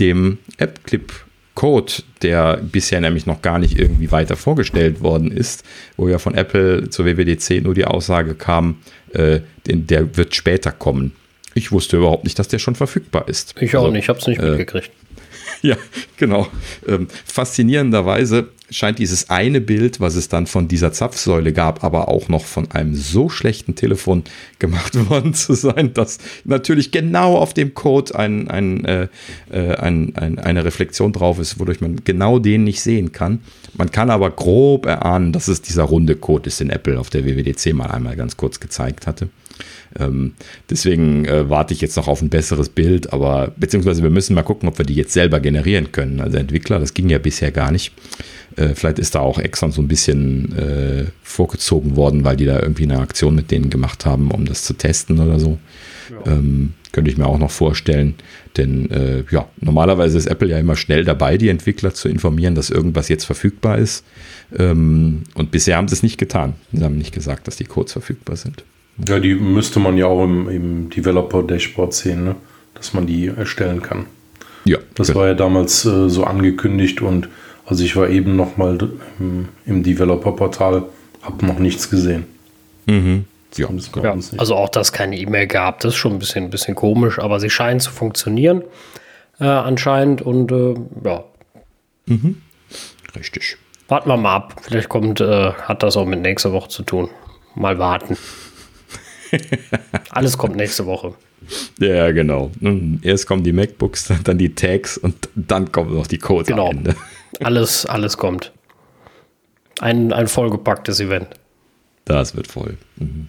dem 0.00 0.38
App-Clip 0.58 1.12
Code, 1.58 1.92
der 2.22 2.58
bisher 2.58 3.00
nämlich 3.00 3.26
noch 3.26 3.42
gar 3.42 3.58
nicht 3.58 3.76
irgendwie 3.76 4.12
weiter 4.12 4.36
vorgestellt 4.36 5.00
worden 5.00 5.32
ist, 5.32 5.64
wo 5.96 6.08
ja 6.08 6.20
von 6.20 6.36
Apple 6.36 6.88
zur 6.88 7.04
WWDC 7.04 7.64
nur 7.64 7.74
die 7.74 7.84
Aussage 7.84 8.36
kam, 8.36 8.76
äh, 9.12 9.40
der 9.66 10.16
wird 10.16 10.36
später 10.36 10.70
kommen. 10.70 11.16
Ich 11.54 11.72
wusste 11.72 11.96
überhaupt 11.96 12.22
nicht, 12.22 12.38
dass 12.38 12.46
der 12.46 12.60
schon 12.60 12.76
verfügbar 12.76 13.26
ist. 13.26 13.56
Ich 13.58 13.74
auch 13.74 13.80
also, 13.80 13.92
nicht, 13.92 14.04
ich 14.04 14.08
habe 14.08 14.20
es 14.20 14.28
nicht 14.28 14.40
äh, 14.40 14.50
mitgekriegt. 14.50 14.92
Ja, 15.62 15.76
genau. 16.16 16.46
Ähm, 16.86 17.08
faszinierenderweise 17.26 18.48
scheint 18.70 18.98
dieses 18.98 19.30
eine 19.30 19.60
Bild, 19.60 19.98
was 19.98 20.14
es 20.14 20.28
dann 20.28 20.46
von 20.46 20.68
dieser 20.68 20.92
Zapfsäule 20.92 21.52
gab, 21.52 21.82
aber 21.82 22.08
auch 22.08 22.28
noch 22.28 22.44
von 22.44 22.70
einem 22.70 22.94
so 22.94 23.28
schlechten 23.28 23.74
Telefon 23.74 24.24
gemacht 24.58 24.94
worden 25.10 25.34
zu 25.34 25.54
sein, 25.54 25.94
dass 25.94 26.18
natürlich 26.44 26.92
genau 26.92 27.36
auf 27.36 27.54
dem 27.54 27.74
Code 27.74 28.14
ein, 28.14 28.48
ein, 28.50 28.84
äh, 28.84 29.08
äh, 29.50 29.74
ein, 29.76 30.14
ein, 30.16 30.38
eine 30.38 30.64
Reflexion 30.64 31.12
drauf 31.12 31.38
ist, 31.38 31.58
wodurch 31.58 31.80
man 31.80 32.04
genau 32.04 32.38
den 32.38 32.64
nicht 32.64 32.82
sehen 32.82 33.12
kann. 33.12 33.40
Man 33.74 33.90
kann 33.90 34.10
aber 34.10 34.30
grob 34.30 34.86
erahnen, 34.86 35.32
dass 35.32 35.48
es 35.48 35.62
dieser 35.62 35.84
runde 35.84 36.16
Code 36.16 36.48
ist, 36.48 36.60
den 36.60 36.70
Apple 36.70 36.98
auf 37.00 37.10
der 37.10 37.24
WWDC 37.24 37.72
mal 37.72 37.90
einmal 37.90 38.16
ganz 38.16 38.36
kurz 38.36 38.60
gezeigt 38.60 39.06
hatte. 39.06 39.28
Ähm, 39.98 40.32
deswegen 40.70 41.24
äh, 41.24 41.48
warte 41.48 41.74
ich 41.74 41.80
jetzt 41.80 41.96
noch 41.96 42.08
auf 42.08 42.22
ein 42.22 42.28
besseres 42.28 42.68
Bild, 42.68 43.12
aber 43.12 43.52
beziehungsweise 43.56 44.02
wir 44.02 44.10
müssen 44.10 44.34
mal 44.34 44.42
gucken, 44.42 44.68
ob 44.68 44.78
wir 44.78 44.84
die 44.84 44.94
jetzt 44.94 45.12
selber 45.12 45.40
generieren 45.40 45.92
können. 45.92 46.20
Also 46.20 46.38
Entwickler, 46.38 46.78
das 46.78 46.94
ging 46.94 47.08
ja 47.08 47.18
bisher 47.18 47.50
gar 47.50 47.70
nicht. 47.70 47.92
Äh, 48.56 48.74
vielleicht 48.74 48.98
ist 48.98 49.14
da 49.14 49.20
auch 49.20 49.38
Exxon 49.38 49.72
so 49.72 49.80
ein 49.80 49.88
bisschen 49.88 50.56
äh, 50.56 51.04
vorgezogen 51.22 51.96
worden, 51.96 52.24
weil 52.24 52.36
die 52.36 52.44
da 52.46 52.60
irgendwie 52.60 52.84
eine 52.84 52.98
Aktion 52.98 53.34
mit 53.34 53.50
denen 53.50 53.70
gemacht 53.70 54.04
haben, 54.04 54.30
um 54.30 54.44
das 54.44 54.64
zu 54.64 54.74
testen 54.74 55.20
oder 55.20 55.38
so. 55.38 55.58
Ja. 56.10 56.32
Ähm, 56.32 56.74
könnte 56.92 57.10
ich 57.10 57.18
mir 57.18 57.26
auch 57.26 57.38
noch 57.38 57.50
vorstellen. 57.50 58.14
Denn 58.56 58.90
äh, 58.90 59.24
ja, 59.30 59.48
normalerweise 59.60 60.18
ist 60.18 60.26
Apple 60.26 60.48
ja 60.48 60.58
immer 60.58 60.76
schnell 60.76 61.04
dabei, 61.04 61.36
die 61.36 61.48
Entwickler 61.48 61.94
zu 61.94 62.08
informieren, 62.08 62.54
dass 62.54 62.70
irgendwas 62.70 63.08
jetzt 63.08 63.24
verfügbar 63.24 63.78
ist. 63.78 64.04
Ähm, 64.58 65.24
und 65.34 65.50
bisher 65.50 65.76
haben 65.76 65.88
sie 65.88 65.94
es 65.94 66.02
nicht 66.02 66.18
getan. 66.18 66.54
Sie 66.72 66.82
haben 66.82 66.98
nicht 66.98 67.14
gesagt, 67.14 67.46
dass 67.46 67.56
die 67.56 67.64
Codes 67.64 67.92
verfügbar 67.92 68.36
sind. 68.36 68.64
Ja, 69.06 69.20
die 69.20 69.34
müsste 69.34 69.78
man 69.78 69.96
ja 69.96 70.06
auch 70.06 70.24
im, 70.24 70.48
im 70.48 70.90
Developer-Dashboard 70.90 71.94
sehen, 71.94 72.24
ne? 72.24 72.36
dass 72.74 72.94
man 72.94 73.06
die 73.06 73.26
erstellen 73.26 73.82
kann. 73.82 74.06
Ja. 74.64 74.78
Das 74.94 75.08
genau. 75.08 75.20
war 75.20 75.28
ja 75.28 75.34
damals 75.34 75.84
äh, 75.84 76.08
so 76.08 76.24
angekündigt 76.24 77.00
und 77.00 77.28
also 77.66 77.84
ich 77.84 77.96
war 77.96 78.08
eben 78.08 78.34
noch 78.36 78.56
mal 78.56 78.78
im, 79.20 79.48
im 79.66 79.82
Developer-Portal, 79.82 80.84
habe 81.22 81.46
noch 81.46 81.58
nichts 81.58 81.90
gesehen. 81.90 82.24
Mhm. 82.86 83.24
Ja, 83.56 83.68
ja. 84.02 84.16
Also 84.36 84.54
auch, 84.54 84.68
dass 84.68 84.88
es 84.88 84.92
keine 84.92 85.16
E-Mail 85.16 85.46
gab, 85.46 85.80
das 85.80 85.94
ist 85.94 85.98
schon 85.98 86.12
ein 86.12 86.18
bisschen, 86.18 86.44
ein 86.44 86.50
bisschen 86.50 86.74
komisch, 86.74 87.18
aber 87.18 87.40
sie 87.40 87.50
scheinen 87.50 87.80
zu 87.80 87.90
funktionieren 87.90 88.62
äh, 89.40 89.44
anscheinend 89.44 90.22
und 90.22 90.52
äh, 90.52 90.74
ja. 91.04 91.24
Mhm. 92.06 92.42
Richtig. 93.16 93.56
Warten 93.88 94.08
wir 94.08 94.16
mal 94.16 94.36
ab. 94.36 94.56
Vielleicht 94.62 94.88
kommt, 94.88 95.20
äh, 95.20 95.52
hat 95.52 95.82
das 95.82 95.96
auch 95.96 96.04
mit 96.04 96.20
nächster 96.20 96.52
Woche 96.52 96.68
zu 96.68 96.82
tun. 96.82 97.08
Mal 97.54 97.78
warten. 97.78 98.16
Alles 100.10 100.36
kommt 100.38 100.56
nächste 100.56 100.86
Woche. 100.86 101.14
Ja, 101.78 102.10
genau. 102.10 102.50
Erst 103.02 103.26
kommen 103.26 103.42
die 103.42 103.52
MacBooks, 103.52 104.12
dann 104.24 104.38
die 104.38 104.54
Tags 104.54 104.98
und 104.98 105.28
dann 105.34 105.70
kommen 105.72 105.94
noch 105.94 106.06
die 106.06 106.18
Codes 106.18 106.48
genau. 106.48 106.70
am 106.70 106.78
Ende. 106.78 106.96
Alles, 107.40 107.86
alles 107.86 108.16
kommt. 108.16 108.52
Ein, 109.80 110.12
ein 110.12 110.26
vollgepacktes 110.26 110.98
Event. 110.98 111.28
Das 112.04 112.34
wird 112.34 112.48
voll. 112.48 112.78
Mhm. 112.96 113.28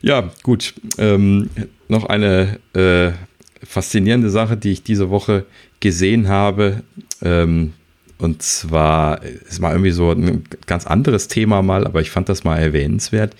Ja, 0.00 0.30
gut. 0.42 0.74
Ähm, 0.98 1.50
noch 1.88 2.06
eine 2.06 2.58
äh, 2.72 3.12
faszinierende 3.62 4.30
Sache, 4.30 4.56
die 4.56 4.72
ich 4.72 4.82
diese 4.82 5.10
Woche 5.10 5.44
gesehen 5.78 6.28
habe. 6.28 6.82
Ähm, 7.22 7.74
und 8.18 8.42
zwar, 8.42 9.20
es 9.48 9.62
war 9.62 9.72
irgendwie 9.72 9.92
so 9.92 10.10
ein 10.10 10.44
ganz 10.66 10.86
anderes 10.86 11.28
Thema 11.28 11.62
mal, 11.62 11.86
aber 11.86 12.00
ich 12.00 12.10
fand 12.10 12.28
das 12.28 12.44
mal 12.44 12.58
erwähnenswert. 12.58 13.34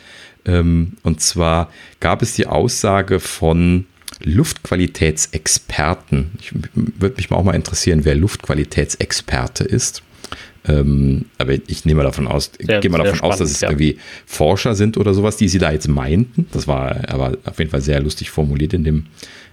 Ähm, 0.45 0.97
und 1.03 1.21
zwar 1.21 1.71
gab 2.01 2.23
es 2.23 2.35
die 2.35 2.47
Aussage 2.47 3.21
von 3.21 3.87
Luftqualitätsexperten. 4.23 6.33
Ich 6.41 6.53
würde 6.75 7.17
mich 7.17 7.31
mal 7.31 7.37
auch 7.37 7.45
mal 7.45 7.55
interessieren, 7.55 8.05
wer 8.05 8.15
Luftqualitätsexperte 8.15 9.65
ist. 9.65 10.03
Ähm, 10.69 11.25
aber 11.39 11.55
ich 11.55 11.87
nehme 11.87 11.99
mal 11.99 12.05
davon 12.05 12.27
aus, 12.27 12.51
sehr, 12.59 12.81
gehe 12.81 12.91
mal 12.91 12.99
davon 12.99 13.17
spannend, 13.17 13.33
aus, 13.33 13.39
dass 13.39 13.51
es 13.51 13.63
ja. 13.63 13.71
irgendwie 13.71 13.97
Forscher 14.27 14.75
sind 14.75 14.99
oder 14.99 15.15
sowas, 15.15 15.39
die 15.39 15.49
sie 15.49 15.59
da 15.59 15.73
jetzt 15.73 15.89
meinten. 15.89 16.47
Das 16.53 16.69
war 16.69 17.09
aber 17.09 17.39
auf 17.45 17.59
jeden 17.59 17.71
Fall 17.71 17.81
sehr 17.81 18.01
lustig 18.01 18.31
formuliert 18.31 18.75
in 18.75 18.85
dem, 18.85 19.07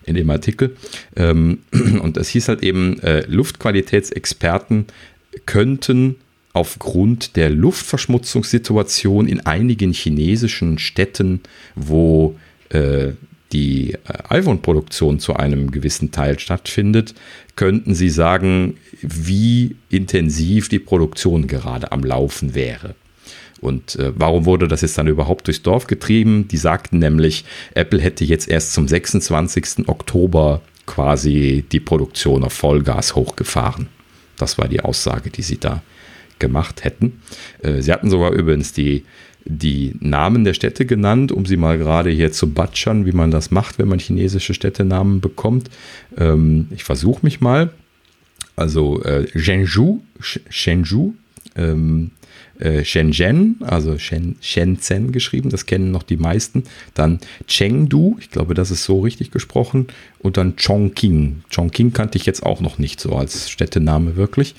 in 0.03 0.15
dem 0.15 0.29
Artikel. 0.29 0.75
Ähm, 1.15 1.59
und 2.01 2.17
das 2.17 2.27
hieß 2.29 2.49
halt 2.49 2.61
eben, 2.61 2.99
äh, 2.99 3.21
Luftqualitätsexperten 3.27 4.87
könnten 5.45 6.17
aufgrund 6.57 7.35
der 7.35 7.51
Luftverschmutzungssituation 7.51 9.27
in 9.27 9.45
einigen 9.45 9.93
chinesischen 9.93 10.79
Städten, 10.79 11.41
wo 11.75 12.35
äh, 12.69 13.09
die 13.51 13.93
äh, 13.93 13.97
iPhone-Produktion 14.29 15.19
zu 15.19 15.35
einem 15.35 15.69
gewissen 15.69 16.11
Teil 16.11 16.39
stattfindet, 16.39 17.13
könnten 17.55 17.93
Sie 17.93 18.09
sagen, 18.09 18.77
wie 19.03 19.75
intensiv 19.89 20.67
die 20.67 20.79
Produktion 20.79 21.45
gerade 21.45 21.91
am 21.91 22.03
Laufen 22.03 22.55
wäre. 22.55 22.95
Und 23.61 23.95
äh, 23.97 24.11
warum 24.15 24.45
wurde 24.45 24.67
das 24.67 24.81
jetzt 24.81 24.97
dann 24.97 25.07
überhaupt 25.07 25.45
durchs 25.45 25.61
Dorf 25.61 25.85
getrieben? 25.85 26.47
Die 26.47 26.57
sagten 26.57 26.97
nämlich, 26.97 27.45
Apple 27.75 28.01
hätte 28.01 28.25
jetzt 28.25 28.47
erst 28.47 28.73
zum 28.73 28.87
26. 28.87 29.87
Oktober 29.87 30.61
quasi 30.87 31.63
die 31.71 31.79
Produktion 31.79 32.43
auf 32.43 32.53
Vollgas 32.53 33.13
hochgefahren. 33.13 33.89
Das 34.37 34.57
war 34.57 34.67
die 34.67 34.81
Aussage, 34.81 35.29
die 35.29 35.43
sie 35.43 35.59
da 35.59 35.83
gemacht 36.39 36.83
hätten. 36.83 37.21
Äh, 37.61 37.81
sie 37.81 37.91
hatten 37.91 38.09
sogar 38.09 38.31
übrigens 38.31 38.73
die, 38.73 39.05
die 39.45 39.95
Namen 39.99 40.43
der 40.43 40.53
Städte 40.53 40.85
genannt, 40.85 41.31
um 41.31 41.45
sie 41.45 41.57
mal 41.57 41.77
gerade 41.77 42.09
hier 42.09 42.31
zu 42.31 42.51
batschern, 42.51 43.05
wie 43.05 43.11
man 43.11 43.31
das 43.31 43.51
macht, 43.51 43.79
wenn 43.79 43.87
man 43.87 43.99
chinesische 43.99 44.53
Städtenamen 44.53 45.21
bekommt. 45.21 45.69
Ähm, 46.17 46.67
ich 46.71 46.83
versuche 46.83 47.19
mich 47.23 47.41
mal. 47.41 47.71
Also 48.55 49.03
äh, 49.03 49.27
Zhengzhou, 49.35 50.01
Shenzhou, 50.19 51.13
ähm, 51.55 52.11
äh, 52.59 52.83
Shenzhen, 52.83 53.57
also 53.61 53.97
Shen, 53.97 54.35
Shenzhen 54.41 55.11
geschrieben, 55.11 55.49
das 55.49 55.65
kennen 55.65 55.91
noch 55.91 56.03
die 56.03 56.17
meisten. 56.17 56.63
Dann 56.93 57.19
Chengdu, 57.47 58.17
ich 58.19 58.31
glaube, 58.31 58.53
das 58.53 58.71
ist 58.71 58.83
so 58.83 59.01
richtig 59.01 59.31
gesprochen. 59.31 59.87
Und 60.19 60.37
dann 60.37 60.55
Chongqing. 60.55 61.43
Chongqing 61.53 61.93
kannte 61.93 62.17
ich 62.17 62.25
jetzt 62.25 62.43
auch 62.43 62.59
noch 62.59 62.79
nicht 62.79 62.99
so 62.99 63.15
als 63.15 63.49
Städtename 63.49 64.15
wirklich. 64.15 64.55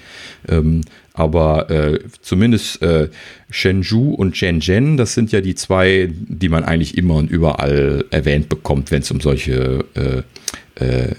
Ähm, 0.48 0.82
aber 1.12 1.68
äh, 1.70 1.98
zumindest 2.22 2.80
äh, 2.80 3.08
Shenzhou 3.50 4.14
und 4.14 4.36
Shenzhen, 4.36 4.96
das 4.96 5.14
sind 5.14 5.32
ja 5.32 5.40
die 5.40 5.56
zwei, 5.56 6.10
die 6.12 6.48
man 6.48 6.62
eigentlich 6.62 6.96
immer 6.96 7.16
und 7.16 7.30
überall 7.30 8.04
erwähnt 8.10 8.48
bekommt, 8.48 8.92
wenn 8.92 9.02
es 9.02 9.10
um 9.10 9.20
solche 9.20 9.84
äh, 9.94 10.84
äh 10.84 11.14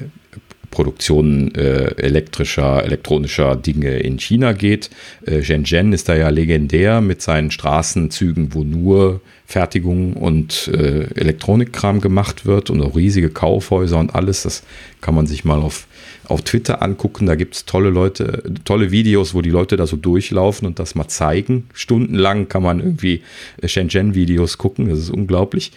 Produktion 0.72 1.54
äh, 1.56 1.96
elektrischer, 1.98 2.84
elektronischer 2.84 3.56
Dinge 3.56 3.98
in 3.98 4.20
China 4.20 4.54
geht. 4.54 4.90
Äh, 5.26 5.44
Shenzhen 5.44 5.94
ist 5.94 6.10
da 6.10 6.16
ja 6.16 6.30
legendär 6.30 7.02
mit 7.02 7.22
seinen 7.22 7.52
Straßenzügen, 7.52 8.54
wo 8.54 8.64
nur 8.64 9.22
Fertigung 9.46 10.14
und 10.14 10.68
äh, 10.68 11.06
Elektronikkram 11.16 12.02
gemacht 12.02 12.46
wird 12.46 12.70
und 12.70 12.84
auch 12.84 12.96
riesige 12.96 13.32
Kaufhäuser 13.32 13.98
und 13.98 14.14
alles. 14.14 14.44
Das 14.44 14.64
kann 15.02 15.16
man 15.16 15.26
sich 15.26 15.44
mal 15.44 15.60
auf, 15.60 15.88
auf 16.26 16.44
Twitter 16.44 16.84
angucken. 16.84 17.26
Da 17.26 17.34
gibt 17.34 17.56
es 17.56 17.66
tolle 17.66 17.90
Leute, 17.90 18.44
tolle 18.64 18.92
Videos, 18.92 19.34
wo 19.34 19.42
die 19.42 19.50
Leute 19.50 19.76
da 19.76 19.88
so 19.88 19.98
durchlaufen 19.98 20.68
und 20.68 20.78
das 20.78 20.94
mal 20.94 21.08
zeigen. 21.08 21.68
Stundenlang 21.74 22.48
kann 22.48 22.62
man 22.62 22.80
irgendwie 22.80 23.24
äh, 23.62 23.68
Shenzhen-Videos 23.68 24.60
gucken. 24.60 24.88
Das 24.88 25.00
ist 25.00 25.10
unglaublich. 25.10 25.72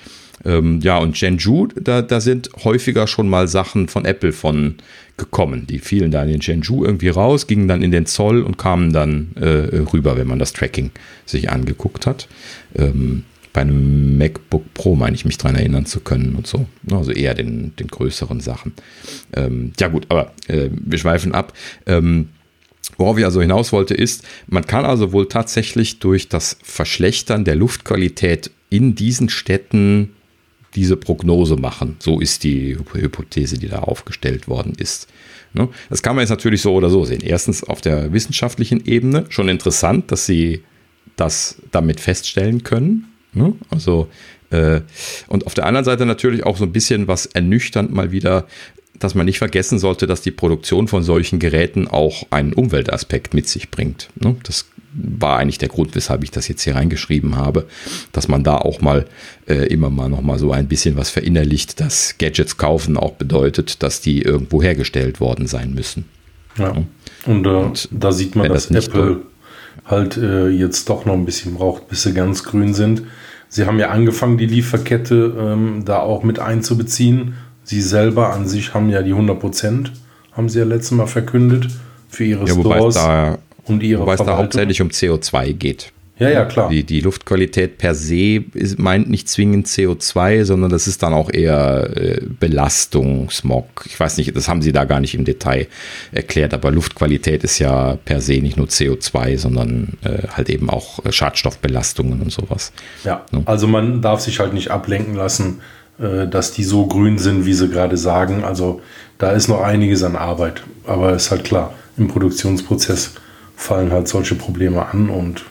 Ähm, 0.45 0.81
ja, 0.81 0.99
und 0.99 1.17
Shenzhou, 1.17 1.69
da, 1.69 2.03
da 2.03 2.21
sind 2.21 2.51
häufiger 2.65 3.07
schon 3.07 3.29
mal 3.29 3.49
Sachen 3.49 3.89
von 3.89 4.05
Apple 4.05 4.33
von 4.33 4.77
gekommen. 5.17 5.67
Die 5.67 5.79
fielen 5.79 6.11
da 6.11 6.23
in 6.23 6.29
den 6.31 6.43
Shenzhou 6.43 6.85
irgendwie 6.85 7.09
raus, 7.09 7.47
gingen 7.47 7.69
dann 7.69 7.83
in 7.83 7.91
den 7.91 8.07
Zoll 8.07 8.43
und 8.43 8.59
kamen 8.59 8.93
dann 8.93 9.33
äh, 9.37 9.79
rüber, 9.93 10.17
wenn 10.17 10.27
man 10.27 10.39
das 10.39 10.53
Tracking 10.53 10.91
sich 11.27 11.51
angeguckt 11.51 12.07
hat. 12.07 12.29
Ähm, 12.75 13.25
bei 13.53 13.61
einem 13.61 14.17
MacBook 14.17 14.73
Pro 14.73 14.97
meine 14.97 15.15
ich 15.15 15.25
mich 15.25 15.37
daran 15.37 15.57
erinnern 15.57 15.85
zu 15.85 16.01
können 16.01 16.35
und 16.37 16.47
so. 16.47 16.67
Also 16.91 17.13
eher 17.13 17.35
den, 17.35 17.77
den 17.77 17.89
größeren 17.89 18.41
Sachen. 18.41 18.73
Ähm, 19.35 19.73
ja 19.79 19.89
gut, 19.89 20.07
aber 20.09 20.33
äh, 20.49 20.71
wir 20.73 20.99
schweifen 20.99 21.35
ab. 21.35 21.53
Ähm, 21.87 22.29
Worauf 22.99 23.17
ich 23.17 23.25
also 23.25 23.41
hinaus 23.41 23.73
wollte, 23.73 23.95
ist, 23.95 24.25
man 24.49 24.67
kann 24.67 24.85
also 24.85 25.13
wohl 25.13 25.29
tatsächlich 25.29 26.01
durch 26.01 26.29
das 26.29 26.59
Verschlechtern 26.63 27.45
der 27.45 27.55
Luftqualität 27.55 28.51
in 28.71 28.95
diesen 28.95 29.29
Städten 29.29 30.11
diese 30.75 30.97
Prognose 30.97 31.57
machen. 31.57 31.97
So 31.99 32.21
ist 32.21 32.45
die 32.45 32.77
Hypothese, 32.77 33.59
die 33.59 33.69
da 33.69 33.81
aufgestellt 33.81 34.49
worden 34.49 34.75
ist. 34.77 35.09
Ne? 35.53 35.69
Das 35.91 36.03
kann 36.03 36.17
man 36.17 36.23
jetzt 36.23 36.31
natürlich 36.31 36.63
so 36.63 36.75
oder 36.75 36.91
so 36.91 37.05
sehen. 37.05 37.23
Erstens 37.23 37.63
auf 37.65 37.81
der 37.81 38.13
wissenschaftlichen 38.13 38.85
Ebene 38.87 39.27
schon 39.29 39.49
interessant, 39.49 40.11
dass 40.11 40.27
sie 40.27 40.63
das 41.17 41.57
damit 41.71 42.01
feststellen 42.01 42.63
können. 42.63 43.13
Ne? 43.35 43.55
Also 43.71 44.09
äh, 44.51 44.81
und 45.29 45.47
auf 45.47 45.55
der 45.55 45.67
anderen 45.67 45.85
Seite 45.85 46.07
natürlich 46.07 46.45
auch 46.45 46.57
so 46.57 46.65
ein 46.65 46.73
bisschen 46.73 47.09
was 47.09 47.27
ernüchternd 47.27 47.93
mal 47.93 48.13
wieder, 48.13 48.47
dass 48.99 49.15
man 49.15 49.27
nicht 49.27 49.39
vergessen 49.39 49.79
sollte, 49.79 50.07
dass 50.07 50.23
die 50.23 50.31
Produktion 50.31 50.89
von 50.89 51.03
solchen 51.03 51.39
Geräten 51.39 51.89
auch 51.89 52.27
einen 52.31 52.53
Umweltaspekt 52.53 53.35
mit 53.35 53.49
sich 53.49 53.71
bringt. 53.71 54.09
Ne? 54.15 54.37
Das 54.45 54.67
war 54.95 55.39
eigentlich 55.39 55.59
der 55.59 55.69
Grund, 55.69 55.95
weshalb 55.95 56.23
ich 56.23 56.31
das 56.31 56.49
jetzt 56.49 56.63
hier 56.63 56.75
reingeschrieben 56.75 57.37
habe, 57.37 57.67
dass 58.13 58.29
man 58.29 58.45
da 58.45 58.57
auch 58.59 58.81
mal 58.81 59.07
äh, 59.47 59.67
immer 59.67 59.91
mal 59.91 60.09
noch 60.09 60.23
mal 60.23 60.39
so 60.39 60.53
ein 60.53 60.69
bisschen 60.69 60.97
was 60.97 61.11
verinnerlicht, 61.11 61.81
dass 61.81 62.17
Gadgets 62.19 62.57
kaufen 62.57 62.97
auch 62.97 63.13
bedeutet, 63.13 63.83
dass 63.83 64.01
die 64.01 64.23
irgendwo 64.23 64.63
hergestellt 64.63 65.21
worden 65.21 65.47
sein 65.47 65.75
müssen. 65.75 66.05
Ja. 66.59 66.75
Und, 67.27 67.47
äh, 67.47 67.49
Und 67.49 67.89
da 67.91 68.13
sieht 68.13 68.37
man, 68.37 68.49
dass 68.49 68.69
das 68.69 68.89
Apple 68.89 69.23
halt 69.87 70.17
äh, 70.17 70.49
jetzt 70.49 70.89
doch 70.89 71.05
noch 71.07 71.15
ein 71.15 71.25
bisschen 71.25 71.55
braucht, 71.55 71.89
bis 71.89 72.03
sie 72.03 72.13
ganz 72.13 72.45
grün 72.45 72.75
sind. 72.75 73.03
Sie 73.49 73.67
haben 73.67 73.79
ja 73.79 73.91
angefangen, 73.91 74.39
die 74.39 74.47
Lieferkette 74.47 75.35
ähm, 75.39 75.83
da 75.85 75.99
auch 75.99 76.23
mit 76.23 76.39
einzubeziehen. 76.39 77.35
Sie 77.65 77.81
selber 77.81 78.33
an 78.33 78.49
sich 78.49 78.75
haben 78.75 78.91
ja 78.91 79.03
die 79.03 79.13
100 79.13 79.39
Prozent, 79.39 79.93
haben 80.33 80.49
sie 80.49 80.59
ja 80.59 80.65
letztes 80.65 80.93
Mal 80.93 81.07
verkündet, 81.07 81.69
für 82.09 82.25
ihre 82.25 82.47
ja, 82.47 82.55
Stores. 82.55 82.95
Da 82.95 83.39
und 83.67 83.83
ihre 83.83 84.03
Wobei 84.03 84.15
es 84.15 84.23
da 84.23 84.37
hauptsächlich 84.37 84.81
um 84.83 84.89
CO2 84.89 85.53
geht. 85.55 85.93
Ja, 86.23 86.29
ja, 86.29 86.45
klar. 86.45 86.69
Die, 86.69 86.85
die 86.85 87.01
Luftqualität 87.01 87.79
per 87.79 87.95
se 87.95 88.45
ist, 88.55 88.79
meint 88.79 89.11
nicht 89.11 89.29
zwingend 89.29 89.67
CO2, 89.67 90.45
sondern 90.45 90.71
das 90.71 90.87
ist 90.87 91.03
dann 91.03 91.15
auch 91.15 91.31
eher 91.33 91.91
äh, 91.97 92.21
Belastung, 92.39 93.29
Smog. 93.31 93.85
Ich 93.87 93.99
weiß 93.99 94.19
nicht, 94.19 94.37
das 94.37 94.49
haben 94.49 94.63
sie 94.63 94.73
da 94.73 94.85
gar 94.85 95.01
nicht 95.01 95.15
im 95.15 95.25
Detail 95.25 95.67
erklärt, 96.13 96.55
aber 96.55 96.71
Luftqualität 96.71 97.43
ist 97.43 97.59
ja 97.59 97.97
per 98.05 98.21
se 98.21 98.35
nicht 98.35 98.57
nur 98.57 98.67
CO2, 98.67 99.39
sondern 99.39 99.95
äh, 100.05 100.29
halt 100.29 100.49
eben 100.49 100.71
auch 100.71 101.01
Schadstoffbelastungen 101.11 102.21
und 102.21 102.31
sowas. 102.31 102.73
Ja, 103.05 103.25
ne? 103.33 103.43
also 103.47 103.67
man 103.67 104.01
darf 104.01 104.21
sich 104.21 104.39
halt 104.39 104.53
nicht 104.53 104.71
ablenken 104.71 105.15
lassen, 105.15 105.61
äh, 105.99 106.29
dass 106.29 106.53
die 106.53 106.65
so 106.65 106.87
grün 106.87 107.19
sind, 107.19 107.47
wie 107.47 107.55
sie 107.55 107.69
gerade 107.69 107.97
sagen. 107.97 108.45
Also 108.45 108.81
da 109.19 109.33
ist 109.33 109.49
noch 109.49 109.63
einiges 109.63 110.05
an 110.05 110.15
Arbeit, 110.15 110.63
aber 110.87 111.15
ist 111.15 111.33
halt 111.33 111.43
klar, 111.43 111.75
im 111.97 112.07
Produktionsprozess 112.07 113.15
fallen 113.63 113.93
halt 113.93 114.09
solche 114.09 114.35
Probleme 114.35 114.85
an 114.87 115.09
und 115.09 115.45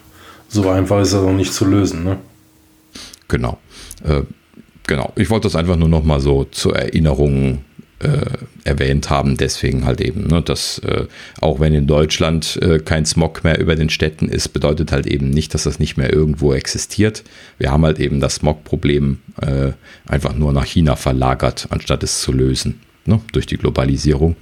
so 0.48 0.70
einfach 0.70 1.02
ist 1.02 1.14
das 1.14 1.22
auch 1.22 1.32
nicht 1.32 1.54
zu 1.54 1.66
lösen. 1.66 2.04
Ne? 2.04 2.18
Genau. 3.28 3.58
Äh, 4.04 4.24
genau. 4.86 5.14
Ich 5.16 5.30
wollte 5.30 5.48
das 5.48 5.56
einfach 5.56 5.78
nur 5.78 5.88
noch 5.88 6.04
mal 6.04 6.20
so 6.20 6.44
zur 6.44 6.76
Erinnerung 6.76 7.64
äh, 8.00 8.38
erwähnt 8.66 9.10
haben. 9.10 9.38
Deswegen 9.38 9.86
halt 9.86 10.02
eben, 10.02 10.28
ne, 10.28 10.42
dass 10.42 10.80
äh, 10.80 11.06
auch 11.40 11.60
wenn 11.60 11.74
in 11.74 11.88
Deutschland 11.88 12.60
äh, 12.62 12.80
kein 12.80 13.06
Smog 13.06 13.44
mehr 13.44 13.60
über 13.60 13.76
den 13.76 13.90
Städten 13.90 14.28
ist, 14.28 14.50
bedeutet 14.50 14.92
halt 14.92 15.08
eben 15.08 15.30
nicht, 15.30 15.54
dass 15.54 15.64
das 15.64 15.80
nicht 15.80 15.98
mehr 15.98 16.12
irgendwo 16.12 16.54
existiert. 16.54 17.24
Wir 17.58 17.72
haben 17.72 17.86
halt 17.86 18.00
eben 18.00 18.20
das 18.20 18.36
Smog-Problem 18.36 19.20
äh, 19.42 19.72
einfach 20.06 20.36
nur 20.36 20.52
nach 20.52 20.66
China 20.66 20.98
verlagert, 20.98 21.68
anstatt 21.70 22.04
es 22.04 22.22
zu 22.22 22.34
lösen. 22.34 22.82
Ne, 23.06 23.22
durch 23.32 23.46
die 23.46 23.58
Globalisierung. 23.58 24.36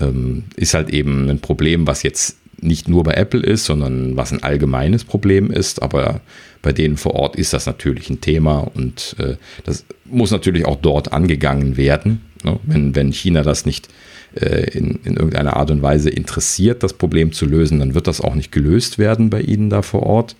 Ähm, 0.00 0.44
ist 0.54 0.74
halt 0.74 0.90
eben 0.90 1.28
ein 1.28 1.40
Problem, 1.40 1.86
was 1.86 2.04
jetzt 2.04 2.36
nicht 2.60 2.88
nur 2.88 3.04
bei 3.04 3.12
Apple 3.12 3.42
ist, 3.42 3.64
sondern 3.64 4.16
was 4.16 4.32
ein 4.32 4.42
allgemeines 4.42 5.04
Problem 5.04 5.50
ist. 5.50 5.82
Aber 5.82 6.20
bei 6.62 6.72
denen 6.72 6.96
vor 6.96 7.14
Ort 7.14 7.36
ist 7.36 7.52
das 7.52 7.66
natürlich 7.66 8.10
ein 8.10 8.20
Thema 8.20 8.58
und 8.74 9.16
äh, 9.18 9.36
das 9.64 9.84
muss 10.04 10.30
natürlich 10.30 10.66
auch 10.66 10.76
dort 10.76 11.12
angegangen 11.12 11.76
werden. 11.76 12.22
Ne? 12.44 12.58
Wenn, 12.64 12.94
wenn 12.94 13.12
China 13.12 13.42
das 13.42 13.66
nicht 13.66 13.88
äh, 14.34 14.70
in, 14.70 15.00
in 15.04 15.16
irgendeiner 15.16 15.56
Art 15.56 15.70
und 15.70 15.82
Weise 15.82 16.10
interessiert, 16.10 16.82
das 16.82 16.92
Problem 16.92 17.32
zu 17.32 17.46
lösen, 17.46 17.78
dann 17.78 17.94
wird 17.94 18.06
das 18.06 18.20
auch 18.20 18.34
nicht 18.34 18.52
gelöst 18.52 18.98
werden 18.98 19.30
bei 19.30 19.40
ihnen 19.40 19.70
da 19.70 19.82
vor 19.82 20.02
Ort. 20.02 20.36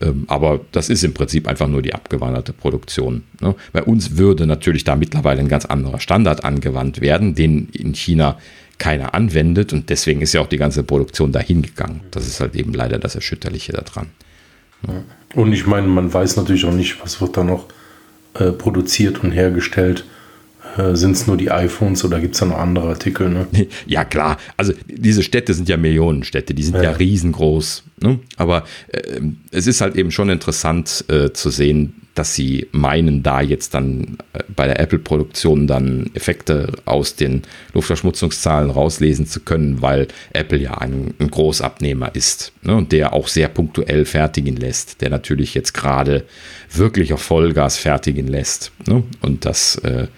Ähm, 0.00 0.24
aber 0.28 0.60
das 0.72 0.88
ist 0.88 1.04
im 1.04 1.14
Prinzip 1.14 1.48
einfach 1.48 1.68
nur 1.68 1.82
die 1.82 1.94
abgewanderte 1.94 2.52
Produktion. 2.52 3.24
Ne? 3.40 3.54
Bei 3.72 3.82
uns 3.82 4.16
würde 4.16 4.46
natürlich 4.46 4.84
da 4.84 4.96
mittlerweile 4.96 5.40
ein 5.40 5.48
ganz 5.48 5.64
anderer 5.64 6.00
Standard 6.00 6.44
angewandt 6.44 7.00
werden, 7.00 7.34
den 7.34 7.68
in 7.72 7.94
China 7.94 8.38
keiner 8.78 9.14
anwendet 9.14 9.72
und 9.72 9.90
deswegen 9.90 10.20
ist 10.20 10.32
ja 10.32 10.40
auch 10.40 10.46
die 10.46 10.56
ganze 10.56 10.82
Produktion 10.82 11.32
dahin 11.32 11.62
gegangen. 11.62 12.00
Das 12.10 12.26
ist 12.26 12.40
halt 12.40 12.54
eben 12.54 12.72
leider 12.72 12.98
das 12.98 13.14
Erschütterliche 13.14 13.72
daran. 13.72 14.06
Und 15.34 15.52
ich 15.52 15.66
meine, 15.66 15.88
man 15.88 16.12
weiß 16.12 16.36
natürlich 16.36 16.64
auch 16.64 16.72
nicht, 16.72 17.02
was 17.02 17.20
wird 17.20 17.36
da 17.36 17.44
noch 17.44 17.66
äh, 18.34 18.52
produziert 18.52 19.22
und 19.24 19.32
hergestellt. 19.32 20.04
Äh, 20.76 20.94
sind 20.94 21.12
es 21.12 21.26
nur 21.26 21.36
die 21.36 21.50
iPhones 21.50 22.04
oder 22.04 22.20
gibt 22.20 22.34
es 22.34 22.40
da 22.40 22.46
noch 22.46 22.58
andere 22.58 22.88
Artikel? 22.88 23.28
Ne? 23.28 23.46
Ja, 23.86 24.04
klar. 24.04 24.38
Also 24.56 24.72
diese 24.86 25.22
Städte 25.22 25.54
sind 25.54 25.68
ja 25.68 25.76
Millionenstädte, 25.76 26.54
die 26.54 26.62
sind 26.62 26.76
ja, 26.76 26.84
ja 26.84 26.90
riesengroß. 26.92 27.82
Ne? 28.00 28.20
Aber 28.36 28.64
äh, 28.88 29.20
es 29.50 29.66
ist 29.66 29.80
halt 29.80 29.96
eben 29.96 30.10
schon 30.10 30.30
interessant 30.30 31.04
äh, 31.08 31.32
zu 31.32 31.50
sehen, 31.50 31.94
dass 32.18 32.34
sie 32.34 32.66
meinen, 32.72 33.22
da 33.22 33.40
jetzt 33.40 33.74
dann 33.74 34.18
äh, 34.32 34.42
bei 34.54 34.66
der 34.66 34.80
Apple-Produktion 34.80 35.68
dann 35.68 36.10
Effekte 36.14 36.72
aus 36.84 37.14
den 37.14 37.42
Luftverschmutzungszahlen 37.74 38.70
rauslesen 38.70 39.26
zu 39.26 39.40
können, 39.40 39.82
weil 39.82 40.08
Apple 40.32 40.58
ja 40.58 40.78
ein, 40.78 41.14
ein 41.20 41.30
Großabnehmer 41.30 42.14
ist 42.14 42.52
ne, 42.62 42.74
und 42.74 42.90
der 42.90 43.12
auch 43.12 43.28
sehr 43.28 43.48
punktuell 43.48 44.04
fertigen 44.04 44.56
lässt, 44.56 45.00
der 45.00 45.10
natürlich 45.10 45.54
jetzt 45.54 45.74
gerade 45.74 46.24
wirklich 46.72 47.12
auf 47.12 47.22
Vollgas 47.22 47.76
fertigen 47.76 48.26
lässt. 48.26 48.72
Ne, 48.88 49.04
und 49.20 49.44
dass 49.44 49.76
äh, 49.76 50.08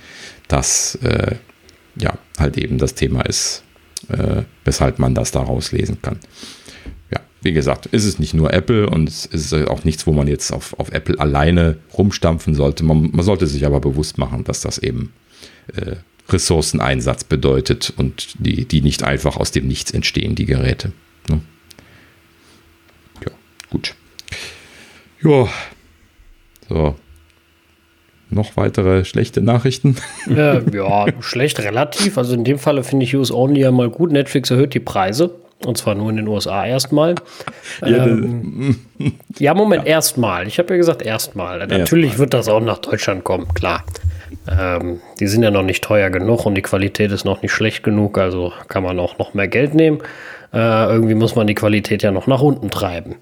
das 0.49 0.97
äh, 1.03 1.37
ja 1.97 2.17
halt 2.39 2.57
eben 2.57 2.79
das 2.79 2.95
Thema 2.95 3.27
ist, 3.27 3.63
äh, 4.09 4.43
weshalb 4.65 4.99
man 4.99 5.15
das 5.15 5.33
da 5.33 5.41
rauslesen 5.41 6.01
kann 6.01 6.19
wie 7.43 7.53
gesagt, 7.53 7.87
ist 7.87 8.05
es 8.05 8.19
nicht 8.19 8.35
nur 8.35 8.53
Apple 8.53 8.89
und 8.89 9.09
es 9.09 9.27
ist 9.27 9.55
auch 9.55 9.85
nichts, 9.85 10.07
wo 10.07 10.13
man 10.13 10.29
jetzt 10.29 10.53
auf, 10.53 10.79
auf 10.79 10.93
Apple 10.93 11.19
alleine 11.19 11.79
rumstampfen 11.97 12.55
sollte. 12.55 12.85
Man, 12.85 13.11
man 13.13 13.25
sollte 13.25 13.47
sich 13.47 13.65
aber 13.65 13.81
bewusst 13.81 14.19
machen, 14.19 14.45
dass 14.45 14.61
das 14.61 14.79
eben 14.79 15.13
äh, 15.75 15.97
Ressourceneinsatz 16.29 17.25
bedeutet 17.25 17.93
und 17.97 18.35
die, 18.39 18.67
die 18.67 18.83
nicht 18.83 19.03
einfach 19.03 19.37
aus 19.37 19.51
dem 19.51 19.67
Nichts 19.67 19.91
entstehen, 19.91 20.35
die 20.35 20.47
Geräte. 20.47 20.93
Ne? 21.29 21.41
Ja, 23.25 23.33
gut. 23.71 23.95
Ja, 25.23 25.49
so. 26.69 26.95
Noch 28.33 28.57
weitere 28.57 29.05
schlechte 29.05 29.41
Nachrichten? 29.41 29.97
Äh, 30.29 30.63
ja, 30.77 31.07
schlecht 31.21 31.59
relativ. 31.61 32.17
Also 32.17 32.35
in 32.35 32.45
dem 32.45 32.59
Falle 32.59 32.85
finde 32.85 33.05
ich 33.05 33.17
Use 33.17 33.35
Only 33.35 33.63
ja 33.63 33.73
mal 33.73 33.91
gut. 33.91 34.13
Netflix 34.13 34.51
erhöht 34.51 34.73
die 34.75 34.81
Preise. 34.81 35.35
Und 35.65 35.77
zwar 35.77 35.95
nur 35.95 36.11
in 36.11 36.17
den 36.17 36.29
USA 36.29 36.67
erstmal. 36.67 37.15
Ja, 37.83 38.07
ähm, 38.07 38.77
ja 39.39 39.55
Moment, 39.55 39.85
ja. 39.85 39.93
erstmal. 39.93 40.47
Ich 40.47 40.59
habe 40.59 40.75
ja 40.75 40.77
gesagt 40.77 41.03
erstmal. 41.03 41.59
Natürlich 41.67 42.11
erstmal. 42.11 42.19
wird 42.19 42.35
das 42.35 42.49
auch 42.49 42.61
nach 42.61 42.79
Deutschland 42.79 43.25
kommen, 43.25 43.49
klar. 43.55 43.85
Ähm, 44.49 45.01
die 45.19 45.27
sind 45.27 45.43
ja 45.43 45.51
noch 45.51 45.63
nicht 45.63 45.83
teuer 45.83 46.11
genug 46.11 46.47
und 46.47 46.55
die 46.55 46.63
Qualität 46.63 47.13
ist 47.13 47.25
noch 47.25 47.43
nicht 47.43 47.53
schlecht 47.53 47.83
genug, 47.83 48.19
also 48.19 48.53
kann 48.69 48.83
man 48.83 48.99
auch 48.99 49.19
noch 49.19 49.35
mehr 49.35 49.49
Geld 49.49 49.75
nehmen. 49.75 50.01
Äh, 50.53 50.87
irgendwie 50.87 51.15
muss 51.15 51.37
man 51.37 51.47
die 51.47 51.55
Qualität 51.55 52.03
ja 52.03 52.11
noch 52.11 52.27
nach 52.27 52.41
unten 52.41 52.71
treiben. 52.71 53.17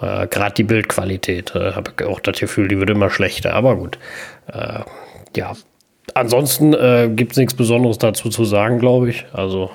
Äh, 0.00 0.26
Gerade 0.26 0.54
die 0.54 0.64
Bildqualität, 0.64 1.54
äh, 1.54 1.72
habe 1.72 1.92
ich 1.98 2.06
auch 2.06 2.20
das 2.20 2.38
Gefühl, 2.38 2.68
die 2.68 2.78
wird 2.78 2.90
immer 2.90 3.10
schlechter, 3.10 3.54
aber 3.54 3.76
gut. 3.76 3.98
Äh, 4.52 4.80
ja, 5.36 5.54
ansonsten 6.16 6.74
äh, 6.74 7.10
gibt 7.14 7.32
es 7.32 7.38
nichts 7.38 7.54
Besonderes 7.54 7.98
dazu 7.98 8.28
zu 8.28 8.44
sagen, 8.44 8.78
glaube 8.78 9.10
ich. 9.10 9.24
Also 9.32 9.70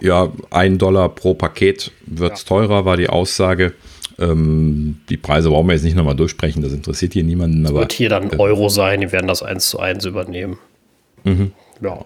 äh, 0.00 0.06
ja, 0.06 0.32
ein 0.50 0.78
Dollar 0.78 1.08
pro 1.08 1.34
Paket 1.34 1.92
wird 2.06 2.38
ja. 2.38 2.44
teurer, 2.44 2.84
war 2.84 2.96
die 2.96 3.08
Aussage. 3.08 3.74
Ähm, 4.18 5.00
die 5.08 5.16
Preise 5.16 5.50
brauchen 5.50 5.66
wir 5.66 5.74
jetzt 5.74 5.84
nicht 5.84 5.96
nochmal 5.96 6.16
durchsprechen, 6.16 6.62
das 6.62 6.72
interessiert 6.72 7.12
hier 7.12 7.24
niemanden. 7.24 7.64
Das 7.64 7.74
wird 7.74 7.92
hier 7.92 8.08
dann 8.08 8.30
äh, 8.30 8.36
Euro 8.38 8.68
sein, 8.68 9.00
die 9.00 9.12
werden 9.12 9.26
das 9.26 9.42
eins 9.42 9.68
zu 9.68 9.78
eins 9.78 10.04
übernehmen. 10.04 10.58
Mhm. 11.24 11.52
Ja. 11.82 12.04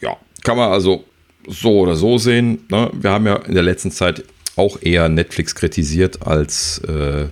Ja, 0.00 0.16
kann 0.42 0.56
man 0.56 0.72
also 0.72 1.04
so 1.46 1.80
oder 1.80 1.94
so 1.94 2.18
sehen. 2.18 2.66
Ne? 2.70 2.90
Wir 2.92 3.10
haben 3.10 3.26
ja 3.26 3.36
in 3.36 3.54
der 3.54 3.62
letzten 3.62 3.90
Zeit 3.90 4.24
auch 4.56 4.78
eher 4.82 5.08
Netflix 5.08 5.54
kritisiert 5.54 6.26
als 6.26 6.78
äh, 6.80 7.28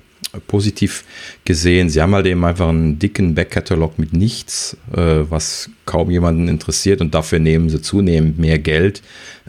positiv 0.47 1.05
gesehen. 1.45 1.89
Sie 1.89 2.01
haben 2.01 2.15
halt 2.15 2.27
eben 2.27 2.45
einfach 2.45 2.69
einen 2.69 2.99
dicken 2.99 3.35
Backkatalog 3.35 3.99
mit 3.99 4.13
nichts, 4.13 4.77
äh, 4.93 5.25
was 5.29 5.71
kaum 5.87 6.11
jemanden 6.11 6.49
interessiert 6.49 7.01
und 7.01 7.15
dafür 7.15 7.39
nehmen 7.39 7.71
sie 7.71 7.81
zunehmend 7.81 8.39
mehr 8.39 8.59
Geld. 8.59 9.03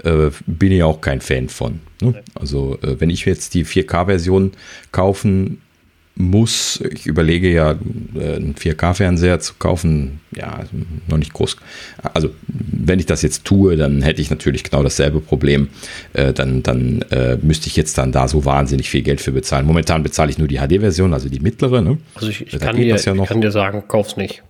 Äh, 0.03 0.31
bin 0.45 0.71
ich 0.71 0.83
auch 0.83 1.01
kein 1.01 1.21
Fan 1.21 1.49
von. 1.49 1.79
Ne? 2.01 2.23
Also 2.35 2.77
äh, 2.81 2.99
wenn 2.99 3.09
ich 3.09 3.25
jetzt 3.25 3.53
die 3.53 3.65
4K-Version 3.65 4.51
kaufen 4.91 5.61
muss. 6.19 6.81
Ich 6.91 7.07
überlege 7.07 7.51
ja, 7.51 7.71
äh, 8.13 8.35
einen 8.35 8.53
4K-Fernseher 8.53 9.39
zu 9.39 9.53
kaufen. 9.57 10.19
Ja, 10.35 10.59
noch 11.07 11.17
nicht 11.17 11.33
groß. 11.33 11.55
Also, 12.13 12.29
wenn 12.47 12.99
ich 12.99 13.05
das 13.05 13.21
jetzt 13.21 13.45
tue, 13.45 13.77
dann 13.77 14.01
hätte 14.01 14.21
ich 14.21 14.29
natürlich 14.29 14.63
genau 14.63 14.83
dasselbe 14.83 15.21
Problem. 15.21 15.69
Äh, 16.13 16.33
dann 16.33 16.61
dann 16.61 17.03
äh, 17.09 17.37
müsste 17.41 17.67
ich 17.67 17.77
jetzt 17.77 17.97
dann 17.97 18.11
da 18.11 18.27
so 18.27 18.43
wahnsinnig 18.43 18.89
viel 18.89 19.01
Geld 19.01 19.21
für 19.21 19.31
bezahlen. 19.31 19.65
Momentan 19.65 20.03
bezahle 20.03 20.29
ich 20.29 20.37
nur 20.37 20.49
die 20.49 20.57
HD-Version, 20.57 21.13
also 21.13 21.29
die 21.29 21.39
mittlere. 21.39 21.81
Ne? 21.81 21.97
Also, 22.15 22.29
ich, 22.29 22.41
ich 22.41 22.59
kann, 22.59 22.75
dir, 22.75 22.85
ja 22.85 22.95
ich 22.95 23.25
kann 23.25 23.41
dir 23.41 23.51
sagen, 23.51 23.83
kauf's 23.87 24.17
nicht. 24.17 24.43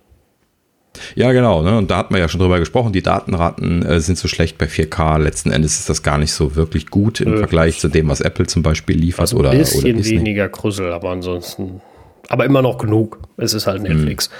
Ja, 1.14 1.32
genau. 1.32 1.62
Ne? 1.62 1.76
Und 1.78 1.90
da 1.90 1.98
hat 1.98 2.10
man 2.10 2.20
ja 2.20 2.28
schon 2.28 2.40
drüber 2.40 2.58
gesprochen. 2.58 2.92
Die 2.92 3.02
Datenraten 3.02 3.84
äh, 3.84 4.00
sind 4.00 4.18
so 4.18 4.28
schlecht 4.28 4.58
bei 4.58 4.66
4K. 4.66 5.18
Letzten 5.18 5.50
Endes 5.50 5.78
ist 5.78 5.88
das 5.88 6.02
gar 6.02 6.18
nicht 6.18 6.32
so 6.32 6.56
wirklich 6.56 6.88
gut 6.88 7.20
im 7.20 7.34
äh, 7.34 7.38
Vergleich 7.38 7.78
zu 7.78 7.88
dem, 7.88 8.08
was 8.08 8.20
Apple 8.20 8.46
zum 8.46 8.62
Beispiel 8.62 8.96
liefert. 8.96 9.20
Also 9.20 9.36
oder, 9.38 9.50
ein 9.50 9.58
bisschen 9.58 9.96
oder 9.96 10.04
weniger 10.04 10.48
Krüssel, 10.48 10.92
aber 10.92 11.10
ansonsten. 11.10 11.80
Aber 12.28 12.44
immer 12.44 12.62
noch 12.62 12.78
genug. 12.78 13.18
Es 13.36 13.54
ist 13.54 13.66
halt 13.66 13.82
Netflix. 13.82 14.30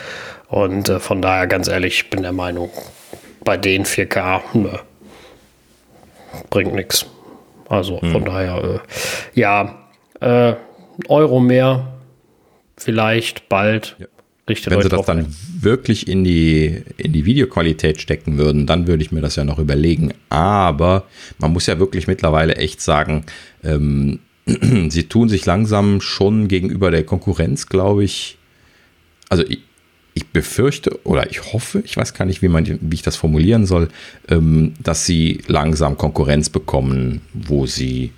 Mhm. 0.50 0.56
Und 0.56 0.88
äh, 0.88 1.00
von 1.00 1.22
daher, 1.22 1.46
ganz 1.46 1.68
ehrlich, 1.68 2.02
ich 2.02 2.10
bin 2.10 2.22
der 2.22 2.32
Meinung, 2.32 2.70
bei 3.44 3.56
den 3.56 3.84
4K 3.84 4.40
ne, 4.54 4.80
bringt 6.50 6.74
nichts. 6.74 7.06
Also 7.68 8.00
mhm. 8.02 8.12
von 8.12 8.24
daher, 8.24 8.64
äh, 8.64 8.78
ja, 9.38 9.78
äh, 10.20 10.54
Euro 11.08 11.40
mehr, 11.40 11.94
vielleicht 12.76 13.48
bald. 13.48 13.96
Ja. 13.98 14.06
Richtet 14.50 14.72
Wenn 14.72 14.82
sie 14.82 14.88
das 14.88 15.06
dann 15.06 15.26
wirklich 15.60 16.08
in 16.08 16.24
die, 16.24 16.82
in 16.96 17.12
die 17.12 17.24
Videoqualität 17.24 18.00
stecken 18.00 18.36
würden, 18.36 18.66
dann 18.66 18.86
würde 18.86 19.02
ich 19.02 19.12
mir 19.12 19.20
das 19.20 19.36
ja 19.36 19.44
noch 19.44 19.58
überlegen. 19.58 20.12
Aber 20.28 21.04
man 21.38 21.52
muss 21.52 21.66
ja 21.66 21.78
wirklich 21.78 22.06
mittlerweile 22.06 22.56
echt 22.56 22.80
sagen, 22.80 23.24
ähm, 23.64 24.18
sie 24.88 25.04
tun 25.04 25.28
sich 25.28 25.46
langsam 25.46 26.00
schon 26.00 26.48
gegenüber 26.48 26.90
der 26.90 27.04
Konkurrenz, 27.04 27.66
glaube 27.68 28.04
ich. 28.04 28.36
Also 29.28 29.44
ich, 29.48 29.60
ich 30.14 30.26
befürchte 30.26 30.98
oder 31.04 31.30
ich 31.30 31.52
hoffe, 31.52 31.82
ich 31.84 31.96
weiß 31.96 32.14
gar 32.14 32.24
nicht, 32.24 32.42
wie, 32.42 32.48
man, 32.48 32.66
wie 32.66 32.94
ich 32.94 33.02
das 33.02 33.16
formulieren 33.16 33.66
soll, 33.66 33.88
ähm, 34.28 34.74
dass 34.82 35.06
sie 35.06 35.40
langsam 35.46 35.96
Konkurrenz 35.96 36.50
bekommen, 36.50 37.20
wo 37.32 37.66
sie 37.66 38.10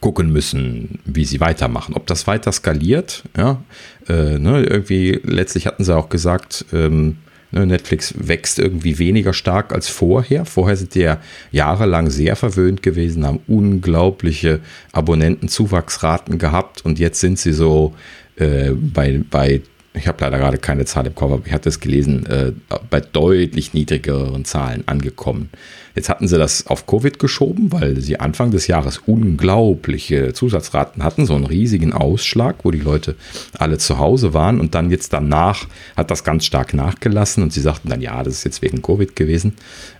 gucken 0.00 0.32
müssen, 0.32 1.00
wie 1.04 1.24
sie 1.24 1.40
weitermachen. 1.40 1.94
Ob 1.94 2.06
das 2.06 2.26
weiter 2.26 2.52
skaliert, 2.52 3.24
ja, 3.36 3.62
äh, 4.08 4.38
ne, 4.38 4.64
irgendwie 4.64 5.20
letztlich 5.24 5.66
hatten 5.66 5.84
sie 5.84 5.96
auch 5.96 6.08
gesagt, 6.08 6.64
ähm, 6.72 7.16
ne, 7.50 7.66
Netflix 7.66 8.14
wächst 8.16 8.58
irgendwie 8.58 8.98
weniger 8.98 9.32
stark 9.32 9.72
als 9.72 9.88
vorher. 9.88 10.44
Vorher 10.44 10.76
sind 10.76 10.94
die 10.94 11.00
ja 11.00 11.20
jahrelang 11.50 12.10
sehr 12.10 12.36
verwöhnt 12.36 12.82
gewesen, 12.82 13.26
haben 13.26 13.40
unglaubliche 13.48 14.60
Abonnentenzuwachsraten 14.92 16.38
gehabt 16.38 16.84
und 16.84 16.98
jetzt 16.98 17.20
sind 17.20 17.38
sie 17.38 17.52
so 17.52 17.94
äh, 18.36 18.70
bei, 18.72 19.20
bei 19.28 19.62
ich 19.94 20.06
habe 20.06 20.18
leider 20.20 20.38
gerade 20.38 20.58
keine 20.58 20.84
Zahl 20.84 21.06
im 21.06 21.14
Kopf, 21.14 21.32
aber 21.32 21.46
ich 21.46 21.52
hatte 21.52 21.68
es 21.68 21.80
gelesen, 21.80 22.24
äh, 22.26 22.52
bei 22.88 23.00
deutlich 23.00 23.74
niedrigeren 23.74 24.44
Zahlen 24.44 24.84
angekommen. 24.86 25.50
Jetzt 25.98 26.08
hatten 26.08 26.28
sie 26.28 26.38
das 26.38 26.68
auf 26.68 26.86
Covid 26.86 27.18
geschoben, 27.18 27.72
weil 27.72 28.00
sie 28.00 28.20
Anfang 28.20 28.52
des 28.52 28.68
Jahres 28.68 28.98
unglaubliche 29.04 30.32
Zusatzraten 30.32 31.02
hatten, 31.02 31.26
so 31.26 31.34
einen 31.34 31.44
riesigen 31.44 31.92
Ausschlag, 31.92 32.58
wo 32.62 32.70
die 32.70 32.78
Leute 32.78 33.16
alle 33.58 33.78
zu 33.78 33.98
Hause 33.98 34.32
waren 34.32 34.60
und 34.60 34.76
dann 34.76 34.92
jetzt 34.92 35.12
danach 35.12 35.66
hat 35.96 36.12
das 36.12 36.22
ganz 36.22 36.44
stark 36.44 36.72
nachgelassen 36.72 37.42
und 37.42 37.52
sie 37.52 37.60
sagten 37.60 37.88
dann, 37.88 38.00
ja, 38.00 38.22
das 38.22 38.34
ist 38.34 38.44
jetzt 38.44 38.62
wegen 38.62 38.80
Covid 38.80 39.16
gewesen. 39.16 39.54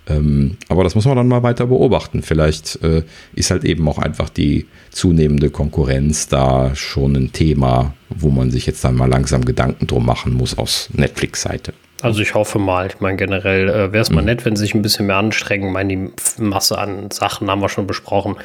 Ähm, 0.07 0.57
aber 0.69 0.85
das 0.85 0.95
muss 0.95 1.05
man 1.05 1.17
dann 1.17 1.27
mal 1.27 1.43
weiter 1.43 1.67
beobachten. 1.67 2.23
Vielleicht 2.23 2.81
äh, 2.85 3.03
ist 3.35 3.51
halt 3.51 3.65
eben 3.65 3.89
auch 3.89 3.99
einfach 3.99 4.29
die 4.29 4.67
zunehmende 4.91 5.51
Konkurrenz 5.51 6.29
da 6.29 6.77
schon 6.77 7.17
ein 7.17 7.33
Thema, 7.33 7.93
wo 8.09 8.31
man 8.31 8.53
sich 8.53 8.67
jetzt 8.67 8.85
dann 8.85 8.95
mal 8.95 9.11
langsam 9.11 9.45
Gedanken 9.45 9.89
drum 9.89 10.07
machen 10.07 10.33
muss 10.33 10.57
aus 10.57 10.91
Netflix-Seite. 10.93 11.73
Also 12.01 12.23
ich 12.23 12.35
hoffe 12.35 12.59
mal, 12.59 12.87
ich 12.87 13.01
meine 13.01 13.17
generell 13.17 13.69
äh, 13.69 13.93
wäre 13.93 14.03
es 14.03 14.11
mal 14.11 14.21
mhm. 14.21 14.27
nett, 14.27 14.45
wenn 14.45 14.55
sie 14.55 14.63
sich 14.63 14.75
ein 14.75 14.83
bisschen 14.83 15.07
mehr 15.07 15.17
anstrengen. 15.17 15.69
Ich 15.69 15.73
meine, 15.73 15.89
die 15.97 16.43
Masse 16.43 16.79
an 16.79 17.11
Sachen 17.11 17.51
haben 17.51 17.61
wir 17.61 17.69
schon 17.69 17.87
besprochen. 17.87 18.37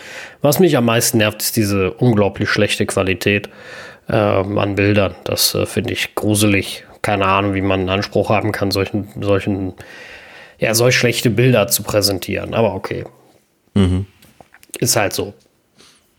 Was 0.41 0.59
mich 0.59 0.75
am 0.75 0.85
meisten 0.85 1.19
nervt, 1.19 1.41
ist 1.41 1.55
diese 1.55 1.91
unglaublich 1.91 2.49
schlechte 2.49 2.85
Qualität 2.85 3.49
äh, 4.07 4.15
an 4.15 4.75
Bildern. 4.75 5.15
Das 5.23 5.53
äh, 5.53 5.65
finde 5.67 5.93
ich 5.93 6.15
gruselig. 6.15 6.85
Keine 7.03 7.25
Ahnung, 7.25 7.53
wie 7.53 7.61
man 7.61 7.81
einen 7.81 7.89
Anspruch 7.89 8.29
haben 8.29 8.51
kann, 8.51 8.71
solchen, 8.71 9.09
solchen, 9.19 9.73
ja, 10.57 10.73
solch 10.73 10.97
schlechte 10.97 11.29
Bilder 11.29 11.67
zu 11.67 11.83
präsentieren. 11.83 12.53
Aber 12.53 12.73
okay. 12.73 13.03
Mhm. 13.75 14.07
Ist 14.79 14.95
halt 14.95 15.13
so. 15.13 15.33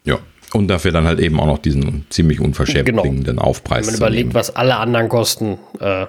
Ja. 0.04 0.18
Und 0.52 0.68
dafür 0.68 0.92
dann 0.92 1.04
halt 1.04 1.18
eben 1.18 1.40
auch 1.40 1.46
noch 1.46 1.58
diesen 1.58 2.06
ziemlich 2.10 2.38
unverschämt 2.38 2.86
genau. 2.86 3.02
klingenden 3.02 3.40
Aufpreis. 3.40 3.86
Wenn 3.86 3.94
man 3.94 3.98
überlegt, 3.98 4.34
was 4.34 4.54
alle 4.54 4.76
anderen 4.76 5.08
kosten, 5.08 5.58
äh, 5.80 6.06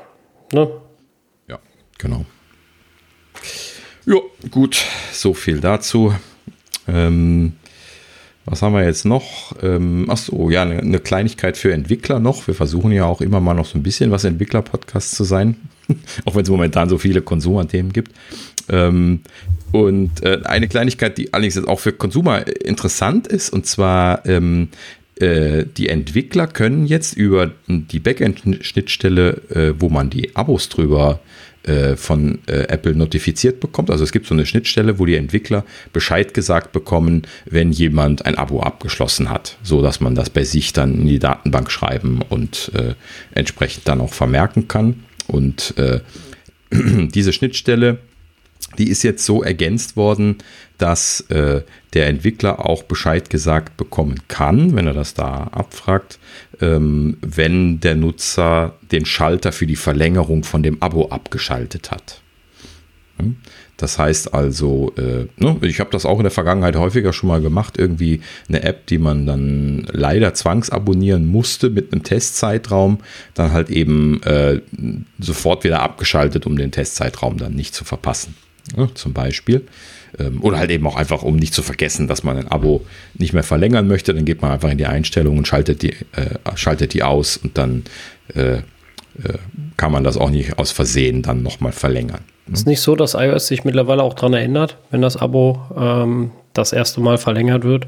ne? 0.54 0.70
Genau. 1.98 2.26
Ja, 4.06 4.18
gut, 4.52 4.84
so 5.12 5.34
viel 5.34 5.60
dazu. 5.60 6.14
Ähm, 6.88 7.54
was 8.46 8.62
haben 8.62 8.74
wir 8.74 8.84
jetzt 8.84 9.06
noch? 9.06 9.56
Ähm, 9.64 10.06
ach 10.08 10.18
so, 10.18 10.52
ja, 10.52 10.62
eine, 10.62 10.80
eine, 10.80 11.00
Kleinigkeit 11.00 11.58
für 11.58 11.74
Entwickler 11.74 12.20
noch. 12.20 12.46
Wir 12.46 12.54
versuchen 12.54 12.92
ja 12.92 13.06
auch 13.06 13.22
immer 13.22 13.40
mal 13.40 13.56
noch 13.56 13.66
so 13.66 13.78
ein 13.80 13.84
bisschen 13.84 14.12
was 14.12 14.24
Entwickler-Podcast 14.24 15.16
zu 15.16 15.24
sein, 15.24 15.56
auch 16.26 16.36
wenn 16.36 16.44
es 16.44 16.50
momentan 16.50 16.88
so 16.88 17.00
viele 17.00 17.24
Konsumerthemen 17.24 17.92
gibt. 17.92 18.12
Ähm, 18.70 19.22
und 19.72 20.24
äh, 20.24 20.42
eine 20.44 20.68
Kleinigkeit, 20.68 21.18
die 21.18 21.34
allerdings 21.34 21.56
jetzt 21.56 21.68
auch 21.68 21.80
für 21.80 21.92
Konsumer 21.92 22.46
interessant 22.64 23.28
ist, 23.28 23.50
und 23.52 23.66
zwar 23.66 24.24
ähm, 24.28 24.70
äh, 25.20 25.66
die 25.66 25.90
Entwickler 25.90 26.46
können 26.46 26.86
jetzt 26.86 27.18
über 27.18 27.52
die 27.68 28.00
Backend-Schnittstelle, 28.00 29.42
äh, 29.50 29.74
wo 29.80 29.90
man 29.90 30.12
die 30.12 30.36
Abos 30.36 30.70
drüber 30.70 31.20
äh, 31.68 31.96
von 31.96 32.40
äh, 32.48 32.68
Apple 32.68 32.96
notifiziert 32.96 33.60
bekommt. 33.60 33.90
Also 33.90 34.04
es 34.04 34.12
gibt 34.12 34.28
so 34.28 34.34
eine 34.34 34.46
Schnittstelle, 34.46 35.00
wo 35.00 35.06
die 35.06 35.16
Entwickler 35.16 35.66
Bescheid 35.94 36.34
gesagt 36.34 36.72
bekommen, 36.72 37.24
wenn 37.46 37.72
jemand 37.72 38.26
ein 38.26 38.36
Abo 38.36 38.62
abgeschlossen 38.62 39.30
hat, 39.30 39.58
so 39.64 39.82
dass 39.82 40.00
man 40.00 40.16
das 40.16 40.30
bei 40.30 40.44
sich 40.44 40.74
dann 40.74 41.02
in 41.02 41.08
die 41.08 41.20
Datenbank 41.20 41.72
schreiben 41.72 42.22
und 42.30 42.72
äh, 42.76 42.94
entsprechend 43.34 43.88
dann 43.88 44.02
auch 44.02 44.14
vermerken 44.14 44.68
kann. 44.68 45.04
Und 45.28 45.74
äh, 45.78 46.02
diese 46.72 47.34
Schnittstelle 47.34 48.00
die 48.78 48.90
ist 48.90 49.04
jetzt 49.04 49.26
so 49.26 49.44
ergänzt 49.44 49.96
worden, 49.96 50.38
dass 50.78 51.22
äh, 51.30 51.62
der 51.94 52.08
Entwickler 52.08 52.66
auch 52.66 52.84
Bescheid 52.84 53.30
gesagt 53.30 53.78
bekommen 53.78 54.22
kann, 54.28 54.76
wenn 54.76 54.88
er 54.88 54.94
das 54.94 55.14
da 55.14 55.46
abfragt, 55.52 56.20
ähm, 56.62 57.18
wenn 57.22 57.80
der 57.80 57.96
Nutzer 57.96 58.76
den 58.92 59.06
Schalter 59.06 59.52
für 59.52 59.68
die 59.68 59.76
Verlängerung 59.76 60.44
von 60.44 60.64
dem 60.64 60.82
Abo 60.82 61.10
abgeschaltet 61.10 61.92
hat. 61.92 62.22
Hm? 63.18 63.38
Das 63.78 64.00
heißt 64.00 64.34
also, 64.34 64.94
äh, 64.98 65.28
ne, 65.36 65.58
ich 65.62 65.82
habe 65.82 65.90
das 65.92 66.06
auch 66.06 66.18
in 66.18 66.24
der 66.24 66.32
Vergangenheit 66.32 66.78
häufiger 66.78 67.12
schon 67.12 67.28
mal 67.28 67.42
gemacht, 67.42 67.78
irgendwie 67.78 68.22
eine 68.48 68.64
App, 68.64 68.88
die 68.88 68.98
man 68.98 69.26
dann 69.26 69.86
leider 69.92 70.34
zwangsabonnieren 70.34 71.26
musste 71.26 71.70
mit 71.70 71.92
einem 71.92 72.04
Testzeitraum, 72.04 73.00
dann 73.34 73.52
halt 73.52 73.70
eben 73.70 74.24
äh, 74.24 74.62
sofort 75.20 75.66
wieder 75.66 75.82
abgeschaltet, 75.82 76.46
um 76.46 76.58
den 76.58 76.72
Testzeitraum 76.72 77.38
dann 77.38 77.54
nicht 77.54 77.76
zu 77.76 77.84
verpassen 77.84 78.36
ne, 78.76 78.90
zum 78.94 79.14
Beispiel. 79.14 79.66
Ähm, 80.20 80.42
oder 80.42 80.58
halt 80.58 80.72
eben 80.72 80.86
auch 80.88 80.96
einfach, 80.96 81.24
um 81.24 81.36
nicht 81.36 81.54
zu 81.54 81.64
vergessen, 81.64 82.08
dass 82.08 82.24
man 82.24 82.38
ein 82.38 82.48
Abo 82.48 82.86
nicht 83.16 83.34
mehr 83.34 83.44
verlängern 83.44 83.88
möchte. 83.88 84.14
Dann 84.14 84.26
geht 84.26 84.42
man 84.42 84.52
einfach 84.52 84.70
in 84.70 84.78
die 84.78 84.86
Einstellungen 84.86 85.40
und 85.40 85.48
schaltet 85.48 85.82
die, 85.82 85.92
äh, 85.92 86.56
schaltet 86.56 86.94
die 86.94 87.04
aus 87.04 87.38
und 87.38 87.58
dann 87.58 87.84
äh, 88.34 88.56
äh, 88.56 88.62
kann 89.78 89.92
man 89.92 90.04
das 90.04 90.18
auch 90.18 90.30
nicht 90.30 90.58
aus 90.58 90.72
Versehen 90.72 91.22
dann 91.22 91.44
nochmal 91.44 91.72
verlängern. 91.72 92.22
Ist 92.52 92.68
nicht 92.68 92.82
so, 92.82 92.96
dass 92.96 93.16
iOS 93.16 93.48
sich 93.48 93.64
mittlerweile 93.64 94.04
auch 94.04 94.14
daran 94.14 94.34
erinnert, 94.34 94.78
wenn 94.92 95.02
das 95.02 95.18
Abo 95.18 95.60
ähm, 95.76 96.32
das 96.54 96.74
erste 96.74 97.02
Mal 97.02 97.18
verlängert 97.18 97.64
wird? 97.64 97.88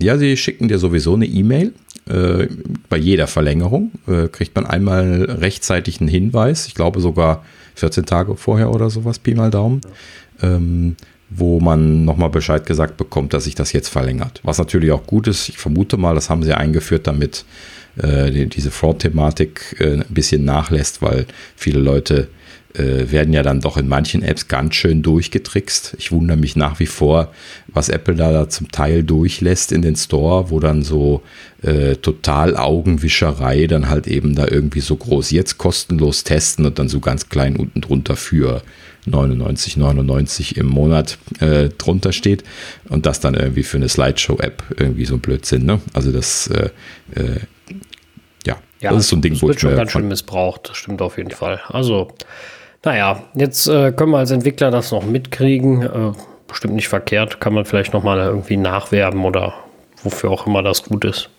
Ja, 0.00 0.16
sie 0.16 0.36
schicken 0.36 0.68
dir 0.68 0.78
sowieso 0.78 1.14
eine 1.14 1.26
E-Mail 1.26 1.72
äh, 2.06 2.48
bei 2.90 2.98
jeder 2.98 3.26
Verlängerung 3.26 3.92
äh, 4.06 4.28
kriegt 4.28 4.54
man 4.54 4.66
einmal 4.66 5.24
rechtzeitig 5.24 6.00
einen 6.00 6.08
Hinweis, 6.08 6.66
ich 6.66 6.74
glaube 6.74 7.00
sogar 7.00 7.44
14 7.76 8.04
Tage 8.04 8.36
vorher 8.36 8.70
oder 8.70 8.90
sowas, 8.90 9.18
Pi 9.18 9.34
mal 9.34 9.50
Daumen, 9.50 9.80
ähm, 10.42 10.96
wo 11.36 11.60
man 11.60 12.04
nochmal 12.04 12.30
Bescheid 12.30 12.66
gesagt 12.66 12.96
bekommt, 12.96 13.34
dass 13.34 13.44
sich 13.44 13.54
das 13.54 13.72
jetzt 13.72 13.88
verlängert. 13.88 14.40
Was 14.42 14.58
natürlich 14.58 14.92
auch 14.92 15.06
gut 15.06 15.26
ist, 15.26 15.48
ich 15.48 15.58
vermute 15.58 15.96
mal, 15.96 16.14
das 16.14 16.30
haben 16.30 16.42
sie 16.42 16.56
eingeführt, 16.56 17.06
damit 17.06 17.44
äh, 17.96 18.30
die, 18.30 18.46
diese 18.46 18.70
Fraud-Thematik 18.70 19.76
äh, 19.78 19.94
ein 19.94 20.04
bisschen 20.08 20.44
nachlässt, 20.44 21.02
weil 21.02 21.26
viele 21.56 21.80
Leute 21.80 22.28
äh, 22.74 23.10
werden 23.10 23.32
ja 23.32 23.42
dann 23.42 23.60
doch 23.60 23.76
in 23.76 23.88
manchen 23.88 24.22
Apps 24.22 24.48
ganz 24.48 24.74
schön 24.74 25.02
durchgetrickst. 25.02 25.96
Ich 25.98 26.10
wundere 26.12 26.36
mich 26.36 26.56
nach 26.56 26.80
wie 26.80 26.86
vor, 26.86 27.32
was 27.68 27.88
Apple 27.88 28.14
da, 28.14 28.32
da 28.32 28.48
zum 28.48 28.70
Teil 28.70 29.02
durchlässt 29.02 29.72
in 29.72 29.82
den 29.82 29.96
Store, 29.96 30.50
wo 30.50 30.60
dann 30.60 30.82
so 30.82 31.22
äh, 31.62 31.96
total 31.96 32.56
Augenwischerei 32.56 33.66
dann 33.66 33.88
halt 33.88 34.06
eben 34.06 34.34
da 34.34 34.46
irgendwie 34.48 34.80
so 34.80 34.96
groß 34.96 35.30
jetzt 35.30 35.58
kostenlos 35.58 36.24
testen 36.24 36.66
und 36.66 36.78
dann 36.78 36.88
so 36.88 37.00
ganz 37.00 37.28
klein 37.28 37.56
unten 37.56 37.80
drunter 37.80 38.16
für 38.16 38.62
99, 39.06 39.76
99 39.76 40.56
im 40.56 40.66
Monat 40.66 41.18
äh, 41.40 41.68
drunter 41.68 42.12
steht 42.12 42.44
und 42.88 43.06
das 43.06 43.20
dann 43.20 43.34
irgendwie 43.34 43.62
für 43.62 43.76
eine 43.76 43.88
Slideshow-App 43.88 44.62
irgendwie 44.78 45.04
so 45.04 45.14
ein 45.14 45.20
Blödsinn. 45.20 45.64
Ne? 45.64 45.80
Also 45.92 46.12
das, 46.12 46.46
äh, 46.48 46.70
äh, 47.14 47.40
ja, 48.46 48.56
ja, 48.80 48.90
das 48.90 49.00
ist 49.00 49.08
so 49.08 49.16
ein 49.16 49.22
Ding, 49.22 49.34
das 49.34 49.42
wo 49.42 49.48
wird 49.48 49.56
ich 49.56 49.62
schon 49.62 49.76
ganz 49.76 49.92
schön 49.92 50.08
missbraucht. 50.08 50.70
Das 50.70 50.76
stimmt 50.76 51.02
auf 51.02 51.18
jeden 51.18 51.30
Fall. 51.30 51.60
Also 51.68 52.12
naja, 52.84 53.24
jetzt 53.34 53.66
äh, 53.66 53.92
können 53.92 54.12
wir 54.12 54.18
als 54.18 54.30
Entwickler 54.30 54.70
das 54.70 54.90
noch 54.90 55.04
mitkriegen. 55.04 55.82
Äh, 55.82 56.12
bestimmt 56.46 56.74
nicht 56.74 56.88
verkehrt. 56.88 57.40
Kann 57.40 57.54
man 57.54 57.64
vielleicht 57.64 57.92
nochmal 57.92 58.18
irgendwie 58.18 58.56
nachwerben 58.56 59.24
oder 59.24 59.54
wofür 60.02 60.30
auch 60.30 60.46
immer 60.46 60.62
das 60.62 60.84
gut 60.84 61.04
ist. 61.04 61.30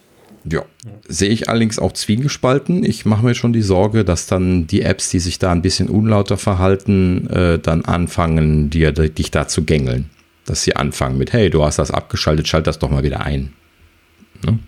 Ja, 0.49 0.63
sehe 1.07 1.29
ich 1.29 1.49
allerdings 1.49 1.79
auch 1.79 1.91
zwiegespalten. 1.91 2.83
Ich 2.83 3.05
mache 3.05 3.25
mir 3.25 3.33
schon 3.33 3.51
die 3.51 3.63
Sorge, 3.63 4.05
dass 4.05 4.27
dann 4.27 4.67
die 4.67 4.83
Apps, 4.83 5.09
die 5.09 5.19
sich 5.19 5.39
da 5.39 5.51
ein 5.51 5.63
bisschen 5.63 5.89
unlauter 5.89 6.37
verhalten, 6.37 7.27
äh, 7.29 7.57
dann 7.57 7.83
anfangen, 7.85 8.69
dir, 8.69 8.91
dich 8.91 9.31
da 9.31 9.47
zu 9.47 9.63
gängeln. 9.63 10.09
Dass 10.45 10.63
sie 10.63 10.75
anfangen 10.75 11.17
mit, 11.17 11.33
hey, 11.33 11.49
du 11.49 11.63
hast 11.63 11.79
das 11.79 11.89
abgeschaltet, 11.89 12.47
schalt 12.47 12.67
das 12.67 12.77
doch 12.77 12.91
mal 12.91 13.03
wieder 13.03 13.21
ein. 13.21 13.53
Ne? 14.45 14.59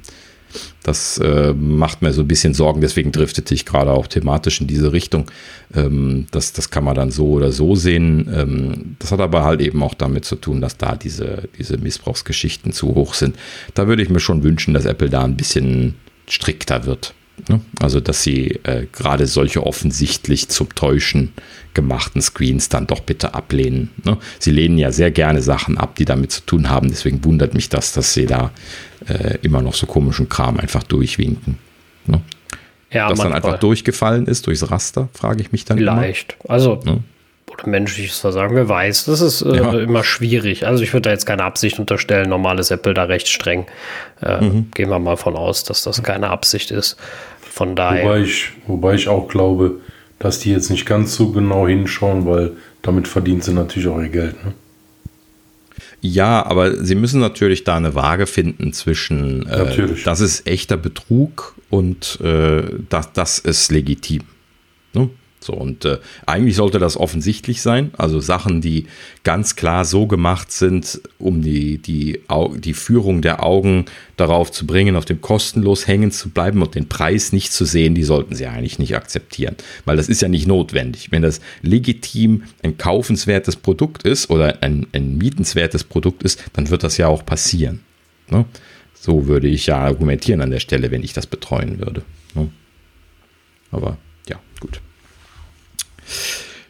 Das 0.87 1.17
äh, 1.17 1.53
macht 1.53 2.01
mir 2.01 2.13
so 2.13 2.21
ein 2.21 2.29
bisschen 2.29 2.53
Sorgen, 2.53 2.79
deswegen 2.79 3.11
driftete 3.11 3.53
ich 3.53 3.65
gerade 3.65 3.91
auch 3.91 4.07
thematisch 4.07 4.61
in 4.61 4.67
diese 4.67 4.93
Richtung. 4.93 5.29
Ähm, 5.75 6.27
das, 6.31 6.53
das 6.53 6.69
kann 6.69 6.85
man 6.85 6.95
dann 6.95 7.11
so 7.11 7.31
oder 7.31 7.51
so 7.51 7.75
sehen. 7.75 8.29
Ähm, 8.33 8.95
das 8.97 9.11
hat 9.11 9.19
aber 9.19 9.43
halt 9.43 9.59
eben 9.59 9.83
auch 9.83 9.93
damit 9.93 10.23
zu 10.23 10.37
tun, 10.37 10.61
dass 10.61 10.77
da 10.77 10.95
diese, 10.95 11.49
diese 11.57 11.77
Missbrauchsgeschichten 11.77 12.71
zu 12.71 12.95
hoch 12.95 13.15
sind. 13.15 13.35
Da 13.73 13.89
würde 13.89 14.01
ich 14.01 14.09
mir 14.09 14.21
schon 14.21 14.43
wünschen, 14.43 14.73
dass 14.73 14.85
Apple 14.85 15.09
da 15.09 15.25
ein 15.25 15.35
bisschen 15.35 15.95
strikter 16.25 16.85
wird. 16.85 17.13
Ne? 17.47 17.61
Also, 17.79 17.99
dass 17.99 18.23
sie 18.23 18.59
äh, 18.63 18.87
gerade 18.91 19.27
solche 19.27 19.65
offensichtlich 19.65 20.49
zum 20.49 20.73
Täuschen 20.73 21.33
gemachten 21.73 22.21
Screens 22.21 22.69
dann 22.69 22.87
doch 22.87 23.01
bitte 23.01 23.35
ablehnen. 23.35 23.91
Ne? 24.03 24.17
Sie 24.39 24.51
lehnen 24.51 24.77
ja 24.77 24.91
sehr 24.91 25.11
gerne 25.11 25.41
Sachen 25.41 25.77
ab, 25.77 25.95
die 25.95 26.05
damit 26.05 26.31
zu 26.31 26.41
tun 26.41 26.69
haben. 26.69 26.89
Deswegen 26.89 27.23
wundert 27.23 27.53
mich 27.53 27.69
das, 27.69 27.93
dass 27.93 28.13
sie 28.13 28.25
da 28.25 28.51
äh, 29.07 29.37
immer 29.43 29.61
noch 29.61 29.75
so 29.75 29.85
komischen 29.85 30.27
Kram 30.27 30.59
einfach 30.59 30.83
durchwinken. 30.83 31.59
Ne? 32.07 32.21
Ja, 32.91 33.09
Dass 33.09 33.19
dann 33.19 33.33
einfach 33.33 33.59
durchgefallen 33.59 34.27
ist 34.27 34.47
durchs 34.47 34.69
Raster, 34.71 35.09
frage 35.13 35.41
ich 35.41 35.51
mich 35.51 35.65
dann 35.65 35.77
Vielleicht. 35.77 36.37
Immer. 36.43 36.53
Also, 36.53 36.81
ne? 36.85 37.03
Oder 37.51 37.67
menschliches 37.67 38.19
Versagen, 38.19 38.55
wer 38.55 38.69
weiß. 38.69 39.05
Das 39.05 39.21
ist 39.21 39.41
äh, 39.41 39.55
ja. 39.55 39.79
immer 39.79 40.03
schwierig. 40.03 40.65
Also 40.67 40.83
ich 40.83 40.93
würde 40.93 41.03
da 41.03 41.09
jetzt 41.11 41.25
keine 41.25 41.43
Absicht 41.43 41.79
unterstellen. 41.79 42.29
Normales 42.29 42.71
Apple 42.71 42.93
da 42.93 43.03
recht 43.03 43.27
streng. 43.27 43.65
Äh, 44.21 44.43
mhm. 44.43 44.71
Gehen 44.73 44.89
wir 44.89 44.99
mal 44.99 45.17
von 45.17 45.35
aus, 45.35 45.63
dass 45.63 45.83
das 45.83 46.03
keine 46.03 46.29
Absicht 46.29 46.71
ist. 46.71 46.97
Von 47.41 47.75
daher. 47.75 48.05
Wobei 48.05 48.21
ich, 48.21 48.51
wobei 48.67 48.95
ich 48.95 49.07
auch 49.07 49.27
glaube, 49.27 49.79
dass 50.19 50.39
die 50.39 50.51
jetzt 50.51 50.69
nicht 50.69 50.85
ganz 50.85 51.15
so 51.15 51.31
genau 51.31 51.67
hinschauen, 51.67 52.25
weil 52.25 52.51
damit 52.81 53.07
verdient 53.07 53.43
sie 53.43 53.53
natürlich 53.53 53.87
auch 53.87 53.99
ihr 53.99 54.09
Geld. 54.09 54.43
Ne? 54.45 54.53
Ja, 56.01 56.45
aber 56.45 56.83
sie 56.83 56.95
müssen 56.95 57.19
natürlich 57.19 57.63
da 57.63 57.77
eine 57.77 57.95
Waage 57.95 58.27
finden 58.27 58.73
zwischen, 58.73 59.47
äh, 59.47 59.95
das 60.03 60.19
ist 60.19 60.47
echter 60.47 60.77
Betrug 60.77 61.55
und 61.69 62.19
äh, 62.21 62.63
das, 62.89 63.13
das 63.13 63.39
ist 63.39 63.71
legitim. 63.71 64.23
Ne? 64.93 65.09
So, 65.39 65.53
und 65.53 65.85
äh, 65.85 65.99
eigentlich 66.25 66.55
sollte 66.55 66.79
das 66.79 66.97
offensichtlich 66.97 67.61
sein. 67.61 67.91
Also 67.97 68.19
Sachen, 68.19 68.59
die 68.59 68.87
ganz 69.23 69.55
klar 69.55 69.85
so 69.85 70.07
gemacht 70.07 70.51
sind, 70.51 70.99
um 71.19 71.41
die, 71.41 71.77
die, 71.77 72.21
die 72.57 72.73
Führung 72.73 73.21
der 73.21 73.43
Augen 73.43 73.85
darauf 74.17 74.51
zu 74.51 74.65
bringen, 74.65 74.95
auf 74.95 75.05
dem 75.05 75.21
kostenlos 75.21 75.87
hängen 75.87 76.11
zu 76.11 76.29
bleiben 76.29 76.61
und 76.61 76.73
den 76.73 76.89
Preis 76.89 77.33
nicht 77.33 77.53
zu 77.53 77.65
sehen, 77.65 77.93
die 77.93 78.03
sollten 78.03 78.35
sie 78.35 78.47
eigentlich 78.47 78.79
nicht 78.79 78.95
akzeptieren. 78.95 79.55
Weil 79.85 79.95
das 79.95 80.09
ist 80.09 80.21
ja 80.21 80.27
nicht 80.27 80.47
notwendig. 80.47 81.11
Wenn 81.11 81.21
das 81.21 81.39
legitim 81.61 82.43
ein 82.63 82.77
kaufenswertes 82.77 83.55
Produkt 83.55 84.03
ist 84.03 84.31
oder 84.31 84.63
ein, 84.63 84.87
ein 84.91 85.17
mietenswertes 85.17 85.83
Produkt 85.83 86.23
ist, 86.23 86.43
dann 86.53 86.69
wird 86.69 86.83
das 86.83 86.97
ja 86.97 87.07
auch 87.07 87.23
passieren. 87.23 87.81
Ne? 88.29 88.45
So 88.95 89.27
würde 89.27 89.47
ich 89.47 89.67
ja 89.67 89.77
argumentieren 89.77 90.41
an 90.41 90.49
der 90.49 90.59
Stelle, 90.59 90.89
wenn 90.89 91.03
ich 91.03 91.13
das 91.13 91.27
betreuen 91.27 91.79
würde. 91.79 92.01
Ne? 92.33 92.49
Aber 93.71 93.97
ja, 94.27 94.39
gut. 94.59 94.81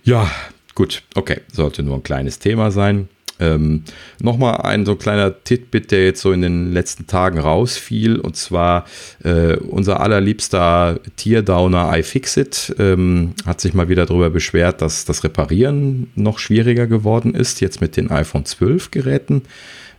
Ja, 0.04 0.30
gut, 0.76 1.04
okay, 1.16 1.42
sollte 1.52 1.84
nur 1.84 1.96
ein 1.96 2.04
kleines 2.04 2.40
Thema 2.40 2.72
sein. 2.72 3.10
Ähm, 3.40 3.84
Nochmal 4.22 4.62
ein 4.62 4.86
so 4.86 4.96
kleiner 4.96 5.44
Titbit, 5.44 5.92
der 5.92 6.06
jetzt 6.06 6.22
so 6.22 6.32
in 6.32 6.42
den 6.42 6.74
letzten 6.74 7.08
Tagen 7.08 7.40
rausfiel, 7.40 8.20
und 8.20 8.36
zwar 8.36 8.86
äh, 9.24 9.58
unser 9.58 10.00
allerliebster 10.00 11.00
Tierdowner 11.18 11.96
iFixit 11.98 12.76
ähm, 12.80 13.34
hat 13.46 13.62
sich 13.62 13.74
mal 13.74 13.90
wieder 13.90 14.06
darüber 14.06 14.30
beschwert, 14.30 14.82
dass 14.82 15.06
das 15.06 15.24
Reparieren 15.24 16.10
noch 16.16 16.40
schwieriger 16.40 16.88
geworden 16.88 17.36
ist, 17.36 17.62
jetzt 17.62 17.82
mit 17.82 17.96
den 17.96 18.10
iPhone 18.10 18.46
12 18.46 18.92
Geräten. 18.92 19.44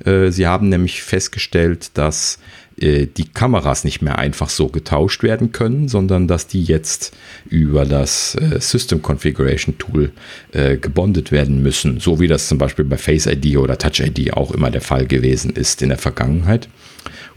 Äh, 0.04 0.30
sie 0.30 0.46
haben 0.46 0.68
nämlich 0.68 1.02
festgestellt, 1.02 1.90
dass 1.94 2.38
die 2.78 3.28
Kameras 3.32 3.84
nicht 3.84 4.02
mehr 4.02 4.18
einfach 4.18 4.48
so 4.48 4.68
getauscht 4.68 5.22
werden 5.22 5.52
können, 5.52 5.88
sondern 5.88 6.28
dass 6.28 6.46
die 6.46 6.62
jetzt 6.62 7.16
über 7.48 7.84
das 7.84 8.34
äh, 8.36 8.60
System 8.60 9.02
Configuration 9.02 9.78
Tool 9.78 10.12
äh, 10.52 10.76
gebondet 10.76 11.32
werden 11.32 11.62
müssen, 11.62 12.00
so 12.00 12.20
wie 12.20 12.28
das 12.28 12.48
zum 12.48 12.58
Beispiel 12.58 12.84
bei 12.84 12.96
Face 12.96 13.26
ID 13.26 13.56
oder 13.56 13.78
Touch 13.78 14.00
ID 14.00 14.32
auch 14.34 14.52
immer 14.52 14.70
der 14.70 14.80
Fall 14.80 15.06
gewesen 15.06 15.50
ist 15.50 15.82
in 15.82 15.88
der 15.88 15.98
Vergangenheit. 15.98 16.68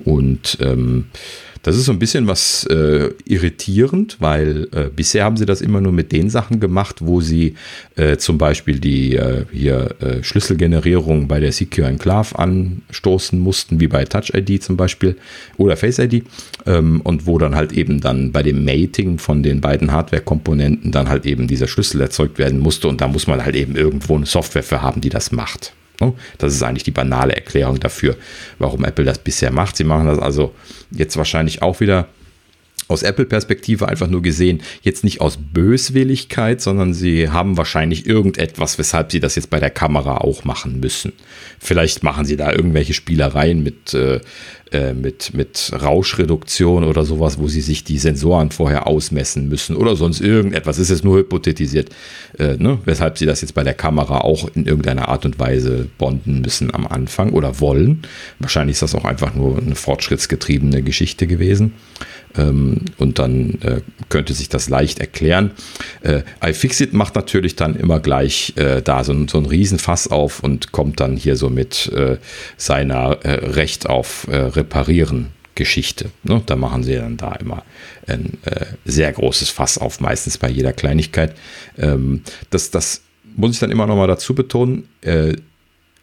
Und 0.03 0.57
ähm, 0.61 1.05
das 1.64 1.76
ist 1.76 1.86
so 1.86 1.92
ein 1.92 2.00
bisschen 2.00 2.28
was 2.28 2.66
äh, 2.66 3.12
irritierend, 3.26 4.18
weil 4.20 4.68
äh, 4.72 4.90
bisher 4.96 5.26
haben 5.26 5.38
sie 5.38 5.46
das 5.46 5.62
immer 5.62 5.80
nur 5.80 5.92
mit 5.92 6.12
den 6.12 6.30
Sachen 6.30 6.60
gemacht, 6.60 6.98
wo 7.02 7.22
sie 7.22 7.56
äh, 7.96 8.18
zum 8.18 8.38
Beispiel 8.38 8.80
die 8.80 9.16
äh, 9.16 9.46
hier 9.52 9.96
äh, 10.00 10.24
Schlüsselgenerierung 10.24 11.28
bei 11.28 11.40
der 11.40 11.52
Secure 11.52 11.88
Enclave 11.88 12.38
anstoßen 12.38 13.40
mussten, 13.40 13.80
wie 13.80 13.88
bei 13.88 14.06
Touch 14.06 14.34
ID 14.34 14.64
zum 14.64 14.76
Beispiel 14.76 15.18
oder 15.58 15.78
Face 15.78 16.00
ID 16.00 16.24
ähm, 16.66 17.02
und 17.02 17.28
wo 17.28 17.38
dann 17.38 17.56
halt 17.56 17.74
eben 17.74 18.02
dann 18.02 18.32
bei 18.32 18.42
dem 18.42 18.66
Mating 18.66 19.20
von 19.20 19.44
den 19.44 19.62
beiden 19.62 19.92
Hardware-Komponenten 19.92 20.92
dann 20.92 21.10
halt 21.10 21.26
eben 21.26 21.48
dieser 21.48 21.68
Schlüssel 21.68 22.02
erzeugt 22.02 22.40
werden 22.40 22.60
musste 22.60 22.88
und 22.88 23.02
da 23.02 23.08
muss 23.08 23.28
man 23.28 23.44
halt 23.46 23.56
eben 23.56 23.76
irgendwo 23.76 24.16
eine 24.16 24.26
Software 24.26 24.64
für 24.64 24.82
haben, 24.82 25.02
die 25.02 25.10
das 25.10 25.32
macht. 25.32 25.74
Das 26.38 26.53
ist 26.53 26.64
eigentlich 26.64 26.84
die 26.84 26.91
banale 26.91 27.36
Erklärung 27.36 27.80
dafür, 27.80 28.15
warum 28.60 28.86
Apple 28.86 29.06
das 29.06 29.19
bisher 29.19 29.52
macht. 29.52 29.78
Sie 29.78 29.84
machen 29.84 30.07
das 30.07 30.19
also 30.19 30.53
jetzt 30.91 31.18
wahrscheinlich 31.18 31.61
auch 31.61 31.80
wieder 31.80 32.07
aus 32.91 33.03
Apple-Perspektive 33.03 33.88
einfach 33.88 34.07
nur 34.07 34.22
gesehen, 34.22 34.61
jetzt 34.81 35.03
nicht 35.03 35.22
aus 35.22 35.38
Böswilligkeit, 35.38 36.61
sondern 36.61 36.93
sie 36.93 37.30
haben 37.30 37.57
wahrscheinlich 37.57 38.05
irgendetwas, 38.05 38.77
weshalb 38.77 39.11
sie 39.11 39.19
das 39.19 39.35
jetzt 39.35 39.49
bei 39.49 39.59
der 39.59 39.69
Kamera 39.69 40.18
auch 40.18 40.43
machen 40.43 40.80
müssen. 40.80 41.13
Vielleicht 41.59 42.03
machen 42.03 42.26
sie 42.26 42.38
da 42.38 42.51
irgendwelche 42.51 42.93
Spielereien 42.93 43.63
mit, 43.63 43.93
äh, 43.93 44.19
äh, 44.72 44.93
mit, 44.93 45.34
mit 45.34 45.72
Rauschreduktion 45.73 46.85
oder 46.85 47.03
sowas, 47.03 47.38
wo 47.38 47.49
sie 47.49 47.59
sich 47.59 47.84
die 47.84 47.97
Sensoren 47.97 48.51
vorher 48.51 48.88
ausmessen 48.88 49.49
müssen 49.49 49.76
oder 49.76 49.97
sonst 49.97 50.22
irgendetwas. 50.22 50.80
Ist 50.80 50.89
jetzt 50.89 51.03
nur 51.03 51.18
hypothetisiert, 51.18 51.89
äh, 52.39 52.55
ne? 52.57 52.80
weshalb 52.85 53.18
sie 53.18 53.26
das 53.26 53.41
jetzt 53.41 53.53
bei 53.53 53.63
der 53.63 53.73
Kamera 53.73 54.19
auch 54.19 54.49
in 54.55 54.65
irgendeiner 54.65 55.09
Art 55.09 55.26
und 55.26 55.39
Weise 55.39 55.89
bonden 55.97 56.39
müssen 56.39 56.73
am 56.73 56.88
Anfang 56.88 57.34
oder 57.34 57.59
wollen. 57.59 58.03
Wahrscheinlich 58.39 58.76
ist 58.76 58.81
das 58.81 58.95
auch 58.95 59.03
einfach 59.03 59.35
nur 59.35 59.57
eine 59.57 59.76
fortschrittsgetriebene 59.76 60.84
Geschichte 60.84 61.27
gewesen. 61.27 61.73
Ähm, 62.38 62.86
und 62.98 63.20
dann 63.20 63.60
äh, 63.62 63.82
könnte 64.10 64.34
sich 64.34 64.49
das 64.49 64.70
leicht 64.70 64.99
erklären. 64.99 65.52
Äh, 66.02 66.22
iFixit 66.44 66.94
macht 66.94 67.16
natürlich 67.16 67.56
dann 67.56 67.76
immer 67.76 67.99
gleich 67.99 68.53
äh, 68.56 68.82
da 68.82 69.03
so, 69.03 69.14
so 69.28 69.38
ein 69.38 69.45
Riesenfass 69.45 70.08
auf 70.08 70.41
und 70.41 70.72
kommt 70.72 70.99
dann 70.99 71.18
hier 71.18 71.36
so 71.36 71.49
mit 71.49 71.91
äh, 71.94 72.18
seiner 72.58 73.20
äh, 73.24 73.32
Recht 73.52 73.90
auf 73.90 74.28
äh, 74.30 74.36
Reparieren 74.38 75.28
Geschichte. 75.56 76.10
Ne? 76.24 76.41
Da 76.45 76.56
machen 76.56 76.84
sie 76.84 76.95
dann 76.95 77.18
da 77.18 77.34
immer 77.34 77.64
ein 78.08 78.38
äh, 78.45 78.66
sehr 78.86 79.12
großes 79.12 79.49
Fass 79.49 79.78
auf, 79.78 79.99
meistens 79.99 80.38
bei 80.38 80.49
jeder 80.49 80.74
Kleinigkeit. 80.74 81.36
Ähm, 81.78 82.24
das, 82.49 82.72
das 82.72 83.02
muss 83.36 83.52
ich 83.52 83.60
dann 83.60 83.72
immer 83.72 83.88
noch 83.88 83.95
mal 83.95 84.08
dazu 84.08 84.34
betonen. 84.34 84.88
Äh, 85.02 85.36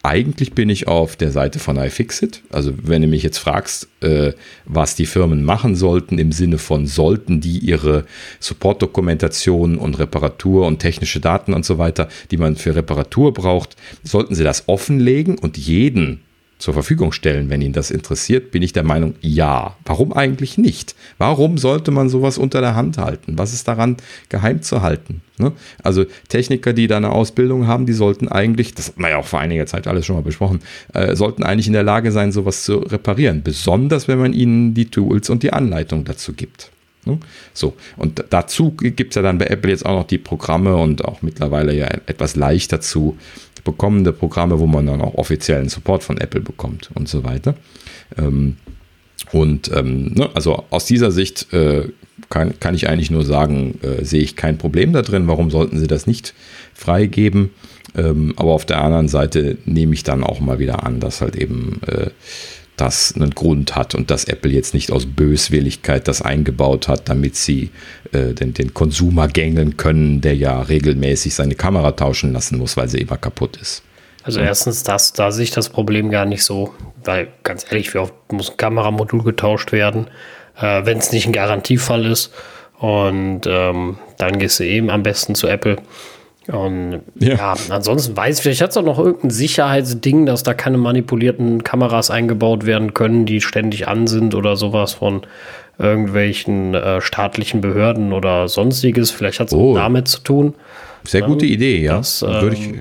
eigentlich 0.09 0.55
bin 0.55 0.71
ich 0.71 0.89
auf 0.89 1.17
der 1.17 1.31
Seite 1.31 1.59
von 1.59 1.77
iFixit. 1.77 2.43
Also 2.51 2.73
wenn 2.83 3.03
du 3.03 3.09
mich 3.09 3.23
jetzt 3.23 3.37
fragst, 3.37 3.89
äh, 4.01 4.33
was 4.65 4.95
die 4.95 5.05
Firmen 5.05 5.45
machen 5.45 5.77
sollten, 5.77 6.19
im 6.19 6.33
Sinne 6.33 6.57
von 6.57 6.87
sollten 6.87 7.43
die 7.43 7.59
ihre 7.59 8.07
Support-Dokumentation 8.41 9.77
und 9.77 9.99
Reparatur 9.99 10.67
und 10.67 10.79
technische 10.79 11.21
Daten 11.21 11.53
und 11.53 11.67
so 11.67 11.77
weiter, 11.77 12.09
die 12.31 12.39
man 12.39 12.57
für 12.57 12.75
Reparatur 12.75 13.35
braucht, 13.35 13.77
sollten 14.03 14.35
sie 14.35 14.45
das 14.45 14.67
offenlegen 14.67 15.37
und 15.37 15.59
jeden 15.59 16.23
zur 16.59 16.75
Verfügung 16.75 17.13
stellen, 17.13 17.51
wenn 17.51 17.63
ihn 17.63 17.73
das 17.73 17.91
interessiert, 17.91 18.51
bin 18.51 18.63
ich 18.63 18.73
der 18.73 18.83
Meinung, 18.83 19.15
ja. 19.21 19.77
Warum 19.85 20.13
eigentlich 20.13 20.59
nicht? 20.59 20.97
Warum 21.17 21.57
sollte 21.57 21.91
man 21.93 22.09
sowas 22.09 22.37
unter 22.37 22.61
der 22.61 22.75
Hand 22.75 22.99
halten? 22.99 23.39
Was 23.39 23.53
ist 23.53 23.69
daran 23.69 23.97
geheim 24.29 24.61
zu 24.63 24.83
halten? 24.83 25.23
Ne? 25.39 25.53
Also 25.83 26.05
Techniker, 26.29 26.73
die 26.73 26.89
da 26.89 26.97
eine 26.97 27.11
Ausbildung 27.11 27.69
haben, 27.69 27.87
die 27.87 27.93
sollten 27.93 28.29
eigentlich, 28.29 28.75
das 28.75 28.89
hat 28.89 28.99
man 28.99 29.11
ja 29.11 29.19
auch 29.19 29.27
vor 29.27 29.39
einiger 29.41 29.67
Zeit 29.67 29.87
alles 29.87 30.05
schon 30.05 30.17
mal 30.17 30.23
besprochen, 30.23 30.61
äh, 30.95 31.15
sollten 31.15 31.45
eigentlich 31.45 31.69
in 31.69 31.75
der 31.75 31.85
Lage 31.85 32.11
sein, 32.11 32.33
sowas 32.33 32.65
zu 32.65 32.79
reparieren. 32.79 33.43
Besonders, 33.43 34.09
wenn 34.09 34.19
man 34.19 34.33
ihnen 34.33 34.75
die 34.75 34.91
Tools 34.91 35.31
und 35.31 35.45
die 35.45 35.53
Anleitung 35.53 36.05
dazu 36.05 36.33
gibt. 36.33 36.73
Ne? 37.09 37.19
So, 37.55 37.75
und 37.97 38.25
dazu 38.31 38.73
gibt 38.73 39.13
es 39.13 39.17
ja 39.17 39.23
dann 39.23 39.39
bei 39.39 39.47
Apple 39.47 39.71
jetzt 39.71 39.87
auch 39.87 40.01
noch 40.01 40.07
die 40.07 40.19
Programme 40.19 40.77
und 40.77 41.05
auch 41.05 41.23
mittlerweile 41.23 41.73
ja 41.75 41.87
etwas 42.07 42.37
leichter 42.37 42.81
zu 42.81 43.17
bekommende 43.69 44.13
Programme, 44.13 44.59
wo 44.59 44.67
man 44.67 44.87
dann 44.87 45.03
auch 45.03 45.15
offiziellen 45.15 45.69
Support 45.69 46.03
von 46.03 46.19
Apple 46.19 46.41
bekommt 46.41 46.91
und 46.95 47.09
so 47.09 47.23
weiter. 47.23 47.55
Ähm, 48.17 48.57
und 49.33 49.71
ähm, 49.75 50.15
ne, 50.15 50.31
also 50.35 50.65
aus 50.71 50.87
dieser 50.87 51.11
Sicht 51.11 51.53
äh, 51.53 51.89
kann, 52.31 52.59
kann 52.61 52.75
ich 52.75 52.89
eigentlich 52.89 53.11
nur 53.11 53.25
sagen, 53.25 53.79
äh, 53.83 54.05
sehe 54.05 54.23
ich 54.23 54.37
kein 54.37 54.57
Problem 54.57 54.93
da 54.93 55.03
drin. 55.03 55.29
Warum 55.29 55.51
sollten 55.51 55.79
sie 55.79 55.87
das 55.87 56.07
nicht 56.07 56.35
freigeben? 56.73 57.51
Ähm, 57.97 58.33
aber 58.37 58.53
auf 58.53 58.65
der 58.65 58.83
anderen 58.83 59.09
Seite 59.09 59.59
nehme 59.67 59.93
ich 59.95 60.03
dann 60.03 60.25
auch 60.25 60.41
mal 60.41 60.59
wieder 60.59 60.85
an, 60.85 61.01
dass 61.01 61.21
halt 61.21 61.37
eben 61.37 61.81
äh, 61.87 62.11
das 62.81 63.15
einen 63.15 63.31
Grund 63.31 63.77
hat 63.77 63.95
und 63.95 64.11
dass 64.11 64.25
Apple 64.25 64.51
jetzt 64.51 64.75
nicht 64.75 64.91
aus 64.91 65.07
Böswilligkeit 65.07 66.09
das 66.09 66.23
eingebaut 66.23 66.89
hat, 66.89 67.09
damit 67.09 67.37
sie 67.37 67.71
äh, 68.13 68.35
den, 68.35 68.55
den 68.55 68.75
Konsumer 68.75 69.29
gängeln 69.29 69.77
können, 69.77 70.21
der 70.21 70.37
ja 70.37 70.61
regelmäßig 70.63 71.35
seine 71.35 71.55
Kamera 71.55 71.93
tauschen 71.93 72.33
lassen 72.33 72.59
muss, 72.59 72.77
weil 72.77 72.89
sie 72.89 72.99
immer 72.99 73.17
kaputt 73.17 73.57
ist. 73.57 73.83
Also 74.23 74.41
erstens, 74.41 74.83
das, 74.83 75.13
da 75.13 75.31
sehe 75.33 75.45
ich 75.45 75.53
das 75.53 75.71
Problem 75.71 76.11
gar 76.11 76.27
nicht 76.27 76.45
so, 76.45 76.75
weil 77.05 77.29
ganz 77.45 77.65
ehrlich, 77.71 77.95
wie 77.95 77.99
oft 77.99 78.13
muss 78.31 78.51
ein 78.51 78.57
Kameramodul 78.57 79.23
getauscht 79.23 79.73
werden, 79.73 80.09
äh, 80.61 80.85
wenn 80.85 80.99
es 80.99 81.13
nicht 81.13 81.27
ein 81.27 81.33
Garantiefall 81.33 82.05
ist. 82.05 82.33
Und 82.79 83.43
ähm, 83.47 83.99
dann 84.19 84.39
gehst 84.39 84.61
du 84.61 84.65
eben 84.65 84.91
am 84.91 85.03
besten 85.03 85.35
zu 85.35 85.49
Apple 85.49 85.77
und 86.49 87.03
ja. 87.17 87.35
ja, 87.35 87.55
ansonsten 87.69 88.17
weiß 88.17 88.39
ich, 88.39 88.43
vielleicht 88.43 88.63
hat 88.63 88.71
es 88.71 88.77
auch 88.79 88.83
noch 88.83 88.99
irgendein 88.99 89.31
Sicherheitsding, 89.31 90.25
dass 90.25 90.43
da 90.43 90.55
keine 90.55 90.79
manipulierten 90.79 91.63
Kameras 91.63 92.11
eingebaut 92.11 92.65
werden 92.65 92.95
können, 92.95 93.27
die 93.27 93.43
ständig 93.43 93.87
an 93.87 94.07
sind 94.07 94.35
oder 94.35 94.57
sowas 94.57 94.95
von 94.95 95.23
irgendwelchen 95.79 96.75
äh, 96.75 97.01
staatlichen 97.03 97.61
Behörden 97.61 98.15
oder 98.15 98.49
sonstiges. 98.49 99.11
Vielleicht 99.11 99.41
hat 99.41 99.49
es 99.49 99.55
oh. 99.55 99.75
damit 99.75 100.09
zu 100.09 100.21
tun. 100.21 100.55
Sehr 101.05 101.23
gute 101.23 101.45
ähm, 101.45 101.53
Idee, 101.53 101.83
ja. 101.83 101.99
Das, 101.99 102.23
ähm, 102.27 102.53
ich, 102.53 102.75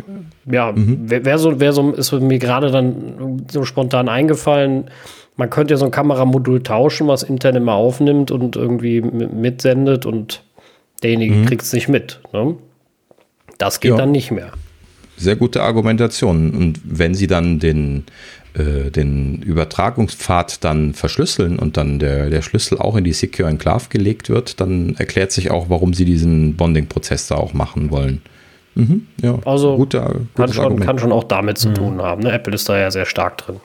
ja, 0.49 0.71
mhm. 0.71 1.01
wer, 1.03 1.25
wer, 1.25 1.37
so, 1.37 1.59
wer 1.59 1.73
so 1.73 1.91
ist 1.91 2.13
mir 2.13 2.39
gerade 2.39 2.71
dann 2.71 3.45
so 3.51 3.65
spontan 3.65 4.07
eingefallen, 4.07 4.89
man 5.35 5.49
könnte 5.49 5.73
ja 5.73 5.77
so 5.77 5.85
ein 5.85 5.91
Kameramodul 5.91 6.63
tauschen, 6.63 7.07
was 7.07 7.21
intern 7.21 7.55
immer 7.55 7.73
aufnimmt 7.73 8.31
und 8.31 8.55
irgendwie 8.55 9.01
mitsendet 9.01 10.05
und 10.05 10.41
derjenige 11.03 11.35
mhm. 11.35 11.45
kriegt 11.45 11.61
es 11.61 11.73
nicht 11.73 11.89
mit. 11.89 12.21
Ne? 12.31 12.55
Das 13.57 13.79
geht 13.79 13.91
ja. 13.91 13.97
dann 13.97 14.11
nicht 14.11 14.31
mehr. 14.31 14.51
Sehr 15.17 15.35
gute 15.35 15.63
Argumentation. 15.63 16.51
Und 16.51 16.79
wenn 16.83 17.15
Sie 17.15 17.27
dann 17.27 17.59
den, 17.59 18.05
äh, 18.53 18.91
den 18.91 19.41
Übertragungspfad 19.41 20.63
dann 20.63 20.93
verschlüsseln 20.93 21.57
und 21.57 21.75
dann 21.75 21.97
der, 21.99 22.29
der 22.29 22.43
Schlüssel 22.43 22.77
auch 22.77 22.95
in 22.95 23.03
die 23.03 23.13
Secure 23.13 23.49
Enclave 23.49 23.85
gelegt 23.89 24.29
wird, 24.29 24.61
dann 24.61 24.95
erklärt 24.97 25.31
sich 25.31 25.49
auch, 25.49 25.69
warum 25.69 25.93
Sie 25.93 26.05
diesen 26.05 26.55
Bonding-Prozess 26.55 27.27
da 27.27 27.35
auch 27.35 27.53
machen 27.53 27.89
wollen. 27.89 28.21
Mhm, 28.75 29.07
ja, 29.23 29.39
also 29.43 29.75
gute, 29.75 30.27
kann, 30.35 30.53
schon, 30.53 30.79
kann 30.79 30.99
schon 30.99 31.11
auch 31.11 31.23
damit 31.23 31.57
zu 31.57 31.69
mhm. 31.69 31.73
tun 31.73 32.01
haben. 32.01 32.21
Ne? 32.21 32.31
Apple 32.31 32.53
ist 32.53 32.69
da 32.69 32.77
ja 32.77 32.91
sehr 32.91 33.07
stark 33.07 33.39
drin. 33.39 33.59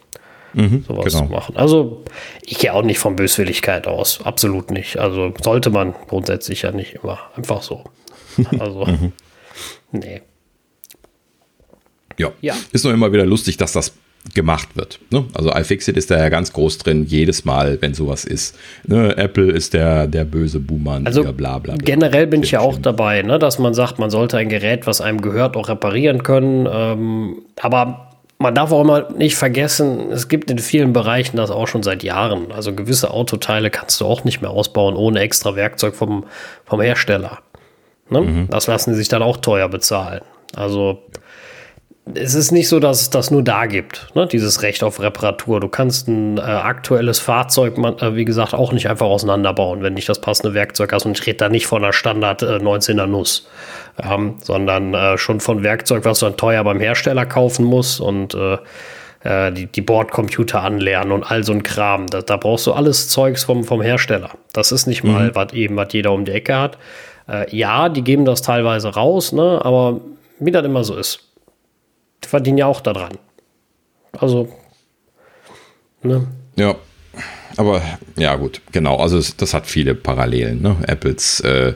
Mhm, 0.54 0.84
sowas 0.88 1.12
genau. 1.12 1.26
zu 1.26 1.32
machen. 1.32 1.56
Also 1.56 2.02
ich 2.42 2.58
gehe 2.58 2.72
auch 2.72 2.82
nicht 2.82 2.98
von 2.98 3.16
Böswilligkeit 3.16 3.86
aus. 3.86 4.20
Absolut 4.24 4.70
nicht. 4.70 4.98
Also 4.98 5.32
sollte 5.42 5.68
man 5.68 5.94
grundsätzlich 6.08 6.62
ja 6.62 6.72
nicht 6.72 6.94
immer. 7.02 7.18
Einfach 7.36 7.62
so. 7.62 7.84
Also. 8.58 8.86
Nee. 9.92 10.22
Ja. 12.18 12.32
ja. 12.40 12.54
Ist 12.72 12.84
nur 12.84 12.92
immer 12.92 13.12
wieder 13.12 13.26
lustig, 13.26 13.56
dass 13.56 13.72
das 13.72 13.92
gemacht 14.34 14.68
wird. 14.74 15.00
Ne? 15.10 15.24
Also 15.34 15.52
iFixit 15.52 15.96
ist 15.96 16.10
da 16.10 16.18
ja 16.18 16.28
ganz 16.28 16.52
groß 16.52 16.78
drin, 16.78 17.04
jedes 17.04 17.44
Mal, 17.44 17.78
wenn 17.80 17.92
sowas 17.92 18.24
ist. 18.24 18.56
Ne? 18.86 19.16
Apple 19.16 19.50
ist 19.50 19.74
der, 19.74 20.06
der 20.06 20.24
böse 20.24 20.60
Boomer. 20.60 21.00
Also 21.04 21.22
bla, 21.22 21.32
bla, 21.32 21.58
bla. 21.58 21.74
generell 21.76 22.28
bin 22.28 22.42
ich 22.42 22.52
ja 22.52 22.60
auch 22.60 22.78
dabei, 22.78 23.22
ne? 23.22 23.38
dass 23.38 23.58
man 23.58 23.74
sagt, 23.74 23.98
man 23.98 24.10
sollte 24.10 24.38
ein 24.38 24.48
Gerät, 24.48 24.86
was 24.86 25.00
einem 25.00 25.20
gehört, 25.20 25.56
auch 25.56 25.68
reparieren 25.68 26.22
können. 26.22 26.68
Ähm, 26.70 27.42
aber 27.60 28.12
man 28.38 28.54
darf 28.54 28.72
auch 28.72 28.82
immer 28.82 29.10
nicht 29.12 29.36
vergessen, 29.36 30.10
es 30.12 30.28
gibt 30.28 30.50
in 30.50 30.58
vielen 30.58 30.92
Bereichen 30.92 31.36
das 31.36 31.50
auch 31.50 31.66
schon 31.66 31.82
seit 31.82 32.02
Jahren. 32.02 32.52
Also 32.52 32.74
gewisse 32.74 33.10
Autoteile 33.10 33.70
kannst 33.70 34.00
du 34.00 34.04
auch 34.04 34.24
nicht 34.24 34.40
mehr 34.40 34.50
ausbauen 34.50 34.94
ohne 34.94 35.20
extra 35.20 35.56
Werkzeug 35.56 35.94
vom, 35.94 36.24
vom 36.64 36.80
Hersteller. 36.80 37.38
Ne? 38.12 38.20
Mhm. 38.20 38.48
Das 38.50 38.66
lassen 38.66 38.92
sie 38.92 38.98
sich 38.98 39.08
dann 39.08 39.22
auch 39.22 39.38
teuer 39.38 39.68
bezahlen. 39.68 40.20
Also 40.54 41.02
es 42.14 42.34
ist 42.34 42.50
nicht 42.50 42.68
so, 42.68 42.80
dass 42.80 43.00
es 43.00 43.10
das 43.10 43.30
nur 43.30 43.42
da 43.42 43.66
gibt, 43.66 44.08
ne? 44.14 44.26
dieses 44.26 44.62
Recht 44.62 44.82
auf 44.82 45.00
Reparatur. 45.00 45.60
Du 45.60 45.68
kannst 45.68 46.08
ein 46.08 46.36
äh, 46.36 46.40
aktuelles 46.40 47.20
Fahrzeug, 47.20 47.78
man, 47.78 47.98
äh, 47.98 48.16
wie 48.16 48.24
gesagt, 48.24 48.54
auch 48.54 48.72
nicht 48.72 48.88
einfach 48.88 49.06
auseinanderbauen, 49.06 49.82
wenn 49.82 49.94
nicht 49.94 50.08
das 50.08 50.20
passende 50.20 50.52
Werkzeug 50.52 50.92
hast. 50.92 51.06
Und 51.06 51.18
ich 51.18 51.26
rede 51.26 51.38
da 51.38 51.48
nicht 51.48 51.66
von 51.66 51.82
einer 51.82 51.92
Standard 51.92 52.42
äh, 52.42 52.56
19er 52.56 53.06
Nuss, 53.06 53.48
ähm, 54.02 54.34
sondern 54.42 54.94
äh, 54.94 55.16
schon 55.16 55.38
von 55.40 55.62
Werkzeug, 55.62 56.04
was 56.04 56.18
du 56.18 56.26
dann 56.26 56.36
teuer 56.36 56.64
beim 56.64 56.80
Hersteller 56.80 57.24
kaufen 57.24 57.64
musst 57.64 58.00
und 58.00 58.34
äh, 58.34 58.58
äh, 59.22 59.52
die, 59.52 59.66
die 59.66 59.82
Bordcomputer 59.82 60.62
anlernen 60.62 61.12
und 61.12 61.30
all 61.30 61.44
so 61.44 61.52
ein 61.52 61.62
Kram. 61.62 62.08
Da, 62.08 62.22
da 62.22 62.36
brauchst 62.36 62.66
du 62.66 62.72
alles 62.72 63.08
Zeugs 63.08 63.44
vom, 63.44 63.62
vom 63.62 63.80
Hersteller. 63.80 64.30
Das 64.52 64.72
ist 64.72 64.86
nicht 64.86 65.04
mal 65.04 65.28
mhm. 65.28 65.34
was 65.34 65.52
eben, 65.52 65.76
was 65.76 65.92
jeder 65.92 66.12
um 66.12 66.24
die 66.24 66.32
Ecke 66.32 66.56
hat. 66.56 66.78
Äh, 67.28 67.54
ja, 67.56 67.88
die 67.88 68.02
geben 68.02 68.24
das 68.24 68.42
teilweise 68.42 68.88
raus, 68.88 69.32
ne? 69.32 69.60
aber 69.64 70.00
wie 70.38 70.50
das 70.50 70.64
immer 70.64 70.84
so 70.84 70.96
ist, 70.96 71.20
die 72.24 72.28
verdienen 72.28 72.58
ja 72.58 72.66
auch 72.66 72.80
daran. 72.80 73.18
Also, 74.18 74.48
ne? 76.02 76.26
Ja, 76.56 76.74
aber 77.56 77.82
ja, 78.16 78.34
gut, 78.36 78.60
genau. 78.72 78.96
Also, 78.96 79.20
das 79.36 79.54
hat 79.54 79.66
viele 79.66 79.94
Parallelen. 79.94 80.62
Ne? 80.62 80.76
Apples 80.86 81.40
äh, 81.40 81.74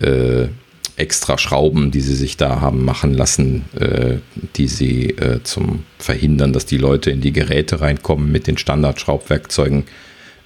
äh, 0.00 0.48
extra 0.96 1.38
Schrauben, 1.38 1.90
die 1.90 2.00
sie 2.00 2.14
sich 2.14 2.36
da 2.36 2.60
haben 2.60 2.84
machen 2.84 3.14
lassen, 3.14 3.64
äh, 3.78 4.16
die 4.56 4.68
sie 4.68 5.10
äh, 5.10 5.42
zum 5.42 5.84
Verhindern, 5.98 6.52
dass 6.52 6.66
die 6.66 6.78
Leute 6.78 7.10
in 7.10 7.20
die 7.20 7.32
Geräte 7.32 7.80
reinkommen 7.80 8.30
mit 8.30 8.46
den 8.46 8.58
Standardschraubwerkzeugen 8.58 9.84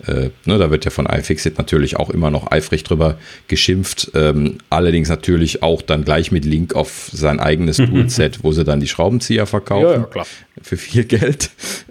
äh, 0.06 0.30
ne, 0.44 0.58
da 0.58 0.70
wird 0.70 0.84
ja 0.84 0.90
von 0.90 1.06
iFixit 1.06 1.58
natürlich 1.58 1.96
auch 1.96 2.10
immer 2.10 2.30
noch 2.30 2.50
eifrig 2.50 2.84
drüber 2.84 3.16
geschimpft. 3.48 4.10
Ähm, 4.14 4.58
allerdings 4.70 5.08
natürlich 5.08 5.62
auch 5.62 5.82
dann 5.82 6.04
gleich 6.04 6.32
mit 6.32 6.44
Link 6.44 6.74
auf 6.74 7.08
sein 7.12 7.40
eigenes 7.40 7.78
mhm. 7.78 7.90
Toolset, 7.90 8.44
wo 8.44 8.52
sie 8.52 8.64
dann 8.64 8.80
die 8.80 8.88
Schraubenzieher 8.88 9.46
verkaufen. 9.46 9.86
Ja, 9.86 9.92
ja, 9.94 10.04
klar. 10.04 10.26
Für 10.62 10.76
viel 10.76 11.04
Geld. 11.04 11.50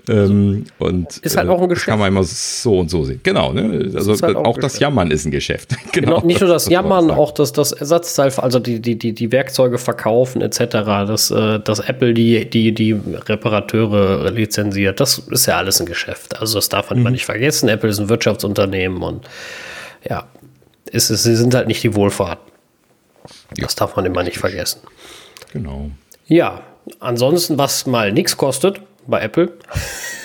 Ähm, 0.10 0.66
und 0.80 1.18
ist 1.18 1.38
halt 1.38 1.50
auch 1.50 1.62
ein 1.62 1.70
Geschäft. 1.70 1.88
Kann 1.88 2.00
man 2.00 2.08
immer 2.08 2.24
so 2.24 2.80
und 2.80 2.90
so 2.90 3.04
sehen. 3.04 3.20
Genau. 3.24 3.54
Ne? 3.54 3.92
Also 3.96 4.14
halt 4.20 4.36
auch, 4.36 4.46
auch 4.46 4.58
das 4.58 4.80
Jammern 4.80 5.12
ist 5.12 5.26
ein 5.26 5.32
Geschäft. 5.32 5.76
genau. 5.92 6.16
genau. 6.16 6.26
Nicht 6.26 6.42
nur 6.42 6.50
das, 6.50 6.66
das 6.66 6.72
Jammern, 6.72 7.12
auch 7.12 7.32
das, 7.32 7.54
das 7.54 7.72
Ersatzteil, 7.72 8.32
also 8.38 8.60
die, 8.60 8.80
die, 8.80 8.98
die, 8.98 9.14
die 9.14 9.32
Werkzeuge 9.32 9.78
verkaufen 9.78 10.42
etc., 10.42 10.60
dass, 11.08 11.32
äh, 11.32 11.60
dass 11.60 11.80
Apple 11.80 12.14
die, 12.14 12.50
die, 12.50 12.74
die 12.74 12.94
Reparateure 12.94 14.32
lizenziert. 14.32 15.00
Das 15.00 15.20
ist 15.20 15.46
ja 15.46 15.58
alles 15.58 15.80
ein 15.80 15.86
Geschäft. 15.86 16.40
Also 16.40 16.56
das 16.56 16.70
darf 16.70 16.90
man 16.90 17.02
mhm. 17.02 17.12
nicht 17.12 17.26
vergessen. 17.26 17.70
Apple 17.70 17.94
ein 18.00 18.10
Wirtschaftsunternehmen 18.10 19.02
und 19.02 19.28
ja, 20.08 20.28
ist, 20.90 21.10
ist, 21.10 21.24
sie 21.24 21.36
sind 21.36 21.54
halt 21.56 21.68
nicht 21.68 21.84
die 21.84 21.96
Wohlfahrt. 21.96 22.40
Das 23.58 23.74
ja. 23.74 23.80
darf 23.80 23.96
man 23.96 24.06
immer 24.06 24.24
nicht 24.24 24.38
vergessen. 24.38 24.82
Genau. 25.52 25.90
Ja, 26.28 26.64
ansonsten, 27.00 27.58
was 27.58 27.86
mal 27.86 28.12
nichts 28.12 28.38
kostet 28.38 28.82
bei 29.08 29.22
Apple, 29.22 29.54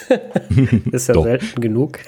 ist 0.92 1.09
ja 1.09 1.20
selten 1.20 1.60
genug. 1.60 1.98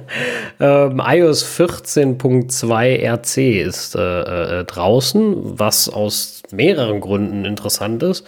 ähm, 0.60 1.02
iOS 1.04 1.44
14.2 1.58 3.02
RC 3.02 3.66
ist 3.66 3.94
äh, 3.94 4.60
äh, 4.60 4.64
draußen, 4.64 5.58
was 5.58 5.88
aus 5.88 6.42
mehreren 6.50 7.00
Gründen 7.00 7.44
interessant 7.44 8.02
ist 8.02 8.26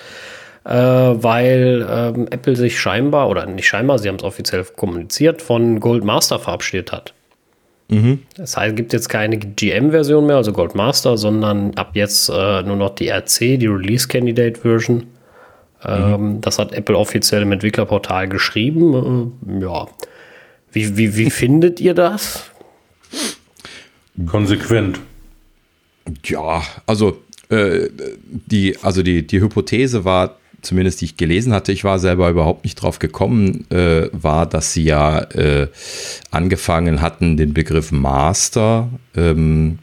äh, 0.68 0.72
weil 0.72 1.86
ähm, 1.90 2.28
Apple 2.30 2.54
sich 2.54 2.78
scheinbar, 2.78 3.30
oder 3.30 3.46
nicht 3.46 3.66
scheinbar, 3.66 3.98
sie 3.98 4.08
haben 4.08 4.16
es 4.16 4.22
offiziell 4.22 4.64
kommuniziert, 4.76 5.40
von 5.40 5.80
Gold 5.80 6.04
Master 6.04 6.38
verabschiedet 6.38 6.92
hat. 6.92 7.14
Mhm. 7.88 8.20
Das 8.36 8.56
heißt, 8.58 8.72
es 8.72 8.76
gibt 8.76 8.92
jetzt 8.92 9.08
keine 9.08 9.38
GM-Version 9.38 10.26
mehr, 10.26 10.36
also 10.36 10.52
Gold 10.52 10.74
Master, 10.74 11.16
sondern 11.16 11.74
ab 11.76 11.92
jetzt 11.94 12.28
äh, 12.28 12.62
nur 12.62 12.76
noch 12.76 12.94
die 12.94 13.08
RC, 13.08 13.58
die 13.58 13.66
Release 13.66 14.06
Candidate 14.06 14.60
Version. 14.60 15.06
Ähm, 15.82 16.34
mhm. 16.34 16.40
Das 16.42 16.58
hat 16.58 16.72
Apple 16.74 16.98
offiziell 16.98 17.42
im 17.42 17.52
Entwicklerportal 17.52 18.28
geschrieben. 18.28 19.32
Äh, 19.48 19.62
ja. 19.62 19.86
Wie, 20.70 20.98
wie, 20.98 21.16
wie 21.16 21.30
findet 21.30 21.80
ihr 21.80 21.94
das? 21.94 22.50
Konsequent. 24.26 25.00
Ja, 26.26 26.62
also 26.84 27.22
äh, 27.48 27.88
die, 28.28 28.76
also 28.82 29.02
die, 29.02 29.26
die 29.26 29.40
Hypothese 29.40 30.04
war, 30.04 30.36
zumindest 30.68 31.00
die 31.00 31.06
ich 31.06 31.16
gelesen 31.16 31.54
hatte, 31.54 31.72
ich 31.72 31.82
war 31.82 31.98
selber 31.98 32.28
überhaupt 32.28 32.64
nicht 32.64 32.76
drauf 32.76 32.98
gekommen, 32.98 33.64
äh, 33.70 34.08
war, 34.12 34.46
dass 34.46 34.74
sie 34.74 34.84
ja 34.84 35.20
äh, 35.20 35.68
angefangen 36.30 37.00
hatten, 37.00 37.36
den 37.38 37.54
Begriff 37.54 37.90
Master 37.90 38.90
ähm, 39.16 39.78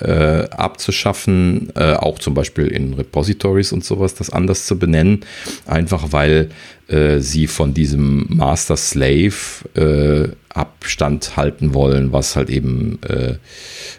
äh, 0.00 0.48
abzuschaffen, 0.48 1.70
äh, 1.76 1.92
auch 1.92 2.18
zum 2.18 2.32
Beispiel 2.32 2.68
in 2.68 2.94
Repositories 2.94 3.72
und 3.72 3.84
sowas, 3.84 4.14
das 4.14 4.30
anders 4.30 4.64
zu 4.64 4.78
benennen, 4.78 5.20
einfach 5.66 6.12
weil 6.12 6.48
äh, 6.88 7.18
sie 7.18 7.46
von 7.46 7.74
diesem 7.74 8.24
Master 8.30 8.78
Slave 8.78 9.34
äh, 9.74 10.28
Abstand 10.48 11.36
halten 11.36 11.74
wollen, 11.74 12.12
was 12.12 12.34
halt 12.34 12.48
eben 12.48 12.98
äh, 13.02 13.34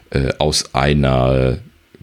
äh, 0.09 0.33
aus 0.39 0.73
einer 0.73 1.59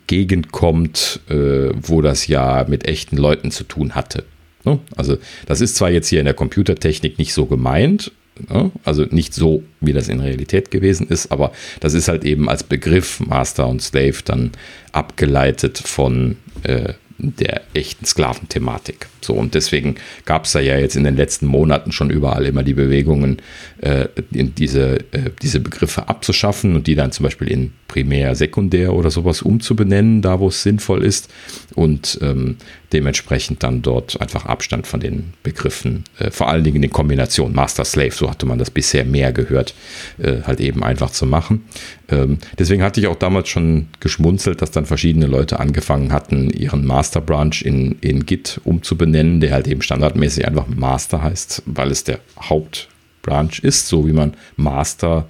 Gegend 0.09 0.51
kommt, 0.51 1.21
wo 1.29 2.03
das 2.03 2.27
ja 2.27 2.67
mit 2.69 2.89
echten 2.89 3.17
Leuten 3.17 3.53
zu 3.53 3.63
tun 3.63 3.95
hatte. 3.95 4.25
Ne? 4.65 4.81
Also 4.97 5.19
das 5.47 5.61
ist 5.61 5.77
zwar 5.77 5.91
jetzt 5.91 6.09
hier 6.09 6.19
in 6.19 6.25
der 6.25 6.35
Computertechnik 6.35 7.19
nicht 7.19 7.33
so 7.33 7.47
gemeint, 7.47 8.11
Ne? 8.49 8.71
Also 8.85 9.05
nicht 9.11 9.35
so, 9.35 9.63
wie 9.81 9.93
das 9.93 10.09
in 10.09 10.21
Realität 10.21 10.71
gewesen 10.71 11.09
ist, 11.09 11.33
aber 11.33 11.53
das 11.81 11.95
ist 11.95 12.09
halt 12.09 12.25
eben 12.25 12.49
als 12.49 12.63
Begriff 12.63 13.21
Master 13.21 13.67
und 13.69 13.83
Slave 13.83 14.17
dann 14.25 14.53
abgeleitet 14.93 15.79
von 15.79 16.37
äh, 16.63 16.95
der 17.19 17.63
echten 17.75 18.05
Sklaventhematik. 18.05 19.09
So, 19.21 19.35
und 19.35 19.55
deswegen 19.55 19.97
gab 20.25 20.45
es 20.45 20.53
da 20.53 20.61
ja 20.61 20.79
jetzt 20.79 20.97
in 20.97 21.05
den 21.05 21.17
letzten 21.17 21.47
Monaten 21.47 21.93
schon 21.93 22.11
überall 22.11 22.47
immer 22.47 22.63
die 22.63 22.75
Bewegungen, 22.75 23.39
äh, 23.81 24.09
diese, 24.31 24.99
äh, 25.13 25.31
diese 25.43 25.61
Begriffe 25.61 26.09
abzuschaffen 26.09 26.75
und 26.75 26.87
die 26.87 26.95
dann 26.95 27.13
zum 27.13 27.25
Beispiel 27.25 27.49
in 27.49 27.73
Primär, 27.89 28.35
Sekundär 28.35 28.93
oder 28.93 29.11
sowas 29.11 29.43
umzubenennen, 29.43 30.21
da 30.21 30.41
wo 30.41 30.49
es 30.49 30.63
sinnvoll 30.63 31.03
ist. 31.03 31.31
Und 31.75 32.19
ähm, 32.23 32.57
dementsprechend 32.93 33.63
dann 33.63 33.83
dort 33.83 34.21
einfach 34.21 34.47
Abstand 34.47 34.87
von 34.87 35.01
den 35.01 35.33
Begriffen, 35.43 36.05
äh, 36.19 36.31
vor 36.31 36.49
allen 36.49 36.65
Dingen 36.65 36.83
in 36.83 36.91
Kombination 36.91 37.55
Master-Slave, 37.55 38.13
so 38.13 38.31
hatte 38.31 38.47
man 38.47 38.59
das 38.59 38.71
bisher 38.71 39.05
mehr 39.05 39.33
gehört, 39.33 39.75
äh, 40.19 40.43
halt 40.43 40.61
eben 40.61 40.83
einfach 40.83 41.11
zu 41.11 41.27
machen. 41.27 41.65
Ähm, 42.09 42.39
deswegen 42.59 42.83
hatte 42.83 43.01
ich 43.01 43.07
auch 43.07 43.17
damals 43.17 43.49
schon 43.49 43.89
geschmunzelt, 44.01 44.63
dass 44.63 44.71
dann 44.71 44.87
verschiedene 44.87 45.27
Leute 45.27 45.61
angefangen 45.61 46.13
hatten, 46.13 46.51
ihren 46.51 46.87
Master-Branch 46.87 47.63
in, 47.63 47.97
in 48.01 48.27
Git 48.27 48.61
umzubenennen, 48.65 49.08
der 49.13 49.53
halt 49.53 49.69
eben 49.69 49.83
standardmäßig 49.83 50.47
einfach 50.47 50.67
Master 50.67 51.23
heißt, 51.23 51.63
weil 51.67 51.91
es 51.91 52.05
der 52.05 52.21
Haupt 52.39 52.89
Branch 53.29 53.59
ist, 53.63 53.89
so 53.89 54.07
wie 54.07 54.13
man 54.13 54.35
Master 54.57 55.29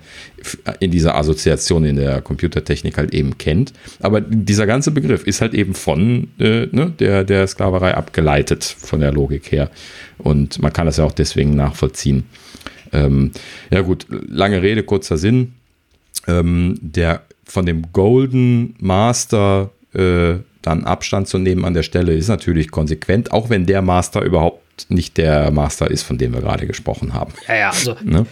in 0.78 0.90
dieser 0.90 1.16
Assoziation 1.16 1.84
in 1.84 1.96
der 1.96 2.22
Computertechnik 2.22 2.96
halt 2.96 3.12
eben 3.12 3.38
kennt. 3.38 3.72
Aber 4.00 4.20
dieser 4.20 4.66
ganze 4.66 4.92
Begriff 4.92 5.26
ist 5.26 5.40
halt 5.40 5.52
eben 5.54 5.74
von 5.74 6.28
äh, 6.38 6.66
ne, 6.70 6.92
der, 6.98 7.24
der 7.24 7.46
Sklaverei 7.46 7.94
abgeleitet, 7.94 8.64
von 8.64 9.00
der 9.00 9.12
Logik 9.12 9.50
her. 9.50 9.70
Und 10.18 10.62
man 10.62 10.72
kann 10.72 10.86
das 10.86 10.98
ja 10.98 11.04
auch 11.04 11.12
deswegen 11.12 11.56
nachvollziehen. 11.56 12.24
Ähm, 12.92 13.32
ja 13.70 13.80
gut, 13.80 14.06
lange 14.08 14.62
Rede, 14.62 14.84
kurzer 14.84 15.18
Sinn. 15.18 15.54
Ähm, 16.26 16.78
der 16.80 17.22
von 17.44 17.66
dem 17.66 17.92
Golden 17.92 18.76
Master 18.78 19.70
äh, 19.94 20.34
dann 20.62 20.84
Abstand 20.84 21.28
zu 21.28 21.38
nehmen 21.38 21.64
an 21.64 21.74
der 21.74 21.82
Stelle 21.82 22.14
ist 22.14 22.28
natürlich 22.28 22.70
konsequent, 22.70 23.32
auch 23.32 23.50
wenn 23.50 23.66
der 23.66 23.82
Master 23.82 24.22
überhaupt 24.22 24.86
nicht 24.88 25.16
der 25.16 25.50
Master 25.50 25.90
ist, 25.90 26.02
von 26.02 26.18
dem 26.18 26.34
wir 26.34 26.40
gerade 26.40 26.66
gesprochen 26.66 27.14
haben. 27.14 27.32
Ja, 27.46 27.56
ja, 27.56 27.70
also 27.70 27.96
ne? 28.04 28.26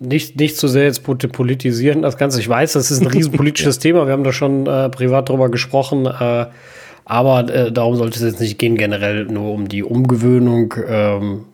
nicht, 0.00 0.38
nicht 0.38 0.56
zu 0.56 0.68
sehr 0.68 0.84
jetzt 0.84 1.02
politisieren 1.02 2.02
das 2.02 2.16
Ganze. 2.16 2.40
Ich 2.40 2.48
weiß, 2.48 2.72
das 2.72 2.90
ist 2.90 3.00
ein 3.00 3.06
riesenpolitisches 3.06 3.76
ja. 3.78 3.82
Thema. 3.82 4.06
Wir 4.06 4.12
haben 4.12 4.24
da 4.24 4.32
schon 4.32 4.66
äh, 4.66 4.88
privat 4.88 5.28
drüber 5.28 5.50
gesprochen. 5.50 6.06
Äh, 6.06 6.46
aber 7.04 7.52
äh, 7.52 7.72
darum 7.72 7.96
sollte 7.96 8.18
es 8.18 8.24
jetzt 8.24 8.40
nicht 8.40 8.58
gehen, 8.58 8.76
generell 8.76 9.24
nur 9.24 9.52
um 9.52 9.68
die 9.68 9.82
Umgewöhnung. 9.82 10.74
Ähm, 10.86 11.46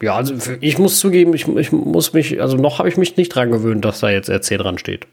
ja, 0.00 0.14
also 0.14 0.34
ich 0.60 0.78
muss 0.78 0.98
zugeben, 0.98 1.34
ich, 1.34 1.46
ich 1.48 1.72
muss 1.72 2.12
mich, 2.12 2.40
also 2.40 2.56
noch 2.56 2.78
habe 2.78 2.88
ich 2.88 2.96
mich 2.96 3.16
nicht 3.16 3.34
dran 3.34 3.50
gewöhnt, 3.50 3.84
dass 3.84 4.00
da 4.00 4.08
jetzt 4.08 4.30
RC 4.30 4.56
dran 4.58 4.78
steht. 4.78 5.06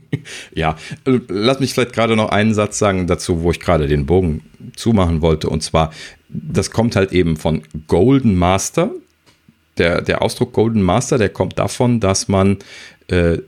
Ja, 0.54 0.76
lass 1.04 1.60
mich 1.60 1.74
vielleicht 1.74 1.92
gerade 1.92 2.16
noch 2.16 2.30
einen 2.30 2.54
Satz 2.54 2.78
sagen 2.78 3.06
dazu, 3.06 3.42
wo 3.42 3.50
ich 3.50 3.60
gerade 3.60 3.86
den 3.86 4.06
Bogen 4.06 4.42
zumachen 4.74 5.22
wollte. 5.22 5.48
Und 5.48 5.62
zwar, 5.62 5.92
das 6.28 6.70
kommt 6.70 6.96
halt 6.96 7.12
eben 7.12 7.36
von 7.36 7.62
Golden 7.86 8.34
Master. 8.36 8.90
Der, 9.78 10.00
der 10.00 10.22
Ausdruck 10.22 10.52
Golden 10.52 10.82
Master, 10.82 11.18
der 11.18 11.28
kommt 11.28 11.58
davon, 11.58 12.00
dass 12.00 12.28
man 12.28 12.58
äh, 13.08 13.38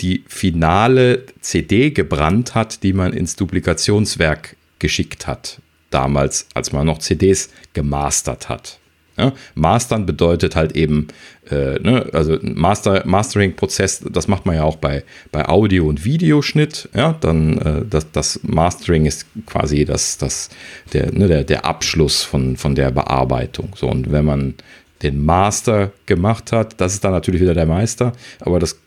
die 0.00 0.24
finale 0.26 1.24
CD 1.40 1.90
gebrannt 1.90 2.54
hat, 2.54 2.82
die 2.82 2.92
man 2.92 3.12
ins 3.12 3.36
Duplikationswerk 3.36 4.56
geschickt 4.78 5.26
hat. 5.26 5.60
Damals, 5.90 6.48
als 6.54 6.72
man 6.72 6.86
noch 6.86 6.98
CDs 6.98 7.50
gemastert 7.72 8.48
hat. 8.48 8.78
Ja, 9.18 9.32
Mastern 9.54 10.04
bedeutet 10.04 10.56
halt 10.56 10.76
eben, 10.76 11.08
äh, 11.50 11.78
ne, 11.78 12.06
also 12.12 12.38
Master, 12.42 13.02
Mastering-Prozess, 13.06 14.04
das 14.10 14.28
macht 14.28 14.44
man 14.44 14.56
ja 14.56 14.64
auch 14.64 14.76
bei, 14.76 15.04
bei 15.32 15.48
Audio- 15.48 15.88
und 15.88 16.04
Videoschnitt. 16.04 16.88
Ja, 16.94 17.14
dann 17.20 17.58
äh, 17.58 17.84
das, 17.88 18.10
das 18.12 18.40
Mastering 18.42 19.06
ist 19.06 19.26
quasi 19.46 19.84
das, 19.84 20.18
das, 20.18 20.50
der, 20.92 21.12
ne, 21.12 21.28
der, 21.28 21.44
der 21.44 21.64
Abschluss 21.64 22.22
von, 22.22 22.56
von 22.56 22.74
der 22.74 22.90
Bearbeitung. 22.90 23.74
So, 23.74 23.88
und 23.88 24.12
wenn 24.12 24.24
man 24.24 24.54
den 25.02 25.24
Master 25.24 25.92
gemacht 26.06 26.52
hat, 26.52 26.80
das 26.80 26.94
ist 26.94 27.04
dann 27.04 27.12
natürlich 27.12 27.40
wieder 27.40 27.54
der 27.54 27.66
Meister, 27.66 28.12
aber 28.40 28.58
das 28.58 28.78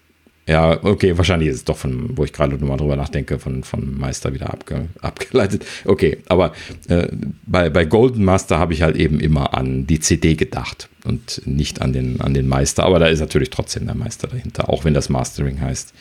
ja, 0.47 0.83
okay, 0.83 1.15
wahrscheinlich 1.15 1.49
ist 1.49 1.55
es 1.57 1.65
doch 1.65 1.77
von, 1.77 2.17
wo 2.17 2.23
ich 2.23 2.33
gerade 2.33 2.55
nochmal 2.55 2.77
drüber 2.77 2.95
nachdenke, 2.95 3.37
von, 3.37 3.63
von 3.63 3.99
Meister 3.99 4.33
wieder 4.33 4.51
abge, 4.51 4.87
abgeleitet. 4.99 5.63
Okay, 5.85 6.17
aber 6.27 6.53
äh, 6.87 7.07
bei, 7.45 7.69
bei 7.69 7.85
Golden 7.85 8.25
Master 8.25 8.57
habe 8.57 8.73
ich 8.73 8.81
halt 8.81 8.95
eben 8.95 9.19
immer 9.19 9.53
an 9.53 9.85
die 9.85 9.99
CD 9.99 10.35
gedacht 10.35 10.89
und 11.05 11.43
nicht 11.45 11.81
an 11.81 11.93
den, 11.93 12.19
an 12.21 12.33
den 12.33 12.47
Meister. 12.47 12.83
Aber 12.83 12.97
da 12.97 13.07
ist 13.07 13.19
natürlich 13.19 13.51
trotzdem 13.51 13.85
der 13.85 13.95
Meister 13.95 14.27
dahinter, 14.27 14.69
auch 14.69 14.85
wenn 14.85 14.95
das 14.95 15.09
Mastering 15.09 15.61
heißt. 15.61 15.93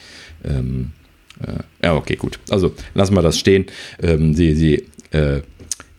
Ähm, 0.44 0.92
äh, 1.40 1.84
ja, 1.84 1.94
okay, 1.94 2.16
gut. 2.16 2.38
Also 2.48 2.74
lassen 2.94 3.14
wir 3.14 3.22
das 3.22 3.38
stehen. 3.38 3.66
Ähm, 4.02 4.34
sie 4.34 4.54
sie 4.54 4.86
äh, 5.10 5.42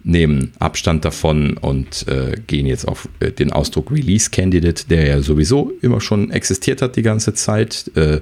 nehmen 0.10 0.54
Abstand 0.60 1.06
davon 1.06 1.58
und 1.58 2.08
äh, 2.08 2.36
gehen 2.48 2.66
jetzt 2.66 2.88
auf 2.88 3.08
äh, 3.20 3.32
den 3.32 3.54
Ausdruck 3.54 3.92
Release 3.92 4.30
Candidate, 4.30 4.88
der 4.90 5.08
ja 5.08 5.22
sowieso 5.22 5.72
immer 5.82 6.02
schon 6.02 6.32
existiert 6.32 6.82
hat 6.82 6.96
die 6.96 7.04
ganze 7.04 7.34
Zeit. 7.34 7.92
Äh, 7.96 8.22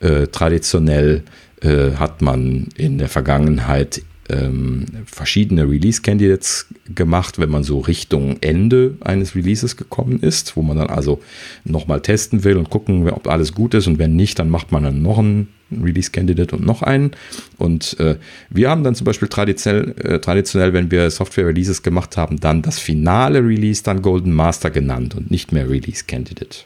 äh 0.00 0.26
traditionell 0.28 1.22
äh, 1.60 1.92
hat 1.92 2.22
man 2.22 2.68
in 2.76 2.98
der 2.98 3.08
Vergangenheit 3.08 4.02
ähm, 4.28 4.86
verschiedene 5.06 5.68
Release 5.68 6.02
Candidates 6.02 6.66
gemacht, 6.94 7.38
wenn 7.38 7.50
man 7.50 7.62
so 7.62 7.80
Richtung 7.80 8.38
Ende 8.40 8.96
eines 9.00 9.34
Releases 9.34 9.76
gekommen 9.76 10.20
ist, 10.20 10.56
wo 10.56 10.62
man 10.62 10.76
dann 10.76 10.88
also 10.88 11.20
nochmal 11.64 12.00
testen 12.00 12.44
will 12.44 12.56
und 12.56 12.70
gucken, 12.70 13.08
ob 13.10 13.28
alles 13.28 13.52
gut 13.54 13.74
ist 13.74 13.86
und 13.86 13.98
wenn 13.98 14.16
nicht, 14.16 14.38
dann 14.38 14.50
macht 14.50 14.72
man 14.72 14.84
dann 14.84 15.02
noch 15.02 15.18
einen 15.18 15.48
Release 15.72 16.10
Candidate 16.10 16.54
und 16.54 16.64
noch 16.64 16.82
einen. 16.82 17.10
Und 17.58 17.98
äh, 17.98 18.16
wir 18.50 18.70
haben 18.70 18.84
dann 18.84 18.94
zum 18.94 19.04
Beispiel 19.04 19.28
traditionell, 19.28 19.94
äh, 19.98 20.18
traditionell, 20.20 20.72
wenn 20.72 20.90
wir 20.90 21.10
Software 21.10 21.46
Releases 21.46 21.82
gemacht 21.82 22.16
haben, 22.16 22.38
dann 22.38 22.62
das 22.62 22.78
finale 22.78 23.40
Release 23.40 23.82
dann 23.82 24.02
Golden 24.02 24.32
Master 24.32 24.70
genannt 24.70 25.14
und 25.14 25.30
nicht 25.30 25.52
mehr 25.52 25.68
Release 25.68 26.04
Candidate. 26.06 26.58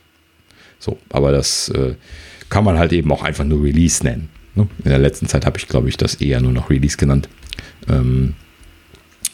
So, 0.78 0.98
aber 1.10 1.32
das 1.32 1.68
äh, 1.70 1.94
kann 2.48 2.64
man 2.64 2.78
halt 2.78 2.92
eben 2.92 3.10
auch 3.12 3.22
einfach 3.22 3.44
nur 3.44 3.62
Release 3.62 4.04
nennen. 4.04 4.28
Ne? 4.54 4.68
In 4.84 4.90
der 4.90 4.98
letzten 4.98 5.26
Zeit 5.26 5.46
habe 5.46 5.58
ich, 5.58 5.68
glaube 5.68 5.88
ich, 5.88 5.96
das 5.96 6.16
eher 6.16 6.40
nur 6.40 6.52
noch 6.52 6.70
Release 6.70 6.96
genannt. 6.96 7.28
Ähm, 7.88 8.34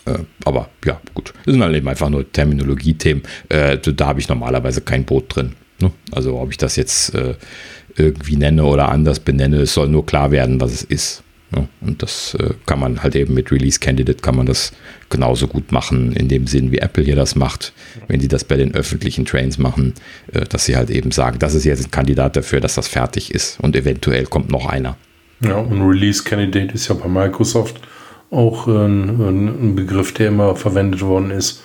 äh, 0.07 0.19
aber 0.44 0.69
ja, 0.85 1.01
gut. 1.15 1.32
Das 1.44 1.53
sind 1.53 1.62
halt 1.62 1.74
eben 1.74 1.89
einfach 1.89 2.09
nur 2.09 2.31
Terminologie-Themen. 2.31 3.23
Äh, 3.48 3.78
da 3.78 4.07
habe 4.07 4.20
ich 4.20 4.28
normalerweise 4.28 4.81
kein 4.81 5.05
Boot 5.05 5.35
drin. 5.35 5.53
Ne? 5.81 5.90
Also 6.12 6.39
ob 6.39 6.51
ich 6.51 6.57
das 6.57 6.77
jetzt 6.77 7.15
äh, 7.15 7.35
irgendwie 7.97 8.36
nenne 8.36 8.65
oder 8.65 8.89
anders 8.90 9.20
benenne, 9.20 9.59
es 9.59 9.74
soll 9.74 9.89
nur 9.89 10.07
klar 10.07 10.31
werden, 10.31 10.61
was 10.61 10.73
es 10.73 10.82
ist. 10.82 11.23
Ne? 11.51 11.69
Und 11.81 12.03
das 12.03 12.35
äh, 12.35 12.55
kann 12.66 12.81
man 12.81 13.03
halt 13.03 13.15
eben 13.15 13.35
mit 13.35 13.53
Release 13.53 13.78
Candidate 13.78 14.20
kann 14.20 14.36
man 14.36 14.47
das 14.47 14.73
genauso 15.11 15.47
gut 15.47 15.70
machen, 15.70 16.12
in 16.12 16.28
dem 16.28 16.47
Sinn, 16.47 16.73
wie 16.73 16.78
Apple 16.78 17.05
hier 17.05 17.16
das 17.16 17.36
macht, 17.36 17.73
wenn 18.09 18.20
sie 18.20 18.28
das 18.28 18.44
bei 18.44 18.57
den 18.57 18.74
öffentlichen 18.74 19.24
Trains 19.24 19.59
machen, 19.59 19.94
äh, 20.32 20.44
dass 20.44 20.65
sie 20.65 20.77
halt 20.77 20.90
eben 20.90 21.11
sagen, 21.12 21.39
das 21.39 21.55
ist 21.55 21.65
jetzt 21.65 21.85
ein 21.85 21.90
Kandidat 21.90 22.36
dafür, 22.36 22.61
dass 22.61 22.74
das 22.74 22.89
fertig 22.89 23.32
ist 23.35 23.61
und 23.61 23.77
eventuell 23.77 24.24
kommt 24.24 24.51
noch 24.51 24.66
einer. 24.66 24.97
Ja, 25.40 25.57
und 25.57 25.82
Release 25.82 26.24
Candidate 26.24 26.74
ist 26.74 26.89
ja 26.89 26.94
bei 26.94 27.09
Microsoft 27.09 27.81
auch 28.31 28.66
ein, 28.66 29.09
ein 29.20 29.77
Begriff, 29.77 30.12
der 30.15 30.28
immer 30.28 30.57
verwendet 30.57 31.03
worden 31.03 31.31
ist. 31.31 31.62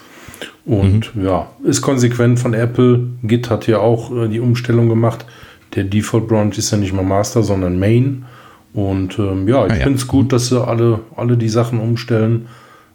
Und 0.66 1.16
mhm. 1.16 1.26
ja, 1.26 1.50
ist 1.64 1.82
konsequent 1.82 2.40
von 2.40 2.54
Apple. 2.54 3.08
Git 3.24 3.50
hat 3.50 3.68
ja 3.68 3.80
auch 3.80 4.16
äh, 4.16 4.28
die 4.28 4.40
Umstellung 4.40 4.90
gemacht. 4.90 5.26
Der 5.76 5.84
Default 5.86 6.28
Branch 6.28 6.58
ist 6.58 6.72
ja 6.72 6.78
nicht 6.78 6.94
mehr 6.94 7.04
Master, 7.04 7.44
sondern 7.44 7.80
Main. 7.80 8.26
Und 8.74 9.18
ähm, 9.20 9.48
ja, 9.48 9.66
ich 9.66 9.74
ah, 9.74 9.76
ja. 9.78 9.84
finde 9.84 9.98
es 9.98 10.08
gut, 10.08 10.32
dass 10.32 10.48
sie 10.48 10.64
alle, 10.64 11.00
alle 11.16 11.38
die 11.38 11.50
Sachen 11.50 11.80
umstellen. 11.80 12.48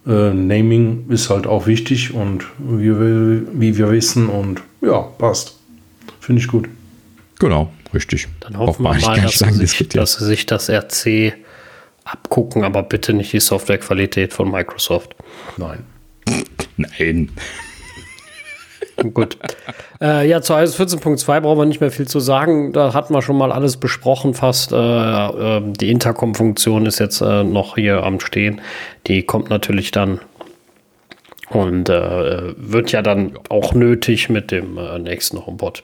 Äh, 0.06 0.32
Naming 0.32 1.06
ist 1.08 1.30
halt 1.30 1.46
auch 1.46 1.66
wichtig 1.66 2.14
und 2.14 2.44
wie, 2.58 2.92
wie 2.92 3.76
wir 3.76 3.90
wissen 3.90 4.28
und 4.28 4.62
ja, 4.80 5.00
passt. 5.00 5.58
Finde 6.20 6.40
ich 6.40 6.48
gut. 6.48 6.68
Genau, 7.38 7.72
richtig. 7.92 8.28
Dann 8.40 8.56
hoffen 8.56 8.84
wir 8.84 8.94
mal, 8.94 9.20
dass 9.20 9.38
sie, 9.38 9.66
sich, 9.66 9.88
dass 9.88 10.14
sie 10.14 10.24
sich 10.24 10.46
das 10.46 10.70
RC 10.70 11.34
abgucken, 12.06 12.64
aber 12.64 12.82
bitte 12.82 13.12
nicht 13.12 13.32
die 13.32 13.40
Softwarequalität 13.40 14.32
von 14.32 14.50
Microsoft. 14.50 15.14
Nein. 15.56 15.84
Nein. 16.76 17.30
Gut. 19.12 19.36
Äh, 20.00 20.26
ja, 20.28 20.40
zu 20.40 20.54
iOS 20.54 20.78
14.2 20.80 21.40
brauchen 21.40 21.58
wir 21.58 21.66
nicht 21.66 21.80
mehr 21.80 21.90
viel 21.90 22.08
zu 22.08 22.18
sagen. 22.18 22.72
Da 22.72 22.94
hatten 22.94 23.12
wir 23.12 23.20
schon 23.20 23.36
mal 23.36 23.52
alles 23.52 23.76
besprochen 23.76 24.32
fast. 24.32 24.72
Äh, 24.72 24.76
äh, 24.76 25.62
die 25.64 25.90
Intercom-Funktion 25.90 26.86
ist 26.86 26.98
jetzt 26.98 27.20
äh, 27.20 27.44
noch 27.44 27.74
hier 27.74 28.02
am 28.02 28.20
Stehen. 28.20 28.60
Die 29.06 29.22
kommt 29.22 29.50
natürlich 29.50 29.90
dann 29.90 30.20
und 31.50 31.88
äh, 31.88 32.54
wird 32.56 32.92
ja 32.92 33.02
dann 33.02 33.38
auch 33.50 33.74
nötig 33.74 34.28
mit 34.30 34.50
dem 34.50 34.78
äh, 34.78 34.98
nächsten 34.98 35.44
HomePod. 35.44 35.82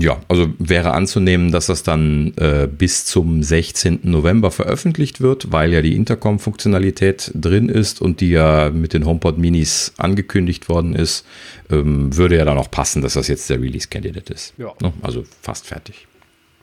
Ja, 0.00 0.18
also 0.28 0.48
wäre 0.58 0.92
anzunehmen, 0.92 1.52
dass 1.52 1.66
das 1.66 1.82
dann 1.82 2.32
äh, 2.38 2.66
bis 2.66 3.04
zum 3.04 3.42
16. 3.42 4.00
November 4.04 4.50
veröffentlicht 4.50 5.20
wird, 5.20 5.52
weil 5.52 5.74
ja 5.74 5.82
die 5.82 5.94
Intercom-Funktionalität 5.94 7.32
drin 7.34 7.68
ist 7.68 8.00
und 8.00 8.22
die 8.22 8.30
ja 8.30 8.70
mit 8.70 8.94
den 8.94 9.04
HomePod 9.04 9.36
Minis 9.36 9.92
angekündigt 9.98 10.70
worden 10.70 10.94
ist, 10.94 11.26
ähm, 11.70 12.16
würde 12.16 12.38
ja 12.38 12.46
dann 12.46 12.56
auch 12.56 12.70
passen, 12.70 13.02
dass 13.02 13.12
das 13.12 13.28
jetzt 13.28 13.50
der 13.50 13.60
Release-Candidate 13.60 14.32
ist. 14.32 14.54
Ja. 14.56 14.72
Ne? 14.80 14.92
Also 15.02 15.24
fast 15.42 15.66
fertig. 15.66 16.06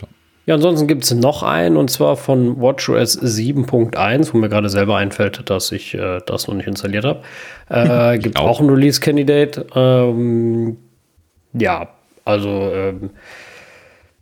So. 0.02 0.08
Ja, 0.48 0.56
ansonsten 0.56 0.88
gibt 0.88 1.04
es 1.04 1.14
noch 1.14 1.44
einen 1.44 1.78
und 1.78 1.92
zwar 1.92 2.18
von 2.18 2.60
WatchOS 2.60 3.22
7.1, 3.22 4.34
wo 4.34 4.38
mir 4.40 4.50
gerade 4.50 4.70
selber 4.70 4.98
einfällt, 4.98 5.48
dass 5.48 5.72
ich 5.72 5.94
äh, 5.94 6.22
das 6.26 6.48
noch 6.48 6.56
nicht 6.56 6.68
installiert 6.68 7.06
habe. 7.06 7.22
Äh, 7.70 8.18
gibt 8.20 8.38
auch. 8.38 8.48
auch 8.48 8.62
ein 8.62 8.70
Release-Candidate. 8.70 9.68
Ähm, 9.76 10.78
ja, 11.54 11.90
also 12.28 12.72
ähm, 12.74 13.10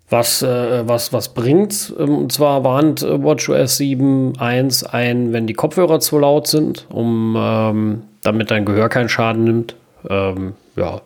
was, 0.10 0.44
äh, 0.44 0.88
was, 0.88 1.11
was 1.14 1.34
bringt? 1.34 1.94
Ähm, 1.98 2.18
und 2.18 2.32
zwar 2.32 2.64
warnt 2.64 3.02
äh, 3.02 3.23
WatchOS 3.23 3.80
7.1 3.80 4.86
ein, 4.86 5.34
wenn 5.34 5.48
die 5.48 5.53
Kopfhörer 5.53 5.99
zu 5.99 6.19
laut 6.19 6.48
sind, 6.48 6.86
um 6.90 7.36
ähm, 7.38 8.03
damit 8.22 8.52
dein 8.52 8.65
Gehör 8.65 8.90
keinen 8.90 9.10
Schaden 9.10 9.44
nimmt. 9.44 9.76
Ähm, 10.10 10.53
ja. 10.76 11.02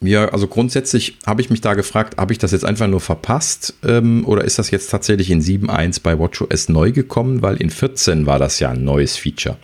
Ja, 0.00 0.28
also 0.28 0.48
grundsätzlich 0.48 1.16
habe 1.24 1.40
ich 1.40 1.48
mich 1.48 1.62
da 1.62 1.74
gefragt, 1.74 2.18
habe 2.18 2.32
ich 2.32 2.38
das 2.38 2.52
jetzt 2.52 2.64
einfach 2.64 2.88
nur 2.88 3.00
verpasst 3.00 3.74
ähm, 3.86 4.24
oder 4.26 4.44
ist 4.44 4.58
das 4.58 4.70
jetzt 4.70 4.90
tatsächlich 4.90 5.30
in 5.30 5.40
7.1 5.40 6.00
bei 6.02 6.18
WatchOS 6.18 6.68
neu 6.68 6.92
gekommen? 6.92 7.40
Weil 7.40 7.56
in 7.56 7.70
14 7.70 8.26
war 8.26 8.38
das 8.38 8.58
ja 8.60 8.70
ein 8.70 8.84
neues 8.84 9.16
Feature. 9.16 9.56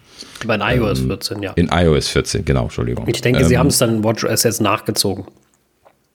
Bei 0.46 0.56
iOS 0.76 1.00
14, 1.00 1.36
ähm, 1.36 1.42
ja. 1.42 1.52
In 1.54 1.68
iOS 1.70 2.08
14, 2.08 2.44
genau, 2.44 2.62
Entschuldigung. 2.62 3.06
Ich 3.08 3.20
denke, 3.20 3.44
sie 3.44 3.54
ähm, 3.54 3.60
haben 3.60 3.66
es 3.66 3.78
dann 3.78 3.96
in 3.96 4.04
WatchOS 4.04 4.44
jetzt 4.44 4.60
nachgezogen. 4.62 5.26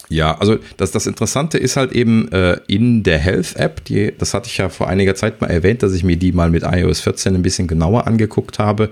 Ja, 0.09 0.37
also 0.37 0.57
das, 0.77 0.91
das 0.91 1.07
Interessante 1.07 1.57
ist 1.57 1.77
halt 1.77 1.91
eben 1.91 2.31
äh, 2.31 2.59
in 2.67 3.03
der 3.03 3.17
Health-App, 3.17 3.81
das 4.19 4.33
hatte 4.33 4.47
ich 4.47 4.57
ja 4.57 4.69
vor 4.69 4.87
einiger 4.87 5.15
Zeit 5.15 5.41
mal 5.41 5.47
erwähnt, 5.47 5.81
dass 5.81 5.93
ich 5.93 6.03
mir 6.03 6.17
die 6.17 6.31
mal 6.31 6.49
mit 6.51 6.63
iOS 6.63 7.01
14 7.01 7.33
ein 7.33 7.41
bisschen 7.41 7.67
genauer 7.67 8.05
angeguckt 8.05 8.59
habe. 8.59 8.89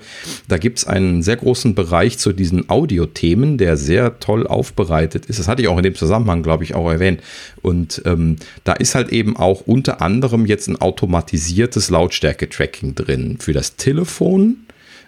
Da 0.47 0.57
gibt 0.57 0.79
es 0.79 0.87
einen 0.87 1.21
sehr 1.21 1.35
großen 1.35 1.75
Bereich 1.75 2.17
zu 2.17 2.33
diesen 2.33 2.69
Audio-Themen, 2.69 3.57
der 3.57 3.77
sehr 3.77 4.19
toll 4.19 4.47
aufbereitet 4.47 5.27
ist. 5.27 5.39
Das 5.39 5.47
hatte 5.47 5.61
ich 5.61 5.67
auch 5.67 5.77
in 5.77 5.83
dem 5.83 5.95
Zusammenhang, 5.95 6.41
glaube 6.41 6.63
ich, 6.63 6.73
auch 6.73 6.89
erwähnt. 6.89 7.21
Und 7.61 8.01
ähm, 8.05 8.37
da 8.63 8.73
ist 8.73 8.95
halt 8.95 9.09
eben 9.09 9.37
auch 9.37 9.61
unter 9.61 10.01
anderem 10.01 10.45
jetzt 10.47 10.67
ein 10.67 10.81
automatisiertes 10.81 11.89
Lautstärke-Tracking 11.91 12.95
drin 12.95 13.37
für 13.39 13.53
das 13.53 13.75
Telefon 13.75 14.65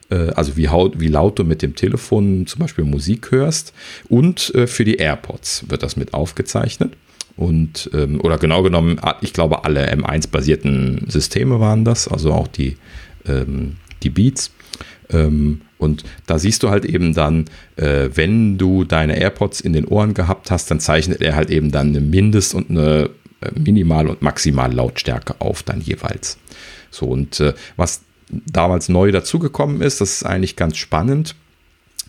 äh, 0.10 0.30
also 0.36 0.58
wie, 0.58 0.68
wie 0.68 1.08
laut 1.08 1.40
du 1.40 1.44
mit 1.44 1.62
dem 1.62 1.76
Telefon 1.76 2.48
zum 2.48 2.60
Beispiel 2.60 2.86
Musik 2.86 3.32
hörst. 3.32 3.74
Und 4.10 4.54
äh, 4.56 4.68
für 4.68 4.86
die 4.86 4.96
AirPods 4.96 5.66
wird 5.70 5.84
das 5.84 5.96
mit 5.96 6.14
aufgezeichnet. 6.14 6.94
Und, 7.38 7.90
ähm, 7.94 8.22
oder 8.22 8.38
genau 8.38 8.64
genommen, 8.64 9.00
ich 9.22 9.34
glaube, 9.34 9.66
alle 9.66 9.92
M1-basierten 9.92 11.06
Systeme 11.10 11.60
waren 11.60 11.84
das, 11.84 12.08
also 12.08 12.32
auch 12.32 12.48
die, 12.48 12.78
ähm, 13.28 13.76
die 14.04 14.10
Beats. 14.10 14.52
Ähm, 15.10 15.62
und 15.78 16.04
da 16.28 16.40
siehst 16.40 16.64
du 16.64 16.70
halt 16.70 16.86
eben 16.86 17.14
dann, 17.14 17.46
äh, 17.76 18.10
wenn 18.14 18.58
du 18.58 18.86
deine 18.86 19.20
AirPods 19.20 19.60
in 19.60 19.74
den 19.74 19.86
Ohren 19.86 20.14
gehabt 20.14 20.50
hast, 20.50 20.72
dann 20.72 20.80
zeichnet 20.80 21.22
er 21.22 21.36
halt 21.36 21.50
eben 21.50 21.72
dann 21.72 21.90
eine 21.90 22.00
Mindest- 22.00 22.56
und 22.56 22.70
eine 22.70 23.10
Minimal- 23.54 24.08
und 24.08 24.22
Maximal-Lautstärke 24.22 25.36
auf 25.40 25.62
dann 25.62 25.82
jeweils. 25.82 26.38
So, 26.90 27.08
und 27.08 27.40
äh, 27.40 27.54
was 27.76 28.02
damals 28.30 28.90
neu 28.90 29.12
dazugekommen 29.12 29.82
ist. 29.82 30.02
Das 30.02 30.12
ist 30.12 30.24
eigentlich 30.24 30.56
ganz 30.56 30.78
spannend. 30.78 31.36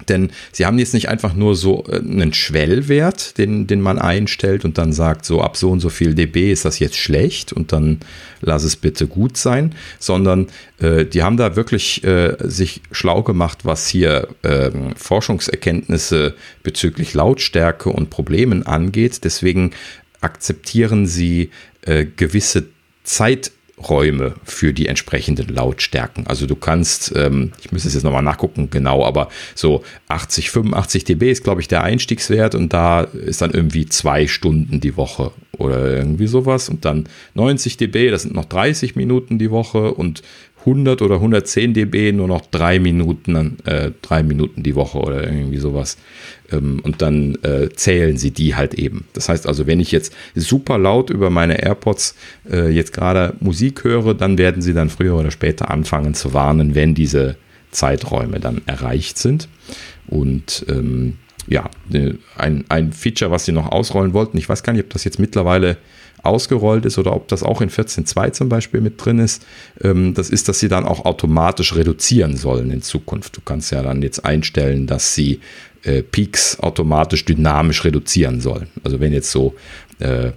Denn 0.08 0.30
sie 0.52 0.66
haben 0.66 0.78
jetzt 0.78 0.92
nicht 0.92 1.08
einfach 1.08 1.34
nur 1.34 1.54
so 1.54 1.84
äh, 1.88 1.96
einen 1.96 2.34
Schwellwert, 2.34 3.38
den, 3.38 3.66
den 3.66 3.80
man 3.80 3.98
einstellt 3.98 4.64
und 4.64 4.76
dann 4.76 4.92
sagt, 4.92 5.24
so 5.24 5.40
ab 5.40 5.56
so 5.56 5.70
und 5.70 5.80
so 5.80 5.88
viel 5.88 6.14
dB 6.14 6.52
ist 6.52 6.66
das 6.66 6.78
jetzt 6.78 6.96
schlecht 6.96 7.52
und 7.52 7.72
dann 7.72 8.00
lass 8.42 8.64
es 8.64 8.76
bitte 8.76 9.06
gut 9.06 9.38
sein, 9.38 9.74
sondern 9.98 10.48
äh, 10.80 11.06
die 11.06 11.22
haben 11.22 11.38
da 11.38 11.56
wirklich 11.56 12.04
äh, 12.04 12.36
sich 12.40 12.82
schlau 12.90 13.22
gemacht, 13.22 13.64
was 13.64 13.88
hier 13.88 14.28
äh, 14.42 14.70
Forschungserkenntnisse 14.96 16.34
bezüglich 16.62 17.14
Lautstärke 17.14 17.88
und 17.88 18.10
Problemen 18.10 18.66
angeht. 18.66 19.24
Deswegen 19.24 19.70
akzeptieren 20.20 21.06
sie 21.06 21.50
äh, 21.82 22.04
gewisse 22.04 22.66
Zeit 23.02 23.52
Räume 23.78 24.34
für 24.44 24.72
die 24.72 24.86
entsprechenden 24.86 25.48
Lautstärken. 25.48 26.26
Also 26.26 26.46
du 26.46 26.56
kannst, 26.56 27.14
ähm, 27.14 27.52
ich 27.60 27.72
müsste 27.72 27.88
es 27.88 27.94
jetzt 27.94 28.04
nochmal 28.04 28.22
nachgucken, 28.22 28.70
genau, 28.70 29.04
aber 29.04 29.28
so 29.54 29.82
80, 30.08 30.50
85 30.50 31.04
dB 31.04 31.30
ist, 31.30 31.44
glaube 31.44 31.60
ich, 31.60 31.68
der 31.68 31.82
Einstiegswert 31.82 32.54
und 32.54 32.72
da 32.72 33.02
ist 33.02 33.42
dann 33.42 33.50
irgendwie 33.50 33.86
zwei 33.86 34.26
Stunden 34.26 34.80
die 34.80 34.96
Woche 34.96 35.30
oder 35.58 35.94
irgendwie 35.94 36.26
sowas 36.26 36.68
und 36.70 36.84
dann 36.86 37.08
90 37.34 37.76
dB, 37.76 38.10
das 38.10 38.22
sind 38.22 38.34
noch 38.34 38.46
30 38.46 38.96
Minuten 38.96 39.38
die 39.38 39.50
Woche 39.50 39.92
und 39.92 40.22
100 40.66 41.00
oder 41.00 41.16
110 41.16 41.74
dB 41.74 42.12
nur 42.12 42.26
noch 42.26 42.44
drei 42.44 42.80
Minuten, 42.80 43.58
äh, 43.64 43.92
drei 44.02 44.22
Minuten 44.24 44.64
die 44.64 44.74
Woche 44.74 44.98
oder 44.98 45.22
irgendwie 45.24 45.58
sowas. 45.58 45.96
Ähm, 46.50 46.80
und 46.82 47.02
dann 47.02 47.36
äh, 47.42 47.68
zählen 47.70 48.16
sie 48.16 48.30
die 48.30 48.54
halt 48.54 48.74
eben. 48.74 49.06
Das 49.12 49.28
heißt 49.28 49.46
also, 49.46 49.66
wenn 49.66 49.80
ich 49.80 49.92
jetzt 49.92 50.12
super 50.34 50.78
laut 50.78 51.10
über 51.10 51.30
meine 51.30 51.62
AirPods 51.62 52.14
äh, 52.50 52.68
jetzt 52.70 52.92
gerade 52.92 53.34
Musik 53.40 53.84
höre, 53.84 54.14
dann 54.14 54.38
werden 54.38 54.62
sie 54.62 54.74
dann 54.74 54.90
früher 54.90 55.16
oder 55.16 55.30
später 55.30 55.70
anfangen 55.70 56.14
zu 56.14 56.32
warnen, 56.34 56.74
wenn 56.74 56.94
diese 56.94 57.36
Zeiträume 57.70 58.40
dann 58.40 58.62
erreicht 58.66 59.18
sind. 59.18 59.48
Und 60.06 60.64
ähm, 60.68 61.14
ja, 61.48 61.70
ne, 61.88 62.18
ein, 62.36 62.64
ein 62.68 62.92
Feature, 62.92 63.30
was 63.30 63.44
sie 63.44 63.52
noch 63.52 63.70
ausrollen 63.70 64.12
wollten, 64.12 64.38
ich 64.38 64.48
weiß 64.48 64.62
gar 64.62 64.72
nicht, 64.72 64.84
ob 64.84 64.90
das 64.90 65.04
jetzt 65.04 65.18
mittlerweile 65.18 65.76
ausgerollt 66.22 66.84
ist 66.84 66.98
oder 66.98 67.14
ob 67.14 67.28
das 67.28 67.42
auch 67.42 67.60
in 67.60 67.70
14.2 67.70 68.32
zum 68.32 68.48
Beispiel 68.48 68.80
mit 68.80 69.04
drin 69.04 69.18
ist, 69.18 69.46
ähm, 69.82 70.14
das 70.14 70.28
ist, 70.28 70.48
dass 70.48 70.58
sie 70.58 70.68
dann 70.68 70.84
auch 70.84 71.04
automatisch 71.04 71.74
reduzieren 71.74 72.36
sollen 72.36 72.70
in 72.70 72.82
Zukunft. 72.82 73.36
Du 73.36 73.40
kannst 73.44 73.70
ja 73.70 73.82
dann 73.82 74.02
jetzt 74.02 74.24
einstellen, 74.24 74.86
dass 74.86 75.14
sie 75.14 75.40
äh, 75.86 76.02
Peaks 76.02 76.58
automatisch 76.60 77.24
dynamisch 77.24 77.84
reduzieren 77.84 78.40
sollen. 78.40 78.68
Also 78.84 79.00
wenn 79.00 79.12
jetzt 79.12 79.30
so 79.30 79.54
äh, 79.98 80.32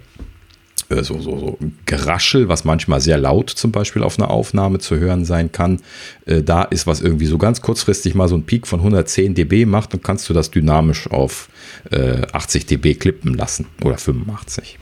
äh, 0.90 1.02
so, 1.02 1.20
so, 1.20 1.38
so 1.38 1.58
Geraschel, 1.86 2.48
was 2.48 2.64
manchmal 2.64 3.00
sehr 3.00 3.18
laut 3.18 3.50
zum 3.50 3.72
Beispiel 3.72 4.02
auf 4.02 4.18
einer 4.18 4.30
Aufnahme 4.30 4.78
zu 4.78 4.98
hören 4.98 5.24
sein 5.24 5.52
kann. 5.52 5.80
Äh, 6.26 6.42
da 6.42 6.62
ist 6.64 6.86
was 6.86 7.00
irgendwie 7.00 7.26
so 7.26 7.38
ganz 7.38 7.60
kurzfristig 7.62 8.14
mal 8.14 8.28
so 8.28 8.36
ein 8.36 8.44
Peak 8.44 8.66
von 8.66 8.80
110 8.80 9.34
dB 9.34 9.64
macht, 9.66 9.92
dann 9.94 10.02
kannst 10.02 10.28
du 10.28 10.34
das 10.34 10.50
dynamisch 10.50 11.10
auf 11.10 11.48
äh, 11.90 12.22
80 12.32 12.66
dB 12.66 12.94
klippen 12.94 13.34
lassen 13.34 13.66
oder 13.82 13.96
85. 13.96 14.78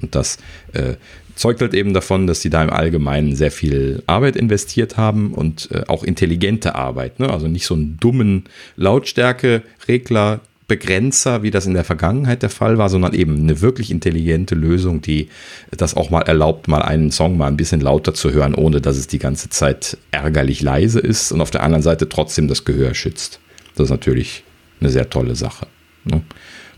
Und 0.00 0.14
das 0.14 0.38
äh, 0.72 0.94
zeugt 1.42 1.60
halt 1.60 1.74
eben 1.74 1.92
davon, 1.92 2.28
dass 2.28 2.40
sie 2.40 2.50
da 2.50 2.62
im 2.62 2.70
Allgemeinen 2.70 3.34
sehr 3.34 3.50
viel 3.50 4.04
Arbeit 4.06 4.36
investiert 4.36 4.96
haben 4.96 5.34
und 5.34 5.68
äh, 5.72 5.82
auch 5.88 6.04
intelligente 6.04 6.76
Arbeit. 6.76 7.18
Ne? 7.18 7.28
Also 7.28 7.48
nicht 7.48 7.66
so 7.66 7.74
einen 7.74 7.96
dummen 7.98 8.44
Lautstärke-Regler, 8.76 10.40
Begrenzer, 10.68 11.42
wie 11.42 11.50
das 11.50 11.66
in 11.66 11.74
der 11.74 11.82
Vergangenheit 11.82 12.42
der 12.42 12.48
Fall 12.48 12.78
war, 12.78 12.88
sondern 12.88 13.12
eben 13.12 13.36
eine 13.40 13.60
wirklich 13.60 13.90
intelligente 13.90 14.54
Lösung, 14.54 15.02
die 15.02 15.28
das 15.72 15.96
auch 15.96 16.10
mal 16.10 16.22
erlaubt, 16.22 16.68
mal 16.68 16.80
einen 16.80 17.10
Song 17.10 17.36
mal 17.36 17.48
ein 17.48 17.56
bisschen 17.56 17.80
lauter 17.80 18.14
zu 18.14 18.30
hören, 18.30 18.54
ohne 18.54 18.80
dass 18.80 18.96
es 18.96 19.08
die 19.08 19.18
ganze 19.18 19.50
Zeit 19.50 19.98
ärgerlich 20.12 20.62
leise 20.62 21.00
ist 21.00 21.32
und 21.32 21.40
auf 21.40 21.50
der 21.50 21.64
anderen 21.64 21.82
Seite 21.82 22.08
trotzdem 22.08 22.46
das 22.46 22.64
Gehör 22.64 22.94
schützt. 22.94 23.40
Das 23.74 23.86
ist 23.86 23.90
natürlich 23.90 24.44
eine 24.80 24.90
sehr 24.90 25.10
tolle 25.10 25.34
Sache. 25.34 25.66
Ne? 26.04 26.22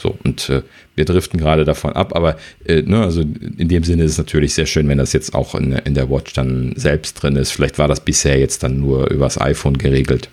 So, 0.04 0.18
und 0.22 0.50
äh, 0.50 0.60
wir 0.96 1.06
driften 1.06 1.40
gerade 1.40 1.64
davon 1.64 1.94
ab, 1.94 2.14
aber 2.14 2.36
äh, 2.66 2.82
ne, 2.82 3.02
also 3.02 3.22
in 3.22 3.68
dem 3.68 3.84
Sinne 3.84 4.02
ist 4.02 4.12
es 4.12 4.18
natürlich 4.18 4.52
sehr 4.52 4.66
schön, 4.66 4.86
wenn 4.86 4.98
das 4.98 5.14
jetzt 5.14 5.34
auch 5.34 5.54
in, 5.54 5.72
in, 5.72 5.94
der 5.94 6.10
Watch 6.10 6.34
dann 6.34 6.74
selbst 6.76 7.14
drin 7.14 7.36
ist. 7.36 7.52
Vielleicht 7.52 7.78
war 7.78 7.88
das 7.88 8.00
bisher 8.00 8.38
jetzt 8.38 8.62
dann 8.62 8.78
nur 8.80 9.10
übers 9.10 9.40
iPhone 9.40 9.78
geregelt 9.78 10.28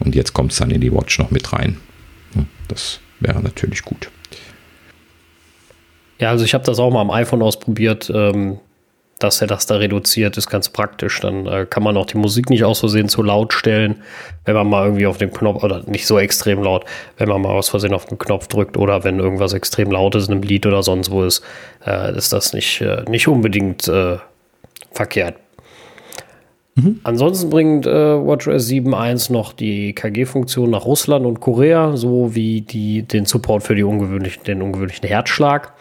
und 0.00 0.16
jetzt 0.16 0.32
kommt 0.32 0.50
es 0.50 0.58
dann 0.58 0.72
in 0.72 0.80
die 0.80 0.92
Watch 0.92 1.20
noch 1.20 1.30
mit 1.30 1.52
rein. 1.52 1.76
Hm, 2.34 2.46
das 2.66 2.98
wäre 3.20 3.40
natürlich 3.40 3.82
gut. 3.82 4.10
Ja, 6.18 6.30
also 6.30 6.44
ich 6.44 6.52
habe 6.52 6.64
das 6.64 6.80
auch 6.80 6.90
mal 6.90 7.02
am 7.02 7.12
iPhone 7.12 7.42
ausprobiert. 7.42 8.10
Ähm, 8.12 8.58
dass 9.22 9.40
er 9.40 9.46
das 9.46 9.66
da 9.66 9.76
reduziert, 9.76 10.36
ist 10.36 10.50
ganz 10.50 10.68
praktisch. 10.68 11.20
Dann 11.20 11.46
äh, 11.46 11.66
kann 11.68 11.82
man 11.82 11.96
auch 11.96 12.06
die 12.06 12.18
Musik 12.18 12.50
nicht 12.50 12.64
aus 12.64 12.80
Versehen 12.80 13.08
zu 13.08 13.22
laut 13.22 13.52
stellen, 13.52 14.02
wenn 14.44 14.54
man 14.54 14.68
mal 14.68 14.84
irgendwie 14.86 15.06
auf 15.06 15.18
den 15.18 15.32
Knopf, 15.32 15.62
oder 15.62 15.82
nicht 15.86 16.06
so 16.06 16.18
extrem 16.18 16.62
laut, 16.62 16.84
wenn 17.18 17.28
man 17.28 17.42
mal 17.42 17.50
aus 17.50 17.68
Versehen 17.68 17.94
auf 17.94 18.06
den 18.06 18.18
Knopf 18.18 18.48
drückt 18.48 18.76
oder 18.76 19.04
wenn 19.04 19.18
irgendwas 19.18 19.52
extrem 19.52 19.90
laut 19.90 20.14
ist 20.14 20.28
in 20.28 20.34
einem 20.34 20.42
Lied 20.42 20.66
oder 20.66 20.82
sonst 20.82 21.10
wo 21.10 21.24
ist, 21.24 21.42
äh, 21.86 22.16
ist 22.16 22.32
das 22.32 22.52
nicht, 22.52 22.80
äh, 22.80 23.04
nicht 23.08 23.28
unbedingt 23.28 23.88
äh, 23.88 24.18
verkehrt. 24.90 25.36
Mhm. 26.74 27.00
Ansonsten 27.04 27.50
bringt 27.50 27.86
äh, 27.86 27.90
WatchOS 27.90 28.68
7.1 28.68 29.32
noch 29.32 29.52
die 29.52 29.90
EKG-Funktion 29.90 30.70
nach 30.70 30.86
Russland 30.86 31.26
und 31.26 31.40
Korea, 31.40 31.96
sowie 31.96 32.62
die, 32.62 33.02
den 33.02 33.26
Support 33.26 33.62
für 33.62 33.74
die 33.74 33.82
ungewöhnlichen, 33.82 34.42
den 34.44 34.62
ungewöhnlichen 34.62 35.06
Herzschlag. 35.06 35.74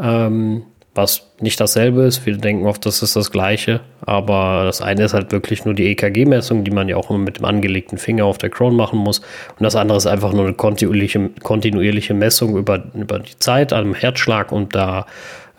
Ähm, 0.00 0.64
was 0.94 1.26
nicht 1.40 1.60
dasselbe 1.60 2.02
ist. 2.02 2.24
Wir 2.24 2.36
denken 2.36 2.66
oft, 2.66 2.86
das 2.86 3.02
ist 3.02 3.16
das 3.16 3.30
Gleiche. 3.30 3.80
Aber 4.02 4.62
das 4.64 4.80
eine 4.80 5.04
ist 5.04 5.14
halt 5.14 5.32
wirklich 5.32 5.64
nur 5.64 5.74
die 5.74 5.86
EKG-Messung, 5.88 6.62
die 6.64 6.70
man 6.70 6.88
ja 6.88 6.96
auch 6.96 7.10
immer 7.10 7.18
mit 7.18 7.38
dem 7.38 7.44
angelegten 7.44 7.98
Finger 7.98 8.24
auf 8.24 8.38
der 8.38 8.50
Crown 8.50 8.76
machen 8.76 8.98
muss. 8.98 9.18
Und 9.18 9.60
das 9.60 9.74
andere 9.74 9.98
ist 9.98 10.06
einfach 10.06 10.32
nur 10.32 10.44
eine 10.44 10.54
kontinuierliche, 10.54 11.30
kontinuierliche 11.42 12.14
Messung 12.14 12.56
über, 12.56 12.84
über 12.94 13.18
die 13.18 13.38
Zeit 13.38 13.72
am 13.72 13.94
Herzschlag 13.94 14.52
und 14.52 14.74
da 14.74 15.06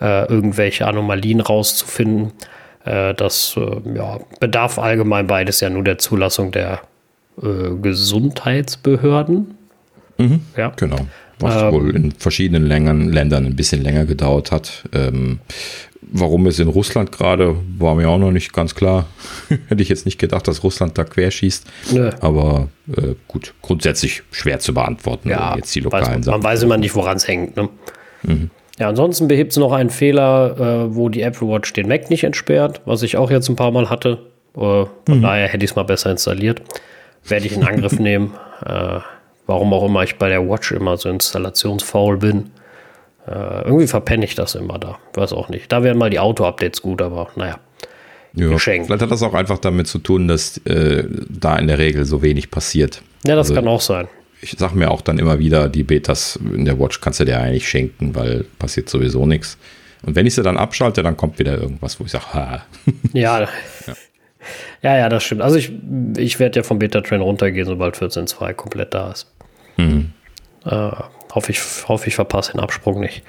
äh, 0.00 0.26
irgendwelche 0.26 0.86
Anomalien 0.86 1.40
rauszufinden. 1.40 2.32
Äh, 2.84 3.14
das 3.14 3.56
äh, 3.56 3.94
ja, 3.94 4.18
bedarf 4.40 4.78
allgemein 4.78 5.26
beides 5.26 5.60
ja 5.60 5.68
nur 5.68 5.84
der 5.84 5.98
Zulassung 5.98 6.50
der 6.50 6.80
äh, 7.42 7.74
Gesundheitsbehörden. 7.82 9.56
Mhm, 10.18 10.40
ja, 10.56 10.72
genau. 10.76 10.96
Was 11.38 11.62
ähm, 11.62 11.72
wohl 11.72 11.94
in 11.94 12.12
verschiedenen 12.12 12.66
Längern, 12.66 13.12
Ländern 13.12 13.46
ein 13.46 13.56
bisschen 13.56 13.82
länger 13.82 14.06
gedauert 14.06 14.52
hat. 14.52 14.84
Ähm, 14.92 15.40
warum 16.00 16.46
es 16.46 16.58
in 16.58 16.68
Russland 16.68 17.12
gerade, 17.12 17.56
war 17.78 17.94
mir 17.94 18.08
auch 18.08 18.18
noch 18.18 18.30
nicht 18.30 18.52
ganz 18.52 18.74
klar. 18.74 19.06
Hätte 19.68 19.82
ich 19.82 19.88
jetzt 19.88 20.06
nicht 20.06 20.18
gedacht, 20.18 20.48
dass 20.48 20.62
Russland 20.62 20.96
da 20.96 21.04
querschießt. 21.04 21.66
Nö. 21.92 22.10
Aber 22.20 22.68
äh, 22.96 23.14
gut, 23.28 23.54
grundsätzlich 23.62 24.22
schwer 24.30 24.60
zu 24.60 24.72
beantworten. 24.74 25.28
Ja, 25.28 25.56
jetzt 25.56 25.74
die 25.74 25.80
lokalen 25.80 26.18
weiß, 26.18 26.26
man, 26.26 26.40
man 26.40 26.44
weiß 26.44 26.62
immer 26.62 26.76
nicht, 26.76 26.94
woran 26.94 27.16
es 27.16 27.28
hängt. 27.28 27.56
Ne? 27.56 27.68
Mhm. 28.22 28.50
Ja, 28.78 28.88
ansonsten 28.88 29.26
behebt 29.26 29.52
es 29.52 29.58
noch 29.58 29.72
einen 29.72 29.90
Fehler, 29.90 30.86
äh, 30.88 30.94
wo 30.94 31.08
die 31.08 31.22
Apple 31.22 31.48
Watch 31.48 31.72
den 31.72 31.88
Mac 31.88 32.10
nicht 32.10 32.24
entsperrt, 32.24 32.82
was 32.84 33.02
ich 33.02 33.16
auch 33.16 33.30
jetzt 33.30 33.48
ein 33.48 33.56
paar 33.56 33.70
Mal 33.70 33.88
hatte. 33.88 34.18
Äh, 34.54 34.58
von 34.58 34.88
mhm. 35.06 35.22
daher 35.22 35.48
hätte 35.48 35.64
ich 35.64 35.70
es 35.70 35.76
mal 35.76 35.84
besser 35.84 36.10
installiert. 36.10 36.62
Werde 37.24 37.46
ich 37.46 37.52
in 37.52 37.64
Angriff 37.64 37.92
nehmen. 37.98 38.34
Äh, 38.64 39.00
warum 39.46 39.72
auch 39.72 39.84
immer 39.84 40.02
ich 40.02 40.16
bei 40.16 40.28
der 40.28 40.48
Watch 40.48 40.72
immer 40.72 40.96
so 40.96 41.08
installationsfaul 41.08 42.18
bin. 42.18 42.50
Äh, 43.26 43.64
irgendwie 43.64 43.86
verpenne 43.86 44.24
ich 44.24 44.34
das 44.34 44.54
immer 44.54 44.78
da. 44.78 44.98
Weiß 45.14 45.32
auch 45.32 45.48
nicht. 45.48 45.72
Da 45.72 45.82
wären 45.82 45.98
mal 45.98 46.10
die 46.10 46.18
Auto-Updates 46.18 46.82
gut, 46.82 47.02
aber 47.02 47.28
naja. 47.36 47.58
Ja. 48.34 48.58
Vielleicht 48.58 48.90
hat 48.90 49.10
das 49.10 49.22
auch 49.22 49.32
einfach 49.32 49.58
damit 49.58 49.86
zu 49.86 49.98
tun, 49.98 50.28
dass 50.28 50.58
äh, 50.66 51.04
da 51.28 51.56
in 51.56 51.68
der 51.68 51.78
Regel 51.78 52.04
so 52.04 52.20
wenig 52.20 52.50
passiert. 52.50 53.02
Ja, 53.26 53.34
das 53.34 53.48
also, 53.48 53.54
kann 53.54 53.68
auch 53.68 53.80
sein 53.80 54.08
ich 54.40 54.58
sage 54.58 54.76
mir 54.76 54.90
auch 54.90 55.00
dann 55.00 55.18
immer 55.18 55.38
wieder, 55.38 55.68
die 55.68 55.82
Betas 55.82 56.38
in 56.52 56.64
der 56.64 56.78
Watch 56.78 57.00
kannst 57.00 57.20
du 57.20 57.24
dir 57.24 57.40
eigentlich 57.40 57.68
schenken, 57.68 58.14
weil 58.14 58.44
passiert 58.58 58.88
sowieso 58.88 59.26
nichts. 59.26 59.58
Und 60.02 60.14
wenn 60.14 60.26
ich 60.26 60.34
sie 60.34 60.42
dann 60.42 60.56
abschalte, 60.56 61.02
dann 61.02 61.16
kommt 61.16 61.38
wieder 61.38 61.58
irgendwas, 61.58 61.98
wo 61.98 62.04
ich 62.04 62.10
sage, 62.10 62.32
ha. 62.34 62.66
Ja. 63.12 63.40
ja. 63.40 63.48
Ja, 64.80 64.96
ja, 64.96 65.08
das 65.08 65.24
stimmt. 65.24 65.42
Also 65.42 65.56
ich, 65.56 65.72
ich 66.16 66.38
werde 66.38 66.60
ja 66.60 66.62
vom 66.62 66.78
Beta-Train 66.78 67.20
runtergehen, 67.20 67.66
sobald 67.66 67.96
14.2 67.96 68.52
komplett 68.52 68.94
da 68.94 69.10
ist. 69.10 69.26
Mhm. 69.76 70.12
Äh, 70.64 70.90
hoffe, 71.34 71.52
ich, 71.52 71.60
hoffe, 71.88 72.08
ich 72.08 72.14
verpasse 72.14 72.52
den 72.52 72.60
Absprung 72.60 73.00
nicht. 73.00 73.22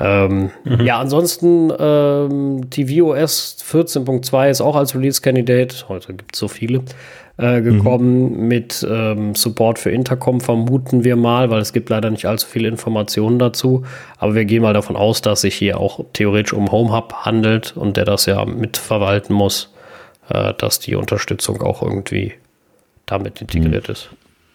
Ähm, 0.00 0.50
mhm. 0.64 0.80
Ja, 0.80 0.98
ansonsten 0.98 1.70
ähm, 1.78 2.70
tvOS 2.70 3.58
14.2 3.70 4.50
ist 4.50 4.60
auch 4.60 4.74
als 4.74 4.94
Release-Candidate. 4.94 5.88
Heute 5.88 6.14
gibt 6.14 6.34
es 6.34 6.40
so 6.40 6.48
viele 6.48 6.82
äh, 7.36 7.60
gekommen 7.60 8.32
mhm. 8.32 8.48
mit 8.48 8.86
ähm, 8.90 9.34
Support 9.34 9.78
für 9.78 9.90
Intercom, 9.90 10.40
vermuten 10.40 11.04
wir 11.04 11.16
mal, 11.16 11.50
weil 11.50 11.60
es 11.60 11.72
gibt 11.72 11.90
leider 11.90 12.10
nicht 12.10 12.26
allzu 12.26 12.46
viele 12.46 12.68
Informationen 12.68 13.38
dazu. 13.38 13.84
Aber 14.16 14.34
wir 14.34 14.44
gehen 14.46 14.62
mal 14.62 14.74
davon 14.74 14.96
aus, 14.96 15.20
dass 15.20 15.42
sich 15.42 15.54
hier 15.54 15.78
auch 15.78 16.04
theoretisch 16.14 16.54
um 16.54 16.72
Home 16.72 16.94
Hub 16.94 17.12
handelt 17.24 17.76
und 17.76 17.96
der 17.96 18.06
das 18.06 18.26
ja 18.26 18.44
mitverwalten 18.44 19.34
muss, 19.34 19.72
äh, 20.30 20.54
dass 20.56 20.78
die 20.78 20.94
Unterstützung 20.94 21.62
auch 21.62 21.82
irgendwie 21.82 22.32
damit 23.06 23.40
integriert 23.42 23.88
mhm. 23.88 23.92
ist. 23.92 24.10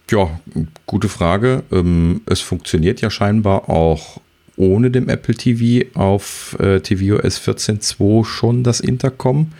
Ja, 0.09 0.39
gute 0.85 1.09
Frage. 1.09 1.63
Ähm, 1.71 2.21
es 2.25 2.39
funktioniert 2.39 3.01
ja 3.01 3.09
scheinbar 3.09 3.69
auch 3.69 4.21
ohne 4.55 4.89
dem 4.89 5.09
Apple 5.09 5.35
TV 5.35 5.87
auf 5.99 6.55
äh, 6.59 6.79
tvOS 6.79 7.39
14.2 7.39 8.25
schon 8.25 8.63
das 8.63 8.79
Intercom. 8.79 9.51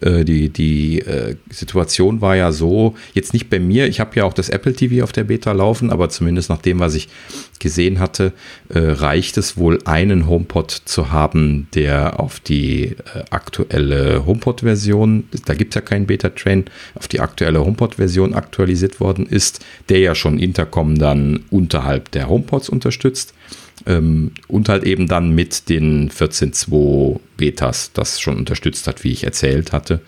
Äh, 0.00 0.24
die, 0.24 0.48
die 0.48 1.00
äh, 1.00 1.36
Situation 1.50 2.20
war 2.20 2.36
ja 2.36 2.52
so, 2.52 2.94
jetzt 3.14 3.32
nicht 3.32 3.48
bei 3.48 3.58
mir, 3.58 3.86
ich 3.86 4.00
habe 4.00 4.16
ja 4.16 4.24
auch 4.24 4.32
das 4.32 4.48
Apple 4.48 4.74
TV 4.74 5.02
auf 5.02 5.12
der 5.12 5.24
Beta 5.24 5.52
laufen, 5.52 5.90
aber 5.90 6.08
zumindest 6.08 6.50
nach 6.50 6.60
dem, 6.60 6.80
was 6.80 6.94
ich 6.94 7.08
gesehen 7.58 7.98
hatte, 7.98 8.32
äh, 8.68 8.78
reicht 8.78 9.38
es 9.38 9.56
wohl, 9.56 9.78
einen 9.84 10.26
HomePod 10.28 10.70
zu 10.70 11.10
haben, 11.10 11.68
der 11.74 12.20
auf 12.20 12.40
die 12.40 12.96
aktuelle 13.30 14.26
HomePod-Version, 14.26 15.24
da 15.46 15.54
gibt 15.54 15.74
es 15.74 15.76
ja 15.76 15.80
keinen 15.80 16.06
Beta-Train, 16.06 16.64
auf 16.94 17.08
die 17.08 17.20
aktuelle 17.20 17.64
HomePod-Version 17.64 18.34
aktualisiert 18.34 19.00
worden 19.00 19.26
ist, 19.26 19.64
der 19.88 20.00
ja 20.00 20.14
schon 20.14 20.38
Intercom 20.38 20.98
dann 20.98 21.44
unterhalb 21.50 22.10
der 22.12 22.28
HomePods 22.28 22.68
unterstützt. 22.68 23.34
Ähm, 23.86 24.32
und 24.48 24.68
halt 24.68 24.84
eben 24.84 25.06
dann 25.06 25.32
mit 25.32 25.68
den 25.68 26.10
14.2 26.10 27.20
Betas 27.36 27.92
das 27.92 28.20
schon 28.20 28.38
unterstützt 28.38 28.86
hat, 28.86 29.04
wie 29.04 29.12
ich 29.12 29.24
erzählt 29.24 29.72
hatte. 29.72 30.00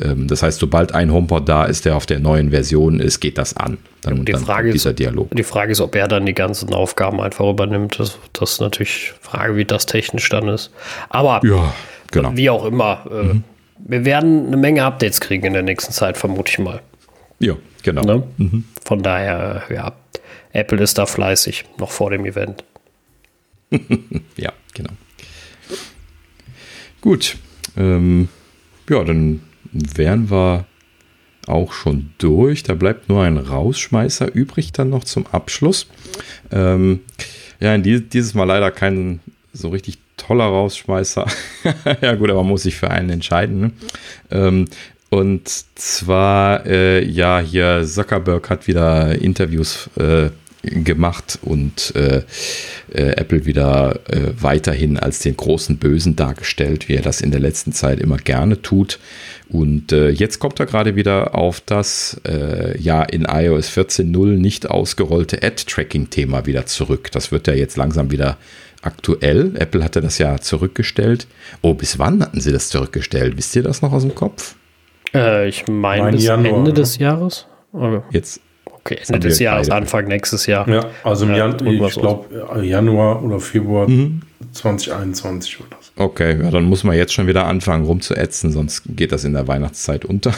Ähm, 0.00 0.28
das 0.28 0.42
heißt, 0.42 0.60
sobald 0.60 0.94
ein 0.94 1.12
HomePod 1.12 1.48
da 1.48 1.64
ist, 1.64 1.84
der 1.84 1.96
auf 1.96 2.06
der 2.06 2.20
neuen 2.20 2.50
Version 2.50 3.00
ist, 3.00 3.18
geht 3.20 3.36
das 3.36 3.56
an. 3.56 3.78
Dann, 4.02 4.24
die, 4.24 4.32
dann 4.32 4.44
Frage 4.44 4.70
dieser 4.70 4.90
ist, 4.90 5.00
Dialog. 5.00 5.30
die 5.34 5.42
Frage 5.42 5.72
ist, 5.72 5.80
ob 5.80 5.96
er 5.96 6.06
dann 6.06 6.24
die 6.24 6.34
ganzen 6.34 6.72
Aufgaben 6.72 7.20
einfach 7.20 7.48
übernimmt. 7.48 7.98
Das, 7.98 8.16
das 8.32 8.52
ist 8.52 8.60
natürlich 8.60 9.12
Frage, 9.20 9.56
wie 9.56 9.64
das 9.64 9.86
technisch 9.86 10.28
dann 10.28 10.48
ist. 10.48 10.70
Aber 11.08 11.40
ja, 11.44 11.74
genau. 12.12 12.30
wie 12.36 12.48
auch 12.48 12.64
immer, 12.64 13.06
äh, 13.10 13.22
mhm. 13.24 13.44
wir 13.78 14.04
werden 14.04 14.46
eine 14.46 14.56
Menge 14.56 14.84
Updates 14.84 15.20
kriegen 15.20 15.46
in 15.46 15.52
der 15.52 15.62
nächsten 15.62 15.92
Zeit, 15.92 16.16
vermute 16.16 16.52
ich 16.52 16.58
mal. 16.60 16.80
Ja, 17.40 17.54
genau. 17.82 18.02
Ne? 18.02 18.22
Mhm. 18.36 18.64
Von 18.84 19.02
daher, 19.02 19.64
ja, 19.68 19.92
Apple 20.52 20.80
ist 20.80 20.96
da 20.96 21.06
fleißig, 21.06 21.64
noch 21.78 21.90
vor 21.90 22.10
dem 22.10 22.24
Event. 22.24 22.62
ja, 24.36 24.52
genau. 24.74 24.92
Gut. 27.00 27.36
Ähm, 27.76 28.28
ja, 28.88 29.04
dann 29.04 29.42
wären 29.72 30.30
wir 30.30 30.66
auch 31.46 31.72
schon 31.72 32.10
durch. 32.18 32.62
Da 32.62 32.74
bleibt 32.74 33.08
nur 33.08 33.22
ein 33.22 33.36
Rausschmeißer 33.36 34.34
übrig 34.34 34.72
dann 34.72 34.90
noch 34.90 35.04
zum 35.04 35.26
Abschluss. 35.26 35.86
Ähm, 36.50 37.00
ja, 37.60 37.76
dieses 37.78 38.34
Mal 38.34 38.44
leider 38.44 38.70
kein 38.70 39.20
so 39.52 39.68
richtig 39.68 39.98
toller 40.16 40.44
Rausschmeißer. 40.44 41.26
ja 42.00 42.14
gut, 42.14 42.30
aber 42.30 42.42
man 42.42 42.50
muss 42.50 42.62
sich 42.62 42.76
für 42.76 42.90
einen 42.90 43.10
entscheiden. 43.10 43.60
Ne? 43.60 43.72
Ähm, 44.30 44.64
und 45.08 45.48
zwar, 45.76 46.66
äh, 46.66 47.04
ja, 47.04 47.38
hier 47.38 47.84
Zuckerberg 47.86 48.50
hat 48.50 48.66
wieder 48.66 49.14
Interviews 49.20 49.88
äh, 49.96 50.30
gemacht 50.66 51.38
und 51.42 51.94
äh, 51.94 52.22
äh, 52.92 53.12
Apple 53.16 53.46
wieder 53.46 54.00
äh, 54.08 54.32
weiterhin 54.38 54.98
als 54.98 55.20
den 55.20 55.36
großen 55.36 55.78
Bösen 55.78 56.16
dargestellt, 56.16 56.88
wie 56.88 56.94
er 56.94 57.02
das 57.02 57.20
in 57.20 57.30
der 57.30 57.40
letzten 57.40 57.72
Zeit 57.72 58.00
immer 58.00 58.16
gerne 58.16 58.62
tut. 58.62 58.98
Und 59.48 59.92
äh, 59.92 60.10
jetzt 60.10 60.38
kommt 60.38 60.58
er 60.58 60.66
gerade 60.66 60.96
wieder 60.96 61.34
auf 61.34 61.60
das 61.60 62.20
äh, 62.26 62.76
ja 62.80 63.02
in 63.02 63.22
iOS 63.24 63.70
14.0 63.70 64.36
nicht 64.36 64.68
ausgerollte 64.68 65.42
Ad-Tracking-Thema 65.42 66.46
wieder 66.46 66.66
zurück. 66.66 67.10
Das 67.12 67.30
wird 67.30 67.46
ja 67.46 67.54
jetzt 67.54 67.76
langsam 67.76 68.10
wieder 68.10 68.38
aktuell. 68.82 69.52
Apple 69.56 69.84
hatte 69.84 70.00
das 70.00 70.18
ja 70.18 70.38
zurückgestellt. 70.38 71.26
Oh, 71.62 71.74
bis 71.74 71.98
wann 71.98 72.22
hatten 72.22 72.40
sie 72.40 72.52
das 72.52 72.68
zurückgestellt? 72.68 73.36
Wisst 73.36 73.54
ihr 73.56 73.62
das 73.62 73.82
noch 73.82 73.92
aus 73.92 74.02
dem 74.02 74.14
Kopf? 74.14 74.56
Äh, 75.14 75.48
ich 75.48 75.66
meine 75.68 76.02
mein 76.02 76.14
bis 76.14 76.24
Januar, 76.24 76.58
Ende 76.58 76.72
des 76.72 76.98
Jahres. 76.98 77.46
Okay. 77.72 78.02
Jetzt 78.10 78.40
Okay, 78.86 79.00
Ende 79.08 79.28
des 79.28 79.38
Jahres, 79.38 79.68
beide. 79.68 79.82
Anfang 79.82 80.06
nächstes 80.06 80.46
Jahr. 80.46 80.68
Ja, 80.68 80.86
also 81.02 81.26
im 81.26 81.34
Jan 81.34 81.56
ich 81.66 81.94
glaube 81.94 82.62
Januar 82.62 83.22
oder 83.22 83.40
Februar 83.40 83.88
mhm. 83.88 84.22
2021 84.52 85.60
oder 85.60 85.76
so. 85.80 86.02
Okay, 86.02 86.38
ja, 86.40 86.50
dann 86.50 86.64
muss 86.64 86.84
man 86.84 86.96
jetzt 86.96 87.12
schon 87.12 87.26
wieder 87.26 87.46
anfangen 87.46 87.84
rumzuätzen, 87.84 88.52
sonst 88.52 88.82
geht 88.86 89.12
das 89.12 89.24
in 89.24 89.32
der 89.32 89.48
Weihnachtszeit 89.48 90.04
unter. 90.04 90.32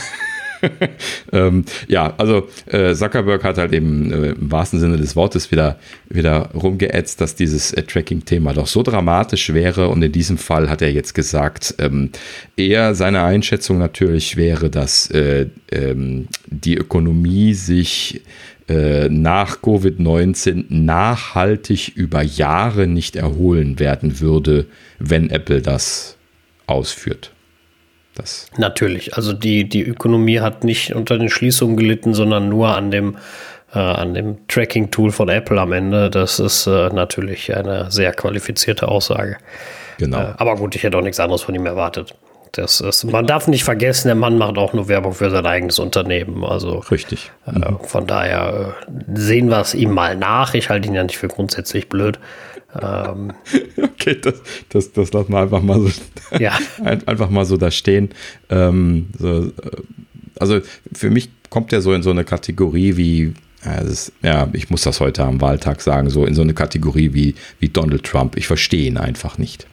ähm, 1.32 1.64
ja, 1.86 2.14
also 2.18 2.48
äh, 2.66 2.94
Zuckerberg 2.94 3.44
hat 3.44 3.58
halt 3.58 3.72
eben 3.72 4.12
äh, 4.12 4.30
im 4.30 4.50
wahrsten 4.50 4.80
Sinne 4.80 4.96
des 4.96 5.16
Wortes 5.16 5.50
wieder, 5.50 5.78
wieder 6.08 6.50
rumgeätzt, 6.54 7.20
dass 7.20 7.34
dieses 7.34 7.72
äh, 7.72 7.82
Tracking-Thema 7.82 8.52
doch 8.52 8.66
so 8.66 8.82
dramatisch 8.82 9.52
wäre. 9.52 9.88
Und 9.88 10.02
in 10.02 10.12
diesem 10.12 10.38
Fall 10.38 10.68
hat 10.68 10.82
er 10.82 10.92
jetzt 10.92 11.14
gesagt, 11.14 11.74
ähm, 11.78 12.10
eher 12.56 12.94
seine 12.94 13.22
Einschätzung 13.22 13.78
natürlich 13.78 14.36
wäre, 14.36 14.70
dass 14.70 15.10
äh, 15.10 15.46
ähm, 15.70 16.28
die 16.46 16.76
Ökonomie 16.76 17.54
sich 17.54 18.22
äh, 18.68 19.08
nach 19.08 19.62
Covid-19 19.62 20.66
nachhaltig 20.68 21.96
über 21.96 22.22
Jahre 22.22 22.86
nicht 22.86 23.16
erholen 23.16 23.78
werden 23.78 24.20
würde, 24.20 24.66
wenn 24.98 25.30
Apple 25.30 25.62
das 25.62 26.16
ausführt. 26.66 27.32
Das 28.18 28.48
Natürlich, 28.56 29.14
also 29.14 29.32
die, 29.32 29.68
die 29.68 29.82
Ökonomie 29.82 30.40
hat 30.40 30.64
nicht 30.64 30.94
unter 30.94 31.18
den 31.18 31.30
Schließungen 31.30 31.76
gelitten, 31.76 32.14
sondern 32.14 32.48
nur 32.48 32.76
an 32.76 32.90
dem, 32.90 33.16
äh, 33.72 33.78
an 33.78 34.12
dem 34.12 34.46
Tracking-Tool 34.48 35.12
von 35.12 35.28
Apple 35.28 35.60
am 35.60 35.72
Ende. 35.72 36.10
Das 36.10 36.40
ist 36.40 36.66
äh, 36.66 36.88
natürlich 36.88 37.54
eine 37.54 37.90
sehr 37.90 38.12
qualifizierte 38.12 38.88
Aussage. 38.88 39.36
Genau. 39.98 40.18
Äh, 40.18 40.34
aber 40.36 40.56
gut, 40.56 40.74
ich 40.74 40.82
hätte 40.82 40.98
auch 40.98 41.02
nichts 41.02 41.20
anderes 41.20 41.42
von 41.42 41.54
ihm 41.54 41.64
erwartet. 41.64 42.14
Das 42.52 42.80
ist, 42.80 43.04
man 43.04 43.26
darf 43.26 43.46
nicht 43.46 43.62
vergessen, 43.62 44.08
der 44.08 44.14
Mann 44.14 44.38
macht 44.38 44.58
auch 44.58 44.72
nur 44.72 44.88
Werbung 44.88 45.12
für 45.12 45.30
sein 45.30 45.46
eigenes 45.46 45.78
Unternehmen. 45.78 46.44
Also 46.44 46.78
Richtig. 46.78 47.30
äh, 47.46 47.72
von 47.84 48.06
daher 48.06 48.74
äh, 48.88 48.92
sehen 49.14 49.48
wir 49.48 49.60
es 49.60 49.74
ihm 49.74 49.92
mal 49.92 50.16
nach. 50.16 50.54
Ich 50.54 50.70
halte 50.70 50.88
ihn 50.88 50.94
ja 50.94 51.04
nicht 51.04 51.18
für 51.18 51.28
grundsätzlich 51.28 51.88
blöd. 51.88 52.18
Ähm, 52.80 53.32
Okay, 54.00 54.16
das, 54.22 54.34
das, 54.68 54.92
das 54.92 55.12
lassen 55.12 55.32
wir 55.32 55.40
einfach 55.40 55.62
mal 55.62 55.80
so, 55.80 55.90
ja, 56.38 56.56
ein- 56.84 57.06
einfach 57.08 57.30
mal 57.30 57.44
so 57.44 57.56
da 57.56 57.70
stehen. 57.70 58.10
Ähm, 58.48 59.06
so, 59.18 59.46
äh, 59.46 59.50
also 60.38 60.60
für 60.92 61.10
mich 61.10 61.30
kommt 61.50 61.72
er 61.72 61.80
so 61.82 61.92
in 61.92 62.02
so 62.02 62.10
eine 62.10 62.24
Kategorie 62.24 62.96
wie, 62.96 63.34
ja, 63.64 63.72
ist, 63.78 64.12
ja, 64.22 64.48
ich 64.52 64.70
muss 64.70 64.82
das 64.82 65.00
heute 65.00 65.24
am 65.24 65.40
Wahltag 65.40 65.80
sagen, 65.80 66.10
so 66.10 66.24
in 66.24 66.34
so 66.34 66.42
eine 66.42 66.54
Kategorie 66.54 67.12
wie, 67.12 67.34
wie 67.58 67.68
Donald 67.68 68.04
Trump. 68.04 68.36
Ich 68.36 68.46
verstehe 68.46 68.86
ihn 68.86 68.96
einfach 68.98 69.36
nicht. 69.38 69.66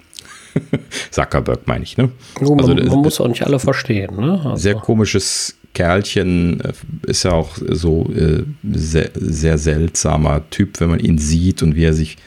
Zuckerberg 1.12 1.68
meine 1.68 1.84
ich, 1.84 1.98
ne? 1.98 2.10
man, 2.42 2.60
Also, 2.60 2.74
man 2.74 2.88
muss 3.00 3.20
auch 3.22 3.28
nicht 3.28 3.44
alle 3.46 3.60
verstehen. 3.60 4.16
Ne? 4.18 4.42
Also, 4.44 4.56
sehr 4.56 4.76
komisches 4.76 5.56
Kerlchen, 5.74 6.62
äh, 6.62 6.74
ist 7.08 7.24
ja 7.24 7.32
auch 7.34 7.58
so 7.70 8.10
äh, 8.16 8.44
sehr, 8.74 9.12
sehr 9.14 9.58
seltsamer 9.58 10.50
Typ, 10.50 10.80
wenn 10.80 10.90
man 10.90 11.00
ihn 11.00 11.18
sieht 11.18 11.62
und 11.62 11.76
wie 11.76 11.84
er 11.84 11.94
sich 11.94 12.18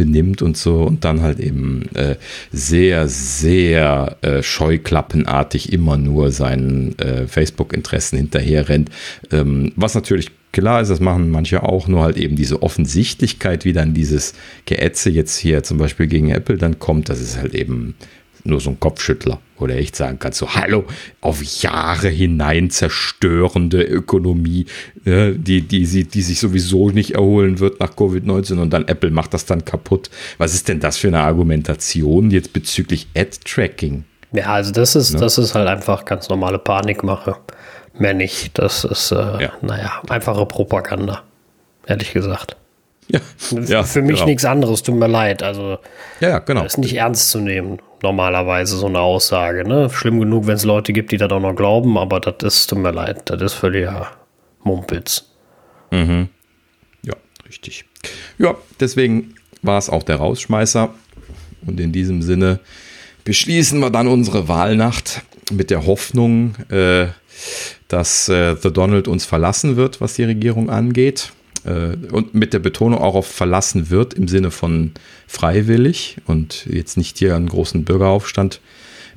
benimmt 0.00 0.40
und 0.40 0.56
so 0.56 0.82
und 0.82 1.04
dann 1.04 1.20
halt 1.20 1.38
eben 1.40 1.82
äh, 1.94 2.16
sehr, 2.52 3.06
sehr 3.06 4.16
äh, 4.22 4.42
scheuklappenartig 4.42 5.74
immer 5.74 5.98
nur 5.98 6.30
seinen 6.30 6.98
äh, 6.98 7.26
Facebook-Interessen 7.26 8.16
hinterher 8.16 8.70
rennt. 8.70 8.88
Ähm, 9.30 9.72
was 9.76 9.94
natürlich 9.94 10.30
klar 10.52 10.80
ist, 10.80 10.88
das 10.88 11.00
machen 11.00 11.28
manche 11.28 11.62
auch, 11.64 11.86
nur 11.86 12.02
halt 12.02 12.16
eben 12.16 12.34
diese 12.34 12.62
Offensichtlichkeit, 12.62 13.66
wie 13.66 13.74
dann 13.74 13.92
dieses 13.92 14.32
Geätze 14.64 15.10
jetzt 15.10 15.36
hier 15.36 15.62
zum 15.64 15.76
Beispiel 15.76 16.06
gegen 16.06 16.30
Apple 16.30 16.56
dann 16.56 16.78
kommt, 16.78 17.10
das 17.10 17.20
ist 17.20 17.36
halt 17.36 17.54
eben 17.54 17.94
nur 18.44 18.60
so 18.60 18.70
ein 18.70 18.80
Kopfschüttler, 18.80 19.38
wo 19.58 19.66
du 19.66 19.74
echt 19.74 19.96
sagen 19.96 20.18
kannst, 20.18 20.38
so 20.38 20.54
hallo, 20.54 20.84
auf 21.20 21.42
Jahre 21.62 22.08
hinein 22.08 22.70
zerstörende 22.70 23.82
Ökonomie, 23.82 24.66
äh, 25.04 25.32
die, 25.34 25.62
die, 25.62 25.86
sie, 25.86 26.04
die 26.04 26.22
sich 26.22 26.40
sowieso 26.40 26.90
nicht 26.90 27.14
erholen 27.14 27.58
wird 27.58 27.80
nach 27.80 27.90
Covid-19 27.96 28.58
und 28.58 28.70
dann 28.70 28.86
Apple 28.88 29.10
macht 29.10 29.34
das 29.34 29.46
dann 29.46 29.64
kaputt. 29.64 30.10
Was 30.38 30.54
ist 30.54 30.68
denn 30.68 30.80
das 30.80 30.96
für 30.98 31.08
eine 31.08 31.20
Argumentation 31.20 32.30
jetzt 32.30 32.52
bezüglich 32.52 33.08
Ad-Tracking? 33.16 34.04
Ja, 34.32 34.46
also 34.46 34.70
das 34.72 34.94
ist, 34.94 35.20
das 35.20 35.38
ist 35.38 35.54
halt 35.54 35.68
einfach 35.68 36.04
ganz 36.04 36.28
normale 36.28 36.58
Panikmache. 36.58 37.36
Mehr 37.98 38.14
nicht. 38.14 38.58
Das 38.58 38.84
ist, 38.84 39.10
äh, 39.12 39.16
Ja. 39.16 39.52
naja, 39.60 40.00
einfache 40.08 40.46
Propaganda. 40.46 41.24
Ehrlich 41.86 42.12
gesagt. 42.12 42.56
Ja, 43.12 43.20
ja, 43.66 43.82
Für 43.82 44.02
mich 44.02 44.16
genau. 44.16 44.26
nichts 44.26 44.44
anderes, 44.44 44.82
tut 44.82 44.94
mir 44.94 45.08
leid. 45.08 45.42
Also, 45.42 45.78
Ja, 46.20 46.38
genau. 46.38 46.62
das 46.62 46.74
ist 46.74 46.78
nicht 46.78 46.94
ernst 46.96 47.30
zu 47.30 47.40
nehmen, 47.40 47.80
normalerweise 48.02 48.76
so 48.76 48.86
eine 48.86 49.00
Aussage. 49.00 49.66
Ne? 49.66 49.90
Schlimm 49.90 50.20
genug, 50.20 50.46
wenn 50.46 50.54
es 50.54 50.64
Leute 50.64 50.92
gibt, 50.92 51.12
die 51.12 51.16
das 51.16 51.30
auch 51.30 51.40
noch 51.40 51.54
glauben, 51.54 51.98
aber 51.98 52.20
das 52.20 52.36
ist, 52.42 52.66
tut 52.68 52.78
mir 52.78 52.92
leid, 52.92 53.22
das 53.26 53.40
ist 53.40 53.54
völliger 53.54 54.08
Mumpitz. 54.62 55.26
Ja, 55.92 57.14
richtig. 57.48 57.84
Ja, 58.38 58.54
deswegen 58.78 59.34
war 59.62 59.78
es 59.78 59.90
auch 59.90 60.02
der 60.04 60.16
Rausschmeißer. 60.16 60.90
Und 61.66 61.80
in 61.80 61.92
diesem 61.92 62.22
Sinne 62.22 62.60
beschließen 63.24 63.78
wir 63.80 63.90
dann 63.90 64.08
unsere 64.08 64.48
Wahlnacht 64.48 65.22
mit 65.50 65.70
der 65.70 65.86
Hoffnung, 65.86 66.54
äh, 66.70 67.08
dass 67.88 68.28
äh, 68.28 68.56
The 68.56 68.72
Donald 68.72 69.08
uns 69.08 69.24
verlassen 69.24 69.76
wird, 69.76 70.00
was 70.00 70.14
die 70.14 70.24
Regierung 70.24 70.70
angeht. 70.70 71.32
Äh, 71.64 71.96
und 72.10 72.34
mit 72.34 72.52
der 72.52 72.58
Betonung 72.58 73.00
auch 73.00 73.14
auf 73.14 73.26
verlassen 73.26 73.90
wird 73.90 74.14
im 74.14 74.28
Sinne 74.28 74.50
von 74.50 74.92
freiwillig 75.26 76.18
und 76.26 76.66
jetzt 76.66 76.96
nicht 76.96 77.18
hier 77.18 77.36
einen 77.36 77.48
großen 77.48 77.84
Bürgeraufstand 77.84 78.60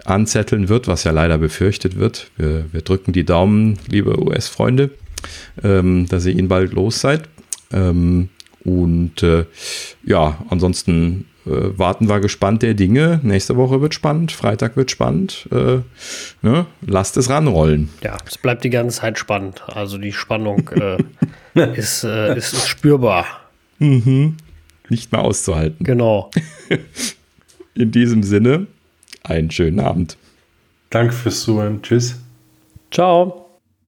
anzetteln 0.05 0.69
wird, 0.69 0.87
was 0.87 1.03
ja 1.03 1.11
leider 1.11 1.37
befürchtet 1.37 1.97
wird. 1.97 2.31
Wir, 2.37 2.65
wir 2.71 2.81
drücken 2.81 3.13
die 3.13 3.23
Daumen, 3.23 3.79
liebe 3.87 4.21
US-Freunde, 4.21 4.91
ähm, 5.63 6.07
dass 6.09 6.25
ihr 6.25 6.37
ihn 6.37 6.47
bald 6.47 6.73
los 6.73 6.99
seid. 6.99 7.23
Ähm, 7.71 8.29
und 8.63 9.23
äh, 9.23 9.45
ja, 10.05 10.43
ansonsten 10.49 11.25
warten 11.45 12.07
wir 12.09 12.19
gespannt 12.19 12.61
der 12.61 12.73
Dinge. 12.73 13.19
Nächste 13.23 13.57
Woche 13.57 13.81
wird 13.81 13.93
spannend, 13.93 14.31
Freitag 14.31 14.77
wird 14.77 14.91
spannend. 14.91 15.47
Äh, 15.51 15.79
ne? 16.41 16.65
Lasst 16.85 17.17
es 17.17 17.29
ranrollen. 17.29 17.89
Ja, 18.01 18.17
es 18.25 18.37
bleibt 18.37 18.63
die 18.63 18.69
ganze 18.69 19.01
Zeit 19.01 19.19
spannend. 19.19 19.61
Also 19.67 19.97
die 19.97 20.13
Spannung 20.13 20.69
äh, 20.69 20.97
ist, 21.75 22.03
äh, 22.03 22.37
ist, 22.37 22.53
ist 22.53 22.67
spürbar. 22.67 23.25
Nicht 23.79 25.11
mehr 25.11 25.21
auszuhalten. 25.21 25.83
Genau. 25.83 26.31
In 27.75 27.91
diesem 27.91 28.23
Sinne, 28.23 28.67
einen 29.23 29.51
schönen 29.51 29.79
Abend. 29.79 30.17
Danke 30.89 31.13
fürs 31.13 31.41
Zuhören. 31.41 31.81
Tschüss. 31.81 32.15
Ciao. 32.91 33.42